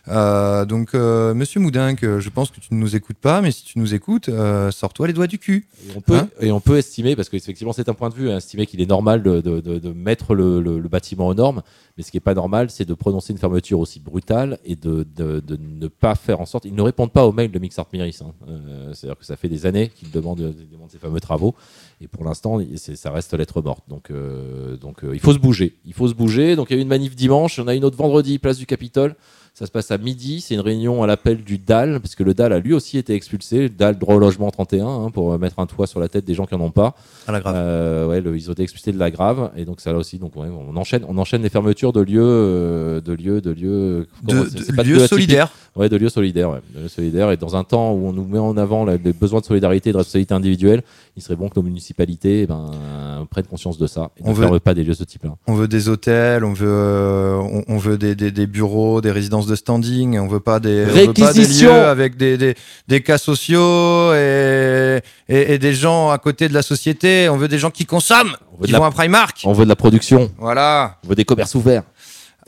Euh, 0.08 0.64
donc, 0.64 0.94
euh, 0.94 1.34
Monsieur 1.34 1.60
Moudingue, 1.60 1.98
euh, 2.04 2.20
je 2.20 2.30
pense 2.30 2.50
que 2.50 2.58
tu 2.60 2.74
ne 2.74 2.78
nous 2.80 2.96
écoutes 2.96 3.18
pas, 3.18 3.40
mais 3.42 3.50
si 3.52 3.64
tu 3.64 3.78
nous 3.78 3.94
écoutes, 3.94 4.28
euh, 4.28 4.70
sors-toi 4.70 5.06
les 5.06 5.12
doigts 5.12 5.26
du 5.26 5.38
cul. 5.38 5.66
Et 5.86 5.92
on 5.96 6.00
peut, 6.00 6.16
Hein 6.16 6.28
et 6.40 6.50
on 6.52 6.60
peut 6.60 6.78
estimer, 6.78 7.16
parce 7.16 7.28
qu'effectivement 7.28 7.72
c'est 7.72 7.88
un 7.88 7.94
point 7.94 8.08
de 8.08 8.14
vue, 8.14 8.30
hein, 8.30 8.38
estimer 8.38 8.66
qu'il 8.66 8.80
est 8.80 8.86
normal 8.88 9.22
de, 9.22 9.40
de- 9.40 9.60
de- 9.60 9.78
de 9.78 9.92
mettre 9.92 10.34
le, 10.34 10.60
le- 10.60 10.78
le 10.78 10.88
bâtiment 10.88 11.28
aux 11.28 11.34
normes, 11.34 11.62
mais 11.96 12.02
ce 12.02 12.10
qui 12.10 12.16
n'est 12.16 12.20
pas 12.22 12.34
normal, 12.34 12.70
c'est 12.70 12.84
de 12.86 12.94
prononcer 12.94 13.32
une 13.32 13.38
fermeture 13.38 13.78
aussi 13.78 14.00
brutale 14.00 14.58
et 14.64 14.74
de, 14.74 15.06
de- 15.16 15.40
de 15.40 15.56
ne 15.60 15.86
pas 15.88 16.14
faire 16.14 16.40
en 16.40 16.46
sorte. 16.46 16.64
Ils 16.64 16.74
ne 16.74 16.82
répondent 16.82 17.12
pas 17.12 17.26
aux 17.26 17.32
mails 17.32 17.52
de 17.52 17.58
Mixart 17.58 17.86
Miris. 17.92 18.22
hein. 18.22 18.32
Euh, 18.48 18.92
C'est-à-dire 18.94 19.18
que 19.18 19.24
ça 19.26 19.36
fait 19.36 19.48
des 19.48 19.66
années 19.66 19.88
qu'ils 19.94 20.10
demandent, 20.10 20.54
ces 20.90 20.98
fameux 20.98 21.20
travaux, 21.20 21.54
et 22.00 22.08
pour 22.08 22.24
l'instant, 22.24 22.58
il- 22.58 22.78
ça 22.78 23.10
reste 23.10 23.34
lettre 23.34 23.60
morte. 23.62 23.84
Donc, 23.88 24.10
euh, 24.10 24.76
donc 24.76 25.04
euh, 25.04 25.10
il 25.14 25.20
faut 25.20 25.32
se 25.34 25.38
bouger. 25.38 25.76
Il 25.84 25.92
faut 25.92 26.08
se 26.08 26.14
bouger. 26.14 26.56
Donc 26.56 26.70
il 26.70 26.74
y 26.74 26.76
a 26.76 26.78
eu 26.78 26.82
une 26.82 26.88
manif 26.88 27.14
dimanche, 27.14 27.58
on 27.58 27.68
a 27.68 27.74
une 27.74 27.84
autre 27.84 27.96
vendredi, 27.98 28.38
place 28.38 28.56
du 28.58 28.66
Capitole. 28.66 29.14
Ça 29.52 29.66
se 29.66 29.70
passe 29.70 29.90
à 29.90 29.98
midi, 29.98 30.40
c'est 30.40 30.54
une 30.54 30.60
réunion 30.60 31.02
à 31.02 31.06
l'appel 31.06 31.42
du 31.44 31.58
DAL, 31.58 32.00
parce 32.00 32.14
que 32.14 32.22
le 32.22 32.32
DAL 32.32 32.52
a 32.54 32.60
lui 32.60 32.72
aussi 32.72 32.96
été 32.96 33.14
expulsé, 33.14 33.62
le 33.64 33.68
DAL 33.68 33.98
droit 33.98 34.14
au 34.14 34.18
logement 34.18 34.50
31, 34.50 34.86
hein, 34.86 35.10
pour 35.10 35.38
mettre 35.38 35.58
un 35.58 35.66
toit 35.66 35.86
sur 35.86 36.00
la 36.00 36.08
tête 36.08 36.24
des 36.24 36.32
gens 36.32 36.46
qui 36.46 36.54
en 36.54 36.60
ont 36.62 36.70
pas. 36.70 36.94
À 37.26 37.32
la 37.32 37.40
grave. 37.40 37.54
Euh, 37.58 38.06
ouais, 38.06 38.20
le- 38.22 38.34
ils 38.36 38.48
ont 38.48 38.54
été 38.54 38.62
expulsés 38.62 38.92
de 38.92 38.98
la 38.98 39.10
grave, 39.10 39.50
et 39.56 39.66
donc 39.66 39.80
ça 39.82 39.92
là 39.92 39.98
aussi, 39.98 40.16
donc 40.18 40.34
ouais, 40.36 40.46
on 40.48 40.74
enchaîne, 40.76 41.04
on 41.06 41.18
enchaîne 41.18 41.42
les 41.42 41.50
fermetures 41.50 41.92
de 41.92 42.00
lieux, 42.00 42.22
euh, 42.24 43.00
de 43.02 43.12
lieux, 43.12 43.42
de 43.42 43.50
lieux, 43.50 44.08
De- 44.22 44.34
lieux 44.82 44.98
solidaires. 45.08 45.52
Ouais, 45.76 45.88
de 45.88 45.96
lieux 45.96 46.08
solidaires, 46.08 46.50
ouais, 46.50 46.60
de 46.74 46.80
lieux 46.82 46.88
solidaires. 46.88 47.30
Et 47.30 47.36
dans 47.36 47.54
un 47.54 47.62
temps 47.62 47.92
où 47.92 48.08
on 48.08 48.12
nous 48.12 48.24
met 48.26 48.38
en 48.40 48.56
avant 48.56 48.84
les 48.84 48.98
besoins 48.98 49.38
de 49.40 49.44
solidarité 49.44 49.90
et 49.90 49.92
de 49.92 49.98
responsabilité 49.98 50.34
individuelle, 50.34 50.82
il 51.16 51.22
serait 51.22 51.36
bon 51.36 51.48
que 51.48 51.54
nos 51.56 51.62
municipalités, 51.62 52.42
eh 52.42 52.46
ben, 52.46 53.26
prennent 53.30 53.46
conscience 53.46 53.78
de 53.78 53.86
ça 53.86 54.10
et 54.18 54.22
On 54.24 54.30
ne 54.30 54.34
veut- 54.34 54.58
pas 54.60 54.74
des 54.74 54.82
lieux 54.82 54.90
de 54.92 54.96
ce 54.96 55.04
type-là. 55.04 55.30
On 55.46 55.54
veut 55.54 55.68
des 55.68 55.88
hôtels, 55.88 56.44
on 56.44 56.52
veut, 56.52 56.66
euh, 56.68 57.36
on, 57.38 57.62
on 57.68 57.78
veut 57.78 57.96
des, 57.98 58.14
des- 58.16 58.32
des 58.32 58.46
bureaux, 58.48 59.00
des 59.00 59.12
résidences 59.12 59.46
de 59.46 59.54
standing, 59.54 60.18
on 60.18 60.26
veut 60.26 60.40
pas 60.40 60.58
des, 60.58 60.84
veut 60.84 61.12
pas 61.12 61.32
des 61.32 61.46
lieux 61.46 61.70
avec 61.70 62.16
des, 62.16 62.56
des, 62.88 63.00
cas 63.02 63.18
sociaux 63.18 64.12
et, 64.14 65.00
et, 65.28 65.54
et 65.54 65.58
des 65.58 65.72
gens 65.72 66.10
à 66.10 66.18
côté 66.18 66.48
de 66.48 66.54
la 66.54 66.62
société. 66.62 67.28
On 67.28 67.36
veut 67.36 67.48
des 67.48 67.58
gens 67.58 67.70
qui 67.70 67.86
consomment, 67.86 68.34
veut 68.58 68.66
qui 68.66 68.72
la- 68.72 68.78
vont 68.80 68.84
à 68.86 68.90
Primark. 68.90 69.40
On 69.44 69.52
veut 69.52 69.64
de 69.64 69.68
la 69.68 69.76
production. 69.76 70.30
Voilà. 70.38 70.98
On 71.04 71.08
veut 71.08 71.14
des 71.14 71.24
commerces 71.24 71.54
ouverts. 71.54 71.84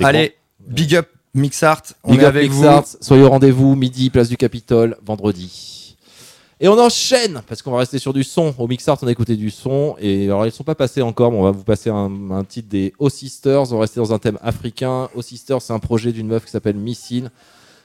Allez, 0.02 0.34
big 0.66 0.96
up 0.96 1.06
Mixart, 1.34 1.82
on 2.04 2.12
Big 2.12 2.20
est 2.22 2.24
avec 2.26 2.50
Mixart, 2.50 2.82
vous. 2.82 2.96
Soyez 3.00 3.22
au 3.22 3.30
rendez-vous, 3.30 3.74
midi, 3.74 4.10
place 4.10 4.28
du 4.28 4.36
Capitole, 4.36 4.96
vendredi. 5.04 5.96
Et 6.60 6.68
on 6.68 6.78
enchaîne, 6.78 7.42
parce 7.48 7.60
qu'on 7.62 7.72
va 7.72 7.78
rester 7.78 7.98
sur 7.98 8.12
du 8.12 8.22
son. 8.22 8.54
Au 8.58 8.68
Mixart, 8.68 8.98
on 9.02 9.06
a 9.06 9.10
écouté 9.10 9.34
du 9.34 9.50
son. 9.50 9.96
Et 9.98 10.26
alors, 10.26 10.44
ils 10.44 10.48
ne 10.48 10.52
sont 10.52 10.62
pas 10.62 10.74
passés 10.76 11.02
encore, 11.02 11.32
mais 11.32 11.38
on 11.38 11.42
va 11.42 11.50
vous 11.50 11.64
passer 11.64 11.90
un, 11.90 12.30
un 12.30 12.44
titre 12.44 12.68
des 12.68 12.92
O 12.98 13.08
Sisters. 13.08 13.72
On 13.72 13.76
va 13.76 13.80
rester 13.80 13.98
dans 13.98 14.12
un 14.12 14.18
thème 14.18 14.38
africain. 14.42 15.08
O 15.16 15.22
Sisters, 15.22 15.60
c'est 15.62 15.72
un 15.72 15.80
projet 15.80 16.12
d'une 16.12 16.28
meuf 16.28 16.44
qui 16.44 16.50
s'appelle 16.52 16.76
Missile, 16.76 17.30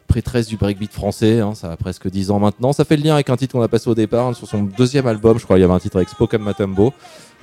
prêtresse 0.08 0.46
du 0.48 0.58
breakbeat 0.58 0.92
français. 0.94 1.40
hein, 1.40 1.56
ça 1.56 1.72
a 1.72 1.78
presque 1.78 2.08
10 2.08 2.30
ans 2.30 2.40
maintenant. 2.40 2.72
Ça 2.74 2.86
fait 2.86 2.98
le 2.98 3.04
lien 3.04 3.16
avec 3.16 3.30
un 3.32 3.38
titre 3.38 3.54
qu'on 3.54 3.64
a 3.64 3.68
passé 3.68 3.90
au 3.90 3.96
départ, 3.96 4.28
hein, 4.28 4.34
sur 4.34 4.48
son 4.48 4.62
deuxième 4.64 5.08
album. 5.08 5.40
Je 5.40 5.46
crois 5.46 5.56
qu'il 5.56 5.62
y 5.62 5.66
avait 5.66 5.74
un 5.74 5.80
titre 5.80 5.96
avec 5.96 6.10
Spoken 6.10 6.42
Matambo. 6.44 6.94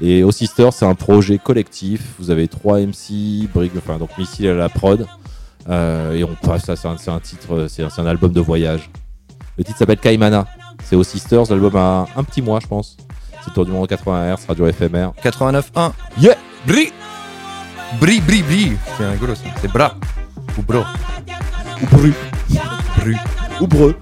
Et 0.00 0.22
O 0.22 0.30
Sisters, 0.30 0.72
c'est 0.72 0.86
un 0.86 0.94
projet 0.94 1.38
collectif. 1.38 2.14
Vous 2.20 2.30
avez 2.30 2.46
trois 2.46 2.78
MC, 2.78 3.48
Brig- 3.52 3.72
enfin, 3.76 3.98
donc 3.98 4.10
Missile 4.18 4.48
à 4.48 4.54
la 4.54 4.68
prod. 4.68 5.04
Euh, 5.68 6.12
et 6.12 6.24
on 6.24 6.34
passe, 6.34 6.64
ça, 6.64 6.76
c'est 6.76 7.10
un, 7.10 7.20
titre, 7.20 7.66
c'est 7.68 7.82
un, 7.82 8.06
album 8.06 8.32
de 8.32 8.40
voyage. 8.40 8.90
Le 9.56 9.64
titre 9.64 9.78
s'appelle 9.78 9.98
Kaimana. 9.98 10.46
C'est 10.84 10.96
aux 10.96 11.04
Sisters, 11.04 11.44
l'album 11.50 11.76
a 11.76 12.06
un 12.16 12.24
petit 12.24 12.42
mois, 12.42 12.60
je 12.60 12.66
pense. 12.66 12.96
C'est 13.44 13.52
tour 13.52 13.64
du 13.64 13.72
monde 13.72 13.88
80 13.88 14.34
Hz, 14.34 14.46
radio 14.48 14.66
éphémère. 14.66 15.12
89.1. 15.22 15.92
Yeah! 16.18 16.36
Bri! 16.66 16.92
Bri, 18.00 18.20
bri, 18.20 18.42
bri. 18.42 18.72
C'est 18.96 19.08
rigolo 19.08 19.34
ça. 19.34 19.44
C'est 19.60 19.70
bra. 19.70 19.94
Ou 20.58 20.62
bro. 20.62 20.82
Ou 21.82 21.96
bru. 21.96 22.12
Bru. 22.98 23.16
Ou 23.60 23.66
breu. 23.66 23.96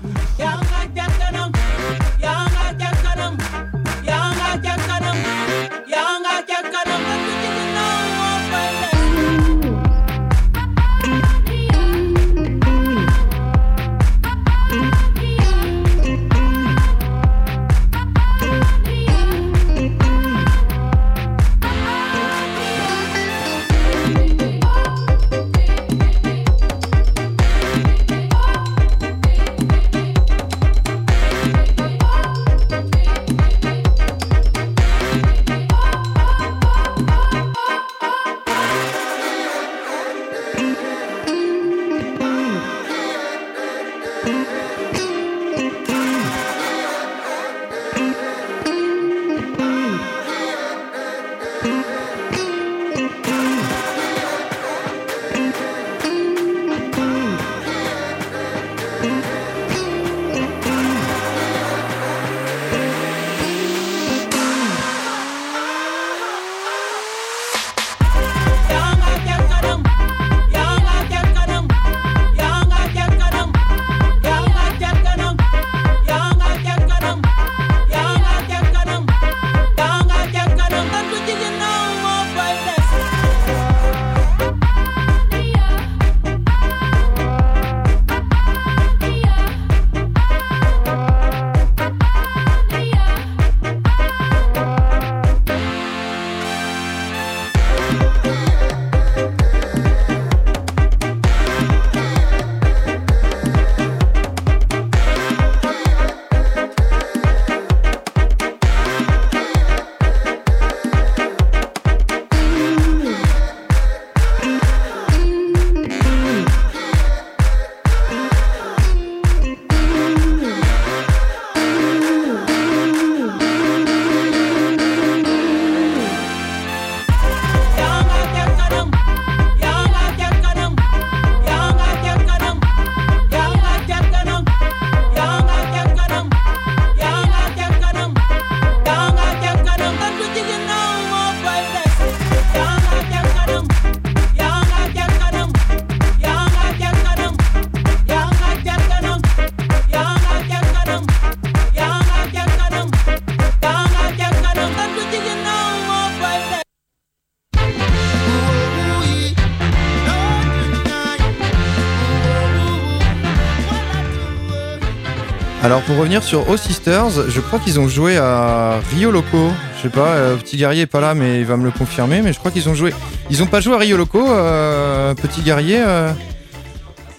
Revenir 166.12 166.28
sur 166.28 166.50
O 166.50 166.58
Sisters, 166.58 167.30
je 167.30 167.40
crois 167.40 167.58
qu'ils 167.58 167.80
ont 167.80 167.88
joué 167.88 168.18
à 168.18 168.80
Rio 168.90 169.10
Loco. 169.10 169.48
Je 169.78 169.82
sais 169.82 169.88
pas, 169.88 170.08
euh, 170.08 170.36
Petit 170.36 170.58
Guerrier 170.58 170.82
est 170.82 170.86
pas 170.86 171.00
là, 171.00 171.14
mais 171.14 171.40
il 171.40 171.46
va 171.46 171.56
me 171.56 171.64
le 171.64 171.70
confirmer. 171.70 172.20
Mais 172.20 172.34
je 172.34 172.38
crois 172.38 172.50
qu'ils 172.50 172.68
ont 172.68 172.74
joué. 172.74 172.92
Ils 173.30 173.42
ont 173.42 173.46
pas 173.46 173.60
joué 173.62 173.74
à 173.76 173.78
Rio 173.78 173.96
Loco, 173.96 174.22
euh, 174.28 175.14
Petit 175.14 175.40
Guerrier. 175.40 175.80
Euh... 175.82 176.12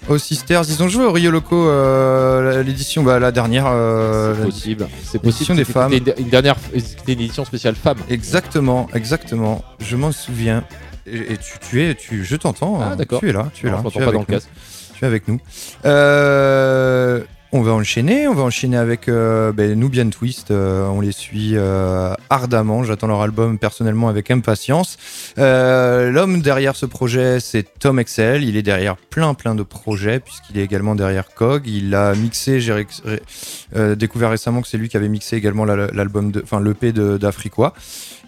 O 0.08 0.16
Sisters, 0.16 0.62
ils 0.68 0.80
ont 0.80 0.88
joué 0.88 1.04
au 1.04 1.10
Rio 1.10 1.32
Loco 1.32 1.68
l'édition, 2.62 3.02
bah, 3.02 3.18
la 3.18 3.32
dernière. 3.32 3.66
C'est 4.36 4.44
possible. 4.44 4.88
C'est 5.02 5.18
possible. 5.20 5.56
des 5.56 5.64
femmes. 5.64 5.92
Une, 5.92 6.14
une 6.16 6.28
dernière, 6.28 6.54
c'était 6.72 7.14
une 7.14 7.20
édition 7.20 7.44
spéciale 7.44 7.74
femme. 7.74 7.98
Exactement, 8.08 8.86
exactement. 8.94 9.64
Je 9.80 9.96
m'en 9.96 10.12
souviens. 10.12 10.62
Et, 11.06 11.32
et 11.32 11.36
tu, 11.36 11.58
tu 11.68 11.82
es, 11.82 11.96
tu, 11.96 12.24
je 12.24 12.36
t'entends. 12.36 12.78
Ah, 12.80 12.90
hein. 12.92 12.96
d'accord. 12.96 13.18
Tu 13.18 13.30
es 13.30 13.32
là, 13.32 13.48
tu 13.54 13.66
es 13.66 13.70
Non, 13.70 13.78
là. 13.78 13.82
je 13.86 13.90
tu 13.90 13.98
es 13.98 14.00
pas 14.02 14.06
avec 14.10 14.12
le 14.14 14.18
nous. 14.20 14.24
casque. 14.26 14.48
Tu 14.96 15.04
es 15.04 15.06
avec 15.08 15.26
nous. 15.26 15.40
Euh, 15.84 17.22
on 17.56 17.62
va 17.62 17.70
enchaîner, 17.72 18.26
on 18.26 18.34
va 18.34 18.42
enchaîner 18.42 18.76
avec 18.76 19.08
euh, 19.08 19.52
ben, 19.52 19.78
Nubian 19.78 20.10
Twist. 20.10 20.50
euh, 20.50 20.88
on 20.88 21.00
les 21.00 21.12
suit 21.12 21.52
euh, 21.54 22.12
ardemment. 22.28 22.82
J'attends 22.82 23.06
leur 23.06 23.22
album 23.22 23.58
personnellement 23.58 24.08
avec 24.08 24.32
impatience. 24.32 24.96
L'homme 25.36 26.42
derrière 26.42 26.74
ce 26.74 26.84
projet, 26.84 27.38
c'est 27.38 27.64
Tom 27.78 28.00
Excel. 28.00 28.42
Il 28.42 28.56
est 28.56 28.62
derrière 28.62 28.96
plein 28.96 29.34
plein 29.34 29.54
de 29.54 29.62
projets 29.62 30.18
puisqu'il 30.18 30.58
est 30.58 30.64
également 30.64 30.96
derrière 30.96 31.32
Cog. 31.32 31.68
Il 31.68 31.94
a 31.94 32.14
mixé. 32.16 32.60
J'ai 32.60 32.86
découvert 33.96 34.30
récemment 34.30 34.60
que 34.60 34.66
c'est 34.66 34.78
lui 34.78 34.88
qui 34.88 34.96
avait 34.96 35.08
mixé 35.08 35.36
également 35.36 35.64
la- 35.64 35.86
l'album, 35.92 36.32
enfin 36.42 36.60
l'EP 36.60 36.92
d'Afriqua. 36.92 37.72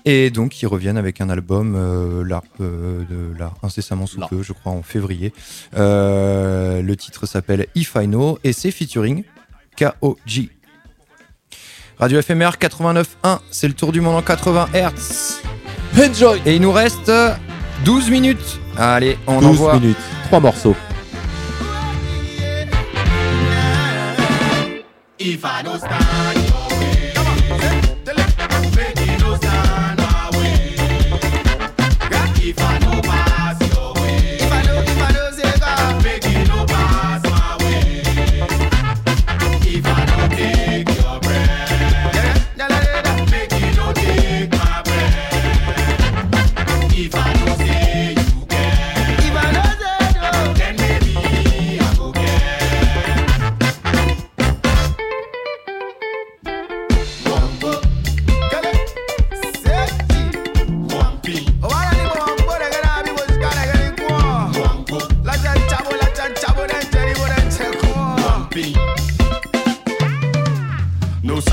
Et 0.09 0.31
donc, 0.31 0.63
ils 0.63 0.67
reviennent 0.67 0.99
avec 0.99 1.21
un 1.21 1.29
album 1.29 1.75
euh, 1.77 2.25
là, 2.25 2.41
euh, 2.61 3.03
de, 3.11 3.37
là, 3.37 3.53
incessamment 3.65 4.07
sous 4.07 4.21
peu, 4.31 4.41
je 4.41 4.53
crois, 4.53 4.71
en 4.71 4.83
février. 4.83 5.33
Euh, 5.77 6.81
le 6.81 6.97
titre 6.97 7.27
s'appelle 7.27 7.67
If 7.75 7.97
I 7.97 8.07
Know 8.07 8.39
et 8.45 8.53
c'est 8.53 8.71
featuring 8.71 9.25
KOG. 9.77 10.49
Radio 11.99 12.23
FMR 12.23 12.51
89.1, 12.61 13.41
c'est 13.51 13.67
le 13.67 13.75
tour 13.75 13.91
du 13.91 14.01
monde 14.01 14.15
en 14.15 14.23
80 14.23 14.69
Hz. 14.75 15.41
Enjoy 15.99 16.41
Et 16.47 16.55
il 16.55 16.63
nous 16.63 16.73
reste 16.73 17.11
12 17.85 18.09
minutes. 18.09 18.61
Allez, 18.77 19.19
on 19.27 19.41
12 19.41 19.45
envoie. 19.47 19.75
minutes, 19.81 19.99
3 20.27 20.39
morceaux. 20.39 20.77
If 25.19 25.43
I 25.43 25.65
don't 25.65 25.81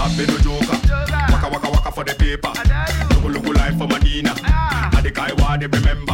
No 0.04 0.10
sabe 0.10 0.28
no 0.28 0.38
joker. 0.40 0.78
Waka 1.32 1.48
waka 1.50 1.70
waka 1.70 1.92
for 1.92 2.04
the 2.04 2.14
paper. 2.16 2.52
Look 3.24 3.46
look 3.46 3.56
life 3.56 3.78
for 3.78 3.88
Medina. 3.88 4.36
I 4.44 5.00
the 5.02 5.12
guy 5.12 5.32
what 5.32 5.62
they 5.62 5.68
remember. 5.68 6.14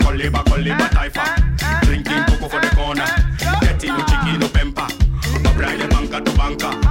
Koliba 0.00 0.42
koliba 0.44 0.88
taifa. 0.88 1.24
Drinking 1.82 2.24
cocoa 2.24 2.48
for 2.48 2.60
the 2.60 2.74
corner. 2.74 3.04
Getting 3.60 3.90
no 3.90 4.04
chicken 4.06 4.40
no 4.40 4.48
pemper. 4.48 4.86
Bride 5.56 5.90
banka 5.90 6.20
to 6.22 6.32
banka. 6.38 6.87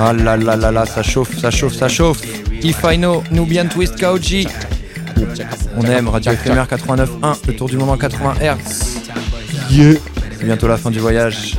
Ah 0.00 0.12
là 0.12 0.36
là 0.36 0.54
là 0.54 0.70
là, 0.70 0.86
ça 0.86 1.02
chauffe, 1.02 1.36
ça 1.38 1.50
chauffe, 1.50 1.74
ça 1.74 1.88
chauffe. 1.88 2.22
If 2.62 2.84
I 2.84 2.96
know, 2.96 3.24
Nubian 3.32 3.66
Twist 3.66 3.98
KOG. 3.98 4.46
On 5.76 5.82
aime 5.82 6.08
Radio 6.08 6.32
FMR 6.32 6.66
89.1, 6.70 7.46
le 7.48 7.56
tour 7.56 7.68
du 7.68 7.76
en 7.78 7.96
80 7.96 8.34
Hz. 8.40 9.00
Yeah. 9.70 9.94
C'est 10.38 10.44
bientôt 10.44 10.68
la 10.68 10.76
fin 10.76 10.92
du 10.92 11.00
voyage. 11.00 11.58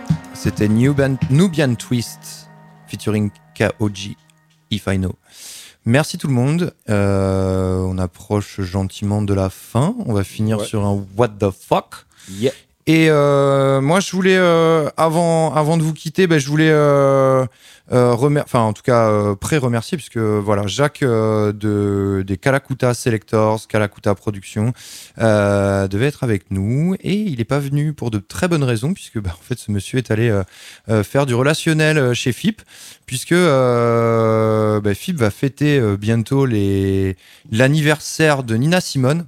c'était 0.43 0.67
Nubian, 0.67 1.17
Nubian 1.29 1.75
Twist 1.75 2.49
featuring 2.87 3.29
KOG 3.57 4.15
If 4.71 4.87
I 4.87 4.97
Know. 4.97 5.15
Merci 5.85 6.17
tout 6.17 6.27
le 6.27 6.33
monde. 6.33 6.73
Euh, 6.89 7.79
on 7.81 7.97
approche 7.97 8.61
gentiment 8.61 9.21
de 9.21 9.33
la 9.33 9.49
fin. 9.49 9.95
On 10.05 10.13
va 10.13 10.23
finir 10.23 10.59
Ouais. 10.59 10.65
sur 10.65 10.85
un 10.85 11.03
What 11.17 11.29
the 11.39 11.49
fuck. 11.51 12.05
Yeah. 12.29 12.53
Et 12.87 13.07
euh, 13.09 13.79
moi, 13.79 13.99
je 13.99 14.11
voulais, 14.11 14.37
euh, 14.37 14.89
avant, 14.97 15.53
avant 15.53 15.77
de 15.77 15.83
vous 15.83 15.93
quitter, 15.93 16.25
ben, 16.25 16.39
je 16.39 16.47
voulais, 16.47 16.71
euh, 16.71 17.45
enfin, 17.91 18.61
en 18.61 18.73
tout 18.73 18.81
cas, 18.81 19.35
pré-remercier, 19.35 19.97
puisque 19.97 20.17
voilà, 20.17 20.65
Jacques 20.65 21.03
de, 21.03 22.23
des 22.25 22.37
Calacuta 22.37 22.93
Selectors, 22.93 23.67
Calacuta 23.67 24.15
Productions, 24.15 24.73
devait 25.17 26.07
être 26.07 26.23
avec 26.23 26.49
nous 26.49 26.95
et 27.01 27.13
il 27.13 27.37
n'est 27.37 27.45
pas 27.45 27.59
venu 27.59 27.93
pour 27.93 28.09
de 28.09 28.17
très 28.17 28.47
bonnes 28.47 28.63
raisons, 28.63 28.93
puisque 28.93 29.19
bah, 29.19 29.31
en 29.39 29.43
fait, 29.43 29.59
ce 29.59 29.71
monsieur 29.71 29.99
est 29.99 30.09
allé 30.09 30.41
faire 31.03 31.25
du 31.25 31.35
relationnel 31.35 32.13
chez 32.13 32.31
FIP, 32.31 32.61
puisque 33.05 33.35
FIP 33.35 35.17
va 35.17 35.29
fêter 35.29 35.79
bientôt 35.97 36.47
l'anniversaire 37.51 38.43
de 38.43 38.55
Nina 38.55 38.81
Simone. 38.81 39.27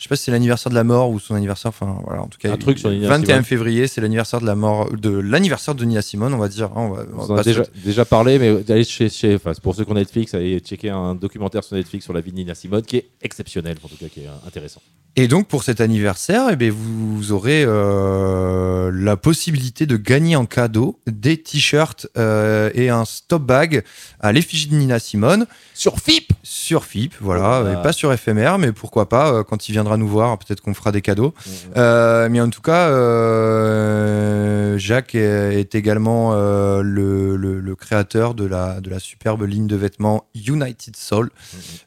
Je 0.00 0.04
sais 0.04 0.08
pas 0.08 0.16
si 0.16 0.24
c'est 0.24 0.30
l'anniversaire 0.30 0.70
de 0.70 0.74
la 0.74 0.82
mort 0.82 1.10
ou 1.10 1.20
son 1.20 1.34
anniversaire. 1.34 1.68
Enfin, 1.68 1.98
voilà, 2.06 2.22
en 2.22 2.26
tout 2.26 2.38
cas, 2.38 2.50
Un 2.50 2.56
truc 2.56 2.78
sur 2.78 2.88
Nina 2.90 3.06
21 3.06 3.26
Simone. 3.26 3.44
février, 3.44 3.86
c'est 3.86 4.00
l'anniversaire 4.00 4.40
de 4.40 4.46
la 4.46 4.54
mort, 4.54 4.90
de 4.96 5.10
l'anniversaire 5.10 5.74
de 5.74 5.84
Nina 5.84 6.00
Simone, 6.00 6.32
on 6.32 6.38
va 6.38 6.48
dire. 6.48 6.68
hein, 6.68 6.72
On 6.76 6.88
va, 6.88 7.02
on 7.18 7.30
On 7.32 7.36
a 7.36 7.42
déjà, 7.42 7.64
déjà 7.84 8.06
parlé, 8.06 8.38
mais 8.38 8.64
allez 8.72 8.84
chez, 8.84 9.10
chez 9.10 9.34
enfin, 9.34 9.52
pour 9.62 9.74
ceux 9.74 9.84
qui 9.84 9.90
ont 9.90 9.94
Netflix, 9.94 10.32
allez 10.32 10.58
checker 10.60 10.88
un 10.88 11.14
documentaire 11.14 11.62
sur 11.62 11.76
Netflix 11.76 12.04
sur 12.04 12.14
la 12.14 12.22
vie 12.22 12.30
de 12.32 12.36
Nina 12.36 12.54
Simone 12.54 12.80
qui 12.82 12.96
est 12.96 13.10
exceptionnel, 13.20 13.76
en 13.84 13.88
tout 13.88 13.96
cas 13.96 14.06
qui 14.08 14.20
est 14.20 14.28
intéressant. 14.46 14.80
Et 15.16 15.28
donc 15.28 15.48
pour 15.48 15.64
cet 15.64 15.82
anniversaire, 15.82 16.46
eh 16.50 16.56
bien, 16.56 16.70
vous 16.72 17.32
aurez 17.32 17.62
euh, 17.66 18.90
la 18.94 19.16
possibilité 19.16 19.86
de 19.86 19.96
gagner 19.96 20.36
en 20.36 20.46
cadeau 20.46 20.98
des 21.06 21.36
t-shirts 21.36 22.06
euh, 22.16 22.70
et 22.74 22.88
un 22.90 23.04
stop 23.04 23.42
bag 23.42 23.82
à 24.20 24.32
l'effigie 24.32 24.68
de 24.68 24.76
Nina 24.76 24.98
Simone. 24.98 25.46
Sur 25.74 25.98
FIP 25.98 26.32
Sur 26.42 26.84
FIP, 26.84 27.14
voilà, 27.20 27.60
Voilà. 27.62 27.80
et 27.80 27.82
pas 27.82 27.92
sur 27.92 28.14
FMR, 28.16 28.56
mais 28.58 28.70
pourquoi 28.72 29.08
pas, 29.08 29.32
euh, 29.32 29.42
quand 29.44 29.68
il 29.68 29.72
viendra 29.72 29.89
nous 29.96 30.08
voir, 30.08 30.38
peut-être 30.38 30.60
qu'on 30.60 30.74
fera 30.74 30.92
des 30.92 31.02
cadeaux. 31.02 31.34
Euh, 31.76 32.28
mais 32.30 32.40
en 32.40 32.50
tout 32.50 32.62
cas, 32.62 32.88
euh, 32.90 34.78
Jacques 34.78 35.14
est, 35.14 35.74
également 35.74 36.30
euh, 36.34 36.82
le, 36.82 37.36
le- 37.36 37.60
le 37.60 37.74
créateur 37.76 38.34
de 38.34 38.44
la, 38.44 38.80
de 38.80 38.90
la 38.90 38.98
superbe 38.98 39.42
ligne 39.42 39.66
de 39.66 39.76
vêtements 39.76 40.24
United 40.34 40.96
Soul, 40.96 41.30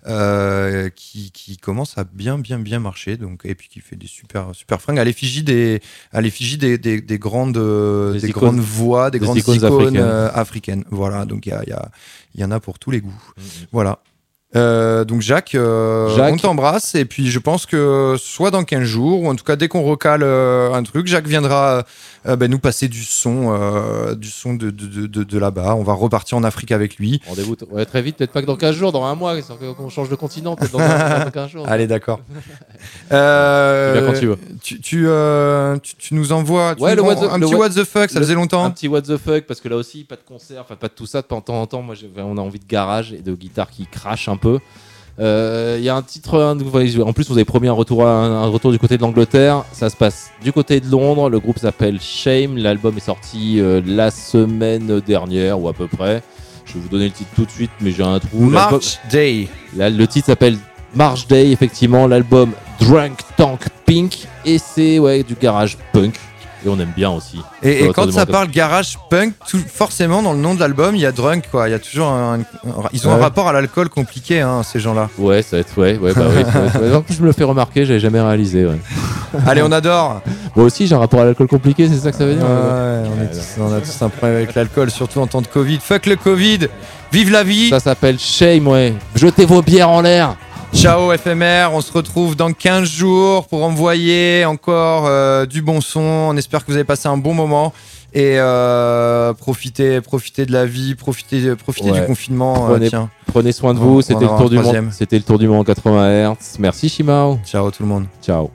euh, 0.08 0.90
qui, 0.96 1.32
qui 1.32 1.58
commence 1.58 1.98
à 1.98 2.04
bien, 2.04 2.38
bien, 2.38 2.60
bien 2.60 2.80
marcher. 2.80 3.18
Donc, 3.18 3.42
et 3.46 3.56
puis 3.56 3.68
qui 3.68 3.80
fait 3.82 3.96
des 3.96 4.08
super, 4.08 4.48
super 4.54 4.82
fringues 4.82 5.00
à 5.00 5.04
l'effigie 5.04 5.44
des, 5.44 5.82
à 6.12 6.22
l'effigie 6.22 6.58
des, 6.58 6.78
des, 6.78 7.02
des 7.02 7.20
grandes, 7.20 7.54
Des 8.14 8.20
des 8.20 8.30
icônes- 8.30 8.44
grandes 8.56 8.60
voix, 8.60 9.12
des, 9.12 9.20
des 9.20 9.26
grandes 9.26 9.38
icônes 9.38 9.56
icônes, 9.58 9.98
africaines. 9.98 10.32
africaines. 10.34 10.84
Voilà, 10.92 11.26
donc 11.26 11.46
il 11.46 11.50
y, 11.50 11.54
a- 11.54 11.64
y, 11.68 11.72
a- 11.72 11.90
y 12.36 12.44
en 12.44 12.52
a 12.52 12.60
pour 12.60 12.80
tous 12.80 12.92
les 12.92 13.02
goûts. 13.02 13.22
Voilà. 13.72 14.00
Euh, 14.56 15.04
donc 15.04 15.22
Jacques, 15.22 15.56
euh, 15.56 16.16
Jacques. 16.16 16.34
on 16.34 16.38
t'embrasse 16.38 16.94
et 16.96 17.06
puis 17.06 17.32
je 17.32 17.40
pense 17.40 17.66
que 17.66 18.16
soit 18.20 18.52
dans 18.52 18.64
15 18.64 18.84
jours 18.84 19.22
ou 19.24 19.30
en 19.30 19.36
tout 19.36 19.44
cas 19.44 19.56
dès 19.56 19.68
qu'on 19.68 19.82
recale 19.84 20.22
euh, 20.24 20.72
un 20.74 20.84
truc, 20.84 21.08
Jacques 21.08 21.28
viendra 21.28 21.84
ben, 22.26 22.50
nous 22.50 22.60
passer 22.60 22.88
du 22.88 23.04
son, 23.04 23.52
du 24.16 24.30
son 24.30 24.54
de, 24.54 24.70
de, 24.70 25.08
de- 25.24 25.40
là-bas. 25.40 25.76
On 25.76 25.84
va 25.84 25.92
repartir 25.94 26.38
en 26.38 26.44
Afrique 26.46 26.72
avec 26.72 26.96
lui. 26.98 27.20
Rendez-vous 27.28 27.58
ouais, 27.72 27.84
très 27.86 28.02
vite, 28.02 28.16
peut-être 28.16 28.32
pas 28.32 28.42
que 28.42 28.48
dans 28.48 28.56
15 28.56 28.76
jours, 28.76 28.92
dans 28.94 29.04
un 29.04 29.16
mois, 29.16 29.36
qu'on 29.78 29.90
change 29.90 30.08
de 30.10 30.16
continent, 30.16 30.56
peut-être 30.56 30.72
dans, 30.72 30.80
dans 31.26 31.32
15 31.32 31.50
jours. 31.52 31.68
Allez, 31.68 31.88
d'accord. 31.88 32.22
Euh, 33.12 34.12
Tu 34.14 34.80
tu. 34.80 34.80
Tu, 34.80 34.80
tu, 34.82 35.08
tu- 35.84 35.96
tu 35.98 36.14
nous 36.14 36.32
envoies 36.32 36.76
tu 36.76 36.84
Ouais, 36.84 36.92
nous 36.96 36.98
le 36.98 37.02
what 37.04 37.14
envoies 37.16 37.28
the- 37.28 37.32
un 37.32 37.38
le 37.38 37.46
petit 37.46 37.56
what- 37.56 37.60
what 37.60 37.70
the 37.70 37.84
fuck, 37.84 38.10
ça 38.10 38.20
le- 38.20 38.26
faisait 38.26 38.34
longtemps. 38.36 38.64
Un 38.66 38.72
petit 38.72 38.88
what 38.88 39.02
the 39.02 39.18
fuck, 39.18 39.44
parce 39.46 39.60
que 39.62 39.70
là 39.70 39.76
aussi, 39.76 40.04
pas 40.04 40.16
de 40.16 40.22
concert, 40.28 40.62
enfin 40.62 40.76
pas 40.76 40.88
de 40.88 40.94
tout 40.94 41.06
ça, 41.06 41.22
de 41.22 41.28
temps 41.28 41.44
en 41.48 41.66
temps, 41.68 41.82
moi 41.82 41.96
on 42.18 42.38
a 42.38 42.42
envie 42.42 42.60
de 42.60 42.68
garage 42.68 43.14
et 43.14 43.20
de 43.22 43.34
guitare 43.36 43.70
qui 43.70 43.86
crache 43.88 44.28
un 44.30 44.38
peu. 44.38 44.43
Euh, 45.20 45.76
Il 45.78 45.84
y 45.84 45.90
a 45.90 45.95
un 45.95 46.02
titre, 46.02 46.40
en 46.41 47.14
plus 47.14 47.28
vous 47.28 47.34
avez 47.34 47.45
promis 47.45 47.68
un 47.68 47.74
retour, 47.74 48.06
un, 48.07 48.44
un 48.44 48.48
retour 48.48 48.72
du 48.72 48.80
côté 48.80 48.98
de 48.98 49.03
l'Angleterre, 49.03 49.64
ça 49.72 49.90
se 49.90 49.95
passe 49.95 50.32
du 50.44 50.52
côté 50.52 50.80
de 50.80 50.90
Londres, 50.90 51.30
le 51.30 51.40
groupe 51.40 51.60
s'appelle 51.60 51.99
Shame, 52.02 52.57
l'album 52.57 52.98
est 52.98 53.02
sorti 53.02 53.60
euh, 53.60 53.82
la 53.86 54.10
semaine 54.10 55.02
dernière 55.02 55.60
ou 55.60 55.70
à 55.70 55.74
peu 55.74 55.88
près. 55.88 56.24
Je 56.65 56.74
vais 56.74 56.80
vous 56.80 56.90
donner 56.90 57.06
le 57.06 57.11
titre 57.11 57.30
tout 57.36 57.45
de 57.45 57.52
suite, 57.52 57.72
mais 57.82 57.91
j'ai 57.91 58.03
un 58.03 58.20
trou. 58.20 58.40
March 58.40 58.98
Day. 59.11 59.49
Là, 59.76 59.90
le 59.90 60.07
titre 60.07 60.28
s'appelle 60.28 60.57
March 60.95 61.28
Day, 61.28 61.52
effectivement, 61.52 62.07
l'album 62.07 62.52
Drunk 62.80 63.20
Tank 63.38 63.68
Pink, 63.86 64.28
et 64.45 64.57
c'est 64.57 64.98
ouais, 64.98 65.24
du 65.24 65.36
garage 65.36 65.78
punk, 65.91 66.15
et 66.65 66.69
on 66.69 66.80
aime 66.80 66.91
bien 66.95 67.10
aussi. 67.11 67.40
Et, 67.61 67.90
quand 67.94 68.11
ça 68.11 68.26
parle 68.26 68.49
garage 68.49 68.98
punk, 69.10 69.34
tout- 69.49 69.60
forcément 69.68 70.22
dans 70.22 70.34
le 70.34 70.40
nom 70.40 70.53
de 70.56 70.60
l'album, 70.60 70.95
il 70.95 71.02
y 71.02 71.06
a 71.06 71.11
drunk 71.11 71.45
quoi. 71.52 71.68
Il 71.68 71.72
y 71.72 71.76
a 71.76 71.80
toujours 71.80 72.07
un, 72.07 72.40
un- 72.40 72.69
ils 72.94 73.07
ont 73.07 73.11
un 73.11 73.18
rapport 73.18 73.48
à 73.48 73.53
l'alcool 73.53 73.90
compliqué 73.90 74.41
hein, 74.41 74.61
ces 74.64 74.80
gens-là. 74.80 75.10
Ouais, 75.18 75.41
ça 75.41 75.57
va 75.57 75.61
être 75.61 75.77
ouais, 75.77 75.98
ouais, 75.98 76.14
bah 76.14 76.22
oui. 76.35 76.44
ça 76.44 76.60
va 76.60 76.65
être- 76.68 76.81
ouais. 76.81 76.95
En 76.95 77.02
plus, 77.02 77.15
je 77.15 77.22
me 77.22 77.27
le 77.27 77.34
fais 77.34 77.44
remarquer, 77.44 77.85
j'avais 77.85 77.99
jamais 77.99 78.22
réalisé. 78.22 78.65
Ouais. 78.65 78.80
Allez, 79.48 79.61
on 79.61 79.72
adore. 79.72 80.22
Moi 80.56 80.65
aussi, 80.65 80.88
j'ai 80.88 80.95
un 80.95 80.99
rapport 80.99 81.22
à 81.22 81.26
l'alcool 81.26 81.48
compliqué, 81.48 81.88
c'est 81.88 81.98
ça 81.98 82.11
que 82.11 82.18
ça 82.18 82.26
veut 82.26 82.35
dire 82.35 82.44
Ouais, 82.44 83.10
on, 83.18 83.22
est 83.23 83.27
tous, 83.31 83.61
on 83.61 83.73
a 83.76 83.80
tous 83.81 84.02
un 84.02 84.10
problème 84.10 84.38
avec 84.38 84.53
l'alcool, 84.56 84.91
surtout 84.91 85.19
en 85.19 85.27
temps 85.27 85.41
de 85.41 85.48
Covid. 85.48 85.80
Fuck 85.81 86.06
le 86.06 86.15
Covid, 86.15 86.60
vive 87.11 87.31
la 87.31 87.44
vie. 87.44 87.69
Ça 87.69 87.80
s'appelle 87.80 88.19
Shame, 88.19 88.68
ouais. 88.68 88.94
Jetez 89.15 89.45
vos 89.45 89.61
bières 89.61 89.90
en 89.90 90.02
l'air. 90.02 90.35
Ciao 90.74 91.12
FMR, 91.16 91.70
on 91.72 91.82
se 91.82 91.91
retrouve 91.94 92.36
dans 92.36 92.52
15 92.52 92.90
jours 92.90 93.48
pour 93.48 93.64
envoyer 93.64 94.44
encore 94.45 95.06
euh, 95.08 95.45
du 95.45 95.62
bon 95.62 95.80
son. 95.82 96.02
On 96.02 96.36
espère 96.38 96.62
que 96.66 96.72
vous 96.72 96.76
avez 96.78 96.84
passé 96.84 97.08
un 97.08 97.16
bon 97.18 97.34
moment 97.34 97.72
et 98.14 98.36
euh, 98.38 99.34
profitez, 99.34 100.02
profitez 100.02 100.45
de 100.45 100.52
la 100.52 100.66
vie, 100.66 100.95
profitez, 100.95 101.56
profitez 101.56 101.91
Ouais. 101.91 102.02
du 102.02 102.06
confinement. 102.06 102.66
euh, 102.66 102.74
Prenez, 102.74 102.90
tiens. 102.90 103.10
prenez 103.28 103.52
soin 103.54 103.74
de 103.74 103.80
vous. 103.80 104.02
C'était 104.02 104.26
le 104.26 104.28
tour 104.38 104.50
du 104.50 104.58
monde. 104.60 104.90
C'était 104.91 105.18
le 105.18 105.24
tour 105.24 105.40
du 105.40 105.48
monde 105.48 105.60
en 105.62 105.64
80 105.64 106.32
Hz. 106.34 106.58
Merci 106.60 106.90
Shimao. 106.90 107.40
Ciao 107.45 107.72
tout 107.72 107.84
le 107.84 107.90
monde. 107.90 108.06
Ciao. 108.22 108.50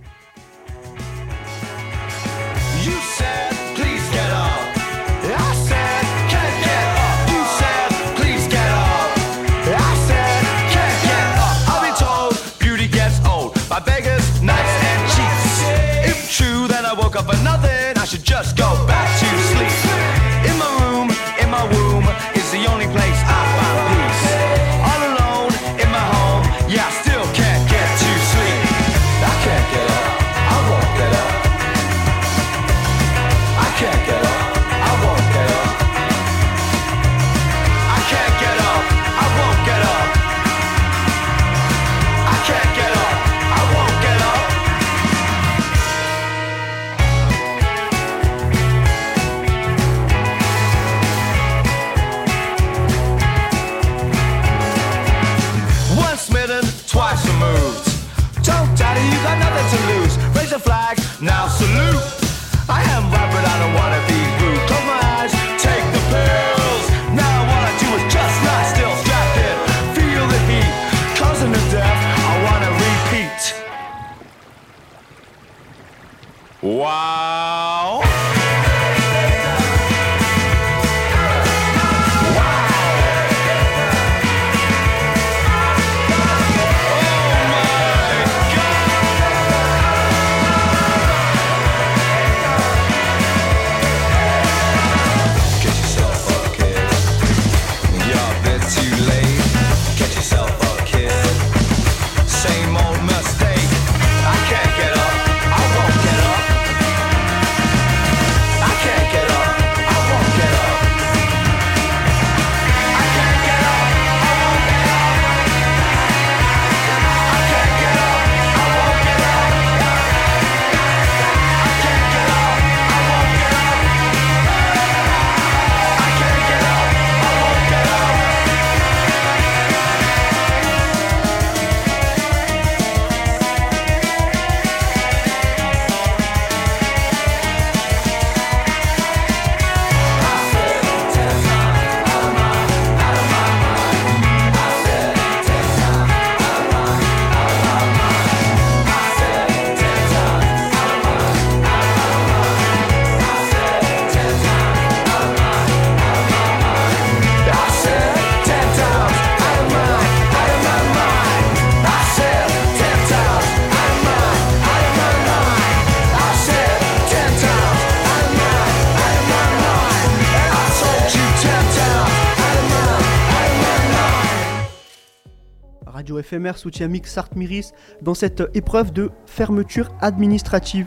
FMR 176.29 176.57
soutient 176.57 176.89
Mixart 176.89 177.31
Miris 177.37 177.73
dans 178.03 178.15
cette 178.15 178.43
épreuve 178.55 178.93
de 178.93 179.11
fermeture 179.27 179.91
administrative. 180.01 180.87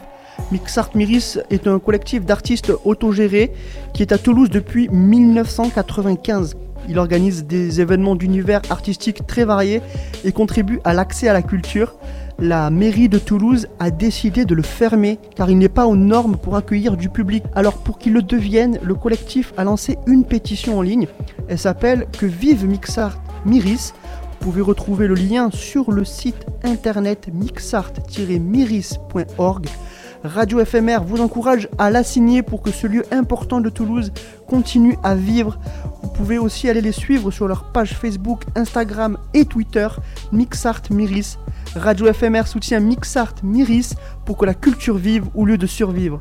Mixart 0.52 0.92
Miris 0.96 1.40
est 1.50 1.68
un 1.68 1.80
collectif 1.80 2.26
d'artistes 2.26 2.72
autogérés 2.86 3.52
qui 3.94 4.04
est 4.04 4.12
à 4.12 4.18
Toulouse 4.18 4.50
depuis 4.50 4.88
1995. 4.90 6.56
Il 6.90 7.00
organise 7.00 7.46
des 7.46 7.82
événements 7.82 8.16
d'univers 8.16 8.62
artistique 8.70 9.26
très 9.26 9.46
variés 9.46 9.82
et 10.24 10.32
contribue 10.32 10.80
à 10.84 10.94
l'accès 10.94 11.28
à 11.28 11.34
la 11.34 11.42
culture. 11.42 11.96
La 12.40 12.70
mairie 12.70 13.10
de 13.10 13.20
Toulouse 13.20 13.68
a 13.80 13.92
décidé 13.92 14.46
de 14.46 14.56
le 14.56 14.64
fermer 14.64 15.20
car 15.36 15.50
il 15.50 15.58
n'est 15.58 15.70
pas 15.70 15.86
aux 15.86 15.96
normes 15.96 16.38
pour 16.38 16.56
accueillir 16.56 16.98
du 16.98 17.10
public. 17.10 17.44
Alors 17.56 17.78
pour 17.78 17.98
qu'il 17.98 18.14
le 18.14 18.22
devienne, 18.22 18.80
le 18.84 18.96
collectif 18.96 19.54
a 19.58 19.64
lancé 19.64 19.98
une 20.08 20.26
pétition 20.26 20.78
en 20.78 20.82
ligne. 20.82 21.08
Elle 21.48 21.60
s'appelle 21.60 22.08
Que 22.18 22.26
vive 22.26 22.66
Mixart 22.66 23.20
Miris 23.46 23.94
pouvez 24.42 24.62
retrouver 24.62 25.08
le 25.08 25.14
lien 25.14 25.52
sur 25.52 25.92
le 25.92 26.04
site 26.04 26.48
internet 26.64 27.30
mixart-miris.org. 27.32 29.68
Radio 30.24 30.66
FMR 30.66 31.04
vous 31.06 31.22
encourage 31.22 31.70
à 31.78 31.92
la 31.92 32.04
signer 32.04 32.42
pour 32.42 32.64
que 32.64 32.72
ce 32.72 32.88
lieu 32.88 33.06
important 33.12 33.62
de 33.62 33.70
Toulouse 33.70 34.12
continue 34.48 34.98
à 35.04 35.14
vivre. 35.14 35.60
Vous 36.02 36.10
pouvez 36.10 36.40
aussi 36.40 36.68
aller 36.70 36.82
les 36.82 36.92
suivre 36.92 37.30
sur 37.30 37.48
leur 37.48 37.72
page 37.72 37.94
Facebook, 37.94 38.42
Instagram 38.56 39.20
et 39.36 39.46
Twitter, 39.46 39.88
Mixart 40.32 40.82
Miris. 40.90 41.38
Radio 41.76 42.12
FMR 42.12 42.48
soutient 42.48 42.80
Mixart 42.80 43.36
Miris 43.44 43.94
pour 44.26 44.38
que 44.38 44.46
la 44.46 44.56
culture 44.56 44.98
vive 44.98 45.26
au 45.36 45.46
lieu 45.46 45.60
de 45.60 45.68
survivre. 45.68 46.10